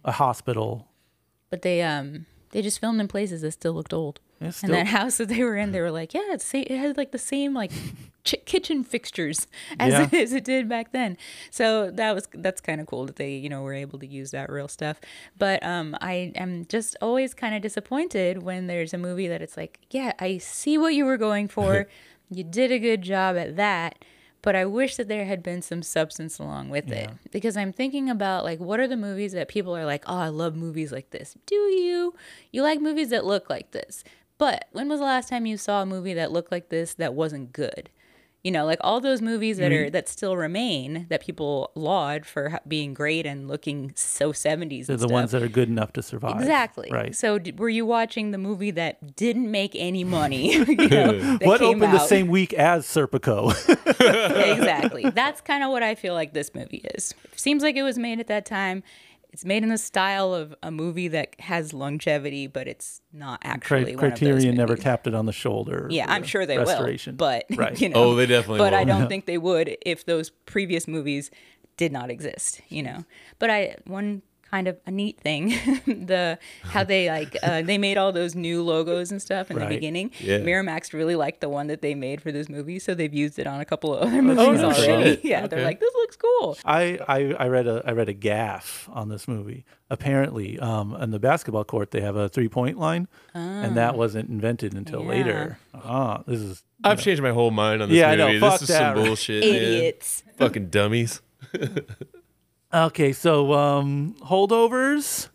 a 0.07 0.13
hospital. 0.13 0.87
But 1.51 1.61
they 1.61 1.81
um 1.83 2.25
they 2.51 2.61
just 2.63 2.79
filmed 2.79 2.99
in 2.99 3.07
places 3.07 3.41
that 3.41 3.51
still 3.51 3.73
looked 3.73 3.93
old. 3.93 4.19
Yeah, 4.39 4.51
and 4.63 4.71
that 4.73 4.87
house 4.87 5.17
that 5.17 5.29
they 5.29 5.43
were 5.43 5.55
in, 5.57 5.71
they 5.71 5.81
were 5.81 5.89
like, 5.91 6.13
yeah, 6.13 6.21
it's 6.29 6.53
it 6.53 6.69
had 6.71 6.95
like 6.97 7.11
the 7.11 7.17
same 7.17 7.53
like 7.55 7.71
ch- 8.23 8.35
kitchen 8.45 8.83
fixtures 8.83 9.47
as 9.79 9.93
Yeah. 9.93 10.03
it, 10.03 10.13
as 10.25 10.31
it 10.33 10.43
did 10.43 10.69
back 10.69 10.91
then. 10.91 11.17
So 11.51 11.89
that 11.91 12.13
was 12.15 12.27
that's 12.33 12.61
kind 12.61 12.79
of 12.79 12.87
cool 12.87 13.05
that 13.07 13.15
they 13.17 13.35
you 13.35 13.49
know 13.49 13.61
were 13.63 13.73
able 13.73 13.99
to 13.99 14.07
use 14.07 14.31
that 14.31 14.49
real 14.51 14.67
stuff. 14.67 14.99
But 15.37 15.63
um, 15.63 15.95
I 16.01 16.31
am 16.35 16.65
just 16.69 16.95
always 17.01 17.33
kind 17.33 17.55
of 17.55 17.61
disappointed 17.61 18.43
when 18.43 18.67
there's 18.67 18.93
a 18.93 18.97
movie 18.97 19.27
that 19.27 19.41
it's 19.41 19.57
like, 19.57 19.79
yeah, 19.91 20.13
I 20.19 20.37
see 20.37 20.77
what 20.77 20.93
you 20.93 21.05
were 21.05 21.17
going 21.17 21.47
for, 21.47 21.87
you 22.29 22.43
did 22.43 22.71
a 22.71 22.79
good 22.79 23.01
job 23.01 23.37
at 23.37 23.55
that. 23.57 24.05
But 24.41 24.55
I 24.55 24.65
wish 24.65 24.95
that 24.95 25.07
there 25.07 25.25
had 25.25 25.43
been 25.43 25.61
some 25.61 25.81
substance 25.81 26.39
along 26.39 26.69
with 26.69 26.91
it 26.91 27.09
because 27.31 27.57
I'm 27.57 27.73
thinking 27.73 28.09
about 28.09 28.43
like 28.43 28.59
what 28.59 28.79
are 28.79 28.87
the 28.87 28.95
movies 28.95 29.33
that 29.33 29.47
people 29.47 29.75
are 29.75 29.85
like, 29.85 30.03
oh, 30.07 30.17
I 30.17 30.29
love 30.29 30.55
movies 30.55 30.91
like 30.91 31.09
this. 31.09 31.35
Do 31.45 31.55
you? 31.55 32.13
You 32.51 32.61
like 32.61 32.79
movies 32.79 33.09
that 33.09 33.25
look 33.25 33.49
like 33.49 33.71
this? 33.71 34.03
But 34.37 34.67
when 34.71 34.87
was 34.87 34.99
the 34.99 35.05
last 35.05 35.29
time 35.29 35.45
you 35.45 35.57
saw 35.57 35.81
a 35.81 35.85
movie 35.85 36.13
that 36.13 36.31
looked 36.31 36.51
like 36.51 36.69
this 36.69 36.93
that 36.95 37.13
wasn't 37.13 37.53
good? 37.53 37.89
You 38.47 38.51
know, 38.51 38.65
like 38.65 38.79
all 38.79 39.01
those 39.01 39.21
movies 39.21 39.57
that 39.57 39.73
mm-hmm. 39.73 39.87
are 39.87 39.89
that 39.89 40.07
still 40.07 40.37
remain 40.37 41.05
that 41.09 41.19
people 41.19 41.73
laud 41.75 42.25
for 42.25 42.61
being 42.65 42.93
great 42.93 43.25
and 43.25 43.49
looking 43.49 43.91
so 43.93 44.31
70s. 44.31 44.85
They're 44.85 44.95
the 44.95 44.99
stuff. 44.99 45.11
ones 45.11 45.31
that 45.31 45.43
are 45.43 45.49
good 45.49 45.67
enough 45.67 45.91
to 45.91 46.01
survive. 46.01 46.39
Exactly. 46.39 46.89
Right. 46.89 47.13
So, 47.13 47.39
d- 47.39 47.51
were 47.51 47.67
you 47.67 47.85
watching 47.85 48.31
the 48.31 48.37
movie 48.37 48.71
that 48.71 49.17
didn't 49.17 49.51
make 49.51 49.75
any 49.75 50.05
money? 50.05 50.53
you 50.65 50.75
know, 50.87 51.37
what 51.41 51.61
opened 51.61 51.91
the 51.91 51.99
same 51.99 52.29
week 52.29 52.53
as 52.53 52.85
Serpico? 52.85 53.51
exactly. 54.49 55.09
That's 55.09 55.41
kind 55.41 55.61
of 55.61 55.69
what 55.69 55.83
I 55.83 55.95
feel 55.95 56.13
like 56.13 56.31
this 56.31 56.55
movie 56.55 56.85
is. 56.95 57.13
Seems 57.35 57.61
like 57.61 57.75
it 57.75 57.83
was 57.83 57.97
made 57.97 58.21
at 58.21 58.27
that 58.27 58.45
time. 58.45 58.81
It's 59.37 59.45
made 59.45 59.61
in 59.61 59.69
the 59.69 59.77
style 59.77 60.33
of 60.33 60.55
a 60.63 60.71
movie 60.71 61.09
that 61.09 61.39
has 61.39 61.71
longevity, 61.71 62.47
but 62.47 62.67
it's 62.67 63.01
not 63.13 63.39
actually 63.43 63.95
one 63.95 64.05
of 64.05 64.11
those 64.13 64.19
Criterion 64.19 64.55
never 64.55 64.75
tapped 64.75 65.05
it 65.05 65.13
on 65.13 65.27
the 65.27 65.31
shoulder. 65.31 65.85
Yeah, 65.91 66.05
I'm 66.07 66.23
sure 66.23 66.47
they 66.47 66.57
restoration. 66.57 67.13
will, 67.13 67.17
but 67.17 67.45
Right. 67.55 67.79
you 67.79 67.89
know, 67.89 67.97
Oh, 68.03 68.15
they 68.15 68.25
definitely 68.25 68.57
But 68.57 68.73
I 68.73 68.83
don't 68.83 69.07
think 69.09 69.27
they 69.27 69.37
would 69.37 69.77
if 69.85 70.07
those 70.07 70.31
previous 70.31 70.87
movies 70.87 71.29
did 71.77 71.91
not 71.91 72.09
exist. 72.09 72.61
You 72.69 72.81
know, 72.81 73.05
but 73.37 73.51
I 73.51 73.75
one 73.85 74.23
kind 74.51 74.67
of 74.67 74.77
a 74.85 74.91
neat 74.91 75.19
thing 75.19 75.49
the 75.85 76.39
how 76.63 76.83
they 76.83 77.09
like 77.09 77.35
uh, 77.43 77.61
they 77.61 77.77
made 77.77 77.97
all 77.97 78.11
those 78.11 78.33
new 78.35 78.63
logos 78.63 79.11
and 79.11 79.21
stuff 79.21 79.51
in 79.51 79.57
Right. 79.57 79.67
the 79.69 79.75
beginning. 79.75 80.11
Yeah. 80.19 80.39
Miramax 80.39 80.93
really 80.93 81.15
liked 81.15 81.41
the 81.41 81.49
one 81.49 81.67
that 81.67 81.81
they 81.81 81.95
made 81.95 82.21
for 82.21 82.31
this 82.31 82.47
movie, 82.49 82.79
so 82.79 82.93
they've 82.93 83.13
used 83.13 83.39
it 83.39 83.47
on 83.47 83.59
a 83.59 83.65
couple 83.65 83.93
of 83.95 84.07
other 84.07 84.21
movies 84.21 84.61
no 84.61 84.71
already. 84.71 85.11
shit. 85.15 85.19
Yeah, 85.25 85.47
they're 85.47 85.63
like, 85.65 85.79
this 85.79 85.93
looks 85.95 86.15
cool. 86.15 86.57
I, 86.63 86.99
I, 87.07 87.33
I 87.39 87.47
read 87.47 87.67
a 87.67 87.81
I 87.85 87.91
read 87.91 88.07
a 88.09 88.13
gaff 88.13 88.87
on 88.93 89.09
this 89.09 89.27
movie. 89.27 89.65
Apparently, 89.89 90.59
um, 90.59 90.95
in 90.95 91.11
the 91.11 91.19
basketball 91.19 91.63
court, 91.63 91.91
they 91.91 92.01
have 92.01 92.15
a 92.15 92.27
three 92.29 92.49
point 92.49 92.77
line, 92.77 93.07
and 93.33 93.75
that 93.77 93.95
wasn't 93.97 94.29
invented 94.29 94.73
until 94.73 94.99
Ah. 94.99 95.03
Yeah. 95.03 95.09
later. 95.09 95.59
Ah, 95.73 96.23
this 96.27 96.39
is 96.39 96.63
I've 96.83 97.01
changed 97.01 97.21
my 97.23 97.31
whole 97.31 97.51
mind 97.51 97.81
on 97.81 97.89
this 97.89 97.97
Yeah, 97.97 98.11
I 98.11 98.15
know. 98.15 98.27
movie. 98.27 98.39
Fuck 98.39 98.53
this 98.59 98.61
is 98.63 98.67
that. 98.69 98.95
some 98.95 99.03
bullshit. 99.03 99.43
man. 99.43 99.55
Idiots. 99.55 100.23
Fucking 100.37 100.69
dummies. 100.69 101.21
okay. 102.73 103.13
So, 103.13 103.53
um, 103.53 104.15
holdovers. 104.21 105.29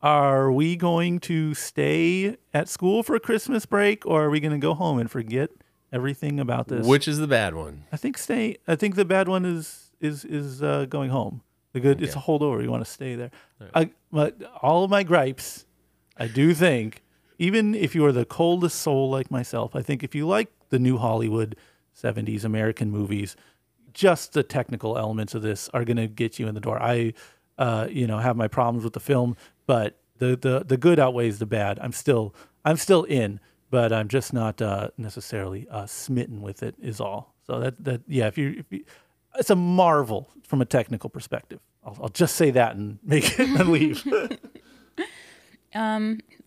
Are 0.00 0.52
we 0.52 0.76
going 0.76 1.18
to 1.20 1.54
stay 1.54 2.36
at 2.54 2.68
school 2.68 3.02
for 3.02 3.18
Christmas 3.18 3.66
break, 3.66 4.06
or 4.06 4.26
are 4.26 4.30
we 4.30 4.38
going 4.38 4.52
to 4.52 4.58
go 4.58 4.72
home 4.72 5.00
and 5.00 5.10
forget 5.10 5.50
everything 5.92 6.38
about 6.38 6.68
this? 6.68 6.86
Which 6.86 7.08
is 7.08 7.18
the 7.18 7.26
bad 7.26 7.56
one? 7.56 7.84
I 7.90 7.96
think 7.96 8.16
stay. 8.16 8.58
I 8.68 8.76
think 8.76 8.94
the 8.94 9.04
bad 9.04 9.28
one 9.28 9.44
is 9.44 9.90
is 10.00 10.24
is 10.24 10.62
uh, 10.62 10.86
going 10.88 11.10
home. 11.10 11.42
The 11.72 11.80
good 11.80 12.02
it's 12.02 12.14
a 12.14 12.18
holdover. 12.18 12.62
You 12.62 12.70
want 12.70 12.84
to 12.84 12.90
stay 12.90 13.14
there. 13.14 13.30
I, 13.74 13.90
but 14.10 14.40
all 14.62 14.84
of 14.84 14.90
my 14.90 15.02
gripes, 15.02 15.66
I 16.16 16.26
do 16.26 16.54
think, 16.54 17.02
even 17.38 17.74
if 17.74 17.94
you 17.94 18.04
are 18.06 18.12
the 18.12 18.24
coldest 18.24 18.80
soul 18.80 19.10
like 19.10 19.30
myself, 19.30 19.76
I 19.76 19.82
think 19.82 20.02
if 20.02 20.14
you 20.14 20.26
like 20.26 20.50
the 20.70 20.78
new 20.78 20.96
Hollywood 20.96 21.56
'70s 21.94 22.44
American 22.44 22.90
movies, 22.90 23.36
just 23.98 24.32
the 24.32 24.44
technical 24.44 24.96
elements 24.96 25.34
of 25.34 25.42
this 25.42 25.68
are 25.74 25.84
going 25.84 25.96
to 25.96 26.06
get 26.06 26.38
you 26.38 26.46
in 26.46 26.54
the 26.54 26.60
door. 26.60 26.80
I, 26.80 27.14
uh, 27.58 27.88
you 27.90 28.06
know, 28.06 28.18
have 28.18 28.36
my 28.36 28.46
problems 28.46 28.84
with 28.84 28.92
the 28.92 29.00
film, 29.00 29.36
but 29.66 29.98
the 30.18 30.36
the 30.36 30.64
the 30.64 30.76
good 30.76 31.00
outweighs 31.00 31.40
the 31.40 31.46
bad. 31.46 31.80
I'm 31.80 31.90
still 31.90 32.32
I'm 32.64 32.76
still 32.76 33.02
in, 33.02 33.40
but 33.70 33.92
I'm 33.92 34.06
just 34.06 34.32
not 34.32 34.62
uh, 34.62 34.90
necessarily 34.96 35.66
uh, 35.68 35.86
smitten 35.86 36.42
with 36.42 36.62
it. 36.62 36.76
Is 36.80 37.00
all. 37.00 37.34
So 37.44 37.58
that 37.58 37.82
that 37.84 38.02
yeah, 38.06 38.28
if 38.28 38.38
you, 38.38 38.54
if 38.58 38.66
you 38.70 38.84
it's 39.36 39.50
a 39.50 39.56
marvel 39.56 40.30
from 40.44 40.62
a 40.62 40.64
technical 40.64 41.10
perspective. 41.10 41.58
I'll, 41.84 41.98
I'll 42.02 42.08
just 42.08 42.36
say 42.36 42.52
that 42.52 42.76
and 42.76 43.00
make 43.02 43.38
it 43.38 43.48
and 43.60 43.68
leave. 43.68 44.06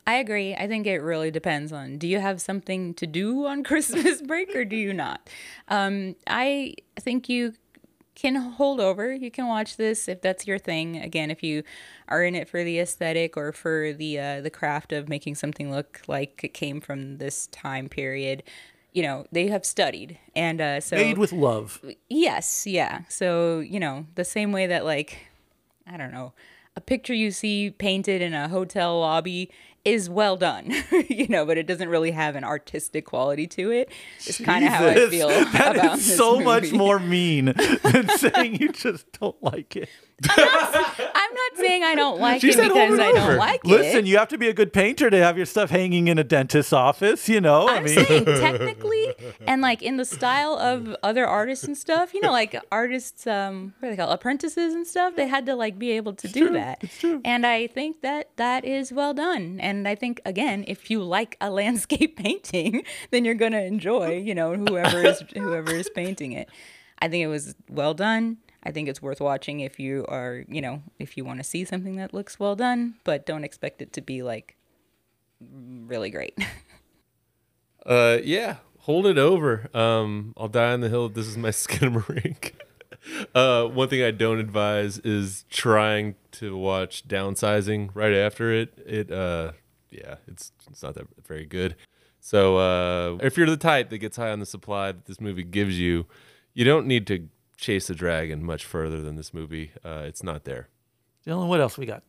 I 0.07 0.15
agree. 0.15 0.55
I 0.55 0.67
think 0.67 0.87
it 0.87 0.99
really 0.99 1.31
depends 1.31 1.71
on 1.71 1.97
do 1.97 2.07
you 2.07 2.19
have 2.19 2.41
something 2.41 2.93
to 2.95 3.07
do 3.07 3.45
on 3.45 3.63
Christmas 3.69 4.21
break 4.21 4.55
or 4.55 4.65
do 4.65 4.75
you 4.75 4.93
not? 4.93 5.29
Um, 5.67 6.15
I 6.27 6.75
think 6.99 7.29
you 7.29 7.53
can 8.15 8.35
hold 8.35 8.79
over. 8.79 9.13
You 9.13 9.31
can 9.31 9.47
watch 9.47 9.77
this 9.77 10.07
if 10.07 10.21
that's 10.21 10.45
your 10.45 10.59
thing. 10.59 10.97
Again, 10.97 11.31
if 11.31 11.43
you 11.43 11.63
are 12.07 12.23
in 12.23 12.35
it 12.35 12.49
for 12.49 12.63
the 12.63 12.79
aesthetic 12.79 13.37
or 13.37 13.51
for 13.51 13.93
the 13.93 14.19
uh, 14.19 14.41
the 14.41 14.49
craft 14.49 14.91
of 14.91 15.07
making 15.07 15.35
something 15.35 15.71
look 15.71 16.01
like 16.07 16.41
it 16.43 16.53
came 16.53 16.81
from 16.81 17.17
this 17.17 17.47
time 17.47 17.87
period. 17.89 18.43
you 18.93 19.03
know, 19.03 19.25
they 19.31 19.47
have 19.47 19.65
studied. 19.65 20.19
And 20.35 20.59
uh, 20.59 20.81
so 20.81 20.97
Made 20.97 21.17
with 21.17 21.31
love. 21.31 21.81
Yes, 22.09 22.67
yeah. 22.67 23.01
So, 23.07 23.59
you 23.59 23.79
know, 23.79 24.05
the 24.15 24.25
same 24.25 24.51
way 24.51 24.67
that 24.67 24.83
like 24.83 25.27
I 25.87 25.97
don't 25.97 26.11
know, 26.11 26.33
a 26.75 26.81
picture 26.81 27.13
you 27.13 27.31
see 27.31 27.71
painted 27.71 28.21
in 28.21 28.33
a 28.33 28.47
hotel 28.49 28.99
lobby 28.99 29.49
is 29.83 30.09
well 30.09 30.37
done, 30.37 30.73
you 31.09 31.27
know, 31.27 31.45
but 31.45 31.57
it 31.57 31.65
doesn't 31.65 31.89
really 31.89 32.11
have 32.11 32.35
an 32.35 32.43
artistic 32.43 33.05
quality 33.05 33.47
to 33.47 33.71
it. 33.71 33.91
It's 34.17 34.39
kind 34.39 34.63
of 34.63 34.71
how 34.71 34.87
I 34.87 35.09
feel 35.09 35.27
that 35.53 35.75
about 35.75 35.97
is 35.97 36.15
so 36.17 36.39
much 36.39 36.71
more 36.71 36.99
mean 36.99 37.45
than 37.45 38.09
saying 38.17 38.55
you 38.55 38.71
just 38.71 39.11
don't 39.19 39.41
like 39.41 39.75
it. 39.75 39.89
I'm 40.29 40.51
not 40.53 41.10
saying 41.61 41.83
I 41.83 41.95
don't 41.95 42.19
like 42.19 42.41
She 42.41 42.49
it 42.49 42.53
said 42.55 42.67
because 42.69 42.99
I 42.99 43.11
don't 43.11 43.37
like 43.37 43.63
Listen, 43.65 43.99
it. 43.99 44.05
you 44.07 44.17
have 44.17 44.27
to 44.29 44.37
be 44.37 44.47
a 44.47 44.53
good 44.53 44.73
painter 44.73 45.09
to 45.09 45.17
have 45.17 45.37
your 45.37 45.45
stuff 45.45 45.69
hanging 45.69 46.07
in 46.07 46.17
a 46.17 46.23
dentist's 46.23 46.73
office, 46.73 47.29
you 47.29 47.39
know? 47.41 47.67
I 47.67 47.77
I'm 47.77 47.83
mean, 47.85 48.05
saying 48.05 48.25
technically 48.25 49.13
and 49.47 49.61
like 49.61 49.81
in 49.81 49.97
the 49.97 50.05
style 50.05 50.57
of 50.57 50.95
other 51.03 51.25
artists 51.25 51.65
and 51.65 51.77
stuff, 51.77 52.13
you 52.13 52.21
know, 52.21 52.31
like 52.31 52.55
artists, 52.71 53.25
um, 53.27 53.73
what 53.79 53.87
are 53.87 53.91
they 53.91 53.97
called, 53.97 54.13
apprentices 54.13 54.73
and 54.73 54.85
stuff. 54.85 55.15
They 55.15 55.27
had 55.27 55.45
to 55.45 55.55
like 55.55 55.77
be 55.79 55.91
able 55.91 56.13
to 56.13 56.27
do 56.27 56.49
that. 56.51 56.83
True. 56.99 57.21
And 57.23 57.45
I 57.45 57.67
think 57.67 58.01
that 58.01 58.31
that 58.37 58.65
is 58.65 58.91
well 58.91 59.13
done. 59.13 59.59
And 59.59 59.87
I 59.87 59.95
think 59.95 60.21
again, 60.25 60.65
if 60.67 60.89
you 60.89 61.01
like 61.03 61.37
a 61.41 61.49
landscape 61.61 62.17
painting, 62.17 62.83
then 63.11 63.25
you're 63.25 63.35
gonna 63.35 63.61
enjoy, 63.61 64.17
you 64.17 64.35
know, 64.35 64.55
whoever 64.55 65.01
is 65.03 65.23
whoever 65.33 65.71
is 65.71 65.89
painting 65.89 66.31
it. 66.33 66.49
I 66.99 67.07
think 67.07 67.23
it 67.23 67.27
was 67.27 67.55
well 67.69 67.93
done. 67.93 68.37
I 68.63 68.71
think 68.71 68.87
it's 68.87 69.01
worth 69.01 69.19
watching 69.19 69.59
if 69.59 69.79
you 69.79 70.05
are, 70.07 70.43
you 70.47 70.61
know, 70.61 70.83
if 70.99 71.17
you 71.17 71.25
want 71.25 71.39
to 71.39 71.43
see 71.43 71.65
something 71.65 71.95
that 71.95 72.13
looks 72.13 72.39
well 72.39 72.55
done, 72.55 72.95
but 73.03 73.25
don't 73.25 73.43
expect 73.43 73.81
it 73.81 73.93
to 73.93 74.01
be 74.01 74.21
like 74.21 74.55
really 75.39 76.09
great. 76.09 76.37
Uh, 77.83 78.19
yeah, 78.23 78.57
hold 78.81 79.07
it 79.07 79.17
over. 79.17 79.67
Um, 79.75 80.33
I'll 80.37 80.47
die 80.47 80.73
on 80.73 80.81
the 80.81 80.89
hill. 80.89 81.09
This 81.09 81.25
is 81.25 81.35
my 81.35 81.49
skinamarink. 81.49 82.51
uh, 83.35 83.65
one 83.65 83.89
thing 83.89 84.03
I 84.03 84.11
don't 84.11 84.39
advise 84.39 84.99
is 84.99 85.45
trying 85.49 86.15
to 86.33 86.55
watch 86.55 87.07
downsizing 87.07 87.89
right 87.93 88.13
after 88.13 88.53
it. 88.53 88.77
It, 88.85 89.11
uh, 89.11 89.53
yeah, 89.89 90.15
it's 90.27 90.51
it's 90.69 90.83
not 90.83 90.95
that 90.95 91.07
very 91.27 91.45
good. 91.45 91.75
So 92.19 92.57
uh, 92.57 93.17
if 93.21 93.35
you're 93.35 93.49
the 93.49 93.57
type 93.57 93.89
that 93.89 93.97
gets 93.97 94.17
high 94.17 94.31
on 94.31 94.39
the 94.39 94.45
supply 94.45 94.91
that 94.91 95.05
this 95.05 95.19
movie 95.19 95.43
gives 95.43 95.79
you, 95.79 96.05
you 96.53 96.63
don't 96.63 96.85
need 96.85 97.07
to 97.07 97.27
chase 97.61 97.87
the 97.87 97.95
dragon 97.95 98.43
much 98.43 98.65
further 98.65 99.01
than 99.01 99.15
this 99.15 99.33
movie. 99.33 99.71
Uh, 99.85 100.03
it's 100.05 100.23
not 100.23 100.43
there. 100.43 100.67
Dylan, 101.25 101.47
what 101.47 101.61
else 101.61 101.77
we 101.77 101.85
got? 101.85 102.03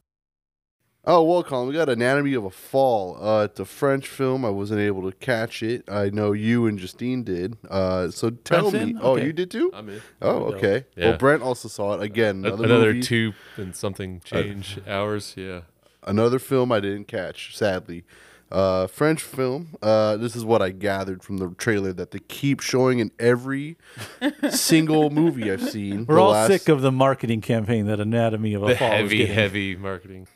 Oh, 1.04 1.24
well, 1.24 1.42
Colin, 1.42 1.66
we 1.66 1.74
got 1.74 1.88
Anatomy 1.88 2.34
of 2.34 2.44
a 2.44 2.50
Fall. 2.50 3.18
Uh, 3.20 3.44
it's 3.44 3.58
a 3.58 3.64
French 3.64 4.06
film. 4.06 4.44
I 4.44 4.50
wasn't 4.50 4.80
able 4.80 5.10
to 5.10 5.16
catch 5.16 5.60
it. 5.60 5.82
I 5.90 6.10
know 6.10 6.30
you 6.30 6.66
and 6.66 6.78
Justine 6.78 7.24
did. 7.24 7.56
Uh, 7.68 8.08
so 8.10 8.30
tell 8.30 8.70
Brent's 8.70 8.86
me. 8.86 8.90
in? 8.92 8.98
Oh, 9.02 9.12
Okay. 9.14 9.26
you 9.26 9.32
did 9.32 9.50
too? 9.50 9.72
I'm 9.74 9.88
in. 9.88 10.00
Oh, 10.22 10.44
okay. 10.54 10.84
Yeah. 10.96 11.08
Well, 11.10 11.18
Brent 11.18 11.42
also 11.42 11.66
saw 11.68 11.94
it. 11.94 12.02
Again, 12.02 12.44
A- 12.44 12.48
another, 12.48 12.64
Another, 12.66 12.86
movie, 12.94 13.02
two 13.02 13.32
and 13.56 13.74
something 13.74 14.20
change 14.24 14.78
hours. 14.86 15.34
Yeah. 15.36 15.62
another 16.06 16.38
film 16.38 16.70
I 16.70 16.78
didn't 16.78 17.08
catch, 17.08 17.56
sadly. 17.56 18.04
Uh, 18.52 18.86
French 18.86 19.22
film. 19.22 19.68
Uh, 19.82 20.16
this 20.18 20.36
is 20.36 20.44
what 20.44 20.60
I 20.60 20.70
gathered 20.70 21.22
from 21.22 21.38
the 21.38 21.48
trailer 21.56 21.92
that 21.94 22.10
they 22.10 22.18
keep 22.18 22.60
showing 22.60 22.98
in 22.98 23.10
every 23.18 23.78
single 24.50 25.08
movie 25.08 25.50
I've 25.50 25.68
seen. 25.70 26.04
We're 26.06 26.20
all 26.20 26.32
last- 26.32 26.48
sick 26.50 26.68
of 26.68 26.82
the 26.82 26.92
marketing 26.92 27.40
campaign 27.40 27.86
that 27.86 27.98
Anatomy 27.98 28.52
of 28.52 28.62
a 28.62 28.66
The 28.66 28.76
Fall 28.76 28.88
is 28.92 28.94
heavy, 29.00 29.16
getting. 29.18 29.34
heavy 29.34 29.76
marketing. 29.76 30.28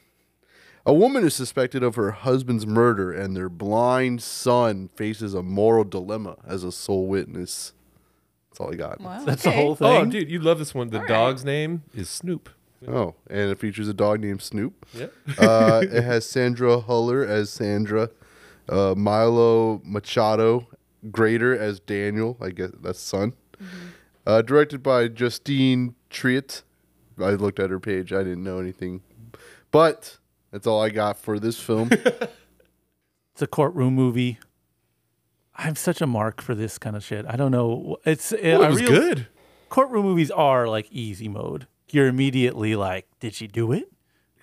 A 0.87 0.95
woman 0.95 1.25
is 1.27 1.35
suspected 1.35 1.83
of 1.83 1.97
her 1.97 2.13
husband's 2.13 2.67
murder, 2.67 3.13
and 3.13 3.37
their 3.37 3.49
blind 3.49 4.23
son 4.23 4.89
faces 4.95 5.35
a 5.35 5.43
moral 5.43 5.85
dilemma 5.85 6.37
as 6.47 6.65
a 6.65 6.71
sole 6.73 7.09
witness. 7.09 7.73
That's 8.51 8.61
all 8.61 8.73
I 8.73 8.77
got. 8.77 9.01
Wow, 9.01 9.25
That's 9.25 9.43
the 9.43 9.51
whole 9.51 9.75
thing. 9.75 9.87
Oh, 9.89 10.05
dude, 10.07 10.31
you 10.31 10.39
love 10.41 10.59
this 10.59 10.75
one. 10.75 10.89
The 10.91 10.99
All 10.99 11.03
right. 11.03 11.09
dog's 11.09 11.45
name 11.45 11.83
is 11.93 12.09
Snoop. 12.09 12.49
Oh, 12.87 13.15
and 13.29 13.51
it 13.51 13.59
features 13.59 13.89
a 13.89 13.95
dog 13.95 14.21
named 14.21 14.43
Snoop. 14.43 14.87
Yeah. 14.93 15.07
Uh, 15.39 15.83
it 15.83 16.03
has 16.03 16.25
Sandra 16.29 16.79
Huller 16.81 17.27
as 17.27 17.51
Sandra, 17.51 18.11
uh, 18.69 18.95
Milo 18.97 19.81
Machado 19.85 20.67
Graner 21.09 21.57
as 21.57 21.81
Daniel. 21.81 22.37
I 22.41 22.51
guess 22.51 22.71
that's 22.83 23.01
son. 23.01 23.33
Uh, 24.27 24.43
directed 24.43 24.83
by 24.83 25.09
Justine 25.09 25.95
Triet. 26.11 26.63
I 27.19 27.31
looked 27.31 27.59
at 27.61 27.71
her 27.71 27.81
page. 27.81 28.13
I 28.13 28.19
didn't 28.25 28.45
know 28.45 28.59
anything, 28.59 29.03
but 29.71 30.19
that's 30.51 30.67
all 30.67 30.83
I 30.83 30.91
got 30.91 31.19
for 31.19 31.39
this 31.39 31.59
film. 31.61 31.91
It's 33.33 33.43
a 33.43 33.47
courtroom 33.47 33.95
movie. 33.95 34.39
I'm 35.55 35.77
such 35.77 36.01
a 36.01 36.07
mark 36.07 36.41
for 36.41 36.55
this 36.55 36.79
kind 36.79 36.97
of 36.97 37.05
shit. 37.05 37.27
I 37.29 37.37
don't 37.37 37.51
know. 37.51 37.99
It's 38.07 38.33
Well, 38.33 38.63
a 38.63 38.65
it 38.65 38.69
was 38.71 38.81
real- 38.81 38.89
good. 38.89 39.27
Courtroom 39.69 40.07
movies 40.07 40.31
are 40.31 40.67
like 40.69 40.91
easy 40.91 41.29
mode. 41.29 41.67
You're 41.91 42.07
immediately 42.09 42.75
like, 42.77 43.07
did 43.21 43.35
she 43.35 43.47
do 43.47 43.73
it? 43.73 43.91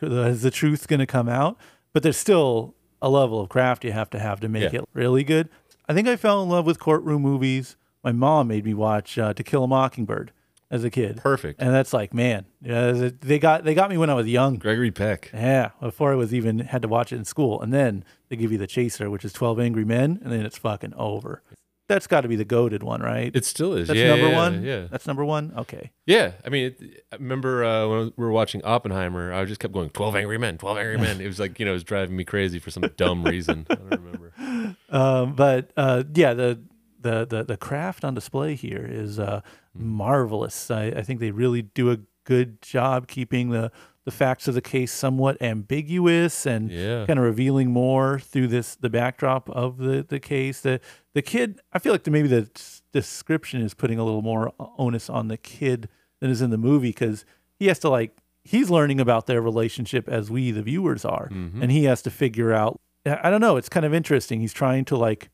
Is 0.01 0.41
the 0.41 0.51
truth 0.51 0.87
going 0.87 0.99
to 0.99 1.05
come 1.05 1.29
out? 1.29 1.57
But 1.93 2.03
there's 2.03 2.17
still 2.17 2.75
a 3.01 3.09
level 3.09 3.41
of 3.41 3.49
craft 3.49 3.83
you 3.83 3.91
have 3.91 4.09
to 4.11 4.19
have 4.19 4.39
to 4.41 4.49
make 4.49 4.71
Yeah. 4.73 4.79
it 4.79 4.85
really 4.93 5.23
good. 5.23 5.49
I 5.87 5.93
think 5.93 6.07
I 6.07 6.15
fell 6.15 6.41
in 6.41 6.49
love 6.49 6.65
with 6.65 6.79
courtroom 6.79 7.21
movies. 7.21 7.75
My 8.03 8.11
mom 8.11 8.47
made 8.47 8.65
me 8.65 8.73
watch 8.73 9.17
uh, 9.17 9.33
To 9.33 9.43
Kill 9.43 9.65
a 9.65 9.67
Mockingbird 9.67 10.31
as 10.71 10.83
a 10.83 10.89
kid. 10.89 11.17
Perfect. 11.17 11.61
And 11.61 11.73
that's 11.73 11.93
like, 11.93 12.13
man, 12.13 12.45
yeah, 12.61 13.09
they 13.21 13.37
got 13.39 13.63
they 13.63 13.73
got 13.73 13.89
me 13.89 13.97
when 13.97 14.09
I 14.09 14.13
was 14.13 14.27
young. 14.27 14.55
Gregory 14.57 14.91
Peck. 14.91 15.29
Yeah, 15.33 15.71
before 15.79 16.11
I 16.11 16.15
was 16.15 16.33
even 16.33 16.59
had 16.59 16.81
to 16.81 16.87
watch 16.87 17.13
it 17.13 17.17
in 17.17 17.25
school, 17.25 17.61
and 17.61 17.71
then 17.73 18.03
they 18.29 18.35
give 18.37 18.51
you 18.51 18.57
the 18.57 18.67
chaser, 18.67 19.09
which 19.09 19.23
is 19.23 19.31
Twelve 19.33 19.59
Angry 19.59 19.85
Men, 19.85 20.19
and 20.23 20.31
then 20.33 20.45
it's 20.45 20.57
fucking 20.57 20.93
over. 20.95 21.43
That's 21.87 22.07
got 22.07 22.21
to 22.21 22.27
be 22.27 22.35
the 22.37 22.45
goaded 22.45 22.81
one, 22.81 23.01
right? 23.01 23.35
It 23.35 23.43
still 23.43 23.73
is. 23.73 23.89
That's 23.89 23.99
yeah, 23.99 24.07
number 24.07 24.29
yeah, 24.29 24.35
one. 24.35 24.63
Yeah. 24.63 24.87
that's 24.89 25.05
number 25.05 25.25
one. 25.25 25.53
Okay, 25.57 25.91
Yeah. 26.05 26.31
I 26.45 26.49
mean, 26.49 26.67
it, 26.67 27.05
I 27.11 27.17
remember 27.17 27.63
uh, 27.63 27.87
when 27.87 28.13
we 28.15 28.25
were 28.25 28.31
watching 28.31 28.63
Oppenheimer, 28.63 29.33
I 29.33 29.43
just 29.45 29.59
kept 29.59 29.73
going, 29.73 29.89
12 29.89 30.15
Angry 30.15 30.37
Men, 30.37 30.57
12 30.57 30.77
Angry 30.77 30.97
Men. 30.97 31.19
It 31.19 31.27
was 31.27 31.39
like, 31.39 31.59
you 31.59 31.65
know, 31.65 31.71
it 31.71 31.75
was 31.75 31.83
driving 31.83 32.15
me 32.15 32.23
crazy 32.23 32.59
for 32.59 32.71
some 32.71 32.83
dumb 32.95 33.23
reason. 33.23 33.67
I 33.69 33.75
don't 33.75 34.01
remember. 34.01 34.75
um, 34.89 35.35
but 35.35 35.71
uh, 35.75 36.03
yeah, 36.13 36.33
the, 36.33 36.61
the 37.01 37.25
the 37.25 37.43
the 37.43 37.57
craft 37.57 38.05
on 38.05 38.13
display 38.13 38.55
here 38.55 38.87
is 38.89 39.19
uh, 39.19 39.41
marvelous. 39.73 40.71
I, 40.71 40.85
I 40.85 41.01
think 41.01 41.19
they 41.19 41.31
really 41.31 41.61
do 41.61 41.91
a 41.91 41.97
good 42.23 42.61
job 42.61 43.07
keeping 43.07 43.49
the 43.49 43.71
the 44.05 44.11
facts 44.11 44.47
of 44.47 44.53
the 44.53 44.61
case 44.61 44.91
somewhat 44.91 45.41
ambiguous 45.41 46.45
and 46.45 46.69
Yeah. 46.69 47.05
kind 47.05 47.17
of 47.17 47.25
revealing 47.25 47.71
more 47.71 48.19
through 48.19 48.47
this 48.47 48.75
the 48.75 48.89
backdrop 48.89 49.49
of 49.49 49.77
the 49.77 50.05
the 50.07 50.19
case. 50.19 50.61
The 50.61 50.79
the 51.13 51.21
kid, 51.21 51.61
I 51.71 51.79
feel 51.79 51.91
like 51.91 52.03
the, 52.03 52.11
maybe 52.11 52.27
the 52.27 52.49
description 52.91 53.61
is 53.61 53.73
putting 53.73 53.99
a 53.99 54.03
little 54.03 54.21
more 54.21 54.53
onus 54.77 55.09
on 55.09 55.27
the 55.27 55.37
kid 55.37 55.87
than 56.19 56.29
is 56.29 56.41
in 56.41 56.49
the 56.49 56.57
movie 56.57 56.89
because 56.89 57.25
he 57.55 57.67
has 57.67 57.79
to 57.79 57.89
like 57.89 58.17
he's 58.43 58.69
learning 58.69 58.99
about 58.99 59.25
their 59.25 59.41
relationship 59.41 60.09
as 60.09 60.29
we 60.29 60.51
the 60.51 60.61
viewers 60.63 61.05
are, 61.05 61.29
mm-hmm. 61.29 61.61
and 61.61 61.71
he 61.71 61.85
has 61.85 62.01
to 62.01 62.11
figure 62.11 62.53
out. 62.53 62.79
I 63.05 63.29
don't 63.29 63.41
know. 63.41 63.57
It's 63.57 63.67
kind 63.67 63.85
of 63.85 63.93
interesting. 63.93 64.39
He's 64.39 64.53
trying 64.53 64.85
to 64.85 64.95
like, 64.95 65.29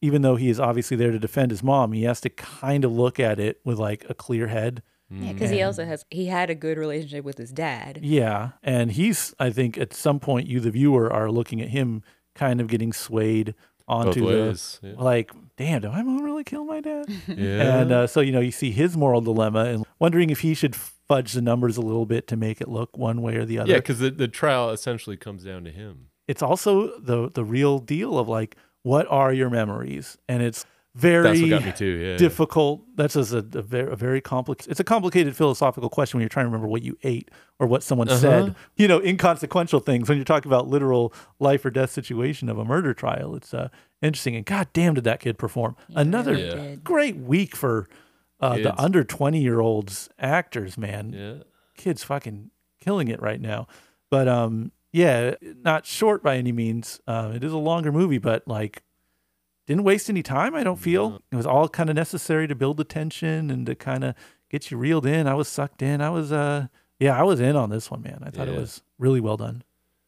even 0.00 0.22
though 0.22 0.34
he 0.34 0.50
is 0.50 0.58
obviously 0.58 0.96
there 0.96 1.12
to 1.12 1.20
defend 1.20 1.52
his 1.52 1.62
mom, 1.62 1.92
he 1.92 2.02
has 2.02 2.20
to 2.22 2.28
kind 2.30 2.84
of 2.84 2.90
look 2.90 3.20
at 3.20 3.38
it 3.38 3.60
with 3.64 3.78
like 3.78 4.04
a 4.08 4.14
clear 4.14 4.48
head. 4.48 4.82
Yeah, 5.10 5.32
because 5.32 5.50
he 5.50 5.62
also 5.62 5.84
has 5.84 6.04
he 6.10 6.26
had 6.26 6.50
a 6.50 6.54
good 6.54 6.78
relationship 6.78 7.24
with 7.24 7.38
his 7.38 7.52
dad. 7.52 8.00
Yeah. 8.02 8.50
And 8.62 8.90
he's, 8.92 9.34
I 9.38 9.50
think 9.50 9.78
at 9.78 9.94
some 9.94 10.18
point, 10.18 10.48
you, 10.48 10.58
the 10.60 10.70
viewer, 10.70 11.12
are 11.12 11.30
looking 11.30 11.60
at 11.60 11.68
him 11.68 12.02
kind 12.34 12.60
of 12.60 12.66
getting 12.66 12.92
swayed 12.92 13.54
onto 13.88 14.26
the, 14.26 14.60
yeah. 14.82 14.94
like, 14.98 15.30
damn, 15.56 15.82
did 15.82 15.92
my 15.92 16.02
mom 16.02 16.24
really 16.24 16.42
kill 16.42 16.64
my 16.64 16.80
dad? 16.80 17.06
Yeah. 17.28 17.80
and 17.80 17.92
uh, 17.92 18.06
so, 18.08 18.20
you 18.20 18.32
know, 18.32 18.40
you 18.40 18.50
see 18.50 18.72
his 18.72 18.96
moral 18.96 19.20
dilemma 19.20 19.66
and 19.66 19.84
wondering 20.00 20.30
if 20.30 20.40
he 20.40 20.54
should 20.54 20.74
fudge 20.74 21.32
the 21.34 21.42
numbers 21.42 21.76
a 21.76 21.80
little 21.80 22.06
bit 22.06 22.26
to 22.28 22.36
make 22.36 22.60
it 22.60 22.68
look 22.68 22.96
one 22.96 23.22
way 23.22 23.36
or 23.36 23.44
the 23.44 23.58
other. 23.60 23.70
yeah, 23.70 23.78
because 23.78 24.00
the, 24.00 24.10
the 24.10 24.28
trial 24.28 24.70
essentially 24.70 25.16
comes 25.16 25.44
down 25.44 25.62
to 25.64 25.70
him. 25.70 26.08
It's 26.26 26.42
also 26.42 26.98
the 26.98 27.30
the 27.30 27.44
real 27.44 27.78
deal 27.78 28.18
of 28.18 28.28
like, 28.28 28.56
what 28.82 29.06
are 29.08 29.32
your 29.32 29.48
memories? 29.48 30.18
And 30.28 30.42
it's 30.42 30.66
very 30.96 31.22
That's 31.24 31.40
what 31.42 31.50
got 31.50 31.64
me 31.64 31.72
too. 31.72 31.84
Yeah. 31.84 32.16
difficult. 32.16 32.82
That's 32.96 33.12
just 33.14 33.32
a, 33.32 33.38
a 33.38 33.62
very, 33.62 33.92
a 33.92 33.96
very 33.96 34.20
complicated. 34.22 34.70
It's 34.70 34.80
a 34.80 34.84
complicated 34.84 35.36
philosophical 35.36 35.90
question 35.90 36.16
when 36.16 36.22
you're 36.22 36.30
trying 36.30 36.44
to 36.44 36.48
remember 36.48 36.68
what 36.68 36.82
you 36.82 36.96
ate 37.02 37.30
or 37.58 37.66
what 37.66 37.82
someone 37.82 38.08
Uh-huh. 38.08 38.18
said. 38.18 38.54
You 38.76 38.88
know, 38.88 39.00
inconsequential 39.02 39.80
things. 39.80 40.08
When 40.08 40.16
you're 40.16 40.24
talking 40.24 40.50
about 40.50 40.68
literal 40.68 41.12
life 41.38 41.64
or 41.66 41.70
death 41.70 41.90
situation 41.90 42.48
of 42.48 42.56
a 42.58 42.64
murder 42.64 42.94
trial, 42.94 43.34
it's 43.36 43.52
uh, 43.52 43.68
interesting. 44.00 44.36
And 44.36 44.46
god 44.46 44.68
damn, 44.72 44.94
did 44.94 45.04
that 45.04 45.20
kid 45.20 45.36
perform? 45.36 45.76
Another 45.94 46.34
Yeah. 46.34 46.76
great 46.76 47.16
week 47.16 47.54
for 47.54 47.88
uh, 48.40 48.56
the 48.56 48.74
under 48.80 49.04
20 49.04 49.38
year 49.40 49.60
olds 49.60 50.08
actors. 50.18 50.78
Man, 50.78 51.12
yeah. 51.12 51.42
kids 51.76 52.04
fucking 52.04 52.50
killing 52.80 53.08
it 53.08 53.20
right 53.20 53.40
now. 53.40 53.66
But 54.10 54.28
um, 54.28 54.72
yeah, 54.92 55.34
not 55.62 55.84
short 55.84 56.22
by 56.22 56.36
any 56.38 56.52
means. 56.52 57.00
Uh, 57.06 57.32
it 57.34 57.44
is 57.44 57.52
a 57.52 57.58
longer 57.58 57.92
movie, 57.92 58.18
but 58.18 58.46
like 58.48 58.82
didn't 59.66 59.84
waste 59.84 60.08
any 60.08 60.22
time. 60.22 60.54
I 60.54 60.62
don't 60.64 60.78
feel 60.78 61.22
it 61.30 61.36
was 61.36 61.46
all 61.46 61.68
kind 61.68 61.90
of 61.90 61.96
necessary 61.96 62.46
to 62.46 62.54
build 62.54 62.76
the 62.76 62.84
tension 62.84 63.50
and 63.50 63.66
to 63.66 63.74
kind 63.74 64.04
of 64.04 64.14
get 64.48 64.70
you 64.70 64.76
reeled 64.76 65.06
in. 65.06 65.26
I 65.26 65.34
was 65.34 65.48
sucked 65.48 65.82
in. 65.82 66.00
I 66.00 66.10
was 66.10 66.32
uh, 66.32 66.68
yeah, 66.98 67.18
I 67.18 67.22
was 67.22 67.40
in 67.40 67.56
on 67.56 67.70
this 67.70 67.90
one, 67.90 68.02
man. 68.02 68.22
I 68.24 68.30
thought 68.30 68.48
it 68.48 68.58
was 68.58 68.82
really 68.98 69.20
well 69.20 69.36
done. 69.36 69.62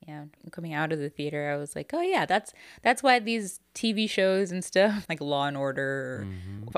Yeah, 0.07 0.25
coming 0.53 0.73
out 0.73 0.91
of 0.91 0.99
the 0.99 1.11
theater, 1.11 1.53
I 1.53 1.59
was 1.59 1.77
like, 1.77 1.91
"Oh 1.93 2.01
yeah, 2.01 2.25
that's 2.25 2.55
that's 2.83 3.03
why 3.03 3.19
these 3.19 3.61
TV 3.75 4.09
shows 4.09 4.51
and 4.51 4.65
stuff 4.65 5.05
like 5.09 5.21
Law 5.21 5.47
and 5.47 5.57
Order 5.57 6.27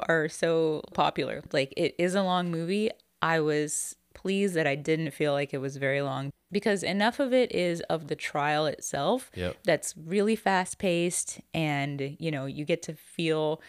are 0.09 0.29
so 0.29 0.83
popular. 0.95 1.43
Like 1.53 1.73
it 1.77 1.95
is 1.97 2.17
a 2.17 2.23
long 2.23 2.51
movie. 2.51 2.91
I 3.23 3.41
was 3.41 3.95
pleased 4.23 4.55
that 4.55 4.67
I 4.67 4.75
didn't 4.75 5.13
feel 5.13 5.33
like 5.33 5.53
it 5.55 5.59
was 5.59 5.77
very 5.77 6.03
long 6.03 6.31
because 6.53 6.83
enough 6.83 7.21
of 7.21 7.33
it 7.33 7.53
is 7.55 7.81
of 7.83 8.09
the 8.09 8.17
trial 8.17 8.67
itself 8.67 9.31
Yep. 9.35 9.57
that's 9.65 9.95
really 9.97 10.37
fast 10.37 10.79
paced 10.79 11.41
and 11.55 12.17
you 12.19 12.31
know, 12.31 12.47
you 12.47 12.65
get 12.65 12.83
to 12.83 12.95
feel 12.95 13.61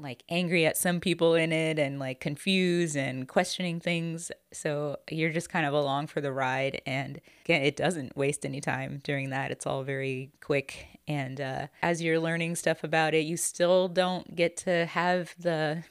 like 0.00 0.22
angry 0.28 0.64
at 0.64 0.76
some 0.76 1.00
people 1.00 1.34
in 1.34 1.50
it 1.52 1.76
and 1.78 1.98
like 1.98 2.20
confused 2.20 2.96
and 2.96 3.26
questioning 3.26 3.80
things. 3.80 4.30
So 4.52 4.96
you're 5.10 5.32
just 5.32 5.50
kind 5.50 5.66
of 5.66 5.74
along 5.74 6.06
for 6.06 6.20
the 6.20 6.30
ride. 6.32 6.80
And 6.86 7.20
again, 7.44 7.62
it 7.62 7.74
doesn't 7.76 8.16
waste 8.16 8.46
any 8.46 8.60
time 8.60 9.00
during 9.02 9.30
that. 9.30 9.50
It's 9.50 9.66
all 9.66 9.82
very 9.82 10.30
quick. 10.40 10.86
And 11.08 11.40
uh, 11.40 11.66
as 11.82 12.00
you're 12.00 12.20
learning 12.20 12.54
stuff 12.56 12.84
about 12.84 13.12
it, 13.14 13.24
you 13.26 13.36
still 13.36 13.88
don't 13.88 14.36
get 14.36 14.56
to 14.58 14.86
have 14.86 15.34
the 15.38 15.82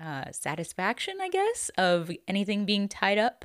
uh, 0.00 0.30
satisfaction, 0.32 1.16
I 1.20 1.28
guess, 1.28 1.70
of 1.78 2.10
anything 2.28 2.64
being 2.64 2.88
tied 2.88 3.18
up. 3.18 3.44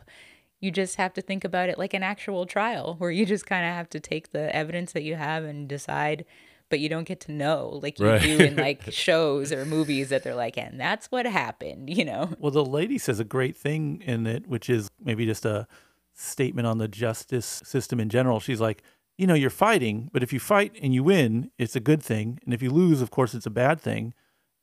You 0.60 0.70
just 0.72 0.98
have 0.98 1.14
to 1.14 1.22
think 1.22 1.44
about 1.44 1.70
it 1.70 1.80
like 1.80 1.94
an 1.94 2.04
actual 2.04 2.46
trial 2.46 2.96
where 3.00 3.10
you 3.12 3.26
just 3.26 3.46
kind 3.46 3.66
of 3.66 3.74
have 3.74 3.90
to 3.92 4.00
take 4.00 4.32
the 4.32 4.56
evidence 4.56 4.92
that 4.94 5.04
you 5.04 5.16
have 5.16 5.44
and 5.44 5.68
decide, 5.68 6.24
but 6.70 6.80
you 6.80 6.88
don't 6.88 7.08
get 7.08 7.20
to 7.22 7.32
know 7.32 7.80
like 7.82 8.00
you 8.00 8.06
Right. 8.06 8.22
do 8.22 8.40
in 8.40 8.58
like 8.58 8.84
shows 8.92 9.52
or 9.52 9.66
movies 9.66 10.10
that 10.10 10.24
they're 10.24 10.36
like, 10.36 10.58
and 10.58 10.80
that's 10.80 11.08
what 11.08 11.26
happened, 11.26 11.90
you 11.90 12.06
know? 12.06 12.30
Well, 12.38 12.52
the 12.52 12.64
lady 12.66 12.98
says 13.00 13.20
a 13.20 13.24
great 13.26 13.58
thing 13.58 14.04
in 14.06 14.28
it, 14.28 14.46
which 14.48 14.70
is 14.70 14.90
maybe 15.04 15.26
just 15.26 15.46
a 15.46 15.68
statement 16.14 16.68
on 16.68 16.78
the 16.78 16.88
justice 16.88 17.62
system 17.66 18.00
in 18.00 18.10
general. 18.10 18.40
She's 18.40 18.62
like, 18.62 18.84
you 19.18 19.26
know, 19.26 19.34
you're 19.34 19.50
fighting, 19.50 20.10
but 20.14 20.22
if 20.22 20.32
you 20.32 20.40
fight 20.40 20.76
and 20.82 20.94
you 20.94 21.04
win, 21.04 21.50
it's 21.58 21.76
a 21.76 21.80
good 21.80 22.04
thing. 22.04 22.40
And 22.46 22.54
if 22.54 22.62
you 22.62 22.70
lose, 22.70 23.02
of 23.02 23.10
course, 23.10 23.34
it's 23.34 23.46
a 23.46 23.52
bad 23.52 23.80
thing. 23.82 24.14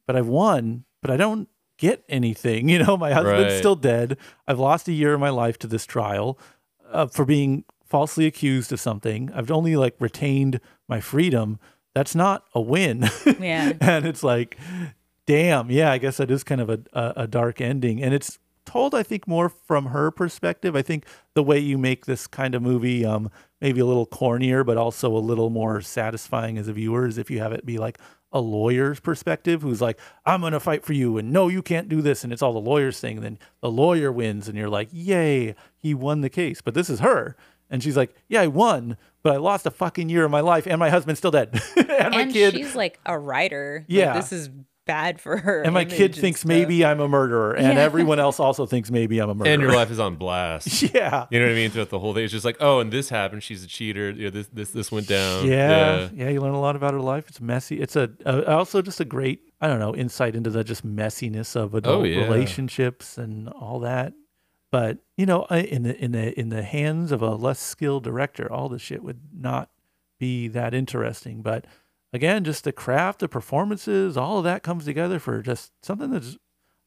But 0.07 0.15
I've 0.17 0.29
won, 0.29 0.85
but 1.03 1.11
I 1.11 1.17
don't 1.17 1.49
get 1.79 2.05
anything. 2.09 2.69
You 2.79 2.85
know, 2.85 2.97
my 2.97 3.13
husband's 3.13 3.53
Right. 3.55 3.59
still 3.59 3.77
dead. 3.77 4.19
I've 4.47 4.59
lost 4.59 4.89
a 4.89 4.93
year 4.93 5.15
of 5.15 5.21
my 5.21 5.31
life 5.31 5.59
to 5.61 5.67
this 5.67 5.87
trial 5.87 6.39
uh, 6.93 7.07
for 7.07 7.25
being 7.25 7.65
falsely 7.87 8.27
accused 8.27 8.71
of 8.73 8.81
something. 8.81 9.31
I've 9.35 9.51
only 9.51 9.75
like 9.77 9.95
retained 9.99 10.61
my 10.89 11.01
freedom. 11.01 11.59
That's 11.95 12.15
not 12.15 12.45
a 12.55 12.61
win. 12.61 13.09
Yeah. 13.41 13.73
and 13.81 14.05
it's 14.07 14.23
like, 14.23 14.59
damn, 15.27 15.71
yeah, 15.71 15.91
I 15.93 15.99
guess 15.99 16.19
that 16.19 16.31
is 16.31 16.45
kind 16.45 16.61
of 16.61 16.71
a, 16.71 16.81
a, 16.93 17.13
a 17.23 17.27
dark 17.27 17.61
ending. 17.61 18.03
And 18.03 18.13
it's 18.15 18.39
told, 18.65 18.95
I 18.95 19.03
think, 19.03 19.27
more 19.27 19.49
from 19.49 19.87
her 19.87 20.11
perspective. 20.11 20.77
I 20.77 20.83
think 20.83 21.05
the 21.35 21.43
way 21.43 21.59
you 21.59 21.79
make 21.79 22.05
this 22.07 22.27
kind 22.27 22.55
of 22.55 22.61
movie, 22.63 23.05
um, 23.05 23.31
maybe 23.61 23.81
a 23.81 23.87
little 23.87 24.07
cornier, 24.07 24.65
but 24.65 24.77
also 24.77 25.11
a 25.17 25.19
little 25.19 25.49
more 25.51 25.81
satisfying 25.81 26.59
as 26.59 26.69
a 26.69 26.73
viewer, 26.75 27.07
is 27.07 27.17
if 27.19 27.31
you 27.31 27.39
have 27.41 27.53
it 27.53 27.65
be 27.65 27.79
like 27.79 27.99
a 28.33 28.41
lawyer's 28.41 29.01
perspective 29.01 29.63
who's 29.63 29.81
like, 29.81 29.99
I'm 30.27 30.41
going 30.41 30.53
to 30.53 30.61
fight 30.61 30.85
for 30.85 30.93
you, 30.93 31.17
and 31.19 31.33
no, 31.33 31.49
you 31.49 31.63
can't 31.63 31.89
do 31.89 32.03
this. 32.03 32.25
And 32.25 32.33
it's 32.33 32.43
all 32.43 32.53
the 32.53 32.59
lawyer's 32.61 33.01
thing. 33.01 33.17
And 33.17 33.25
then 33.25 33.39
the 33.63 33.71
lawyer 33.71 34.13
wins, 34.13 34.49
and 34.49 34.57
you're 34.59 34.69
like, 34.69 34.89
yay, 34.93 35.55
he 35.77 35.95
won 35.95 36.21
the 36.21 36.29
case. 36.31 36.61
But 36.61 36.75
this 36.75 36.91
is 36.91 37.01
her. 37.01 37.37
And 37.71 37.83
she's 37.83 37.97
like, 37.97 38.15
yeah, 38.29 38.43
I 38.43 38.47
won, 38.47 38.97
but 39.23 39.35
I 39.35 39.37
lost 39.37 39.67
a 39.67 39.71
fucking 39.71 40.09
year 40.09 40.25
of 40.25 40.31
my 40.31 40.41
life, 40.41 40.67
and 40.67 40.79
my 40.79 40.89
husband's 40.91 41.19
still 41.21 41.31
dead. 41.31 41.61
and 41.77 42.15
my 42.15 42.27
kid. 42.27 42.55
she's 42.55 42.75
like 42.75 42.99
a 43.07 43.19
writer. 43.19 43.85
Like, 43.89 43.97
Yeah. 43.97 44.15
this 44.15 44.33
is 44.33 44.51
bad 44.89 45.21
for 45.21 45.37
her. 45.37 45.63
and 45.63 45.73
my 45.73 45.83
image 45.83 45.95
kid 45.95 46.15
thinks 46.17 46.41
stuff. 46.41 46.49
maybe 46.49 46.85
I'm 46.85 46.99
a 46.99 47.07
murderer, 47.07 47.53
and 47.53 47.77
Yeah. 47.79 47.85
everyone 47.85 48.19
else 48.19 48.41
also 48.47 48.67
thinks 48.67 48.91
maybe 48.91 49.21
I'm 49.21 49.31
a 49.31 49.35
murderer. 49.37 49.53
And 49.55 49.63
your 49.63 49.73
life 49.73 49.93
is 49.93 50.01
on 50.01 50.17
blast. 50.17 50.83
yeah. 50.95 51.27
You 51.31 51.39
know 51.39 51.47
what 51.47 51.53
I 51.53 51.55
mean? 51.55 51.71
Throughout 51.71 51.91
the 51.91 52.01
whole 52.01 52.13
thing, 52.15 52.25
it's 52.25 52.33
just 52.33 52.45
like, 52.45 52.57
oh, 52.59 52.81
and 52.81 52.91
this 52.93 53.09
happened. 53.09 53.45
She's 53.45 53.63
a 53.63 53.69
cheater. 53.69 54.11
You 54.11 54.25
know, 54.25 54.31
this 54.31 54.49
this 54.53 54.71
this 54.73 54.91
went 54.91 55.07
down. 55.07 55.47
Yeah, 55.47 56.09
yeah, 56.13 56.29
You 56.31 56.41
learn 56.41 56.55
a 56.55 56.61
lot 56.61 56.75
about 56.75 56.93
her 56.95 57.01
life. 57.01 57.29
It's 57.29 57.41
messy. 57.41 57.81
It's 57.81 57.95
a, 57.95 58.11
a 58.27 58.51
also 58.57 58.83
just 58.83 58.99
a 58.99 59.05
great, 59.05 59.43
I 59.61 59.69
don't 59.69 59.79
know, 59.79 59.95
insight 59.95 60.35
into 60.35 60.51
the 60.51 60.65
just 60.65 60.85
messiness 60.85 61.55
of 61.55 61.75
oh, 61.75 61.79
adult 61.79 62.01
Oh, 62.01 62.05
yeah. 62.05 62.25
relationships 62.25 63.17
and 63.19 63.49
all 63.51 63.79
that. 63.81 64.15
But 64.73 64.99
you 65.17 65.25
know, 65.27 65.45
in 65.47 65.83
the 65.85 65.97
in 66.03 66.13
the 66.13 66.39
in 66.39 66.49
the 66.51 66.63
hands 66.63 67.13
of 67.13 67.23
a 67.23 67.35
less 67.35 67.59
skilled 67.61 68.05
director, 68.05 68.51
all 68.53 68.69
this 68.69 68.83
shit 68.83 69.03
would 69.03 69.21
not 69.35 69.71
be 70.21 70.49
that 70.49 70.75
interesting. 70.75 71.41
But 71.43 71.65
again, 72.13 72.45
just 72.45 72.65
the 72.65 72.73
craft, 72.73 73.21
the 73.21 73.29
performances, 73.29 74.17
all 74.17 74.39
of 74.39 74.45
that 74.45 74.63
comes 74.63 74.85
together 74.85 75.19
for 75.19 75.43
just 75.43 75.73
something 75.83 76.11
that's 76.11 76.37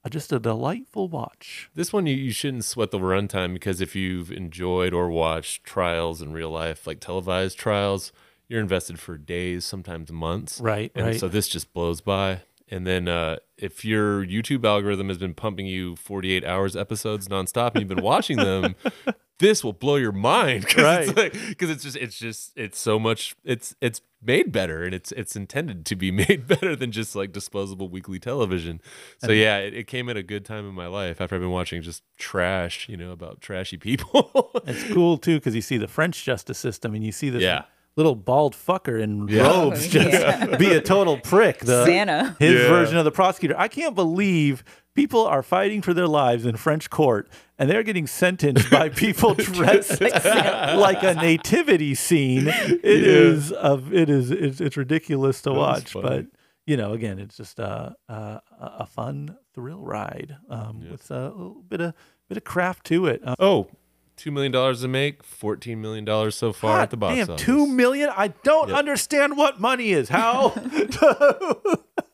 just 0.09 0.31
a 0.33 0.39
delightful 0.39 1.07
watch. 1.07 1.69
This 1.75 1.93
one 1.93 2.07
you, 2.07 2.15
you 2.15 2.31
shouldn't 2.31 2.65
sweat 2.65 2.91
the 2.91 2.99
runtime 2.99 3.53
because 3.53 3.81
if 3.81 3.95
you've 3.95 4.31
enjoyed 4.31 4.93
or 4.93 5.09
watched 5.09 5.63
trials 5.63 6.21
in 6.21 6.33
real 6.33 6.49
life, 6.49 6.87
like 6.87 6.99
televised 6.99 7.57
trials, 7.57 8.11
you're 8.47 8.59
invested 8.59 8.99
for 8.99 9.17
days, 9.17 9.63
sometimes 9.63 10.11
months. 10.11 10.59
Right, 10.59 10.91
And 10.95 11.05
right. 11.05 11.19
so 11.19 11.27
this 11.27 11.47
just 11.47 11.71
blows 11.73 12.01
by. 12.01 12.41
And 12.67 12.87
then 12.87 13.07
uh, 13.07 13.37
if 13.57 13.83
your 13.85 14.25
YouTube 14.25 14.65
algorithm 14.65 15.09
has 15.09 15.17
been 15.17 15.33
pumping 15.33 15.67
you 15.67 15.95
48 15.97 16.45
hours 16.45 16.75
episodes 16.75 17.27
nonstop 17.27 17.71
and 17.71 17.81
you've 17.81 17.89
been 17.89 18.01
watching 18.03 18.37
them, 18.37 18.75
this 19.41 19.61
will 19.63 19.73
blow 19.73 19.97
your 19.97 20.13
mind 20.13 20.63
because 20.65 20.83
Right. 20.83 21.07
it's, 21.09 21.17
like, 21.17 21.57
'cause 21.57 21.69
it's 21.69 21.83
just 21.83 21.97
it's 21.97 22.17
just 22.17 22.53
it's 22.55 22.79
so 22.79 22.97
much 22.97 23.35
it's 23.43 23.75
it's 23.81 23.99
made 24.23 24.51
better 24.51 24.83
and 24.83 24.93
it's 24.93 25.11
it's 25.11 25.35
intended 25.35 25.85
to 25.87 25.95
be 25.97 26.11
made 26.23 26.47
better 26.47 26.75
than 26.75 26.91
just 26.91 27.15
like 27.15 27.33
disposable 27.33 27.89
weekly 27.89 28.19
television. 28.19 28.79
So 29.17 29.31
yeah, 29.33 29.57
it, 29.57 29.73
it 29.73 29.87
came 29.87 30.07
at 30.07 30.15
a 30.15 30.23
good 30.23 30.45
time 30.45 30.65
in 30.69 30.73
my 30.73 30.87
life 30.87 31.19
after 31.19 31.35
I've 31.35 31.41
been 31.41 31.49
watching 31.51 31.81
just 31.81 32.03
trash, 32.17 32.87
you 32.87 32.95
know, 32.95 33.11
about 33.11 33.41
trashy 33.41 33.75
people. 33.77 34.51
It's 34.65 34.93
cool 34.93 35.17
too 35.17 35.37
because 35.39 35.55
you 35.55 35.61
see 35.61 35.77
the 35.77 35.87
French 35.87 36.23
justice 36.23 36.57
system 36.59 36.93
and 36.95 37.03
you 37.03 37.11
see 37.11 37.29
this 37.31 37.41
Yeah. 37.41 37.63
little 37.97 38.15
bald 38.15 38.55
fucker 38.55 39.01
in 39.01 39.27
Yeah. 39.27 39.41
robes 39.49 39.87
oh, 39.87 39.99
just 39.99 40.59
be 40.59 40.71
a 40.73 40.79
total 40.81 41.17
prick. 41.17 41.59
The 41.59 41.83
Santa. 41.85 42.35
his 42.39 42.61
Yeah. 42.61 42.69
version 42.69 42.97
of 42.97 43.03
the 43.05 43.11
prosecutor. 43.11 43.55
I 43.57 43.67
can't 43.67 43.95
believe 43.95 44.63
people 44.93 45.25
are 45.25 45.41
fighting 45.43 45.81
for 45.81 45.93
their 45.93 46.07
lives 46.07 46.45
in 46.45 46.55
French 46.57 46.89
court 46.89 47.29
and 47.57 47.69
they're 47.69 47.83
getting 47.83 48.07
sentenced 48.07 48.69
by 48.69 48.89
people 49.05 49.33
dressed 49.33 50.01
like 50.01 51.03
a 51.03 51.13
nativity 51.15 51.95
scene. 51.95 52.47
It 52.47 52.83
is 52.83 53.51
of 53.51 53.93
it 53.93 54.09
is 54.09 54.31
it's, 54.31 54.59
it's 54.61 54.77
ridiculous 54.77 55.41
to 55.43 55.53
watch, 55.53 55.93
but 55.93 56.25
you 56.67 56.77
know, 56.77 56.93
again, 56.93 57.19
it's 57.19 57.37
just 57.37 57.59
a 57.59 57.95
a, 58.07 58.41
a 58.59 58.85
fun 58.85 59.37
thrill 59.53 59.81
ride 59.81 60.37
um, 60.49 60.85
with 60.89 61.09
a 61.11 61.29
little 61.29 61.63
bit 61.67 61.81
of 61.81 61.93
bit 62.29 62.37
of 62.37 62.43
craft 62.43 62.85
to 62.87 63.07
it. 63.07 63.21
Um, 63.27 63.35
oh, 63.39 63.67
two 64.15 64.31
million 64.31 64.51
dollars 64.51 64.81
to 64.81 64.87
make, 64.87 65.23
fourteen 65.23 65.81
million 65.81 66.05
dollars 66.05 66.35
so 66.35 66.53
far 66.53 66.77
God 66.77 66.83
at 66.83 66.89
the 66.91 66.97
box 66.97 67.15
damn, 67.15 67.29
office. 67.31 67.41
two 67.41 67.65
million! 67.67 68.09
I 68.15 68.29
don't 68.43 68.69
Yep. 68.69 68.77
understand 68.77 69.37
what 69.37 69.59
money 69.59 69.91
is. 69.91 70.09
How? 70.09 70.49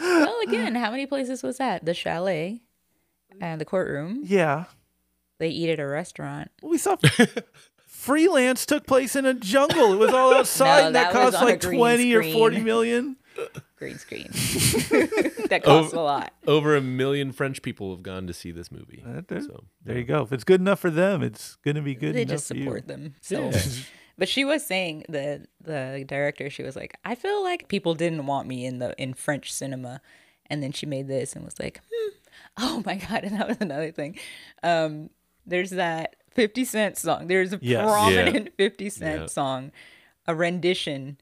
Well, 0.00 0.40
again, 0.46 0.74
how 0.74 0.90
many 0.90 1.06
places 1.06 1.42
was 1.42 1.58
that? 1.58 1.84
The 1.84 1.94
chalet 1.94 2.62
and 3.40 3.60
the 3.60 3.64
courtroom. 3.64 4.20
yeah, 4.24 4.64
They 5.38 5.48
eat 5.48 5.70
at 5.70 5.78
a 5.80 5.86
restaurant. 5.86 6.50
we 6.62 6.78
saw. 6.78 6.96
Freelance 7.86 8.64
took 8.64 8.86
place 8.86 9.14
in 9.14 9.26
a 9.26 9.34
jungle. 9.34 9.92
It 9.92 9.96
was 9.98 10.10
all 10.10 10.34
outside. 10.38 10.80
No, 10.80 10.86
and 10.86 10.96
that, 10.96 11.12
that 11.12 11.30
cost 11.32 11.42
like 11.44 11.60
green 11.60 11.78
twenty 11.78 12.14
or 12.14 12.22
forty 12.22 12.60
million. 12.60 13.16
Green 13.76 13.98
screen. 13.98 14.28
that 15.48 15.60
costs 15.64 15.92
a 15.92 16.00
lot. 16.00 16.32
Over 16.46 16.76
a 16.76 16.80
million 16.80 17.32
French 17.32 17.62
people 17.62 17.90
have 17.94 18.02
gone 18.02 18.26
to 18.26 18.32
see 18.32 18.50
this 18.52 18.70
movie. 18.72 19.02
Uh, 19.06 19.22
there- 19.28 19.40
So 19.42 19.64
There 19.84 19.98
you 19.98 20.04
go. 20.04 20.22
If 20.22 20.32
it's 20.32 20.44
good 20.44 20.60
enough 20.60 20.80
for 20.80 20.90
them, 20.90 21.22
it's 21.22 21.56
gonna 21.64 21.82
be 21.82 21.94
good 21.94 22.14
They 22.14 22.22
enough 22.22 22.34
just 22.36 22.48
for 22.48 22.54
you. 22.54 22.64
support 22.64 22.86
them. 22.88 23.14
So, 23.20 23.50
Yeah. 23.50 23.60
But 24.20 24.28
she 24.28 24.44
was 24.44 24.64
saying 24.64 25.04
the 25.08 25.46
the 25.60 26.04
director. 26.06 26.48
She 26.50 26.62
was 26.62 26.76
like, 26.76 26.96
I 27.04 27.14
feel 27.16 27.42
like 27.42 27.66
people 27.68 27.94
didn't 27.94 28.26
want 28.26 28.46
me 28.46 28.64
in 28.66 28.78
the 28.78 28.94
in 29.02 29.14
French 29.14 29.52
cinema, 29.52 30.00
and 30.46 30.62
then 30.62 30.70
she 30.72 30.86
made 30.86 31.08
this 31.08 31.34
and 31.34 31.44
was 31.44 31.58
like, 31.58 31.80
hmm, 31.92 32.10
oh 32.58 32.82
my 32.86 32.94
god. 33.08 33.24
And 33.24 33.40
that 33.40 33.48
was 33.48 33.56
another 33.60 33.90
thing. 33.90 34.18
Um, 34.62 35.10
there's 35.46 35.70
that 35.70 36.14
Fifty 36.30 36.64
Cent 36.64 36.96
song. 36.98 37.26
There's 37.26 37.52
a 37.52 37.58
Yes. 37.60 37.84
prominent 37.84 38.50
Fifty 38.56 38.88
Cent 38.90 39.22
Yeah. 39.22 39.26
song, 39.26 39.72
a 40.28 40.34
rendition 40.34 41.16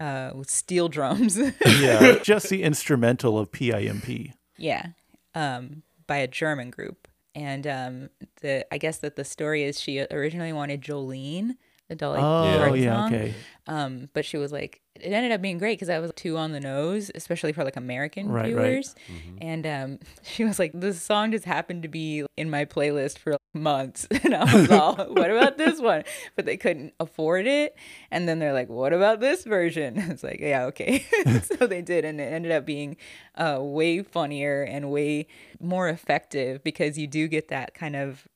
uh, 0.00 0.32
with 0.34 0.50
steel 0.50 0.88
drums. 0.88 1.38
yeah, 1.78 2.16
just 2.22 2.50
the 2.50 2.62
instrumental 2.62 3.38
of 3.38 3.50
PIMP. 3.52 4.32
Yeah, 4.58 4.88
um, 5.34 5.82
by 6.06 6.16
a 6.18 6.26
German 6.26 6.70
group, 6.70 7.08
and 7.34 7.66
um, 7.66 8.10
the 8.42 8.66
I 8.74 8.78
guess 8.78 8.98
that 8.98 9.16
the 9.16 9.24
story 9.24 9.62
is 9.64 9.80
she 9.80 10.00
originally 10.10 10.52
wanted 10.52 10.82
Jolene, 10.82 11.56
the 11.88 11.94
Dolly 11.94 12.18
Oh 12.18 12.58
Parton 12.58 12.82
yeah, 12.82 12.94
song, 12.96 13.14
okay. 13.14 13.34
um, 13.66 14.08
but 14.12 14.24
she 14.24 14.36
was 14.38 14.50
like, 14.52 14.80
it 14.96 15.12
ended 15.12 15.30
up 15.30 15.40
being 15.42 15.58
great 15.58 15.74
because 15.78 15.88
I 15.90 15.98
was 15.98 16.10
too 16.16 16.36
on 16.36 16.52
the 16.52 16.60
nose, 16.60 17.10
especially 17.14 17.52
for 17.52 17.62
like 17.64 17.76
American 17.76 18.28
Right, 18.28 18.42
right. 18.42 18.54
viewers, 18.54 18.94
and 19.40 19.66
um, 19.66 19.98
she 20.22 20.44
was 20.44 20.58
like, 20.58 20.72
this 20.74 21.00
song 21.00 21.32
just 21.32 21.44
happened 21.44 21.82
to 21.84 21.88
be 21.88 22.24
in 22.36 22.50
my 22.50 22.64
playlist 22.64 23.18
for 23.18 23.36
months, 23.54 24.06
and 24.24 24.34
I 24.34 24.52
was 24.52 24.70
all, 24.70 24.94
what 25.10 25.30
about 25.30 25.58
this 25.58 25.80
one? 25.80 26.02
But 26.34 26.44
they 26.46 26.56
couldn't 26.56 26.92
afford 26.98 27.46
it, 27.46 27.76
and 28.10 28.28
then 28.28 28.38
they're 28.40 28.52
like, 28.52 28.68
what 28.68 28.92
about 28.92 29.20
this 29.20 29.44
version? 29.44 29.96
It's 29.98 30.22
like, 30.24 30.40
yeah, 30.40 30.64
okay, 30.66 31.04
so 31.42 31.66
they 31.66 31.82
did, 31.82 32.04
and 32.04 32.20
it 32.20 32.32
ended 32.32 32.52
up 32.52 32.64
being 32.66 32.96
uh, 33.36 33.58
way 33.60 34.02
funnier 34.02 34.62
and 34.62 34.90
way 34.90 35.28
more 35.60 35.88
effective 35.88 36.64
because 36.64 36.98
you 36.98 37.06
do 37.06 37.28
get 37.28 37.48
that 37.48 37.74
kind 37.74 37.94
of 37.96 38.26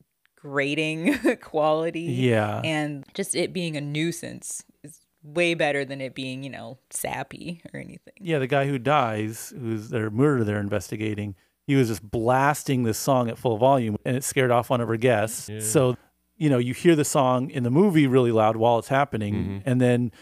grating 0.40 1.18
quality. 1.40 2.02
Yeah. 2.02 2.60
And 2.64 3.04
just 3.14 3.34
it 3.34 3.52
being 3.52 3.76
a 3.76 3.80
nuisance 3.80 4.64
is 4.82 5.00
way 5.22 5.54
better 5.54 5.84
than 5.84 6.00
it 6.00 6.14
being, 6.14 6.42
you 6.42 6.50
know, 6.50 6.78
sappy 6.90 7.62
or 7.72 7.80
anything. 7.80 8.14
Yeah, 8.20 8.38
the 8.38 8.46
guy 8.46 8.66
who 8.66 8.78
dies, 8.78 9.52
who's 9.58 9.90
their 9.90 10.10
murder 10.10 10.44
they're 10.44 10.60
investigating, 10.60 11.34
he 11.66 11.76
was 11.76 11.88
just 11.88 12.08
blasting 12.08 12.84
this 12.84 12.98
song 12.98 13.28
at 13.28 13.38
full 13.38 13.58
volume 13.58 13.96
and 14.04 14.16
it 14.16 14.24
scared 14.24 14.50
off 14.50 14.70
one 14.70 14.80
of 14.80 14.88
her 14.88 14.96
guests. 14.96 15.48
So, 15.70 15.96
you 16.36 16.48
know, 16.48 16.58
you 16.58 16.74
hear 16.74 16.96
the 16.96 17.04
song 17.04 17.50
in 17.50 17.62
the 17.62 17.70
movie 17.70 18.06
really 18.06 18.32
loud 18.32 18.56
while 18.56 18.78
it's 18.78 18.88
happening 18.88 19.34
mm-hmm. 19.34 19.58
and 19.68 19.80
then 19.80 19.90
then 19.90 20.12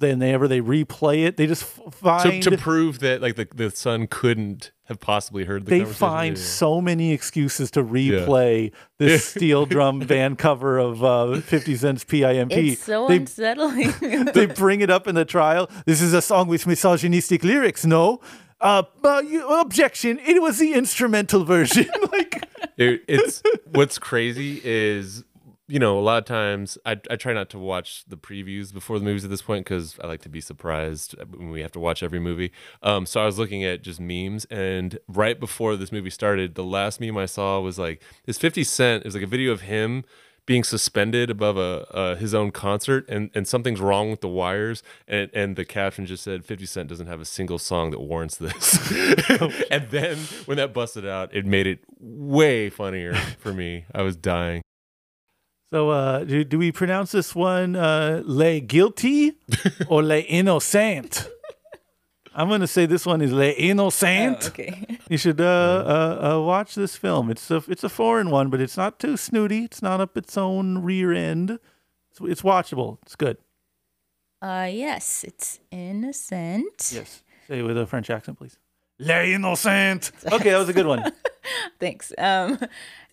whenever 0.00 0.18
they 0.18 0.32
ever 0.32 0.48
they 0.48 0.60
replay 0.60 1.24
it, 1.26 1.36
they 1.36 1.46
just 1.46 1.62
f- 2.02 2.22
to, 2.22 2.40
to 2.40 2.56
prove 2.58 2.98
that 3.00 3.20
like 3.20 3.36
the, 3.36 3.46
the 3.54 3.70
son 3.70 4.06
couldn't 4.06 4.72
have 4.84 4.98
possibly 5.00 5.44
heard 5.44 5.66
the 5.66 5.70
they 5.70 5.78
conversation. 5.80 5.98
find 6.08 6.36
Yeah. 6.36 6.42
so 6.44 6.80
many 6.80 7.12
excuses 7.12 7.70
to 7.72 7.84
replay 7.84 8.72
this 8.98 9.26
steel 9.30 9.66
drum 9.66 10.00
band 10.00 10.38
cover 10.38 10.78
of 10.78 11.04
uh, 11.04 11.40
50 11.40 11.76
Cent's 11.76 12.04
PIMP. 12.04 12.52
It's 12.52 12.82
so 12.82 13.06
they, 13.06 13.16
unsettling. 13.18 13.92
they 14.34 14.46
bring 14.46 14.80
it 14.80 14.90
up 14.90 15.06
in 15.06 15.14
the 15.14 15.24
trial. 15.24 15.70
This 15.86 16.00
is 16.02 16.12
a 16.12 16.22
song 16.22 16.48
with 16.48 16.66
misogynistic 16.66 17.44
lyrics, 17.44 17.84
no? 17.86 18.20
Uh, 18.60 18.82
but 19.00 19.26
you, 19.26 19.46
objection, 19.48 20.18
it 20.18 20.42
was 20.42 20.58
the 20.58 20.72
instrumental 20.74 21.44
version. 21.44 21.86
like, 22.12 22.42
It, 22.76 23.02
it's 23.08 23.42
what's 23.72 23.98
crazy 23.98 24.60
is 24.64 25.24
you 25.70 25.78
know 25.78 25.98
a 25.98 26.00
lot 26.00 26.18
of 26.18 26.24
times 26.24 26.76
I, 26.84 27.00
I 27.08 27.16
try 27.16 27.32
not 27.32 27.48
to 27.50 27.58
watch 27.58 28.04
the 28.06 28.16
previews 28.16 28.74
before 28.74 28.98
the 28.98 29.04
movies 29.04 29.24
at 29.24 29.30
this 29.30 29.42
point 29.42 29.64
because 29.64 29.96
I 30.02 30.08
like 30.08 30.20
to 30.22 30.28
be 30.28 30.40
surprised 30.40 31.14
when 31.30 31.50
we 31.50 31.60
have 31.62 31.72
to 31.72 31.80
watch 31.80 32.02
every 32.02 32.18
movie. 32.18 32.50
Um, 32.82 33.06
so 33.06 33.20
I 33.20 33.26
was 33.26 33.38
looking 33.38 33.64
at 33.64 33.82
just 33.82 34.00
memes, 34.00 34.46
and 34.46 34.98
right 35.06 35.38
before 35.38 35.76
this 35.76 35.92
movie 35.92 36.10
started, 36.10 36.56
the 36.56 36.64
last 36.64 37.00
meme 37.00 37.16
I 37.16 37.26
saw 37.26 37.60
was 37.60 37.78
like 37.78 38.02
this 38.26 38.36
Fifty 38.36 38.64
Cent. 38.64 39.04
It 39.04 39.06
was 39.06 39.14
like 39.14 39.22
a 39.22 39.28
video 39.28 39.52
of 39.52 39.62
him 39.62 40.04
being 40.44 40.64
suspended 40.64 41.30
above 41.30 41.56
a 41.56 41.86
uh, 41.94 42.16
his 42.16 42.34
own 42.34 42.50
concert, 42.50 43.08
and, 43.08 43.30
and 43.34 43.46
something's 43.46 43.80
wrong 43.80 44.10
with 44.10 44.22
the 44.22 44.28
wires, 44.28 44.82
and 45.06 45.30
and 45.32 45.54
the 45.54 45.64
caption 45.64 46.04
just 46.04 46.24
said 46.24 46.44
Fifty 46.44 46.66
Cent 46.66 46.88
doesn't 46.88 47.06
have 47.06 47.20
a 47.20 47.24
single 47.24 47.58
song 47.58 47.92
that 47.92 48.00
warrants 48.00 48.36
this. 48.36 48.90
and 49.70 49.88
then 49.90 50.18
when 50.46 50.56
that 50.56 50.74
busted 50.74 51.06
out, 51.06 51.32
it 51.32 51.46
made 51.46 51.68
it 51.68 51.84
way 52.00 52.68
funnier 52.68 53.14
for 53.38 53.52
me. 53.52 53.84
I 53.94 54.02
was 54.02 54.16
dying. 54.16 54.62
So, 55.72 55.90
uh, 55.90 56.24
do, 56.24 56.42
do 56.44 56.58
we 56.58 56.72
pronounce 56.72 57.12
this 57.12 57.34
one 57.34 57.76
uh, 57.76 58.22
le 58.24 58.60
guilty 58.60 59.32
or 59.88 60.02
le 60.02 60.18
innocent? 60.20 61.28
I'm 62.34 62.48
going 62.48 62.60
to 62.60 62.66
say 62.68 62.86
this 62.86 63.04
one 63.06 63.20
is 63.22 63.32
le 63.32 63.48
Oh, 63.48 63.54
innocent. 63.56 64.48
okay. 64.48 64.98
You 65.10 65.18
should 65.18 65.40
uh, 65.40 65.44
uh, 65.44 66.34
uh, 66.36 66.40
watch 66.42 66.76
this 66.76 66.94
film. 66.96 67.30
It's 67.30 67.50
a 67.50 67.62
it's 67.66 67.82
a 67.82 67.88
foreign 67.88 68.30
one, 68.30 68.48
but 68.48 68.60
it's 68.60 68.76
not 68.76 69.00
too 69.00 69.16
snooty. 69.16 69.64
It's 69.64 69.82
not 69.82 70.00
up 70.00 70.16
its 70.16 70.38
own 70.38 70.78
rear 70.84 71.12
end. 71.12 71.58
It's, 72.10 72.20
it's 72.20 72.42
watchable. 72.42 72.98
It's 73.02 73.16
good. 73.16 73.38
Uh 74.40 74.68
yes, 74.70 75.24
it's 75.24 75.58
innocent. 75.72 76.92
Yes. 76.94 77.24
Say 77.48 77.58
it 77.58 77.62
with 77.62 77.76
a 77.76 77.86
French 77.86 78.08
accent, 78.08 78.38
please. 78.38 78.56
Le 79.00 79.32
innocent. 79.32 80.12
Okay, 80.32 80.50
that 80.50 80.58
was 80.58 80.68
a 80.68 80.72
good 80.72 80.86
one. 80.86 81.10
Thanks. 81.80 82.12
Um 82.18 82.58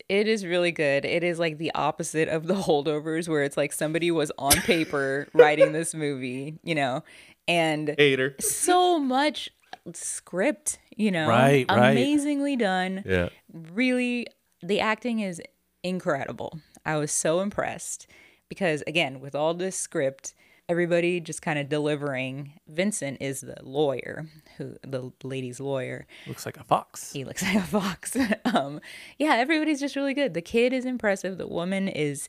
it 0.09 0.27
is 0.27 0.45
really 0.45 0.72
good. 0.72 1.03
It 1.03 1.23
is 1.23 1.38
like 1.38 1.57
the 1.57 1.72
opposite 1.76 2.30
of 2.30 2.47
the 2.47 2.53
holdovers 2.55 3.27
where 3.27 3.43
it's 3.43 3.57
like 3.57 3.73
somebody 3.73 4.09
was 4.11 4.31
on 4.38 4.53
paper 4.53 5.27
writing 5.34 5.73
this 5.73 5.93
movie, 5.93 6.59
you 6.64 6.76
know, 6.76 7.03
and 7.47 7.93
Hater. 7.97 8.35
so 8.39 8.99
much 8.99 9.49
script, 9.93 10.80
you 10.95 11.11
know. 11.11 11.27
Right, 11.27 11.65
right. 11.69 11.91
Amazingly 11.91 12.55
done. 12.55 13.03
Yeah. 13.05 13.30
Really 13.51 14.27
the 14.61 14.80
acting 14.80 15.19
is 15.19 15.41
incredible. 15.84 16.59
I 16.85 16.95
was 16.97 17.11
so 17.11 17.41
impressed 17.41 18.07
because 18.49 18.84
again, 18.88 19.19
with 19.19 19.35
all 19.35 19.53
this 19.53 19.77
script, 19.77 20.34
everybody 20.69 21.19
just 21.19 21.41
kind 21.41 21.57
of 21.60 21.69
delivering. 21.69 22.53
Vincent 22.68 23.22
is 23.22 23.41
the 23.41 23.56
lawyer, 23.64 24.27
who 24.57 24.76
the 24.81 25.11
lady's 25.23 25.60
lawyer. 25.60 26.06
Looks 26.27 26.45
like 26.45 26.57
a 26.57 26.64
fox. 26.64 27.14
He 27.14 27.23
looks 27.23 27.41
like 27.48 27.56
a 27.56 27.61
fox. 27.61 28.15
um, 28.45 28.81
yeah, 29.18 29.35
everybody's 29.35 29.80
just 29.80 29.95
really 29.95 30.14
good. 30.14 30.34
The 30.34 30.41
kid 30.41 30.73
is 30.73 30.85
impressive. 30.85 31.38
The 31.38 31.48
woman 31.48 31.88
is 31.88 32.27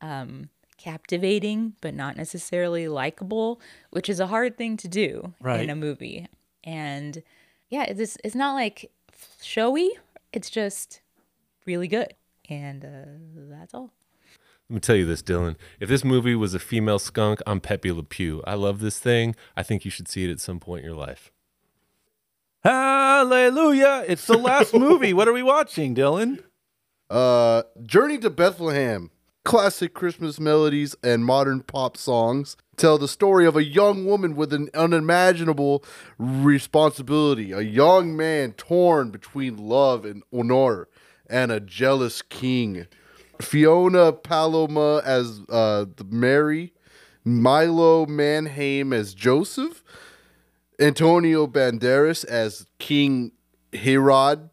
um, 0.00 0.48
captivating, 0.76 1.74
but 1.80 1.94
not 1.94 2.16
necessarily 2.16 2.88
likable, 2.88 3.60
which 3.90 4.08
is 4.08 4.20
a 4.20 4.26
hard 4.28 4.56
thing 4.56 4.76
to 4.78 4.88
do 4.88 5.34
Right. 5.40 5.60
in 5.60 5.70
a 5.70 5.76
movie. 5.76 6.28
And 6.64 7.22
yeah, 7.70 7.84
it's 7.84 8.16
it's 8.24 8.34
not 8.34 8.54
like 8.54 8.90
showy. 9.42 9.90
It's 10.32 10.50
just 10.50 11.00
really 11.66 11.88
good, 11.88 12.14
and 12.48 12.84
uh, 12.84 13.48
that's 13.56 13.72
all. 13.74 13.90
Let 14.70 14.74
me 14.74 14.80
tell 14.80 14.96
you 14.96 15.06
this, 15.06 15.22
Dylan. 15.22 15.56
If 15.80 15.88
this 15.88 16.04
movie 16.04 16.34
was 16.34 16.52
a 16.52 16.58
female 16.58 16.98
skunk, 16.98 17.40
I'm 17.46 17.58
Pepe 17.58 17.90
Le 17.90 18.02
Pew. 18.02 18.42
I 18.46 18.52
love 18.52 18.80
this 18.80 18.98
thing. 18.98 19.34
I 19.56 19.62
think 19.62 19.86
you 19.86 19.90
should 19.90 20.08
see 20.08 20.24
it 20.24 20.30
at 20.30 20.40
some 20.40 20.60
point 20.60 20.84
in 20.84 20.90
your 20.90 20.98
life. 20.98 21.32
Hallelujah! 22.62 24.04
It's 24.06 24.26
the 24.26 24.36
last 24.36 24.74
movie. 24.74 25.14
What 25.14 25.26
are 25.26 25.32
we 25.32 25.42
watching, 25.42 25.94
Dylan? 25.94 26.44
Uh, 27.08 27.62
Journey 27.82 28.18
to 28.18 28.28
Bethlehem. 28.28 29.10
Classic 29.42 29.94
Christmas 29.94 30.38
melodies 30.38 30.94
and 31.02 31.24
modern 31.24 31.62
pop 31.62 31.96
songs 31.96 32.58
tell 32.76 32.98
the 32.98 33.08
story 33.08 33.46
of 33.46 33.56
a 33.56 33.64
young 33.64 34.04
woman 34.04 34.36
with 34.36 34.52
an 34.52 34.68
unimaginable 34.74 35.82
responsibility, 36.18 37.52
a 37.52 37.62
young 37.62 38.14
man 38.14 38.52
torn 38.52 39.10
between 39.10 39.56
love 39.56 40.04
and 40.04 40.22
honor, 40.30 40.88
and 41.30 41.50
a 41.50 41.60
jealous 41.60 42.20
king. 42.20 42.86
Fiona 43.40 44.12
Paloma 44.12 45.02
as 45.04 45.40
uh, 45.48 45.86
the 45.96 46.04
Mary, 46.04 46.72
Milo 47.24 48.06
Manheim 48.06 48.92
as 48.92 49.14
Joseph, 49.14 49.82
Antonio 50.80 51.46
Banderas 51.46 52.24
as 52.24 52.66
King 52.78 53.32
Herod, 53.72 54.50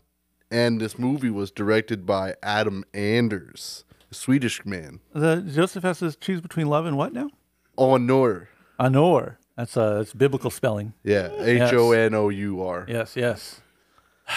and 0.52 0.80
this 0.80 0.98
movie 0.98 1.30
was 1.30 1.52
directed 1.52 2.06
by 2.06 2.36
Adam 2.44 2.84
Anders, 2.94 3.84
a 4.12 4.16
Swedish 4.16 4.66
man. 4.66 4.99
The 5.14 5.41
Joseph 5.41 5.84
has 5.84 5.99
to 5.99 6.12
choose 6.14 6.41
between 6.41 6.68
love 6.68 6.86
and 6.86 6.98
what 6.98 7.14
now? 7.14 7.30
Honor. 7.78 8.49
Honor. 8.80 9.40
That's 9.56 9.78
uh, 9.78 9.95
that's 9.95 10.14
biblical 10.14 10.52
spelling. 10.52 10.94
Yeah, 11.03 11.30
H 11.40 11.74
O 11.74 11.91
N 11.94 12.14
O 12.14 12.30
U 12.30 12.62
R. 12.62 12.86
Yes, 12.90 13.16
yes. 13.16 13.62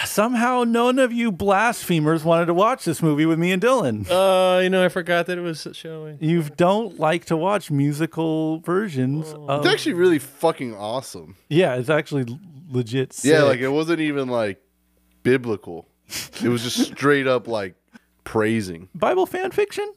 Somehow, 0.05 0.63
none 0.65 0.99
of 0.99 1.11
you 1.11 1.31
blasphemers 1.31 2.23
wanted 2.23 2.45
to 2.45 2.53
watch 2.53 2.85
this 2.85 3.01
movie 3.01 3.25
with 3.25 3.39
me 3.39 3.51
and 3.51 3.61
Dylan. 3.61 4.05
Uh, 4.09 4.59
you 4.61 4.69
know, 4.69 4.85
I 4.85 4.89
forgot 4.89 5.25
that 5.25 5.37
it 5.37 5.41
was 5.41 5.67
showing. 5.73 6.17
You 6.21 6.43
don't 6.43 6.99
like 6.99 7.25
to 7.25 7.35
watch 7.37 7.71
musical 7.71 8.59
versions 8.59 9.33
of. 9.33 9.65
It's 9.65 9.73
actually 9.73 9.93
really 9.93 10.19
fucking 10.19 10.75
awesome. 10.75 11.37
yeah, 11.49 11.75
it's 11.75 11.89
actually 11.89 12.25
legit. 12.69 13.13
Sick. 13.13 13.31
Yeah, 13.31 13.43
like 13.43 13.59
it 13.61 13.69
wasn't 13.69 13.99
even 13.99 14.27
like 14.29 14.61
biblical. 15.23 15.87
It 16.43 16.49
was 16.49 16.63
just 16.63 16.77
straight 16.93 17.25
up 17.27 17.47
like 17.47 17.75
praising. 18.23 18.89
Bible 18.93 19.25
fan 19.25 19.49
fiction. 19.51 19.91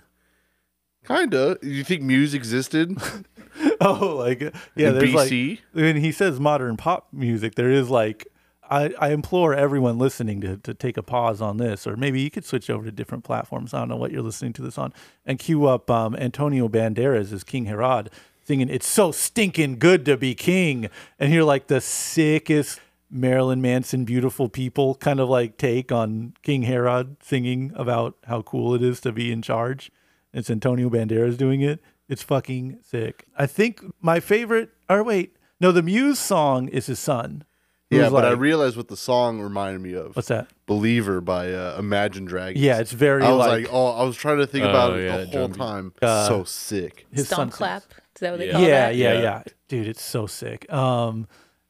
Kinda. 1.06 1.59
You 1.62 1.85
think 1.85 2.01
Muse 2.02 2.32
existed 2.32 2.97
Oh, 3.81 4.16
like 4.16 4.40
yeah, 4.77 4.89
in 4.89 4.94
there's 4.98 5.10
BC? 5.10 5.51
like 5.51 5.60
when 5.85 5.97
he 5.97 6.12
says 6.12 6.39
modern 6.40 6.77
pop 6.77 7.09
music, 7.12 7.56
there 7.56 7.70
is 7.70 7.90
like 7.90 8.27
I, 8.73 8.94
I 8.99 9.11
implore 9.11 9.55
everyone 9.55 9.99
listening 9.99 10.40
to, 10.40 10.57
to 10.57 10.73
take 10.73 10.97
a 10.97 11.03
pause 11.03 11.43
on 11.43 11.59
this, 11.59 11.86
or 11.86 11.94
maybe 11.94 12.23
you 12.23 12.31
could 12.31 12.47
switch 12.47 12.70
over 12.70 12.86
to 12.86 12.90
different 12.90 13.23
platforms. 13.23 13.74
I 13.74 13.81
don't 13.81 13.90
know 13.90 13.97
what 13.97 14.12
you're 14.12 14.23
listening 14.23 14.55
to 14.55 14.62
this 14.62 14.78
on, 14.78 14.94
and 15.27 15.39
cue 15.39 15.66
up 15.66 15.90
um, 15.90 16.16
Antonio 16.16 16.69
Banderas 16.69 17.35
as 17.35 17.44
King 17.44 17.66
Herod 17.66 18.09
singing 18.44 18.70
"It's 18.70 18.86
so 18.86 19.12
stinking 19.12 19.78
good 19.78 20.07
to 20.07 20.16
be 20.16 20.35
king," 20.35 20.89
and 21.19 21.31
hear 21.31 21.43
like 21.43 21.66
the 21.66 21.82
sickest 21.82 22.81
Marilyn 23.11 23.61
Manson 23.61 24.07
"Beautiful 24.07 24.49
People" 24.49 24.94
kind 24.94 25.20
of 25.20 25.28
like 25.28 25.59
take 25.59 25.93
on 25.93 26.32
King 26.43 26.62
Herod 26.62 27.19
singing 27.23 27.73
about 27.74 28.16
how 28.24 28.40
cool 28.40 28.74
it 28.74 28.82
is 28.82 29.01
to 29.03 29.12
be 29.12 29.31
in 29.31 29.43
charge. 29.43 29.93
It's 30.32 30.49
Antonio 30.49 30.89
Banderas 30.89 31.36
doing 31.36 31.61
it. 31.61 31.82
It's 32.09 32.23
fucking 32.23 32.78
sick. 32.82 33.27
I 33.36 33.47
think 33.47 33.85
my 34.01 34.19
favorite. 34.19 34.70
Or 34.89 35.03
wait, 35.03 35.36
no, 35.61 35.73
the 35.73 35.82
Muse 35.82 36.19
song 36.19 36.69
is 36.69 36.86
his 36.86 36.99
son. 36.99 37.44
Who's 37.93 38.02
Yeah, 38.05 38.10
but 38.10 38.24
I 38.24 38.31
realized 38.32 38.77
what 38.77 38.89
the 38.89 38.97
song 38.97 39.40
reminded 39.40 39.81
me 39.82 39.94
of. 39.94 40.14
What's 40.16 40.28
that? 40.28 40.48
Believer 40.66 41.20
by 41.20 41.52
uh, 41.52 41.77
Imagine 41.78 42.24
Dragons. 42.24 42.62
Yeah, 42.64 42.78
it's 42.81 42.93
very 42.93 43.23
I 43.23 43.31
was 43.31 43.39
like, 43.39 43.64
like, 43.64 43.69
oh, 43.73 43.86
I 43.89 44.05
was 44.05 44.16
trying 44.16 44.39
to 44.39 44.47
think 44.47 44.64
Oh, 44.64 44.70
about 44.70 44.98
it 44.98 45.05
yeah, 45.05 45.16
the 45.19 45.27
whole 45.27 45.48
time. 45.48 45.93
Uh, 46.02 46.27
so 46.28 46.44
sick. 46.44 47.06
his 47.12 47.28
son 47.28 47.36
Stomp 47.36 47.51
sings. 47.52 47.56
clap. 47.59 47.82
Is 48.14 48.20
that 48.20 48.31
what 48.31 48.39
they 48.39 48.47
Yeah. 48.47 48.52
call 48.52 48.60
yeah, 48.62 48.69
that? 48.69 48.97
yeah, 48.97 49.12
Yeah. 49.14 49.20
yeah, 49.23 49.43
dude, 49.69 49.86
it's 49.89 50.02
so 50.02 50.27
sick. 50.27 50.70
Um, 50.73 51.27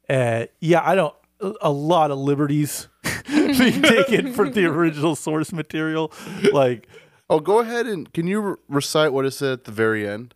uh, 0.09 0.47
yeah, 0.61 0.83
I 0.85 0.95
don't. 0.95 1.15
A 1.61 1.71
lot 1.71 2.11
of 2.13 2.19
liberties 2.19 2.89
being 3.29 3.83
taken 3.83 4.33
from 4.33 4.53
the 4.53 4.65
original 4.67 5.17
source 5.17 5.53
material, 5.53 6.13
like. 6.53 6.89
Oh, 7.31 7.41
go 7.41 7.61
ahead 7.61 7.87
and 7.87 8.13
can 8.13 8.27
you 8.27 8.41
re- 8.41 8.55
recite 8.69 9.13
what 9.13 9.25
it 9.25 9.31
said 9.31 9.53
at 9.53 9.65
the 9.65 9.73
very 9.73 10.07
end? 10.07 10.35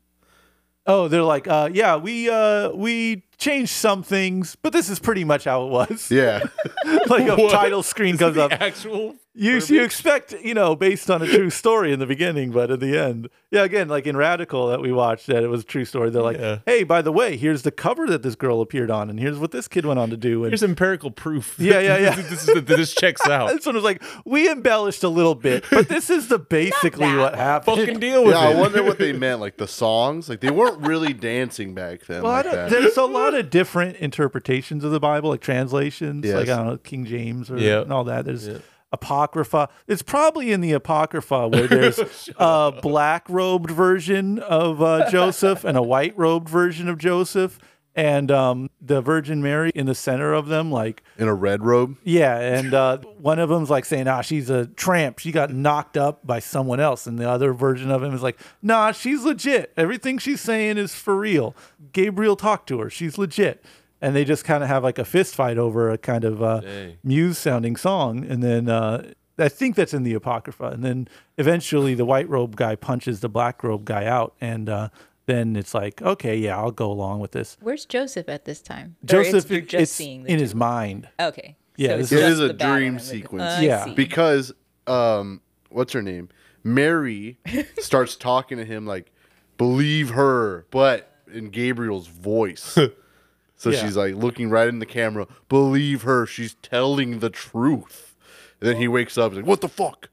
Oh, 0.86 1.08
they're 1.08 1.22
like, 1.22 1.48
uh, 1.48 1.68
yeah, 1.72 1.96
we 1.96 2.30
uh, 2.30 2.70
we 2.70 3.24
changed 3.38 3.72
some 3.72 4.02
things, 4.02 4.56
but 4.62 4.72
this 4.72 4.88
is 4.88 4.98
pretty 4.98 5.24
much 5.24 5.44
how 5.44 5.66
it 5.66 5.70
was. 5.70 6.10
Yeah. 6.10 6.44
like 7.08 7.28
a 7.28 7.36
title 7.50 7.82
screen 7.82 8.16
comes 8.16 8.36
up. 8.36 8.52
actual 8.52 9.16
You 9.38 9.60
you 9.68 9.82
expect 9.82 10.32
you 10.42 10.54
know 10.54 10.74
based 10.74 11.10
on 11.10 11.20
a 11.20 11.26
true 11.26 11.50
story 11.62 11.92
in 11.92 11.98
the 11.98 12.06
beginning, 12.06 12.52
but 12.52 12.70
at 12.70 12.80
the 12.80 12.96
end, 12.98 13.28
yeah. 13.50 13.64
Again, 13.64 13.86
like 13.88 14.06
in 14.06 14.16
Radical 14.16 14.68
that 14.68 14.80
we 14.80 14.92
watched, 14.92 15.26
that 15.26 15.42
it 15.42 15.48
was 15.48 15.60
a 15.60 15.64
true 15.64 15.84
story. 15.84 16.08
They're 16.08 16.22
like, 16.22 16.38
Yeah. 16.38 16.58
hey, 16.64 16.84
by 16.84 17.02
the 17.02 17.12
way, 17.12 17.36
here's 17.36 17.60
the 17.62 17.70
cover 17.70 18.06
that 18.06 18.22
this 18.22 18.34
girl 18.34 18.60
appeared 18.62 18.90
on, 18.90 19.10
and 19.10 19.20
here's 19.20 19.38
what 19.38 19.50
this 19.50 19.68
kid 19.68 19.84
went 19.84 19.98
on 19.98 20.08
to 20.10 20.16
do. 20.16 20.42
And 20.44 20.52
Here's 20.52 20.62
empirical 20.62 21.10
proof. 21.10 21.56
Yeah, 21.58 21.80
yeah, 21.80 21.98
yeah. 21.98 22.14
this, 22.16 22.48
is, 22.48 22.64
this 22.64 22.94
checks 22.94 23.26
out. 23.28 23.48
this 23.54 23.66
one 23.66 23.74
was 23.74 23.84
like, 23.84 24.02
we 24.24 24.50
embellished 24.50 25.02
a 25.04 25.08
little 25.08 25.34
bit, 25.34 25.64
but 25.70 25.88
this 25.88 26.08
is 26.08 26.28
the 26.28 26.38
basically 26.38 27.14
what 27.14 27.34
happened. 27.34 27.76
Fucking 27.78 28.00
deal 28.00 28.24
with 28.24 28.34
Yeah, 28.34 28.40
I 28.40 28.54
wonder 28.54 28.82
what 28.82 28.98
they 28.98 29.12
meant. 29.12 29.40
Like 29.40 29.58
the 29.58 29.68
songs, 29.68 30.28
like 30.30 30.40
they 30.40 30.50
weren't 30.50 30.80
really 30.86 31.12
dancing 31.12 31.74
back 31.74 32.06
then. 32.06 32.22
Well, 32.22 32.32
like 32.32 32.44
that. 32.46 32.70
there's 32.70 32.96
a 32.96 33.04
lot 33.04 33.34
of 33.34 33.50
different 33.50 33.96
interpretations 33.98 34.82
of 34.82 34.92
the 34.92 35.00
Bible, 35.00 35.28
like 35.28 35.40
translations, 35.42 36.24
Yes. 36.24 36.34
like 36.34 36.48
I 36.48 36.56
don't 36.56 36.66
know, 36.66 36.76
King 36.78 37.04
James 37.04 37.50
or 37.50 37.58
Yeah. 37.58 37.82
and 37.82 37.92
all 37.92 38.04
that. 38.04 38.24
There's 38.24 38.48
apocrypha. 38.96 39.68
It's 39.86 40.02
probably 40.02 40.52
in 40.52 40.60
the 40.60 40.72
apocrypha 40.72 41.48
where 41.48 41.66
there's 41.66 42.30
a 42.36 42.72
black 42.82 43.28
robed 43.28 43.70
version 43.70 44.38
of 44.38 44.82
uh, 44.82 45.10
Joseph 45.10 45.64
and 45.64 45.76
a 45.76 45.82
white 45.82 46.16
robed 46.16 46.48
version 46.48 46.88
of 46.88 46.98
Joseph, 46.98 47.58
and 47.94 48.30
um, 48.30 48.70
the 48.80 49.00
Virgin 49.00 49.42
Mary 49.42 49.70
in 49.74 49.86
the 49.86 49.94
center 49.94 50.32
of 50.32 50.48
them, 50.48 50.70
like. 50.70 51.02
In 51.18 51.28
a 51.28 51.34
red 51.34 51.64
robe. 51.64 51.96
Yeah, 52.04 52.38
and 52.38 52.74
uh, 52.74 52.98
one 53.18 53.38
of 53.38 53.48
them's 53.48 53.70
like 53.70 53.84
saying, 53.84 54.08
"Ah, 54.08 54.20
she's 54.20 54.50
a 54.50 54.66
tramp. 54.66 55.18
She 55.18 55.32
got 55.32 55.52
knocked 55.52 55.96
up 55.96 56.26
by 56.26 56.38
someone 56.38 56.80
else." 56.80 57.06
And 57.06 57.18
the 57.18 57.28
other 57.28 57.52
version 57.52 57.90
of 57.90 58.02
him 58.02 58.14
is 58.14 58.22
like, 58.22 58.38
"Nah, 58.62 58.92
she's 58.92 59.24
legit. 59.24 59.72
Everything 59.76 60.18
she's 60.18 60.40
saying 60.40 60.78
is 60.78 60.94
for 60.94 61.16
real. 61.16 61.54
Gabriel 61.92 62.36
talked 62.36 62.68
to 62.68 62.80
her. 62.80 62.90
She's 62.90 63.18
legit." 63.18 63.64
And 64.06 64.14
they 64.14 64.24
just 64.24 64.44
kind 64.44 64.62
of 64.62 64.68
have 64.68 64.84
like 64.84 64.98
a 65.00 65.04
fist 65.04 65.34
fight 65.34 65.58
over 65.58 65.90
a 65.90 65.98
kind 65.98 66.22
of 66.24 66.40
uh, 66.40 66.60
muse-sounding 67.02 67.74
song, 67.74 68.24
and 68.24 68.40
then 68.42 68.68
uh, 68.68 69.10
I 69.36 69.48
think 69.48 69.74
that's 69.74 69.92
in 69.92 70.04
the 70.04 70.14
apocrypha. 70.14 70.66
And 70.66 70.84
then 70.84 71.08
eventually, 71.38 71.94
the 71.94 72.04
white 72.04 72.28
robe 72.28 72.54
guy 72.54 72.76
punches 72.76 73.18
the 73.18 73.28
black 73.28 73.64
robe 73.64 73.84
guy 73.84 74.04
out, 74.04 74.34
and 74.40 74.68
uh, 74.68 74.88
then 75.26 75.56
it's 75.56 75.74
like, 75.74 76.00
okay, 76.02 76.36
yeah, 76.36 76.56
I'll 76.56 76.70
go 76.70 76.88
along 76.90 77.18
with 77.18 77.32
this. 77.32 77.56
Where's 77.60 77.84
Joseph 77.84 78.28
at 78.28 78.44
this 78.44 78.60
time? 78.62 78.94
Or 79.12 79.16
it's- 79.20 79.32
Joseph, 79.32 79.50
you're 79.50 79.60
just 79.62 79.82
it's 79.82 79.92
seeing 79.92 80.22
the 80.22 80.30
in 80.30 80.36
two. 80.38 80.42
his 80.42 80.54
mind. 80.54 81.08
Okay. 81.18 81.56
Yeah, 81.76 81.88
so 81.90 81.96
this 81.96 82.12
it's 82.12 82.12
is- 82.12 82.18
It 82.18 82.22
just 82.22 82.32
is 82.32 82.50
a 82.50 82.52
dream 82.52 82.98
sequence. 83.00 83.42
I 83.42 83.62
Yeah. 83.62 83.84
see. 83.86 83.94
because 83.94 84.52
um 84.86 85.40
what's 85.70 85.92
her 85.94 86.00
name 86.02 86.28
mary 86.62 87.38
starts 87.80 88.14
talking 88.14 88.56
to 88.56 88.64
him 88.64 88.86
like 88.86 89.10
believe 89.58 90.10
her 90.10 90.64
but 90.70 91.12
in 91.32 91.48
gabriel's 91.50 92.06
voice 92.06 92.78
so 93.56 93.70
Yeah. 93.70 93.78
she's 93.84 93.96
like 93.96 94.14
looking 94.14 94.50
right 94.50 94.68
in 94.68 94.78
the 94.78 94.86
camera 94.86 95.26
believe 95.48 96.02
her 96.02 96.26
she's 96.26 96.54
telling 96.62 97.18
the 97.20 97.30
truth 97.30 98.14
and 98.60 98.68
then 98.70 98.76
he 98.76 98.86
wakes 98.88 99.16
up 99.18 99.32
and 99.32 99.42
like 99.42 99.46
what 99.46 99.60
the 99.60 99.68
fuck 99.68 100.08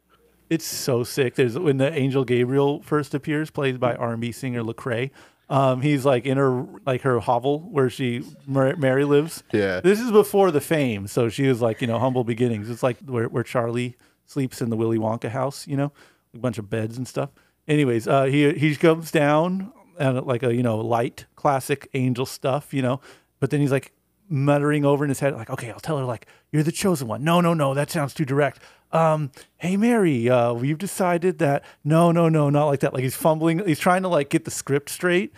It's 0.49 0.65
so 0.65 1.03
sick. 1.03 1.35
There's 1.35 1.57
when 1.57 1.77
the 1.77 1.91
angel 1.93 2.23
Gabriel 2.25 2.81
first 2.83 3.13
appears, 3.15 3.49
played 3.49 3.79
by 3.79 3.95
R&B 3.95 4.31
singer 4.31 4.61
Lecrae. 4.61 5.09
Um, 5.49 5.81
he's 5.81 6.05
like 6.05 6.25
in 6.25 6.37
her 6.37 6.65
like 6.85 7.01
her 7.01 7.19
hovel 7.19 7.61
where 7.71 7.89
she 7.89 8.23
Mary 8.45 9.03
lives. 9.05 9.43
Yeah. 9.51 9.79
This 9.81 9.99
is 9.99 10.11
before 10.11 10.51
the 10.51 10.61
fame, 10.61 11.07
so 11.07 11.29
she 11.29 11.47
was 11.47 11.61
like 11.61 11.81
you 11.81 11.87
know 11.87 11.97
humble 11.97 12.23
beginnings. 12.23 12.69
It's 12.69 12.83
like 12.83 12.97
where 13.05 13.27
where 13.29 13.43
Charlie 13.43 13.95
sleeps 14.25 14.61
in 14.61 14.69
the 14.69 14.75
Willy 14.77 14.97
Wonka 14.99 15.29
house, 15.29 15.67
you 15.67 15.75
know, 15.77 15.91
a 16.33 16.37
bunch 16.37 16.57
of 16.59 16.69
beds 16.69 16.97
and 16.97 17.07
stuff. 17.07 17.29
Anyways, 17.67 18.07
uh, 18.07 18.25
he 18.25 18.53
he 18.53 18.75
comes 18.75 19.11
down 19.11 19.71
and 19.97 20.21
like 20.25 20.43
a 20.43 20.53
you 20.53 20.63
know 20.63 20.77
light 20.79 21.25
classic 21.35 21.87
angel 21.93 22.25
stuff, 22.25 22.73
you 22.73 22.81
know, 22.81 22.99
but 23.43 23.49
then 23.49 23.59
he's 23.59 23.73
like 23.73 23.91
muttering 24.29 24.85
over 24.85 25.03
in 25.03 25.09
his 25.09 25.19
head 25.19 25.35
like, 25.35 25.49
okay, 25.49 25.69
I'll 25.69 25.81
tell 25.81 25.97
her 25.97 26.05
like 26.05 26.27
you're 26.53 26.63
the 26.63 26.71
chosen 26.71 27.09
one. 27.09 27.25
No, 27.25 27.41
no, 27.41 27.53
no, 27.53 27.73
that 27.73 27.91
sounds 27.91 28.13
too 28.13 28.23
direct. 28.23 28.61
Um, 28.93 29.33
hey 29.57 29.75
Mary, 29.75 30.29
uh, 30.29 30.53
we've 30.53 30.77
decided 30.77 31.39
that 31.39 31.65
no, 31.83 32.13
no, 32.13 32.29
no, 32.29 32.49
not 32.49 32.67
like 32.67 32.79
that. 32.79 32.93
Like 32.93 33.03
he's 33.03 33.17
fumbling, 33.17 33.59
he's 33.67 33.79
trying 33.79 34.03
to 34.03 34.07
like 34.07 34.29
get 34.29 34.45
the 34.45 34.51
script 34.51 34.89
straight. 34.89 35.33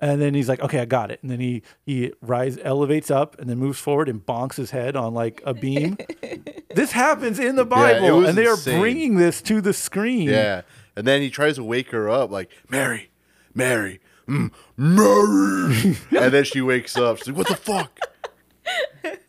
And 0.00 0.22
then 0.22 0.32
he's 0.32 0.48
like, 0.48 0.60
okay, 0.60 0.78
I 0.78 0.86
got 0.86 1.10
it. 1.10 1.18
And 1.20 1.30
then 1.30 1.38
he 1.38 1.62
he 1.84 2.14
rise 2.22 2.56
elevates 2.64 3.10
up 3.10 3.38
and 3.38 3.50
then 3.50 3.58
moves 3.58 3.78
forward 3.78 4.08
and 4.08 4.24
bonks 4.24 4.54
his 4.54 4.70
head 4.70 4.96
on 4.96 5.12
like 5.12 5.42
a 5.44 5.52
beam. 5.52 5.98
this 6.74 6.92
happens 6.92 7.38
in 7.38 7.56
the 7.56 7.66
Bible, 7.66 8.20
was 8.20 8.30
and 8.30 8.38
they 8.38 8.46
are 8.46 8.56
bringing 8.56 9.16
this 9.16 9.42
to 9.42 9.60
the 9.60 9.74
screen. 9.74 10.30
yeah 10.30 10.62
and 10.96 11.06
then 11.06 11.20
he 11.20 11.28
tries 11.28 11.56
to 11.56 11.64
wake 11.64 11.90
her 11.90 12.08
up 12.08 12.30
like 12.30 12.50
mary 12.68 13.10
mary 13.54 14.00
mm, 14.30 14.50
mary 14.76 15.96
and 16.22 16.32
then 16.32 16.44
she 16.44 16.60
wakes 16.60 16.96
up 16.96 17.18
she's 17.18 17.28
like 17.28 17.36
what 17.36 17.48
the 17.48 17.56
fuck 17.56 17.98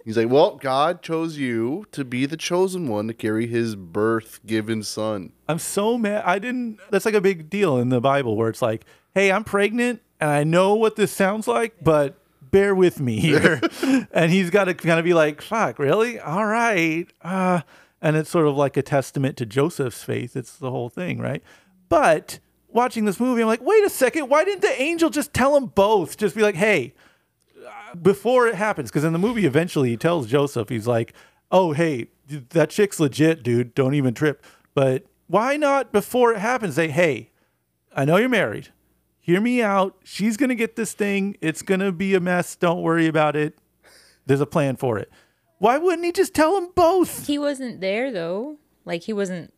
He's 0.04 0.18
like, 0.18 0.30
well, 0.30 0.56
God 0.56 1.02
chose 1.02 1.38
you 1.38 1.86
to 1.92 2.04
be 2.04 2.26
the 2.26 2.38
chosen 2.38 2.88
one 2.88 3.08
to 3.08 3.14
carry 3.14 3.48
his 3.48 3.76
birth 3.76 4.40
given 4.46 4.84
son. 4.84 5.32
I'm 5.48 5.60
so 5.60 5.98
mad. 5.98 6.24
I 6.26 6.40
didn't. 6.40 6.80
That's 6.90 7.06
like 7.06 7.14
a 7.14 7.22
big 7.22 7.50
deal 7.50 7.78
in 7.78 7.90
the 7.90 8.02
Bible 8.02 8.36
where 8.36 8.50
it's 8.50 8.62
like, 8.62 8.86
hey, 9.14 9.32
I'm 9.32 9.44
pregnant 9.44 10.02
and 10.20 10.30
I 10.30 10.44
know 10.44 10.76
what 10.76 10.96
this 10.96 11.12
sounds 11.12 11.48
like, 11.48 11.76
but 11.84 12.18
bear 12.42 12.74
with 12.74 13.00
me 13.00 13.20
here. 13.20 13.62
and 14.12 14.32
he's 14.32 14.50
got 14.50 14.66
to 14.66 14.74
kind 14.74 14.98
of 14.98 15.06
be 15.06 15.14
like, 15.14 15.42
fuck, 15.42 15.78
really? 15.78 16.20
All 16.20 16.46
right. 16.46 17.06
Uh, 17.22 17.62
and 18.02 18.16
it's 18.16 18.30
sort 18.30 18.48
of 18.48 18.58
like 18.58 18.78
a 18.78 18.82
testament 18.82 19.38
to 19.38 19.46
Joseph's 19.46 20.04
faith. 20.04 20.36
It's 20.36 20.56
the 20.56 20.72
whole 20.72 20.90
thing, 20.90 21.20
right? 21.20 21.44
But 21.90 22.40
watching 22.74 23.06
this 23.06 23.20
movie, 23.20 23.42
I'm 23.42 23.48
like, 23.48 23.62
wait 23.62 23.84
a 23.84 23.90
second. 23.90 24.30
Why 24.30 24.44
didn't 24.44 24.62
the 24.62 24.82
angel 24.82 25.10
just 25.10 25.34
tell 25.34 25.54
them 25.54 25.68
both? 25.68 26.18
Just 26.18 26.36
be 26.36 26.42
like, 26.42 26.56
hey, 26.56 26.94
before 28.00 28.48
it 28.48 28.56
happens, 28.56 28.90
because 28.90 29.04
in 29.04 29.14
the 29.14 29.20
movie, 29.20 29.46
eventually 29.46 29.90
he 29.90 29.98
tells 29.98 30.28
Joseph, 30.28 30.70
he's 30.70 30.88
like, 30.88 31.14
"Oh, 31.52 31.74
hey, 31.74 32.08
that 32.50 32.70
chick's 32.70 33.00
legit, 33.00 33.44
dude. 33.44 33.74
Don't 33.74 33.94
even 33.96 34.14
trip." 34.14 34.44
But 34.74 35.06
why 35.28 35.58
not 35.58 35.92
before 35.92 36.34
it 36.34 36.40
happens 36.40 36.76
say, 36.76 36.88
"Hey, 36.88 37.32
I 37.96 38.06
know 38.06 38.18
you're 38.18 38.30
married. 38.30 38.70
Hear 39.20 39.42
me 39.42 39.62
out. 39.62 39.98
She's 40.04 40.38
gonna 40.38 40.56
get 40.56 40.76
this 40.76 40.94
thing. 40.94 41.38
It's 41.42 41.62
gonna 41.62 41.92
be 41.92 42.16
a 42.16 42.20
mess. 42.20 42.56
Don't 42.56 42.82
worry 42.82 43.08
about 43.08 43.36
it. 43.36 43.58
There's 44.26 44.42
a 44.42 44.46
plan 44.46 44.76
for 44.76 44.98
it." 44.98 45.10
Why 45.60 45.78
wouldn't 45.78 46.06
he 46.06 46.12
just 46.12 46.34
tell 46.34 46.56
them 46.56 46.72
both? 46.74 47.28
He 47.28 47.38
wasn't 47.38 47.82
there 47.82 48.12
though. 48.12 48.58
Like 48.86 49.04
he 49.04 49.14
wasn't 49.14 49.54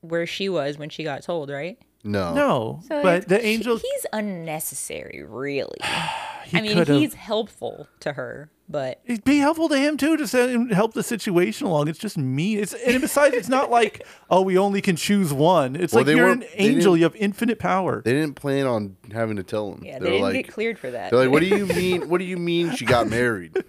where 0.00 0.26
she 0.26 0.48
was 0.48 0.78
when 0.78 0.90
she 0.90 1.04
got 1.04 1.22
told, 1.22 1.48
right? 1.50 1.78
No. 2.04 2.34
No, 2.34 2.80
So 2.86 3.02
but 3.02 3.28
the 3.28 3.44
angel 3.44 3.78
he's 3.78 4.06
unnecessary, 4.12 5.24
really. 5.26 5.78
he 6.44 6.58
I 6.58 6.60
mean, 6.60 6.74
could've- 6.74 6.98
he's 6.98 7.14
helpful 7.14 7.88
to 8.00 8.12
her, 8.12 8.50
but 8.68 9.00
It'd 9.06 9.24
be 9.24 9.38
helpful 9.38 9.68
to 9.70 9.78
him 9.78 9.96
too 9.96 10.16
to 10.18 10.26
send, 10.26 10.72
help 10.72 10.92
the 10.94 11.02
situation 11.02 11.66
along. 11.66 11.88
It's 11.88 11.98
just 11.98 12.18
me. 12.18 12.56
It's 12.56 12.74
and 12.74 13.00
besides, 13.00 13.34
it's 13.34 13.48
not 13.48 13.70
like 13.70 14.06
oh, 14.30 14.42
we 14.42 14.58
only 14.58 14.80
can 14.82 14.96
choose 14.96 15.32
one. 15.32 15.76
It's 15.76 15.92
Well, 15.94 16.04
like 16.04 16.14
you're 16.14 16.28
an 16.28 16.44
angel. 16.54 16.96
You 16.96 17.04
have 17.04 17.16
infinite 17.16 17.58
power. 17.58 18.02
They 18.04 18.12
didn't 18.12 18.34
plan 18.36 18.66
on 18.66 18.96
having 19.12 19.36
to 19.36 19.42
tell 19.42 19.72
him. 19.72 19.82
yeah, 19.84 19.98
They 19.98 20.04
they 20.04 20.10
didn't 20.12 20.22
like, 20.22 20.34
get 20.34 20.48
cleared 20.52 20.78
for 20.78 20.90
that. 20.90 21.10
They're 21.10 21.20
like, 21.20 21.30
what 21.30 21.40
do 21.40 21.46
you 21.46 21.66
mean? 21.80 22.08
What 22.10 22.18
do 22.18 22.24
you 22.24 22.36
mean 22.36 22.74
she 22.76 22.84
got 22.84 23.08
married? 23.08 23.56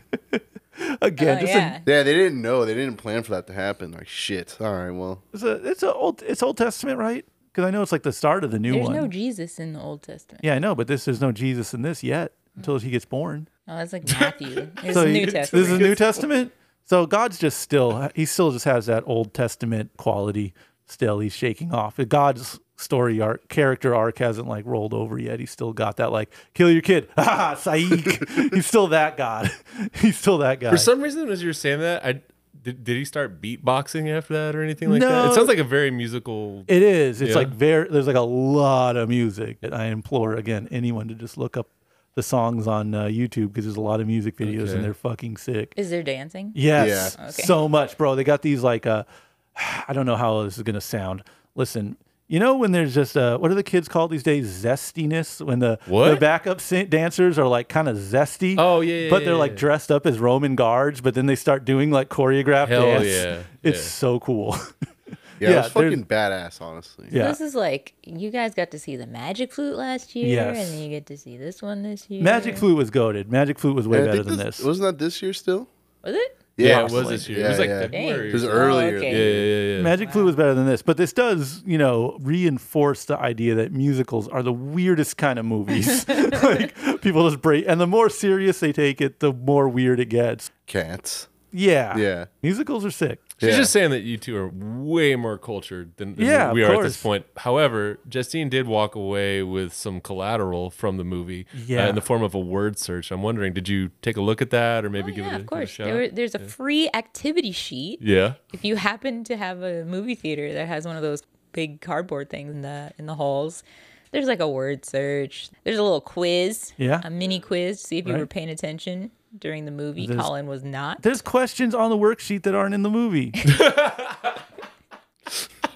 Again, 1.02 1.38
Oh, 1.38 1.42
just 1.42 1.54
yeah. 1.54 1.80
yeah, 1.86 2.04
they 2.04 2.14
didn't 2.14 2.42
know. 2.42 2.66
They 2.66 2.74
didn't 2.74 2.98
plan 2.98 3.24
for 3.24 3.32
that 3.32 3.48
to 3.48 3.54
happen. 3.54 3.92
Like 3.94 4.10
shit. 4.10 4.58
All 4.60 4.74
right, 4.74 4.92
well, 4.92 5.22
it's 5.34 5.42
a 5.44 5.52
it's 5.66 5.84
a 5.84 5.94
old 5.94 6.22
it's 6.22 6.44
Old 6.44 6.58
Testament, 6.58 7.00
right? 7.00 7.26
Because 7.56 7.68
I 7.68 7.72
know 7.72 7.82
it's 7.82 7.94
like 7.94 8.04
the 8.04 8.12
start 8.12 8.44
of 8.44 8.52
the 8.52 8.60
new 8.60 8.74
There's 8.74 8.84
one. 8.84 8.92
There's 8.94 9.04
no 9.06 9.08
Jesus 9.10 9.60
in 9.60 9.72
the 9.72 9.80
Old 9.80 10.02
Testament. 10.04 10.44
yeah, 10.44 10.56
I 10.56 10.60
know, 10.60 10.76
but 10.76 10.88
this 10.88 11.06
there's 11.06 11.22
no 11.22 11.32
Jesus 11.32 11.74
in 11.74 11.84
this 11.84 12.04
yet 12.04 12.34
until 12.58 12.78
he 12.80 12.90
gets 12.90 13.06
born. 13.06 13.48
Oh, 13.66 13.78
that's 13.78 13.94
like 13.94 14.06
Matthew. 14.20 14.70
It's 14.84 14.94
So 14.94 15.06
New 15.06 15.14
he- 15.22 15.26
Testament. 15.28 15.52
This 15.52 15.72
is 15.72 15.80
the 15.80 15.84
New 15.88 15.96
Testament. 15.96 16.52
So 16.84 17.06
God's 17.06 17.40
just 17.40 17.60
still 17.62 18.10
he 18.14 18.26
still 18.26 18.52
just 18.52 18.66
has 18.66 18.88
that 18.88 19.04
Old 19.08 19.34
Testament 19.34 19.92
quality. 19.96 20.54
Still, 20.86 21.20
he's 21.20 21.34
shaking 21.34 21.74
off. 21.74 21.98
God's 22.10 22.60
story 22.76 23.20
arc, 23.22 23.48
character 23.48 23.96
arc 23.96 24.18
hasn't 24.20 24.48
like 24.50 24.66
rolled 24.66 24.94
over 24.94 25.18
yet. 25.18 25.40
He's 25.40 25.50
still 25.50 25.72
got 25.72 25.96
that 25.98 26.12
like 26.12 26.30
kill 26.54 26.70
your 26.70 26.82
kid, 26.82 27.08
ha, 27.18 27.56
Saik. 27.58 28.54
he's 28.54 28.66
still 28.68 28.88
that 28.90 29.16
God. 29.18 29.50
he's 29.96 30.18
still 30.18 30.38
that 30.40 30.60
guy. 30.60 30.70
For 30.72 30.78
some 30.78 31.02
reason, 31.02 31.28
as 31.30 31.42
you 31.42 31.48
were 31.50 31.54
saying 31.54 31.80
that, 31.80 32.06
I 32.06 32.22
did, 32.66 32.84
did 32.84 32.98
he 32.98 33.06
start 33.06 33.42
beatboxing 33.42 34.10
after 34.10 34.34
that 34.34 34.56
or 34.56 34.64
anything 34.64 34.90
like 34.90 35.00
that? 35.02 35.10
No. 35.10 35.32
It 35.32 35.36
sounds 35.36 35.48
like 35.48 35.60
a 35.60 35.64
very 35.64 35.92
musical. 35.92 36.66
It 36.68 36.82
is. 36.82 37.22
It's 37.22 37.30
Yeah. 37.30 37.36
like 37.38 37.50
very. 37.50 37.88
There's 37.88 38.08
like 38.08 38.16
a 38.16 38.22
lot 38.22 38.98
of 38.98 39.08
music. 39.08 39.60
I 39.72 39.86
implore 39.86 40.34
again 40.36 40.68
anyone 40.72 41.08
to 41.08 41.14
just 41.16 41.38
look 41.38 41.56
up 41.56 41.70
the 42.16 42.24
songs 42.24 42.66
on 42.68 42.94
uh, 42.96 43.04
YouTube 43.06 43.50
because 43.50 43.66
there's 43.66 43.76
a 43.78 43.82
lot 43.82 44.02
of 44.02 44.08
music 44.08 44.38
videos 44.38 44.64
Okay. 44.70 44.74
and 44.76 44.84
they're 44.84 44.94
fucking 44.94 45.38
sick. 45.38 45.74
Is 45.78 45.90
there 45.90 46.02
dancing? 46.04 46.52
Yes, 46.56 47.16
Yeah. 47.20 47.26
Okay. 47.28 47.44
so 47.44 47.70
much, 47.70 47.98
bro. 47.98 48.16
They 48.16 48.24
got 48.24 48.42
these 48.42 48.64
like 48.64 48.86
uh, 48.88 49.04
I 49.88 49.94
don't 49.94 50.06
know 50.08 50.16
how 50.18 50.44
this 50.44 50.58
is 50.58 50.64
gonna 50.64 50.82
sound. 50.82 51.24
Listen. 51.56 51.98
You 52.28 52.40
know 52.40 52.56
when 52.58 52.72
there's 52.72 52.96
just 52.96 53.16
uh, 53.16 53.38
what 53.38 53.52
are 53.52 53.56
the 53.56 53.62
kids 53.64 53.88
called 53.88 54.10
these 54.10 54.24
days? 54.24 54.48
Zestiness. 54.64 55.46
When 55.46 55.60
the 55.60 55.78
the 55.88 56.18
backup 56.20 56.60
dancers 56.90 57.38
are 57.38 57.48
like 57.48 57.70
kind 57.70 57.88
of 57.88 57.98
zesty. 57.98 58.56
Oh, 58.58 58.82
yeah, 58.82 58.96
yeah, 59.02 59.10
but 59.12 59.20
they're 59.24 59.34
yeah, 59.34 59.40
like 59.40 59.52
yeah. 59.52 59.58
dressed 59.58 59.92
up 59.92 60.08
as 60.08 60.18
Roman 60.18 60.56
guards, 60.56 61.02
but 61.02 61.14
then 61.14 61.28
they 61.28 61.36
start 61.36 61.66
doing 61.66 61.92
like 61.92 62.10
choreographed 62.10 62.70
Hell 62.70 62.82
dance. 62.82 63.06
yeah, 63.06 63.44
It's 63.62 63.78
yeah. 63.78 63.84
so 63.84 64.20
cool. 64.20 64.56
yeah, 64.58 65.16
Yeah, 65.52 65.66
it 65.68 65.70
fucking 65.72 66.06
badass, 66.06 66.62
honestly. 66.62 67.10
yeah. 67.12 67.28
This 67.28 67.42
is 67.42 67.54
like 67.54 67.94
you 68.04 68.32
guys 68.32 68.56
got 68.56 68.72
to 68.72 68.80
see 68.80 68.96
the 68.96 69.06
Magic 69.06 69.54
Flute 69.54 69.76
last 69.76 70.16
year, 70.16 70.28
Yes. 70.28 70.58
and 70.58 70.74
then 70.74 70.82
you 70.84 70.90
get 70.90 71.06
to 71.08 71.18
see 71.18 71.38
this 71.38 71.62
one 71.62 71.84
this 71.84 72.10
year. 72.10 72.24
Magic 72.24 72.58
Flute 72.58 72.76
was 72.78 72.90
goaded. 72.90 73.32
Magic 73.32 73.60
Flute 73.60 73.76
was 73.76 73.88
way 73.88 74.00
And 74.00 74.08
better 74.08 74.24
think 74.24 74.38
than 74.38 74.46
this. 74.48 74.64
Wasn't 74.64 74.84
that 74.84 74.98
this 74.98 75.22
year 75.22 75.34
still? 75.34 75.68
Was 76.04 76.16
it? 76.16 76.40
Yeah, 76.58 76.86
it 76.86 76.92
was 76.92 77.10
this 77.10 77.28
year. 77.28 77.40
Yeah, 77.40 77.46
it 77.46 77.50
was 77.50 77.60
like 77.60 77.70
yeah. 77.70 77.82
February. 77.82 78.30
It 78.30 78.34
was 78.34 78.46
earlier. 78.46 78.96
Oh, 78.96 78.98
okay. 78.98 79.12
Yeah, 79.12 79.18
yeah, 79.18 79.72
yeah. 79.72 79.78
yeah. 79.78 79.84
Magic 79.84 80.12
Flute 80.12 80.26
was 80.26 80.36
better 80.36 80.54
than 80.54 80.66
this, 80.66 80.82
but 80.82 80.96
this 80.96 81.12
does, 81.12 81.62
you 81.66 81.78
know, 81.78 82.18
reinforce 82.22 83.06
the 83.06 83.18
idea 83.20 83.56
that 83.56 83.74
musicals 83.74 84.30
are 84.30 84.42
the 84.42 84.54
weirdest 84.54 85.18
kind 85.18 85.38
of 85.38 85.46
movies. 85.46 86.08
like 86.44 87.02
people 87.02 87.30
just 87.30 87.42
break, 87.42 87.66
and 87.68 87.82
the 87.82 87.88
more 87.88 88.10
serious 88.10 88.60
they 88.62 88.72
take 88.72 89.02
it, 89.02 89.20
the 89.20 89.34
more 89.34 89.68
weird 89.68 90.00
it 90.00 90.10
gets. 90.10 90.52
Cats. 90.66 91.28
Yeah, 91.58 91.98
Yeah. 91.98 92.26
musicals 92.44 92.84
are 92.86 92.92
sick. 92.92 93.20
She's 93.40 93.52
Yeah. 93.52 93.58
just 93.58 93.72
saying 93.72 93.92
that 93.92 94.02
you 94.02 94.18
two 94.18 94.36
are 94.38 94.50
way 94.50 95.16
more 95.16 95.38
cultured 95.38 95.96
than, 95.98 96.16
than 96.16 96.26
Yeah, 96.26 96.52
we 96.52 96.64
of 96.64 96.70
are 96.70 96.76
at 96.76 96.84
this 96.84 97.02
point. 97.02 97.26
However, 97.38 98.00
Justine 98.10 98.50
did 98.50 98.68
walk 98.68 98.96
away 98.96 99.42
with 99.44 99.74
some 99.74 100.02
collateral 100.02 100.70
from 100.70 100.98
the 100.98 101.04
movie 101.04 101.46
uh, 101.54 101.58
Yeah. 101.66 101.88
in 101.90 101.96
the 101.96 102.02
form 102.02 102.24
of 102.24 102.34
a 102.34 102.40
word 102.40 102.78
search. 102.78 103.12
I'm 103.12 103.22
wondering, 103.24 103.54
did 103.54 103.68
you 103.70 103.92
take 104.02 104.18
a 104.18 104.22
look 104.22 104.42
at 104.42 104.50
that 104.52 104.84
or 104.86 104.90
maybe 104.90 105.12
Oh, 105.12 105.16
give, 105.16 105.26
yeah, 105.26 105.32
it 105.32 105.34
a, 105.34 105.36
of 105.36 105.42
give 105.42 105.42
it 105.42 105.56
a 105.56 105.58
course. 105.60 105.70
shot? 105.70 105.86
There, 105.86 106.10
there's 106.10 106.36
a 106.36 106.40
free 106.40 106.90
activity 106.94 107.52
sheet 107.52 108.00
yeah. 108.02 108.34
if 108.54 108.64
you 108.66 108.76
happen 108.76 109.24
to 109.26 109.38
have 109.38 109.62
a 109.64 109.86
movie 109.86 110.16
theater 110.16 110.54
that 110.54 110.68
has 110.68 110.86
one 110.86 110.96
of 110.96 111.02
those 111.02 111.24
big 111.52 111.80
cardboard 111.82 112.30
things 112.30 112.52
in 112.54 112.62
the 112.64 112.92
in 112.98 113.06
the 113.06 113.16
halls. 113.16 113.64
There's 114.12 114.28
like 114.28 114.40
a 114.40 114.48
word 114.48 114.86
search. 114.86 115.50
There's 115.66 115.78
a 115.78 115.84
little 115.84 116.00
quiz. 116.02 116.72
Yeah. 116.78 117.02
A 117.04 117.10
mini 117.10 117.40
quiz. 117.40 117.82
to 117.82 117.88
See 117.88 117.98
if 117.98 118.08
you 118.08 118.14
were 118.14 118.26
paying 118.26 118.50
attention 118.50 119.12
during 119.40 119.66
the 119.66 119.72
movie. 119.72 120.08
There's- 120.08 120.22
Colin 120.24 120.48
was 120.48 120.64
not. 120.64 121.02
There's 121.02 121.22
questions 121.22 121.74
on 121.76 121.90
the 121.90 121.98
worksheet 121.98 122.44
that 122.44 122.56
aren't 122.56 122.74
in 122.74 122.84
the 122.84 122.90
movie. 122.90 123.32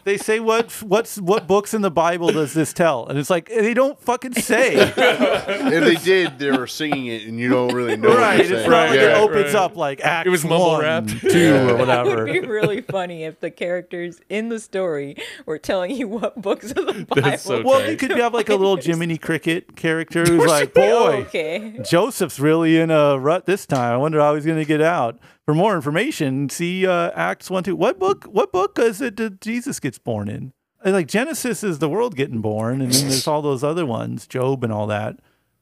they 0.10 0.18
say 0.18 0.40
what 0.40 0.72
what's 0.82 1.18
what 1.22 1.48
books 1.48 1.74
in 1.74 1.82
the 1.84 1.92
Bible 1.92 2.32
does 2.32 2.54
this 2.54 2.74
tell, 2.74 3.06
and 3.08 3.20
it's 3.20 3.30
like 3.30 3.48
they 3.48 3.74
don't 3.76 4.00
fucking 4.02 4.34
say. 4.34 4.74
if 4.78 5.84
they 5.84 5.96
did, 5.96 6.40
they 6.40 6.50
were 6.52 6.66
singing 6.68 7.06
it, 7.06 7.24
and 7.28 7.40
you 7.40 7.48
don't 7.50 7.74
really 7.74 7.96
know. 7.96 8.10
right? 8.18 8.38
What 8.38 8.40
It's 8.42 8.50
they're 8.50 8.60
saying. 8.60 8.72
not 8.72 8.90
like 8.90 9.00
it 9.00 9.18
opens 9.18 9.54
right. 9.54 9.56
up 9.56 9.76
like 9.76 10.02
Acts 10.02 10.30
was 10.30 10.44
mumble 10.44 10.68
one, 10.72 10.82
rapped. 10.82 11.10
two, 11.22 11.54
or 11.54 11.80
It 11.80 12.06
would 12.08 12.26
be 12.26 12.40
really 12.48 12.82
funny 12.82 13.24
if 13.24 13.40
the 13.40 13.52
characters 13.52 14.20
in 14.30 14.50
the 14.50 14.60
story 14.60 15.16
were 15.46 15.60
telling 15.60 15.92
you 15.92 16.08
what 16.08 16.42
books 16.42 16.72
of 16.72 16.88
the 16.88 17.06
Bible. 17.10 17.22
That's 17.30 17.44
so 17.44 17.62
Well, 17.64 17.90
you 17.90 17.96
could 17.96 18.12
have 18.12 18.34
like 18.34 18.50
a 18.50 18.56
little 18.56 18.78
Jiminy 18.78 19.18
Cricket 19.20 19.76
character 19.76 20.24
who's 20.26 20.46
like, 20.46 20.74
boy, 20.74 21.26
okay. 21.28 21.80
Joseph's 21.88 22.40
really 22.40 22.78
in 22.78 22.90
a 22.90 23.20
rut 23.20 23.46
this 23.46 23.66
time. 23.66 23.94
I 23.94 23.98
wonder 23.98 24.20
how 24.20 24.34
he's 24.36 24.46
going 24.46 24.58
to 24.58 24.66
get 24.66 24.82
out. 24.82 25.20
For 25.50 25.56
more 25.56 25.76
information, 25.76 26.48
see 26.50 26.86
uh, 26.86 27.10
Acts 27.16 27.50
one 27.50 27.64
two. 27.64 27.76
What 27.76 27.98
book? 27.98 28.26
What 28.26 28.52
book 28.52 28.78
is 28.78 29.02
it 29.02 29.18
that 29.18 29.42
Jesus 29.42 29.80
gets 29.80 29.98
born 29.98 30.30
in? 30.30 30.54
Like 30.86 31.08
Genesis 31.08 31.64
is 31.64 31.80
the 31.80 31.90
world 31.90 32.16
getting 32.16 32.40
born, 32.40 32.82
and 32.84 32.92
then 32.92 33.08
there's 33.08 33.26
all 33.26 33.42
those 33.42 33.64
other 33.64 33.84
ones, 33.84 34.28
Job 34.28 34.64
and 34.64 34.72
all 34.72 34.86
that. 34.86 35.18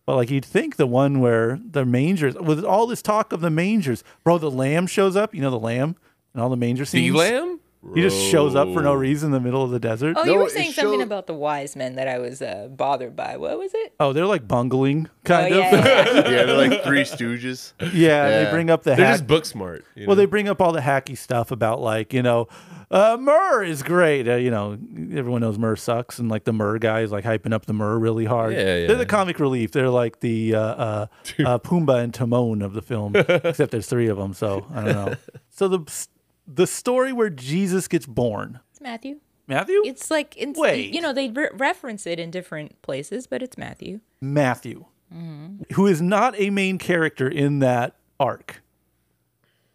But 0.05 0.17
like 0.17 0.29
you'd 0.29 0.43
think 0.43 0.75
the 0.75 0.87
one 0.87 1.21
where 1.21 1.57
the 1.63 1.85
mangers, 1.85 2.35
with 2.35 2.65
all 2.65 2.85
this 2.85 3.01
talk 3.01 3.31
of 3.31 3.39
the 3.39 3.49
mangers, 3.49 4.03
bro, 4.25 4.37
the 4.37 4.51
lamb 4.51 4.87
shows 4.87 5.15
up. 5.15 5.33
You 5.33 5.39
know 5.39 5.51
the 5.51 5.57
lamb 5.57 5.95
and 6.33 6.43
all 6.43 6.49
the 6.49 6.57
manger 6.57 6.83
scenes. 6.83 7.13
The 7.13 7.17
lamb? 7.17 7.61
He 7.95 8.01
just 8.01 8.19
shows 8.31 8.55
up 8.55 8.71
for 8.73 8.81
no 8.81 8.93
reason 8.93 9.27
in 9.27 9.31
the 9.31 9.39
middle 9.39 9.63
of 9.63 9.71
the 9.71 9.79
desert. 9.79 10.15
Oh, 10.19 10.23
No, 10.23 10.33
you 10.33 10.39
were 10.39 10.45
it 10.47 10.51
saying 10.51 10.71
something 10.73 10.99
showed- 10.99 11.05
about 11.05 11.27
the 11.27 11.33
wise 11.33 11.75
men 11.75 11.95
that 11.95 12.07
I 12.07 12.19
was 12.19 12.41
uh, 12.41 12.67
bothered 12.69 13.15
by. 13.15 13.37
What 13.37 13.57
was 13.57 13.71
it? 13.73 13.93
Oh, 13.99 14.13
they're 14.13 14.25
like 14.25 14.47
bungling, 14.47 15.09
kind 15.23 15.53
oh, 15.53 15.57
of. 15.59 15.63
yeah, 15.71 15.85
yeah. 15.85 16.15
Yeah, 16.15 16.21
they're 16.45 16.57
like 16.69 16.83
three 16.83 17.01
stooges. 17.03 17.73
Yeah, 17.79 18.27
they 18.29 18.43
Yeah. 18.43 18.51
bring 18.51 18.69
up 18.69 18.83
the 18.83 18.95
They're 18.95 19.05
hack. 19.05 19.13
just 19.15 19.27
book 19.27 19.45
smart. 19.45 19.85
you 19.95 20.05
well, 20.07 20.15
know? 20.15 20.21
they 20.21 20.25
bring 20.25 20.47
up 20.49 20.61
all 20.61 20.71
the 20.73 20.81
hacky 20.81 21.17
stuff 21.17 21.51
about 21.51 21.79
like 21.81 22.13
you 22.13 22.21
know, 22.21 22.47
uh, 22.91 23.17
myrrh 23.19 23.63
is 23.63 23.83
great. 23.83 24.27
Uh, 24.27 24.35
you 24.35 24.51
know, 24.51 24.77
everyone 25.13 25.41
knows 25.41 25.57
myrrh 25.57 25.75
sucks, 25.75 26.19
and 26.19 26.29
like 26.29 26.43
the 26.43 26.53
myrrh 26.53 26.79
guy 26.79 27.01
is 27.01 27.11
like 27.11 27.23
hyping 27.23 27.53
up 27.53 27.65
the 27.65 27.73
myrrh 27.73 27.97
really 27.97 28.25
hard. 28.25 28.53
Yeah, 28.53 28.75
yeah. 28.77 28.87
They're 28.87 28.95
the 28.97 29.05
comic 29.05 29.39
relief. 29.39 29.71
They're 29.71 29.89
like 29.89 30.19
the 30.19 30.55
uh, 30.55 30.59
uh, 30.59 31.07
uh, 31.45 31.59
Pumbaa 31.59 32.03
and 32.03 32.13
Timon 32.13 32.61
of 32.61 32.73
the 32.73 32.81
film, 32.81 33.15
except 33.15 33.71
there's 33.71 33.87
three 33.87 34.07
of 34.07 34.17
them. 34.17 34.33
So 34.33 34.65
I 34.73 34.83
don't 34.83 34.93
know. 34.95 35.15
So 35.49 35.67
the 35.67 36.07
the 36.47 36.67
story 36.67 37.11
where 37.13 37.29
Jesus 37.29 37.87
gets 37.87 38.05
born, 38.05 38.59
It's 38.71 38.81
Matthew. 38.81 39.19
Matthew, 39.47 39.81
It's 39.85 40.11
like 40.11 40.33
it's, 40.37 40.59
Wait. 40.59 40.93
you 40.93 41.01
know 41.01 41.13
they 41.13 41.29
re- 41.29 41.49
reference 41.53 42.05
it 42.05 42.19
in 42.19 42.31
different 42.31 42.81
places, 42.81 43.27
but 43.27 43.41
it's 43.41 43.57
Matthew. 43.57 43.99
Matthew, 44.21 44.85
Mm-hmm. 45.13 45.73
who 45.75 45.87
is 45.87 46.01
not 46.01 46.37
a 46.37 46.49
main 46.49 46.77
character 46.77 47.29
in 47.29 47.59
that 47.59 47.95
arc. 48.19 48.61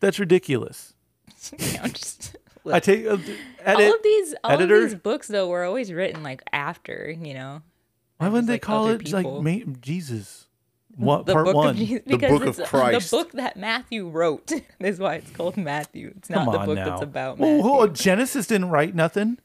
That's 0.00 0.18
ridiculous. 0.18 0.92
Just 1.40 2.36
I 2.70 2.80
take 2.80 3.06
uh, 3.06 3.16
all 3.66 3.94
of 3.94 4.02
these 4.02 4.34
all 4.44 4.50
editor. 4.52 4.76
of 4.76 4.90
these 4.90 4.94
books 5.00 5.28
though 5.28 5.48
were 5.48 5.64
always 5.64 5.90
written 5.92 6.22
like 6.22 6.42
after 6.52 7.10
you 7.18 7.32
know 7.34 7.62
Why 8.18 8.28
wouldn't 8.28 8.46
they 8.46 8.54
like 8.54 8.62
call 8.62 8.88
it 8.88 9.04
people. 9.04 9.42
like 9.42 9.66
ma- 9.66 9.72
Jesus? 9.80 10.46
What 10.96 11.26
the 11.26 11.32
part 11.32 11.44
book 11.46 11.54
one? 11.54 11.68
of 11.70 11.76
Jesus 11.76 12.02
because 12.06 12.30
book 12.30 12.42
of 12.48 12.58
it's 12.60 12.68
Christ. 12.68 13.10
the 13.10 13.16
book 13.16 13.32
that 13.32 13.56
Matthew 13.56 14.08
wrote 14.08 14.52
is 14.80 14.98
why 14.98 15.16
it's 15.16 15.30
called 15.30 15.56
Matthew. 15.56 16.12
It's 16.16 16.28
not 16.30 16.44
Come 16.44 16.52
the 16.52 16.58
book 16.66 16.76
now. 16.76 16.84
that's 16.90 17.02
about 17.02 17.38
Well, 17.38 17.50
Matthew. 17.50 17.62
hold 17.62 17.88
on, 17.90 17.94
Genesis 17.94 18.46
didn't 18.46 18.68
write 18.70 18.94
nothing 18.94 19.38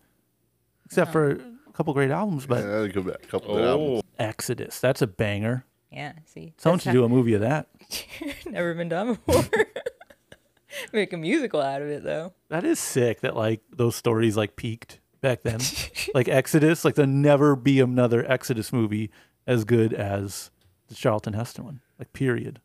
except 0.85 1.11
for 1.11 1.31
a 1.31 1.71
couple 1.73 1.93
great 1.93 2.11
albums, 2.11 2.45
but 2.45 2.63
Yeah, 2.63 2.79
they 2.81 2.87
go 2.89 3.01
back 3.01 3.23
a 3.23 3.27
couple 3.27 3.57
of 3.57 3.63
Oh, 3.63 3.67
albums. 3.69 4.03
Exodus, 4.19 4.79
that's 4.79 5.01
a 5.01 5.07
banger. 5.07 5.65
yeah, 5.91 6.13
see, 6.25 6.53
Someone 6.57 6.77
that's 6.77 6.83
should 6.85 6.93
do 6.93 7.03
a 7.03 7.09
movie 7.09 7.33
of 7.33 7.41
that. 7.41 7.67
never 8.45 8.73
been 8.73 8.89
done 8.89 9.13
before. 9.25 9.45
Make 10.93 11.11
a 11.13 11.17
musical 11.17 11.61
out 11.61 11.81
of 11.81 11.87
it 11.87 12.03
though. 12.03 12.33
That 12.49 12.63
is 12.63 12.77
sick 12.79 13.21
that 13.21 13.35
like 13.35 13.61
those 13.71 13.95
stories 13.95 14.37
like 14.37 14.55
peaked 14.55 14.99
back 15.21 15.41
then. 15.43 15.59
like 16.13 16.27
Exodus, 16.27 16.83
like 16.85 16.95
there'll 16.95 17.09
never 17.09 17.55
be 17.55 17.79
another 17.79 18.29
Exodus 18.29 18.71
movie 18.73 19.09
as 19.47 19.63
good 19.63 19.93
as 19.93 20.51
the 20.87 20.95
Charlton 20.95 21.33
Heston 21.33 21.65
one. 21.65 21.81
Like 21.99 22.13
period. 22.13 22.59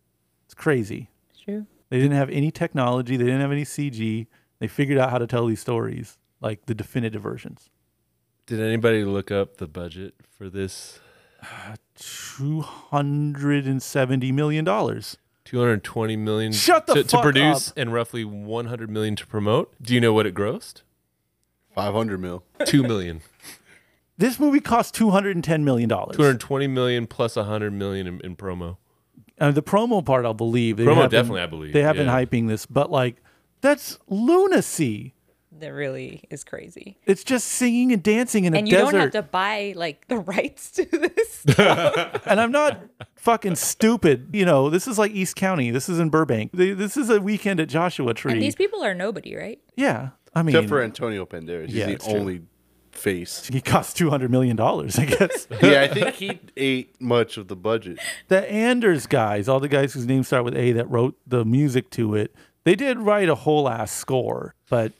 It's 0.44 0.54
crazy. 0.54 1.08
It's 1.30 1.40
true. 1.40 1.66
They 1.88 1.98
didn't 1.98 2.16
have 2.16 2.30
any 2.30 2.50
technology. 2.50 3.16
They 3.16 3.24
didn't 3.24 3.40
have 3.40 3.52
any 3.52 3.64
CG. 3.64 4.26
They 4.58 4.68
figured 4.68 4.98
out 4.98 5.10
how 5.10 5.18
to 5.18 5.26
tell 5.26 5.46
these 5.46 5.60
stories, 5.60 6.18
like 6.40 6.66
the 6.66 6.74
definitive 6.74 7.22
versions. 7.22 7.68
Did 8.46 8.60
anybody 8.60 9.04
look 9.04 9.30
up 9.30 9.56
the 9.58 9.66
budget 9.66 10.14
for 10.30 10.48
this? 10.48 11.00
Two 11.94 12.60
hundred 12.60 13.66
and 13.66 13.82
seventy 13.82 14.32
million 14.32 14.64
dollars. 14.64 15.16
220 15.44 16.16
million 16.16 16.52
Shut 16.52 16.86
the 16.86 16.94
to, 16.94 17.02
to 17.02 17.08
fuck 17.08 17.22
produce 17.24 17.70
up. 17.70 17.74
and 17.76 17.92
roughly 17.92 18.24
100 18.24 18.88
million 18.88 19.16
to 19.16 19.26
promote. 19.26 19.74
Do 19.82 19.92
you 19.92 20.00
know 20.00 20.12
what 20.12 20.24
it 20.24 20.34
grossed? 20.34 20.82
500 21.74 22.18
mil. 22.20 22.44
2 22.64 22.82
million. 22.84 23.22
This 24.18 24.38
movie 24.38 24.60
cost 24.60 24.94
two 24.94 25.10
hundred 25.10 25.36
and 25.36 25.42
ten 25.44 25.64
million 25.64 25.88
dollars. 25.88 26.16
220 26.16 26.66
million 26.66 27.06
plus 27.06 27.36
100 27.36 27.72
million 27.72 28.06
in, 28.06 28.20
in 28.20 28.36
promo. 28.36 28.76
Uh, 29.40 29.50
the 29.50 29.62
promo 29.62 30.04
part, 30.04 30.24
I'll 30.24 30.34
believe. 30.34 30.76
They 30.76 30.84
Promo 30.84 30.96
have 31.02 31.10
been- 31.10 31.20
definitely, 31.22 31.40
I 31.42 31.46
believe, 31.46 31.72
They 31.72 31.82
have 31.82 31.96
been 31.96 32.06
hyping 32.06 32.46
this, 32.48 32.66
but 32.66 32.90
like, 32.90 33.16
that's 33.60 33.98
lunacy. 34.08 35.14
That 35.58 35.72
really 35.72 36.22
is 36.30 36.44
crazy. 36.44 36.98
It's 37.06 37.22
just 37.22 37.46
singing 37.46 37.92
and 37.92 38.02
dancing 38.02 38.44
in 38.46 38.54
a 38.54 38.56
desert. 38.56 38.58
And 38.60 38.68
you 38.68 38.76
don't 38.78 38.94
have 39.00 39.10
to 39.12 39.22
buy 39.22 39.74
like 39.76 40.08
the 40.08 40.16
rights 40.36 40.70
to 40.72 40.84
this. 40.84 41.44
and 42.26 42.40
I'm 42.40 42.50
not 42.52 42.80
fucking 43.16 43.56
stupid. 43.56 44.28
You 44.32 44.44
know, 44.44 44.70
this 44.70 44.88
is 44.88 44.98
like 44.98 45.12
East 45.12 45.36
County. 45.36 45.70
This 45.70 45.88
is 45.88 45.98
in 46.00 46.08
Burbank. 46.10 46.50
This 46.52 46.96
is 46.96 47.10
a 47.10 47.20
weekend 47.20 47.60
at 47.60 47.68
Joshua 47.68 48.12
Tree. 48.14 48.32
and 48.32 48.42
these 48.42 48.54
people 48.56 48.82
are 48.82 48.94
nobody, 48.94 49.36
right? 49.36 49.60
yeah, 49.76 50.10
I 50.34 50.42
mean, 50.42 50.54
Except 50.56 50.68
for 50.68 50.82
Antonio 50.82 51.26
Banderas. 51.26 51.66
He's 51.66 51.74
Yeah, 51.76 51.86
the 51.86 51.92
it's 51.92 52.06
true. 52.06 52.40
Only 52.92 53.00
face. 53.00 53.46
he 53.48 53.60
cost 53.60 53.96
two 53.96 54.10
hundred 54.10 54.30
million 54.30 54.56
dollars. 54.56 54.98
I 54.98 55.06
guess 55.06 55.46
yeah, 55.62 55.82
I 55.82 55.88
think 55.88 56.14
he 56.16 56.40
ate 56.56 57.00
much 57.00 57.36
of 57.36 57.48
the 57.48 57.56
budget. 57.56 57.98
the 58.28 58.50
Anders 58.50 59.06
guys, 59.06 59.48
all 59.48 59.60
the 59.60 59.68
guys 59.68 59.94
whose 59.94 60.06
names 60.06 60.26
start 60.28 60.44
with 60.44 60.56
A, 60.56 60.72
that 60.72 60.90
wrote 60.90 61.16
the 61.26 61.44
music 61.44 61.90
to 61.90 62.14
it, 62.14 62.34
they 62.64 62.74
did 62.74 62.98
write 62.98 63.28
a 63.28 63.34
whole 63.34 63.68
ass 63.68 63.92
score. 63.92 64.54
But 64.68 64.92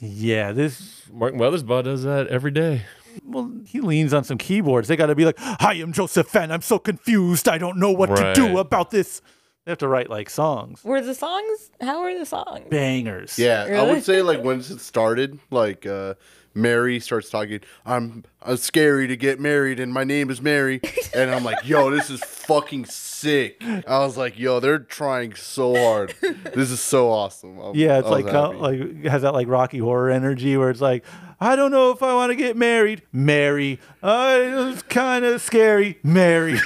yeah, 0.00 0.52
this 0.52 1.02
Mark 1.12 1.34
Weathersbaugh 1.34 1.84
does 1.84 2.02
that 2.04 2.26
every 2.28 2.50
day. 2.50 2.82
well, 3.24 3.50
he 3.66 3.80
leans 3.80 4.12
on 4.12 4.24
some 4.24 4.38
keyboards. 4.38 4.88
They 4.88 4.96
got 4.96 5.06
to 5.06 5.14
be 5.14 5.24
like, 5.24 5.38
"Hi, 5.38 5.74
I'm 5.74 5.92
Joseph 5.92 6.28
Fenn. 6.28 6.50
I'm 6.50 6.62
so 6.62 6.78
confused. 6.78 7.48
I 7.48 7.58
don't 7.58 7.78
know 7.78 7.92
what 7.92 8.14
to 8.16 8.32
do 8.34 8.58
about 8.58 8.90
this." 8.90 9.22
They 9.64 9.72
have 9.72 9.78
to 9.78 9.88
write 9.88 10.08
like 10.08 10.30
songs, 10.30 10.84
Were 10.84 11.00
the 11.00 11.12
songs? 11.12 11.72
How 11.80 12.00
were 12.00 12.16
the 12.16 12.24
songs? 12.24 12.68
bangers. 12.70 13.36
Yeah, 13.36 13.64
I 13.64 13.90
would 13.90 14.04
say 14.04 14.22
like 14.22 14.44
once 14.44 14.70
it 14.70 14.80
started, 14.80 15.40
like 15.50 15.84
uh 15.84 16.14
Mary 16.56 16.98
starts 16.98 17.28
talking, 17.30 17.60
I'm, 17.84 18.24
I'm 18.42 18.56
scary 18.56 19.06
to 19.06 19.16
get 19.16 19.38
married 19.38 19.78
and 19.78 19.92
my 19.92 20.04
name 20.04 20.30
is 20.30 20.40
Mary. 20.40 20.80
And 21.14 21.30
I'm 21.30 21.44
like, 21.44 21.58
yo, 21.68 21.90
this 21.90 22.08
is 22.10 22.20
fucking 22.24 22.86
sick. 22.86 23.62
I 23.86 23.98
was 24.00 24.16
like, 24.16 24.38
yo, 24.38 24.58
they're 24.60 24.78
trying 24.78 25.34
so 25.34 25.76
hard. 25.76 26.14
This 26.54 26.70
is 26.70 26.80
so 26.80 27.10
awesome. 27.10 27.60
I'm- 27.60 27.72
Yeah, 27.74 27.98
it's 27.98 28.08
like 28.08 28.26
uh, 28.26 28.50
like 28.52 29.04
has 29.04 29.22
that 29.22 29.34
like 29.34 29.48
Rocky 29.48 29.78
Horror 29.78 30.10
energy 30.10 30.56
where 30.56 30.70
it's 30.70 30.80
like, 30.80 31.04
I 31.40 31.54
don't 31.54 31.70
know 31.70 31.90
if 31.90 32.02
I 32.02 32.14
want 32.14 32.30
to 32.30 32.36
get 32.36 32.56
married. 32.56 33.02
Mary, 33.12 33.78
uh, 34.02 34.38
it's 34.72 34.82
kind 34.82 35.24
of 35.26 35.42
scary. 35.42 35.98
Mary. 36.02 36.58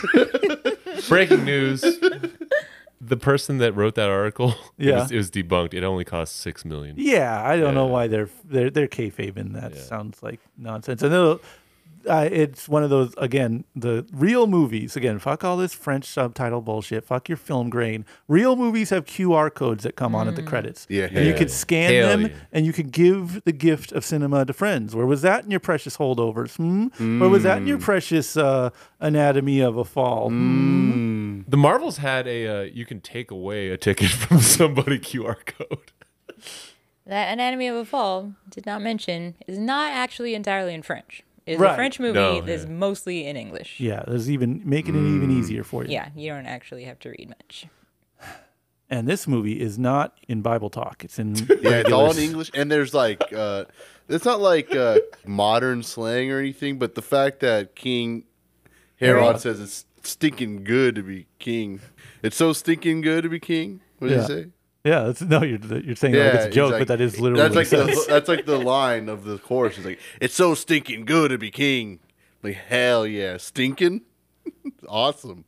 Breaking 1.09 1.45
news. 1.45 1.83
The 3.01 3.17
person 3.17 3.59
that 3.59 3.73
wrote 3.73 3.95
that 3.95 4.11
article, 4.11 4.51
it, 4.79 4.87
Yeah. 4.89 5.03
was, 5.03 5.11
it 5.13 5.17
was 5.17 5.31
debunked. 5.31 5.73
It 5.75 5.83
only 5.85 6.05
cost 6.05 6.37
6 6.37 6.65
million. 6.65 6.97
yeah, 6.99 7.43
I 7.43 7.57
don't 7.57 7.75
know 7.75 7.87
why 7.87 8.07
they're 8.09 8.29
they're 8.45 8.71
they're 8.71 8.89
kayfabing 8.89 9.55
that. 9.55 9.75
Sounds 9.77 10.23
like 10.23 10.41
nonsense. 10.59 11.03
And 11.03 11.13
they'll- 11.13 11.41
uh, 12.07 12.29
it's 12.31 12.69
one 12.69 12.83
of 12.83 12.91
those 12.91 13.13
again 13.19 13.65
the 13.77 14.07
real 14.13 14.47
movies 14.47 14.97
again 14.97 15.19
fuck 15.19 15.45
all 15.45 15.57
this 15.57 15.75
french 15.75 16.05
subtitle 16.07 16.61
bullshit 16.61 17.05
fuck 17.05 17.29
your 17.29 17.37
film 17.37 17.69
grain 17.71 18.05
real 18.29 18.57
movies 18.57 18.91
have 18.91 19.05
qr 19.05 19.53
codes 19.53 19.83
that 19.85 19.97
come 19.97 20.15
on 20.15 20.27
at 20.29 20.37
the 20.37 20.43
credits 20.43 20.87
Yeah. 20.89 21.05
and 21.05 21.25
you 21.27 21.33
Yeah. 21.33 21.37
could 21.39 21.51
scan 21.51 21.93
Hell 21.93 22.09
them 22.09 22.21
yeah. 22.23 22.37
and 22.53 22.65
you 22.67 22.73
could 22.73 22.91
give 22.93 23.43
the 23.45 23.53
gift 23.53 23.93
of 23.93 24.05
cinema 24.05 24.45
to 24.47 24.53
friends 24.53 24.95
where 24.97 25.07
was 25.07 25.23
that 25.23 25.45
in 25.45 25.51
your 25.51 25.61
precious 25.61 25.97
holdovers 25.99 26.57
hmm? 26.57 27.21
where 27.21 27.29
was 27.29 27.43
that 27.43 27.59
in 27.59 27.67
your 27.67 27.79
precious 27.79 28.37
uh, 28.37 28.71
anatomy 29.01 29.61
of 29.61 29.77
a 29.77 29.85
fall 29.85 30.31
Hmm? 30.31 31.43
The 31.49 31.57
Marvels 31.57 31.97
had 31.99 32.27
a 32.29 32.47
uh, 32.47 32.63
you 32.63 32.85
can 32.87 33.01
take 33.01 33.31
away 33.31 33.71
a 33.71 33.77
ticket 33.77 34.11
from 34.23 34.39
somebody 34.41 34.99
QR 34.99 35.37
code. 35.45 35.93
That 37.07 37.33
Anatomy 37.33 37.67
of 37.69 37.77
a 37.77 37.85
Fall 37.85 38.35
did 38.51 38.67
not 38.67 38.83
mention 38.83 39.35
is 39.49 39.59
not 39.59 39.93
actually 39.93 40.35
entirely 40.35 40.75
in 40.75 40.83
French. 40.83 41.23
It's 41.47 41.59
Right. 41.61 41.73
a 41.73 41.75
French 41.75 41.99
movie 41.99 42.15
No, 42.15 42.41
that's 42.41 42.65
yeah. 42.65 42.69
mostly 42.71 43.27
in 43.27 43.37
English. 43.37 43.81
yeah 43.81 44.03
there's 44.07 44.31
even 44.31 44.63
making 44.65 44.95
it 44.95 45.07
even 45.17 45.31
easier 45.31 45.65
for 45.65 45.85
you 45.85 45.91
Yeah, 45.93 46.09
you 46.15 46.31
don't 46.31 46.47
actually 46.47 46.85
have 46.85 46.99
to 47.01 47.11
read 47.11 47.29
much. 47.29 47.67
and 48.89 49.07
this 49.09 49.27
movie 49.27 49.61
is 49.61 49.79
not 49.79 50.17
in 50.29 50.43
bible 50.43 50.71
talk 50.71 51.05
it's 51.05 51.19
in 51.19 51.35
Yeah, 51.63 51.81
it's 51.81 51.93
all 51.93 52.11
in 52.11 52.19
English, 52.19 52.51
and 52.55 52.71
there's 52.71 52.93
like, 52.95 53.33
uh, 53.33 53.65
it's 54.09 54.25
not 54.25 54.41
like 54.41 54.75
uh, 54.75 54.99
modern 55.27 55.83
slang 55.83 56.31
or 56.33 56.39
anything, 56.39 56.79
but 56.79 56.95
the 56.95 57.03
fact 57.03 57.41
that 57.41 57.75
King 57.77 58.25
Herod 58.97 59.23
Herod. 59.23 59.41
says 59.41 59.61
it's 59.61 59.87
stinking 60.03 60.65
good 60.65 60.95
to 60.97 61.03
be 61.03 61.27
king. 61.39 61.81
It's 62.23 62.37
so 62.37 62.53
stinking 62.53 63.03
good 63.03 63.23
to 63.23 63.29
be 63.29 63.39
king. 63.41 63.81
What 63.99 64.09
did 64.09 64.15
Yeah. 64.17 64.21
you 64.23 64.27
say? 64.27 64.47
Yeah, 64.85 65.03
that's, 65.05 65.21
no, 65.21 65.43
you're 65.43 65.59
you're 65.81 65.95
saying 65.97 66.15
like 66.15 66.35
it's 66.35 66.45
a 66.47 66.51
joke, 66.51 66.73
like- 66.73 66.81
but 66.81 66.89
that 66.89 67.01
is 67.03 67.21
literally 67.21 67.43
that's 67.43 67.55
like 67.73 67.87
what 67.87 67.95
the, 67.95 68.05
that's 68.09 68.29
like 68.29 68.47
the 68.47 68.59
line 68.59 69.09
of 69.11 69.25
the 69.25 69.39
chorus. 69.39 69.77
It's 69.77 69.85
like 69.87 70.01
it's 70.21 70.35
so 70.35 70.55
stinking 70.55 71.05
good 71.05 71.31
to 71.31 71.39
be 71.39 71.51
king. 71.51 72.01
Like 72.43 72.55
hell 72.57 73.07
yeah, 73.07 73.37
stinking, 73.37 74.01
awesome. 74.89 75.45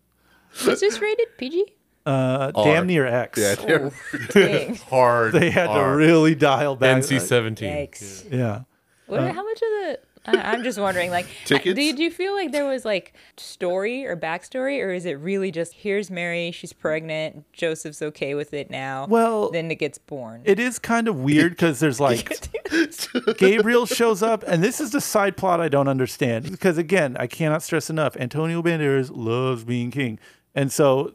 Is 0.67 0.81
this 0.81 1.01
rated 1.01 1.29
PG? 1.39 1.65
Uh, 2.05 2.51
damn 2.51 2.87
near 2.87 3.07
X. 3.07 3.39
Yeah, 3.39 3.55
they're- 3.55 3.93
Dang. 4.31 4.75
Hard. 4.91 5.33
they 5.33 5.51
had 5.51 5.73
to 5.73 5.81
really 5.97 6.35
dial 6.35 6.77
back. 6.77 7.03
NC 7.03 7.21
seventeen. 7.21 7.73
Yikes. 7.73 8.31
Yeah. 8.31 8.63
What, 9.07 9.21
how 9.21 9.43
much 9.45 9.57
of 9.57 9.61
the? 9.61 9.99
I, 10.27 10.37
I'm 10.37 10.63
just 10.63 10.79
wondering. 10.79 11.11
Like, 11.11 11.27
Tickets? 11.45 11.75
did 11.75 11.99
you 11.99 12.11
feel 12.11 12.35
like 12.35 12.53
there 12.53 12.67
was 12.67 12.85
like 12.85 13.15
story 13.37 14.07
or 14.07 14.17
backstory, 14.17 14.83
or 14.83 14.91
is 14.91 15.05
it 15.05 15.15
really 15.15 15.51
just 15.51 15.75
here's 15.75 16.11
Mary, 16.11 16.51
she's 16.51 16.73
pregnant, 16.73 17.45
Joseph's 17.53 18.03
okay 18.03 18.35
with 18.35 18.55
it 18.55 18.71
now? 18.71 19.07
Well, 19.07 19.51
then 19.51 19.71
it 19.71 19.77
gets 19.77 19.99
born. 19.99 20.43
It 20.45 20.59
is 20.59 20.79
kind 20.79 21.09
of 21.09 21.17
weird 21.21 21.53
because 21.53 21.81
there's 21.81 22.01
like 22.01 22.51
Gabriel 23.39 23.87
shows 23.87 24.23
up, 24.23 24.45
and 24.47 24.63
this 24.63 24.81
is 24.81 24.91
the 24.91 25.01
side 25.01 25.37
plot 25.37 25.61
I 25.61 25.69
don't 25.69 25.89
understand. 25.89 26.51
Because 26.51 26.79
again, 26.79 27.17
I 27.19 27.27
cannot 27.27 27.63
stress 27.63 27.91
enough: 27.91 28.17
Antonio 28.17 28.63
Banderas 28.63 29.11
loves 29.13 29.65
being 29.65 29.91
king, 29.91 30.19
and 30.55 30.71
so 30.73 31.13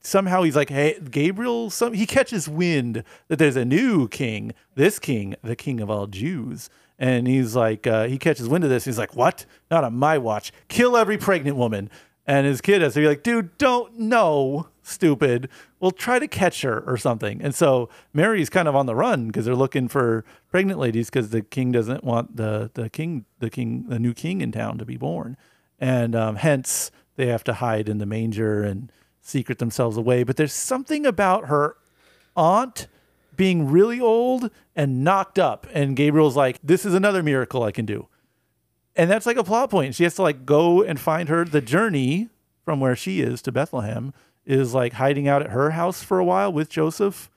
somehow 0.00 0.42
he's 0.42 0.56
like, 0.56 0.70
"Hey, 0.70 0.98
Gabriel." 1.10 1.70
Some 1.70 1.94
he 1.94 2.06
catches 2.06 2.48
wind 2.48 3.04
that 3.28 3.38
there's 3.38 3.56
a 3.56 3.64
new 3.64 4.08
king, 4.08 4.52
this 4.74 4.98
king, 4.98 5.34
the 5.42 5.56
king 5.56 5.80
of 5.80 5.90
all 5.90 6.06
Jews, 6.06 6.68
and 6.98 7.26
he's 7.26 7.56
like, 7.56 7.86
uh, 7.86 8.06
he 8.06 8.18
catches 8.18 8.48
wind 8.48 8.64
of 8.64 8.70
this. 8.70 8.84
He's 8.84 8.98
like, 8.98 9.14
"What? 9.16 9.46
Not 9.70 9.84
on 9.84 9.94
my 9.94 10.18
watch! 10.18 10.52
Kill 10.68 10.96
every 10.96 11.18
pregnant 11.18 11.56
woman." 11.56 11.90
And 12.26 12.46
his 12.46 12.60
kid 12.60 12.80
has 12.80 12.94
to 12.94 13.00
be 13.00 13.06
like, 13.06 13.22
dude, 13.22 13.56
don't 13.58 13.98
know, 13.98 14.68
stupid. 14.82 15.48
We'll 15.78 15.90
try 15.90 16.18
to 16.18 16.26
catch 16.26 16.62
her 16.62 16.82
or 16.86 16.96
something. 16.96 17.42
And 17.42 17.54
so 17.54 17.90
Mary's 18.14 18.48
kind 18.48 18.66
of 18.66 18.74
on 18.74 18.86
the 18.86 18.94
run 18.94 19.26
because 19.26 19.44
they're 19.44 19.54
looking 19.54 19.88
for 19.88 20.24
pregnant 20.50 20.78
ladies 20.78 21.10
because 21.10 21.30
the 21.30 21.42
king 21.42 21.70
doesn't 21.70 22.02
want 22.02 22.36
the 22.36 22.70
the 22.74 22.88
king 22.88 23.26
the 23.40 23.50
king 23.50 23.84
the 23.88 23.98
new 23.98 24.14
king 24.14 24.40
in 24.40 24.52
town 24.52 24.78
to 24.78 24.86
be 24.86 24.96
born, 24.96 25.36
and 25.78 26.16
um, 26.16 26.36
hence 26.36 26.90
they 27.16 27.26
have 27.26 27.44
to 27.44 27.54
hide 27.54 27.88
in 27.88 27.98
the 27.98 28.06
manger 28.06 28.62
and 28.62 28.90
secret 29.20 29.58
themselves 29.58 29.96
away. 29.96 30.24
But 30.24 30.36
there's 30.36 30.52
something 30.52 31.04
about 31.04 31.48
her 31.48 31.76
aunt 32.36 32.86
being 33.36 33.70
really 33.70 34.00
old 34.00 34.50
and 34.74 35.04
knocked 35.04 35.38
up, 35.38 35.66
and 35.72 35.96
Gabriel's 35.96 36.36
like, 36.36 36.58
"This 36.62 36.84
is 36.84 36.94
another 36.94 37.22
miracle 37.22 37.62
I 37.62 37.72
can 37.72 37.86
do." 37.86 38.08
and 38.96 39.10
that's 39.10 39.26
like 39.26 39.36
a 39.36 39.44
plot 39.44 39.70
point. 39.70 39.94
She 39.94 40.04
has 40.04 40.14
to 40.16 40.22
like 40.22 40.46
go 40.46 40.82
and 40.82 40.98
find 40.98 41.28
her. 41.28 41.44
The 41.44 41.60
journey 41.60 42.28
from 42.64 42.80
where 42.80 42.96
she 42.96 43.20
is 43.20 43.42
to 43.42 43.52
Bethlehem 43.52 44.12
is 44.46 44.74
like 44.74 44.94
hiding 44.94 45.28
out 45.28 45.42
at 45.42 45.50
her 45.50 45.70
house 45.70 46.02
for 46.02 46.18
a 46.18 46.24
while 46.24 46.52
with 46.52 46.68
Joseph. 46.68 47.30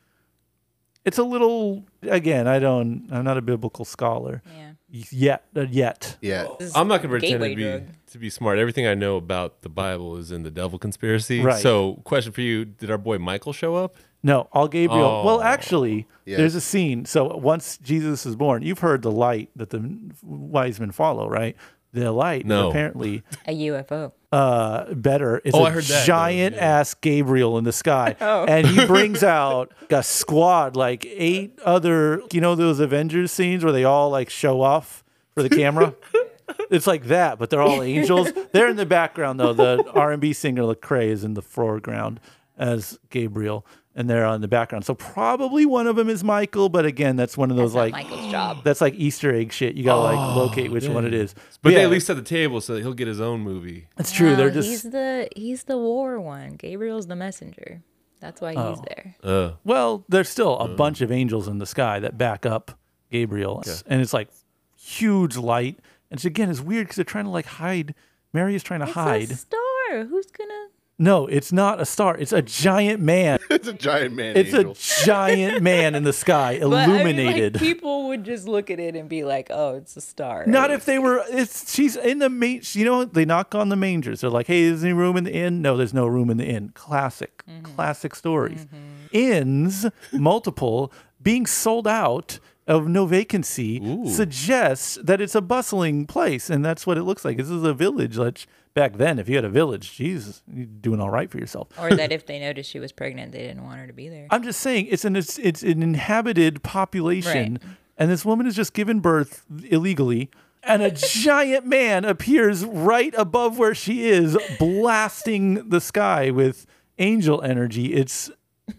It's 1.05 1.17
a 1.17 1.23
little 1.23 1.85
again. 2.03 2.47
I 2.47 2.59
don't. 2.59 3.07
I'm 3.11 3.23
not 3.23 3.37
a 3.37 3.41
biblical 3.41 3.85
scholar 3.85 4.41
yeah. 4.53 4.71
yet. 4.89 5.45
Uh, 5.55 5.61
yet. 5.61 6.17
yeah. 6.21 6.47
I'm 6.75 6.87
not 6.87 7.01
gonna 7.01 7.17
pretend 7.17 7.41
to 7.41 7.55
be 7.55 7.63
drug. 7.63 7.83
to 8.11 8.19
be 8.19 8.29
smart. 8.29 8.59
Everything 8.59 8.85
I 8.87 8.93
know 8.93 9.15
about 9.15 9.61
the 9.61 9.69
Bible 9.69 10.17
is 10.17 10.31
in 10.31 10.43
the 10.43 10.51
Devil 10.51 10.77
Conspiracy. 10.77 11.41
Right. 11.41 11.61
So, 11.61 12.01
question 12.03 12.33
for 12.33 12.41
you: 12.41 12.65
Did 12.65 12.91
our 12.91 12.97
boy 12.97 13.19
Michael 13.19 13.53
show 13.53 13.75
up? 13.75 13.95
No, 14.23 14.47
all 14.51 14.67
Gabriel. 14.67 15.23
Well, 15.23 15.39
Oh. 15.39 15.43
actually, 15.43 16.07
Yes. 16.25 16.37
there's 16.37 16.55
a 16.55 16.61
scene. 16.61 17.05
So 17.05 17.37
once 17.37 17.77
Jesus 17.77 18.25
is 18.25 18.35
born, 18.35 18.63
you've 18.63 18.79
heard 18.79 19.01
the 19.01 19.11
light 19.11 19.49
that 19.55 19.69
the 19.69 19.81
wise 20.23 20.79
men 20.79 20.91
follow, 20.91 21.29
right? 21.29 21.55
The 21.93 22.11
light 22.11 22.45
No. 22.45 22.69
apparently 22.69 23.23
A 23.47 23.53
UFO. 23.53 24.11
uh, 24.31 24.93
better 24.93 25.39
is 25.45 25.53
Oh, 25.53 25.59
a 25.59 25.63
I 25.67 25.69
heard 25.69 25.83
that, 25.85 26.05
giant 26.05 26.55
yeah. 26.55 26.61
ass 26.79 26.93
Gabriel 26.95 27.57
in 27.57 27.63
the 27.63 27.71
sky. 27.71 28.15
Oh. 28.21 28.43
And 28.45 28.67
he 28.67 28.85
brings 28.85 29.23
out 29.39 29.71
a 29.89 30.03
squad, 30.03 30.75
like 30.75 31.05
eight 31.09 31.57
other, 31.63 32.21
you 32.33 32.41
know, 32.41 32.55
those 32.55 32.79
Avengers 32.79 33.31
scenes 33.31 33.63
where 33.63 33.71
they 33.73 33.83
all 33.85 34.09
like 34.09 34.29
show 34.29 34.61
off 34.61 35.03
for 35.33 35.41
the 35.43 35.49
camera? 35.49 35.95
it's 36.69 36.87
like 36.87 37.05
that, 37.05 37.39
but 37.39 37.49
they're 37.49 37.61
all 37.61 37.81
angels. 37.81 38.29
They're 38.51 38.67
in 38.69 38.75
the 38.75 38.85
background 38.85 39.39
though. 39.39 39.53
The 39.53 39.89
R&B 39.93 40.33
singer 40.33 40.63
Lecrae 40.63 41.07
is 41.07 41.23
in 41.23 41.35
the 41.35 41.41
foreground 41.41 42.19
as 42.57 42.99
Gabriel. 43.09 43.65
And 43.97 44.07
they're 44.07 44.25
on 44.25 44.41
the 44.41 44.47
background. 44.47 44.85
So 44.85 44.93
probably 44.93 45.65
one 45.65 45.87
of 45.87 45.95
them 45.95 46.07
is 46.07 46.23
Michael, 46.23 46.69
but 46.69 46.85
again, 46.85 47.15
that's 47.15 47.35
one 47.35 47.49
of 47.49 47.57
those 47.57 47.73
Not 47.73 47.79
like 47.81 47.91
Michael's 47.93 48.31
job. 48.31 48.63
that's 48.63 48.79
like 48.79 48.93
Easter 48.93 49.33
egg 49.33 49.51
shit. 49.51 49.73
You 49.75 49.83
gotta 49.83 50.01
like 50.15 50.35
locate 50.37 50.71
which 50.71 50.87
one 50.87 51.03
it 51.05 51.15
is. 51.15 51.33
But 51.63 51.71
they 51.71 51.77
yeah, 51.77 51.85
at 51.85 51.89
least 51.89 52.05
set 52.05 52.15
the 52.15 52.21
table 52.21 52.61
so 52.61 52.75
that 52.75 52.81
he'll 52.81 52.93
get 52.93 53.07
his 53.07 53.19
own 53.19 53.39
movie. 53.41 53.87
That's 53.95 54.11
true. 54.11 54.29
No, 54.29 54.35
They're 54.35 54.51
just 54.51 54.69
he's 54.69 54.83
the 54.83 55.27
he's 55.35 55.63
the 55.63 55.77
war 55.79 56.21
one. 56.21 56.51
Gabriel's 56.57 57.07
the 57.07 57.15
messenger. 57.15 57.81
That's 58.19 58.39
why 58.39 58.53
Oh. 58.55 58.69
he's 58.69 58.81
there. 58.81 59.15
Uh, 59.23 59.51
Well, 59.63 60.05
there's 60.07 60.29
still 60.29 60.57
a 60.59 60.67
bunch 60.67 61.01
of 61.01 61.11
angels 61.11 61.47
in 61.47 61.57
the 61.57 61.65
sky 61.65 61.99
that 61.99 62.19
back 62.19 62.45
up 62.45 62.77
Gabriel, 63.11 63.63
and 63.87 63.99
it's 63.99 64.13
like 64.13 64.29
huge 64.75 65.37
light. 65.37 65.79
And 66.11 66.19
so 66.19 66.27
again, 66.27 66.49
it's 66.51 66.61
weird 66.61 66.85
because 66.85 66.95
they're 66.97 67.03
trying 67.05 67.25
to 67.25 67.31
like 67.31 67.45
hide. 67.47 67.95
Mary 68.33 68.53
is 68.55 68.61
trying 68.63 68.81
to 68.81 68.85
It's 68.85 68.93
hide. 68.93 69.31
a 69.31 69.35
star. 69.35 70.05
Who's 70.07 70.27
gonna? 70.27 70.67
No, 70.99 71.27
it's 71.27 71.51
not 71.51 71.79
a 71.79 71.85
star. 71.85 72.17
It's 72.17 72.31
a 72.31 72.41
giant 72.41 73.01
man. 73.01 73.39
It's 73.49 73.67
a 73.67 73.73
giant 73.73 74.13
man 74.13 74.37
It's 74.37 74.53
angel. 74.53 74.71
a 74.71 75.05
giant 75.05 75.63
man 75.63 75.95
in 75.95 76.03
the 76.03 76.13
sky, 76.13 76.53
illuminated. 76.53 76.93
But, 76.97 77.01
I 77.01 77.13
mean, 77.13 77.45
like, 77.45 77.53
people 77.59 78.07
would 78.09 78.23
just 78.23 78.47
look 78.47 78.69
at 78.69 78.79
it 78.79 78.95
and 78.95 79.09
be 79.09 79.23
like, 79.23 79.47
"Oh, 79.49 79.75
it's 79.75 79.97
a 79.97 80.01
star." 80.01 80.45
Not 80.45 80.69
right? 80.69 80.71
if 80.71 80.85
they 80.85 80.99
were. 80.99 81.23
It's 81.29 81.73
she's 81.73 81.95
in 81.95 82.19
the 82.19 82.29
main. 82.29 82.61
You 82.73 82.85
know, 82.85 83.05
they 83.05 83.25
knock 83.25 83.55
on 83.55 83.69
the 83.69 83.75
mangers. 83.75 84.21
They're 84.21 84.29
like, 84.29 84.47
"Hey, 84.47 84.61
is 84.61 84.81
there 84.81 84.91
any 84.91 84.97
room 84.97 85.17
in 85.17 85.23
the 85.23 85.33
inn?" 85.33 85.61
No, 85.61 85.75
there's 85.75 85.93
no 85.93 86.05
room 86.07 86.29
in 86.29 86.37
the 86.37 86.45
inn. 86.45 86.71
Classic, 86.73 87.43
mm-hmm. 87.49 87.63
classic 87.63 88.15
stories. 88.15 88.65
Mm-hmm. 88.65 89.07
Inns, 89.11 89.85
multiple, 90.13 90.91
being 91.21 91.45
sold 91.45 91.87
out 91.87 92.39
of 92.67 92.87
no 92.87 93.05
vacancy 93.05 93.79
suggests 94.09 94.99
that 95.03 95.21
it's 95.21 95.35
a 95.35 95.41
bustling 95.41 96.05
place, 96.05 96.49
and 96.49 96.65
that's 96.65 96.85
what 96.85 96.97
it 96.97 97.03
looks 97.03 97.23
like. 97.23 97.37
This 97.37 97.49
is 97.49 97.63
a 97.63 97.73
village. 97.73 98.17
Like 98.17 98.45
back 98.73 98.97
then, 98.97 99.19
if 99.19 99.29
you 99.29 99.35
had 99.35 99.45
a 99.45 99.49
village, 99.49 99.95
Jesus, 99.95 100.43
you're 100.53 100.65
doing 100.65 100.99
all 100.99 101.09
right 101.09 101.29
for 101.31 101.37
yourself. 101.37 101.69
or 101.79 101.91
that 101.95 102.11
if 102.11 102.25
they 102.25 102.39
noticed 102.39 102.69
she 102.69 102.79
was 102.79 102.91
pregnant, 102.91 103.31
they 103.31 103.39
didn't 103.39 103.63
want 103.63 103.79
her 103.79 103.87
to 103.87 103.93
be 103.93 104.09
there. 104.09 104.27
I'm 104.29 104.43
just 104.43 104.59
saying 104.59 104.87
it's 104.89 105.05
an 105.05 105.15
it's, 105.15 105.39
it's 105.39 105.63
an 105.63 105.81
inhabited 105.81 106.61
population, 106.63 107.59
Right. 107.63 107.71
and 107.97 108.11
this 108.11 108.25
woman 108.25 108.45
has 108.45 108.55
just 108.55 108.73
given 108.73 108.99
birth 108.99 109.45
illegally, 109.69 110.29
and 110.63 110.81
a 110.81 110.91
giant 110.95 111.65
man 111.65 112.03
appears 112.03 112.65
right 112.65 113.13
above 113.17 113.57
where 113.57 113.73
she 113.75 114.07
is, 114.09 114.37
blasting 114.59 115.69
the 115.69 115.79
sky 115.81 116.29
with 116.31 116.65
angel 116.99 117.41
energy. 117.41 117.93
It's 117.93 118.29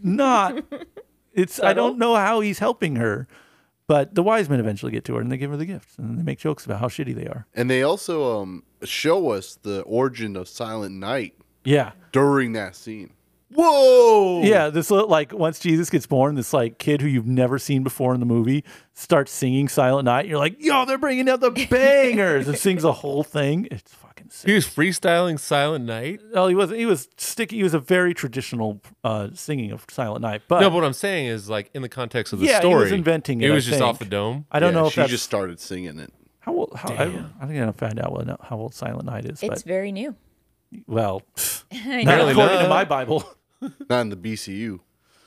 not. 0.02 0.62
It's 1.35 1.60
I 1.62 1.73
don't 1.73 1.98
know 1.98 2.16
how 2.16 2.40
he's 2.40 2.59
helping 2.59 2.97
her, 2.97 3.28
but 3.89 4.15
the 4.15 4.23
wise 4.23 4.48
men 4.48 4.60
eventually 4.60 4.93
get 4.93 5.05
to 5.06 5.15
her 5.16 5.20
and 5.20 5.32
they 5.32 5.36
give 5.36 5.51
her 5.51 5.56
the 5.56 5.66
gifts 5.66 5.98
and 5.98 6.16
they 6.16 6.23
make 6.23 6.39
jokes 6.39 6.65
about 6.65 6.78
how 6.78 6.86
shitty 6.86 7.15
they 7.16 7.27
are. 7.27 7.47
and 7.55 7.69
they 7.69 7.82
also 7.82 8.40
um 8.40 8.62
show 8.85 9.31
us 9.31 9.59
the 9.62 9.81
origin 9.82 10.36
of 10.36 10.47
Silent 10.48 10.94
Night 10.94 11.35
Yeah. 11.65 11.90
during 12.12 12.52
that 12.52 12.77
scene. 12.77 13.10
Whoa! 13.51 14.43
Yeah, 14.44 14.69
this 14.69 14.90
little, 14.90 15.09
like 15.09 15.32
once 15.32 15.59
Jesus 15.59 15.89
gets 15.90 16.06
born, 16.06 16.35
this 16.35 16.52
like 16.52 16.78
kid 16.78 17.01
who 17.01 17.09
you've 17.09 17.27
never 17.27 17.59
seen 17.59 17.82
before 17.82 18.12
in 18.12 18.20
the 18.20 18.27
movie 18.27 18.62
starts 18.93 19.32
singing 19.32 19.69
Silent 19.69 20.05
Night. 20.05 20.27
You're 20.27 20.39
like, 20.39 20.62
yo, 20.62 20.85
they're 20.85 20.98
bringing 20.98 21.28
out 21.31 21.40
the 21.40 21.51
bangers, 21.70 22.47
and 22.47 22.59
sings 22.59 22.82
the 22.82 22.93
whole 22.93 23.24
thing. 23.24 23.66
It's 23.70 23.90
fucking 24.28 24.30
sick. 24.30 24.48
he 24.48 24.55
was 24.55 24.66
freestyling 24.66 25.38
Silent 25.38 25.84
Night. 25.84 26.20
Oh, 26.34 26.46
he 26.48 26.55
wasn't. 26.55 26.78
He 26.80 26.86
was 26.86 27.09
sticky. 27.16 27.56
He 27.56 27.62
was 27.62 27.74
a 27.74 27.78
very 27.78 28.14
traditional 28.14 28.80
uh, 29.05 29.28
singing 29.34 29.70
of 29.72 29.84
Silent 29.90 30.22
Night. 30.22 30.42
But 30.48 30.60
No, 30.60 30.70
but 30.70 30.76
what 30.76 30.84
I'm 30.84 30.92
saying 30.92 31.26
is 31.26 31.48
like 31.48 31.70
in 31.74 31.82
the 31.82 31.88
context 31.88 32.32
of 32.32 32.38
the 32.40 32.46
Yeah, 32.46 32.60
he 32.62 32.74
was 32.74 32.92
inventing 32.92 33.40
it, 33.40 33.46
It 33.46 33.50
I 33.50 33.55
was 33.55 33.66
just 33.66 33.80
off 33.80 33.98
the 33.98 34.05
dome. 34.05 34.46
I 34.50 34.60
don't 34.60 34.72
Yeah, 34.74 34.80
know 34.80 34.86
if 34.86 34.92
she 34.94 35.00
that's 35.00 35.10
just 35.10 35.24
started 35.24 35.60
singing 35.60 35.98
it. 35.98 36.12
How 36.40 36.55
old? 36.55 36.72
How, 36.74 36.92
I, 36.94 37.05
I 37.40 37.46
think 37.46 37.60
I'll 37.60 37.72
find 37.72 38.00
out 38.00 38.12
what, 38.12 38.26
how 38.42 38.56
old 38.56 38.74
Silent 38.74 39.05
Night 39.05 39.24
is. 39.24 39.42
It's 39.42 39.62
very 39.62 39.92
new. 39.92 40.14
well, 40.86 41.22
I 41.72 42.02
not 42.05 42.18
know. 42.18 42.28
according 42.28 42.56
to 42.59 42.62
not. 42.64 42.68
my 42.70 42.84
Bible. 42.84 43.24
Not 43.90 44.02
in 44.02 44.09
the 44.10 44.16
BCU, 44.16 44.78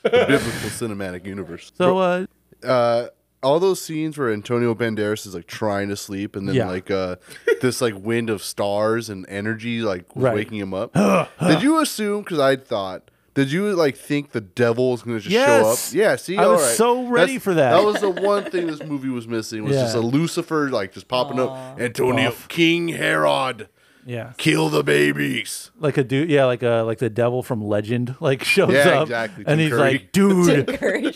the 0.02 0.10
Biblical 0.10 0.70
Cinematic 0.70 1.26
Universe. 1.26 1.70
So 1.76 1.98
uh, 1.98 2.26
uh 2.66 3.08
all 3.42 3.58
those 3.60 3.80
scenes 3.82 4.16
where 4.16 4.32
Antonio 4.32 4.74
Banderas 4.74 5.26
is 5.26 5.34
like 5.34 5.46
trying 5.46 5.88
to 5.88 5.96
sleep 5.96 6.36
and 6.36 6.48
then 6.48 6.54
Yeah. 6.54 6.68
like 6.68 6.90
uh 6.90 7.16
this 7.60 7.80
like 7.80 7.94
wind 7.96 8.30
of 8.30 8.42
stars 8.42 9.08
and 9.08 9.26
energy 9.28 9.80
like 9.82 10.14
was 10.14 10.24
Right. 10.24 10.34
waking 10.34 10.58
him 10.58 10.72
up. 10.74 10.92
did 11.40 11.62
you 11.62 11.80
assume 11.80 12.24
cuz 12.24 12.38
I 12.38 12.56
thought 12.56 13.10
did 13.34 13.50
you 13.50 13.72
like 13.74 13.96
think 13.96 14.32
the 14.32 14.42
devil 14.42 14.90
was 14.90 15.02
going 15.02 15.16
to 15.18 15.22
just 15.26 15.34
show 15.34 15.70
up? 15.72 15.78
Yeah, 15.92 16.16
see, 16.16 16.36
I 16.36 16.44
all 16.44 16.52
was 16.52 16.62
right. 16.62 16.76
so 16.76 17.06
ready 17.06 17.38
for 17.38 17.54
that. 17.54 17.70
That 17.70 17.82
was 17.82 17.98
the 18.02 18.10
one 18.10 18.44
thing 18.50 18.66
this 18.66 18.82
movie 18.82 19.08
was 19.08 19.26
missing 19.26 19.64
was 19.64 19.72
just 19.74 19.94
Yeah. 19.94 20.02
a 20.02 20.04
Lucifer 20.04 20.68
like 20.70 20.92
just 20.92 21.08
popping 21.08 21.40
up. 21.40 21.80
Antonio 21.80 22.28
Buff. 22.28 22.46
King 22.48 22.88
Herod, 22.88 23.68
yeah, 24.06 24.32
kill 24.36 24.68
the 24.68 24.82
babies. 24.82 25.70
like 25.78 25.96
a 25.96 26.04
dude. 26.04 26.30
Yeah, 26.30 26.44
like 26.46 26.62
a 26.62 26.82
like 26.86 26.98
the 26.98 27.10
devil 27.10 27.42
from 27.42 27.62
Legend 27.62 28.16
like 28.20 28.44
shows 28.54 28.72
Yeah, 28.72 29.00
up, 29.00 29.02
exactly, 29.04 29.44
and 29.46 29.60
he's 29.60 29.70
Curry. 29.70 29.80
like, 29.80 30.12
dude. 30.12 30.68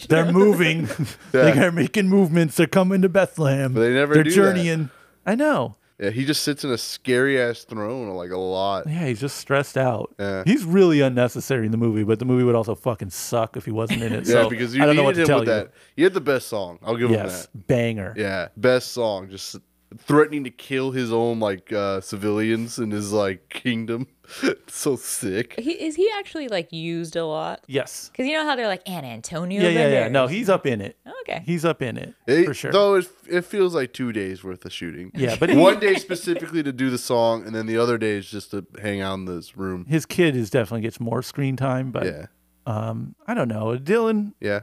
They're 0.08 0.30
moving. 0.32 0.88
Yeah. 1.32 1.50
they 1.50 1.64
are 1.66 1.72
making 1.72 2.08
movements. 2.08 2.56
They're 2.56 2.66
coming 2.66 3.02
to 3.02 3.08
Bethlehem. 3.08 3.74
But 3.74 3.80
they 3.80 3.92
never 3.92 4.14
They're 4.14 4.22
do 4.24 4.30
that. 4.30 4.36
journeying. 4.36 4.90
I 5.26 5.34
know. 5.34 5.76
Yeah, 5.98 6.10
he 6.10 6.24
just 6.26 6.42
sits 6.42 6.62
in 6.62 6.70
a 6.70 6.76
scary 6.78 7.40
ass 7.40 7.64
throne 7.64 8.10
like 8.10 8.30
a 8.30 8.36
lot. 8.36 8.86
Yeah, 8.86 9.06
he's 9.06 9.20
just 9.20 9.36
stressed 9.38 9.76
out. 9.78 10.14
Yeah. 10.18 10.42
He's 10.46 10.62
really 10.64 11.00
unnecessary 11.00 11.64
in 11.64 11.72
the 11.72 11.78
movie, 11.78 12.04
but 12.04 12.18
the 12.18 12.26
movie 12.26 12.44
would 12.44 12.54
also 12.54 12.74
fucking 12.74 13.08
suck 13.10 13.56
if 13.56 13.64
he 13.64 13.70
wasn't 13.70 14.02
in 14.02 14.12
it. 14.12 14.26
Yeah, 14.26 14.42
so 14.42 14.50
because 14.50 14.74
you 14.74 14.82
I 14.82 14.86
don't 14.86 14.96
know 14.96 15.04
what 15.04 15.14
to 15.14 15.22
him 15.22 15.26
tell 15.26 15.38
with 15.40 15.48
you. 15.48 15.54
that. 15.54 15.72
He 15.96 16.02
had 16.02 16.12
the 16.12 16.20
best 16.20 16.48
song. 16.48 16.78
I'll 16.82 16.96
give 16.96 17.08
him 17.10 17.16
Yes, 17.16 17.46
that. 17.46 17.66
banger. 17.66 18.12
Yeah, 18.16 18.48
best 18.58 18.92
song. 18.92 19.30
Just 19.30 19.56
threatening 19.98 20.44
to 20.44 20.50
kill 20.50 20.90
his 20.92 21.12
own 21.12 21.40
like 21.40 21.72
uh, 21.72 22.00
civilians 22.00 22.78
in 22.78 22.90
his 22.90 23.12
like 23.12 23.48
kingdom. 23.48 24.06
so 24.66 24.96
sick. 24.96 25.54
He, 25.58 25.72
is 25.72 25.94
he 25.94 26.10
actually 26.18 26.48
like 26.48 26.72
used 26.72 27.14
a 27.16 27.24
lot? 27.24 27.62
Yes. 27.68 28.08
Because 28.10 28.26
you 28.26 28.32
know 28.34 28.44
how 28.44 28.56
they're 28.56 28.66
like, 28.66 28.82
and 28.88 29.06
Antonio. 29.06 29.62
Yeah, 29.62 29.68
yeah, 29.68 29.88
yeah. 29.88 30.08
No, 30.08 30.26
he's 30.26 30.48
up 30.48 30.66
in 30.66 30.80
it. 30.80 30.96
Okay. 31.22 31.42
He's 31.46 31.64
up 31.64 31.80
in 31.82 31.96
it 31.96 32.14
It- 32.26 32.44
for 32.44 32.54
sure. 32.54 32.72
Though 32.72 32.94
it, 32.96 33.08
it 33.28 33.42
feels 33.44 33.74
like 33.74 33.92
two 33.92 34.12
days 34.12 34.42
worth 34.44 34.64
of 34.64 34.72
shooting. 34.72 35.10
Yeah, 35.14 35.36
but 35.38 35.54
one 35.54 35.78
day 35.80 35.94
specifically 35.94 36.62
to 36.62 36.72
do 36.72 36.90
the 36.90 36.98
song, 36.98 37.44
and 37.46 37.54
then 37.54 37.66
the 37.66 37.76
other 37.78 37.98
day 37.98 38.12
is 38.16 38.26
just 38.30 38.50
to 38.52 38.66
hang 38.80 39.00
out 39.00 39.14
in 39.14 39.24
this 39.26 39.56
room. 39.56 39.84
His 39.86 40.06
kid 40.06 40.34
is 40.36 40.50
definitely 40.50 40.82
gets 40.82 40.98
more 41.00 41.22
screen 41.22 41.56
time, 41.56 41.90
but 41.90 42.04
Yeah, 42.06 42.26
um, 42.66 43.14
I 43.26 43.34
don't 43.34 43.48
know. 43.48 43.76
Dylan, 43.78 44.32
yeah. 44.40 44.60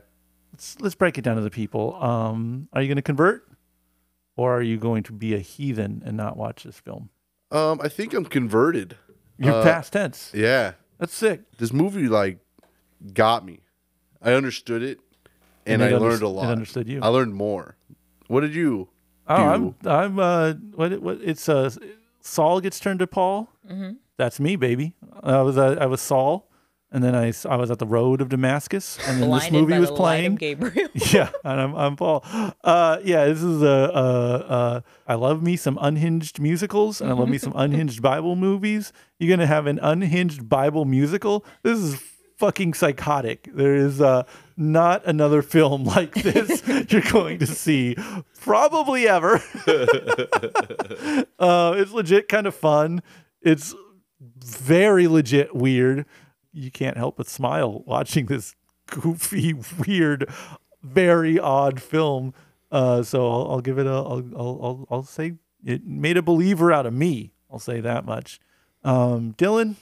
let's 0.52 0.78
let's 0.82 0.96
break 0.96 1.18
it 1.18 1.22
down 1.24 1.36
to 1.38 1.42
the 1.42 1.50
people. 1.50 1.96
Um, 2.04 2.68
are 2.74 2.82
you 2.82 2.88
going 2.88 2.96
to 2.98 3.02
convert, 3.02 3.46
or 4.36 4.56
are 4.58 4.62
you 4.62 4.78
going 4.78 5.04
to 5.04 5.14
be 5.14 5.34
a 5.34 5.40
heathen 5.40 6.02
and 6.06 6.16
not 6.18 6.38
watch 6.38 6.64
this 6.64 6.80
film? 6.80 7.10
Um, 7.52 7.80
I 7.84 7.88
think 7.90 8.14
I'm 8.14 8.26
converted. 8.26 8.98
You're 9.38 9.54
Uh, 9.54 9.64
past 9.64 9.94
tense. 9.94 10.32
Yeah, 10.34 10.74
That's 11.00 11.14
sick. 11.14 11.42
this 11.58 11.72
movie 11.74 12.08
like 12.08 12.40
got 13.14 13.46
me. 13.46 13.60
I 14.22 14.34
understood 14.34 14.82
it, 14.84 15.00
and, 15.66 15.82
it 15.82 15.86
I 15.86 15.92
underst- 15.92 16.00
learned 16.02 16.22
a 16.24 16.26
it 16.26 16.30
lot. 16.30 16.46
understood 16.50 16.88
you. 16.88 17.00
I 17.02 17.08
learned 17.10 17.34
more. 17.36 17.76
What 18.28 18.42
did 18.42 18.56
you? 18.56 18.90
Oh, 19.28 19.36
I'm? 19.36 19.76
I'm 19.86 20.20
uh 20.20 20.54
what 20.76 21.02
what 21.02 21.20
it's 21.22 21.48
uh 21.48 21.70
Saul 22.22 22.60
gets 22.62 22.80
turned 22.80 23.00
to 23.00 23.08
Paul. 23.08 23.50
Mm-hmm. 23.70 23.92
That's 24.18 24.40
me, 24.40 24.56
baby. 24.56 24.94
I 25.22 25.42
was 25.42 25.58
uh, 25.58 25.78
I 25.80 25.86
was 25.88 26.02
Saul, 26.02 26.50
and 26.94 27.04
then 27.04 27.16
I, 27.16 27.34
I 27.50 27.56
was 27.56 27.72
at 27.72 27.80
the 27.80 27.88
road 27.88 28.22
of 28.22 28.30
Damascus, 28.30 29.00
and 29.08 29.22
then 29.22 29.32
this 29.32 29.52
movie 29.52 29.80
was 29.80 29.90
playing. 29.90 30.36
Gabriel. 30.36 30.90
yeah, 30.94 31.32
and 31.44 31.60
I'm 31.60 31.76
I'm 31.76 31.96
Paul. 31.96 32.24
Uh, 32.64 33.00
yeah, 33.04 33.26
this 33.26 33.42
is 33.42 33.64
a 33.64 33.68
uh, 33.68 33.98
uh, 33.98 34.82
I 35.08 35.16
love 35.16 35.42
me 35.42 35.58
some 35.58 35.80
unhinged 35.82 36.40
musicals, 36.40 37.02
and 37.02 37.10
I 37.10 37.14
love 37.14 37.30
me 37.30 37.40
some 37.40 37.54
unhinged 37.58 38.04
Bible 38.04 38.36
movies. 38.36 38.94
You're 39.18 39.36
gonna 39.36 39.48
have 39.48 39.66
an 39.66 39.80
unhinged 39.82 40.48
Bible 40.48 40.86
musical. 40.86 41.44
This 41.64 41.80
is 41.80 42.00
fucking 42.38 42.76
psychotic. 42.76 43.50
There 43.52 43.76
is 43.76 44.00
uh, 44.00 44.24
not 44.56 45.04
another 45.06 45.42
film 45.42 45.84
like 45.96 46.14
this 46.14 46.62
you're 46.92 47.02
going 47.02 47.40
to 47.40 47.48
see, 47.48 47.96
probably 48.40 49.08
ever. 49.08 49.42
uh, 51.40 51.74
it's 51.76 51.92
legit 51.92 52.28
kind 52.30 52.46
of 52.46 52.54
fun. 52.54 53.02
It's 53.42 53.74
very 54.46 55.08
legit 55.08 55.56
weird. 55.56 56.06
You 56.54 56.70
can't 56.72 56.98
help 56.98 57.18
but 57.18 57.28
smile 57.28 57.84
watching 57.86 58.28
this 58.28 58.56
goofy, 58.88 59.54
weird, 59.88 60.30
very 60.82 61.40
odd 61.40 61.82
film. 61.82 62.34
Uh, 62.72 63.04
so 63.04 63.28
I'll, 63.30 63.52
I'll 63.52 63.62
give 63.62 63.80
it 63.80 63.88
a. 63.88 63.92
I'll, 63.92 64.24
I'll, 64.36 64.60
I'll, 64.64 64.88
I'll 64.92 65.04
say 65.04 65.34
it 65.66 65.86
made 65.86 66.18
a 66.18 66.22
believer 66.22 66.72
out 66.72 66.86
of 66.86 66.94
me. 66.94 67.34
I'll 67.52 67.60
say 67.60 67.82
that 67.82 68.06
much. 68.06 68.40
Um, 68.84 69.34
Dylan, 69.38 69.76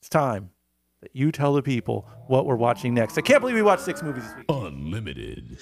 it's 0.00 0.08
time 0.08 0.50
that 1.00 1.10
you 1.12 1.32
tell 1.32 1.54
the 1.54 1.62
people 1.62 2.08
what 2.26 2.46
we're 2.46 2.56
watching 2.56 2.94
next. 2.94 3.16
I 3.18 3.20
can't 3.20 3.40
believe 3.40 3.56
we 3.56 3.62
watched 3.62 3.82
six 3.82 4.02
movies 4.02 4.24
this 4.24 4.34
week. 4.36 4.44
Unlimited. 4.48 5.58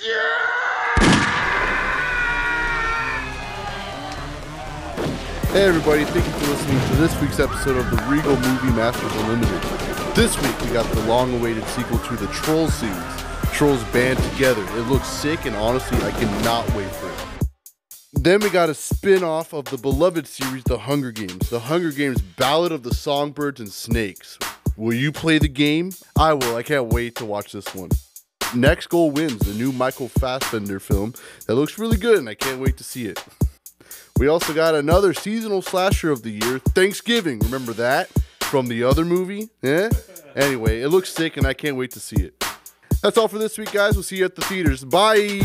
Hey 5.53 5.65
everybody, 5.65 6.05
thank 6.07 6.25
you 6.25 6.33
for 6.33 6.51
listening 6.51 6.81
to 6.89 6.97
this 6.97 7.21
week's 7.21 7.39
episode 7.39 7.77
of 7.77 7.91
the 7.91 7.97
Regal 8.09 8.37
Movie 8.37 8.75
Masters 8.75 9.13
Unlimited. 9.17 9.92
This 10.15 10.37
week 10.43 10.61
we 10.61 10.71
got 10.75 10.85
the 10.93 11.01
long-awaited 11.07 11.65
sequel 11.69 11.99
to 11.99 12.17
the 12.17 12.27
Troll 12.27 12.69
series, 12.69 13.03
Trolls 13.51 13.83
Band 13.85 14.19
Together. 14.19 14.63
It 14.77 14.83
looks 14.83 15.09
sick 15.09 15.47
and 15.47 15.57
honestly 15.57 15.97
I 16.03 16.11
cannot 16.11 16.71
wait 16.75 16.91
for 16.91 17.09
it. 17.09 17.49
Then 18.13 18.41
we 18.41 18.51
got 18.51 18.69
a 18.69 18.75
spin-off 18.75 19.55
of 19.55 19.65
the 19.65 19.79
beloved 19.79 20.27
series 20.27 20.65
The 20.65 20.77
Hunger 20.77 21.13
Games, 21.13 21.49
The 21.49 21.61
Hunger 21.61 21.93
Games 21.93 22.21
Ballad 22.21 22.73
of 22.73 22.83
the 22.83 22.93
Songbirds 22.93 23.59
and 23.59 23.73
Snakes. 23.73 24.39
Will 24.77 24.93
you 24.93 25.13
play 25.13 25.39
the 25.39 25.49
game? 25.49 25.93
I 26.15 26.35
will. 26.35 26.57
I 26.57 26.63
can't 26.63 26.93
wait 26.93 27.15
to 27.15 27.25
watch 27.25 27.53
this 27.53 27.75
one. 27.75 27.89
Next 28.55 28.89
Goal 28.89 29.13
Wins, 29.13 29.39
the 29.39 29.55
new 29.55 29.73
Michael 29.73 30.09
Fassbender 30.09 30.79
film 30.79 31.15
that 31.47 31.55
looks 31.55 31.79
really 31.79 31.97
good 31.97 32.19
and 32.19 32.29
I 32.29 32.35
can't 32.35 32.61
wait 32.61 32.77
to 32.77 32.85
see 32.85 33.07
it. 33.07 33.25
We 34.19 34.29
also 34.29 34.53
got 34.53 34.75
another 34.75 35.15
seasonal 35.15 35.63
slasher 35.63 36.11
of 36.11 36.23
the 36.23 36.33
year, 36.33 36.59
Thanksgiving. 36.59 37.39
Remember 37.39 37.73
that 37.73 38.11
from 38.53 38.67
the 38.67 38.85
other 38.85 39.03
movie? 39.03 39.49
Yeah? 39.63 39.89
Anyway, 40.37 40.83
it 40.83 40.89
looks 40.89 41.11
sick 41.11 41.39
and 41.39 41.47
I 41.47 41.55
can't 41.55 41.75
wait 41.75 41.91
to 41.93 42.01
see 42.01 42.17
it. 42.17 42.45
That's 43.03 43.17
all 43.17 43.27
for 43.27 43.39
this 43.39 43.57
week, 43.57 43.73
guys. 43.73 43.95
We'll 43.95 44.03
see 44.03 44.19
you 44.19 44.27
at 44.27 44.35
the 44.35 44.43
theaters. 44.43 44.85
Bye. 44.85 45.41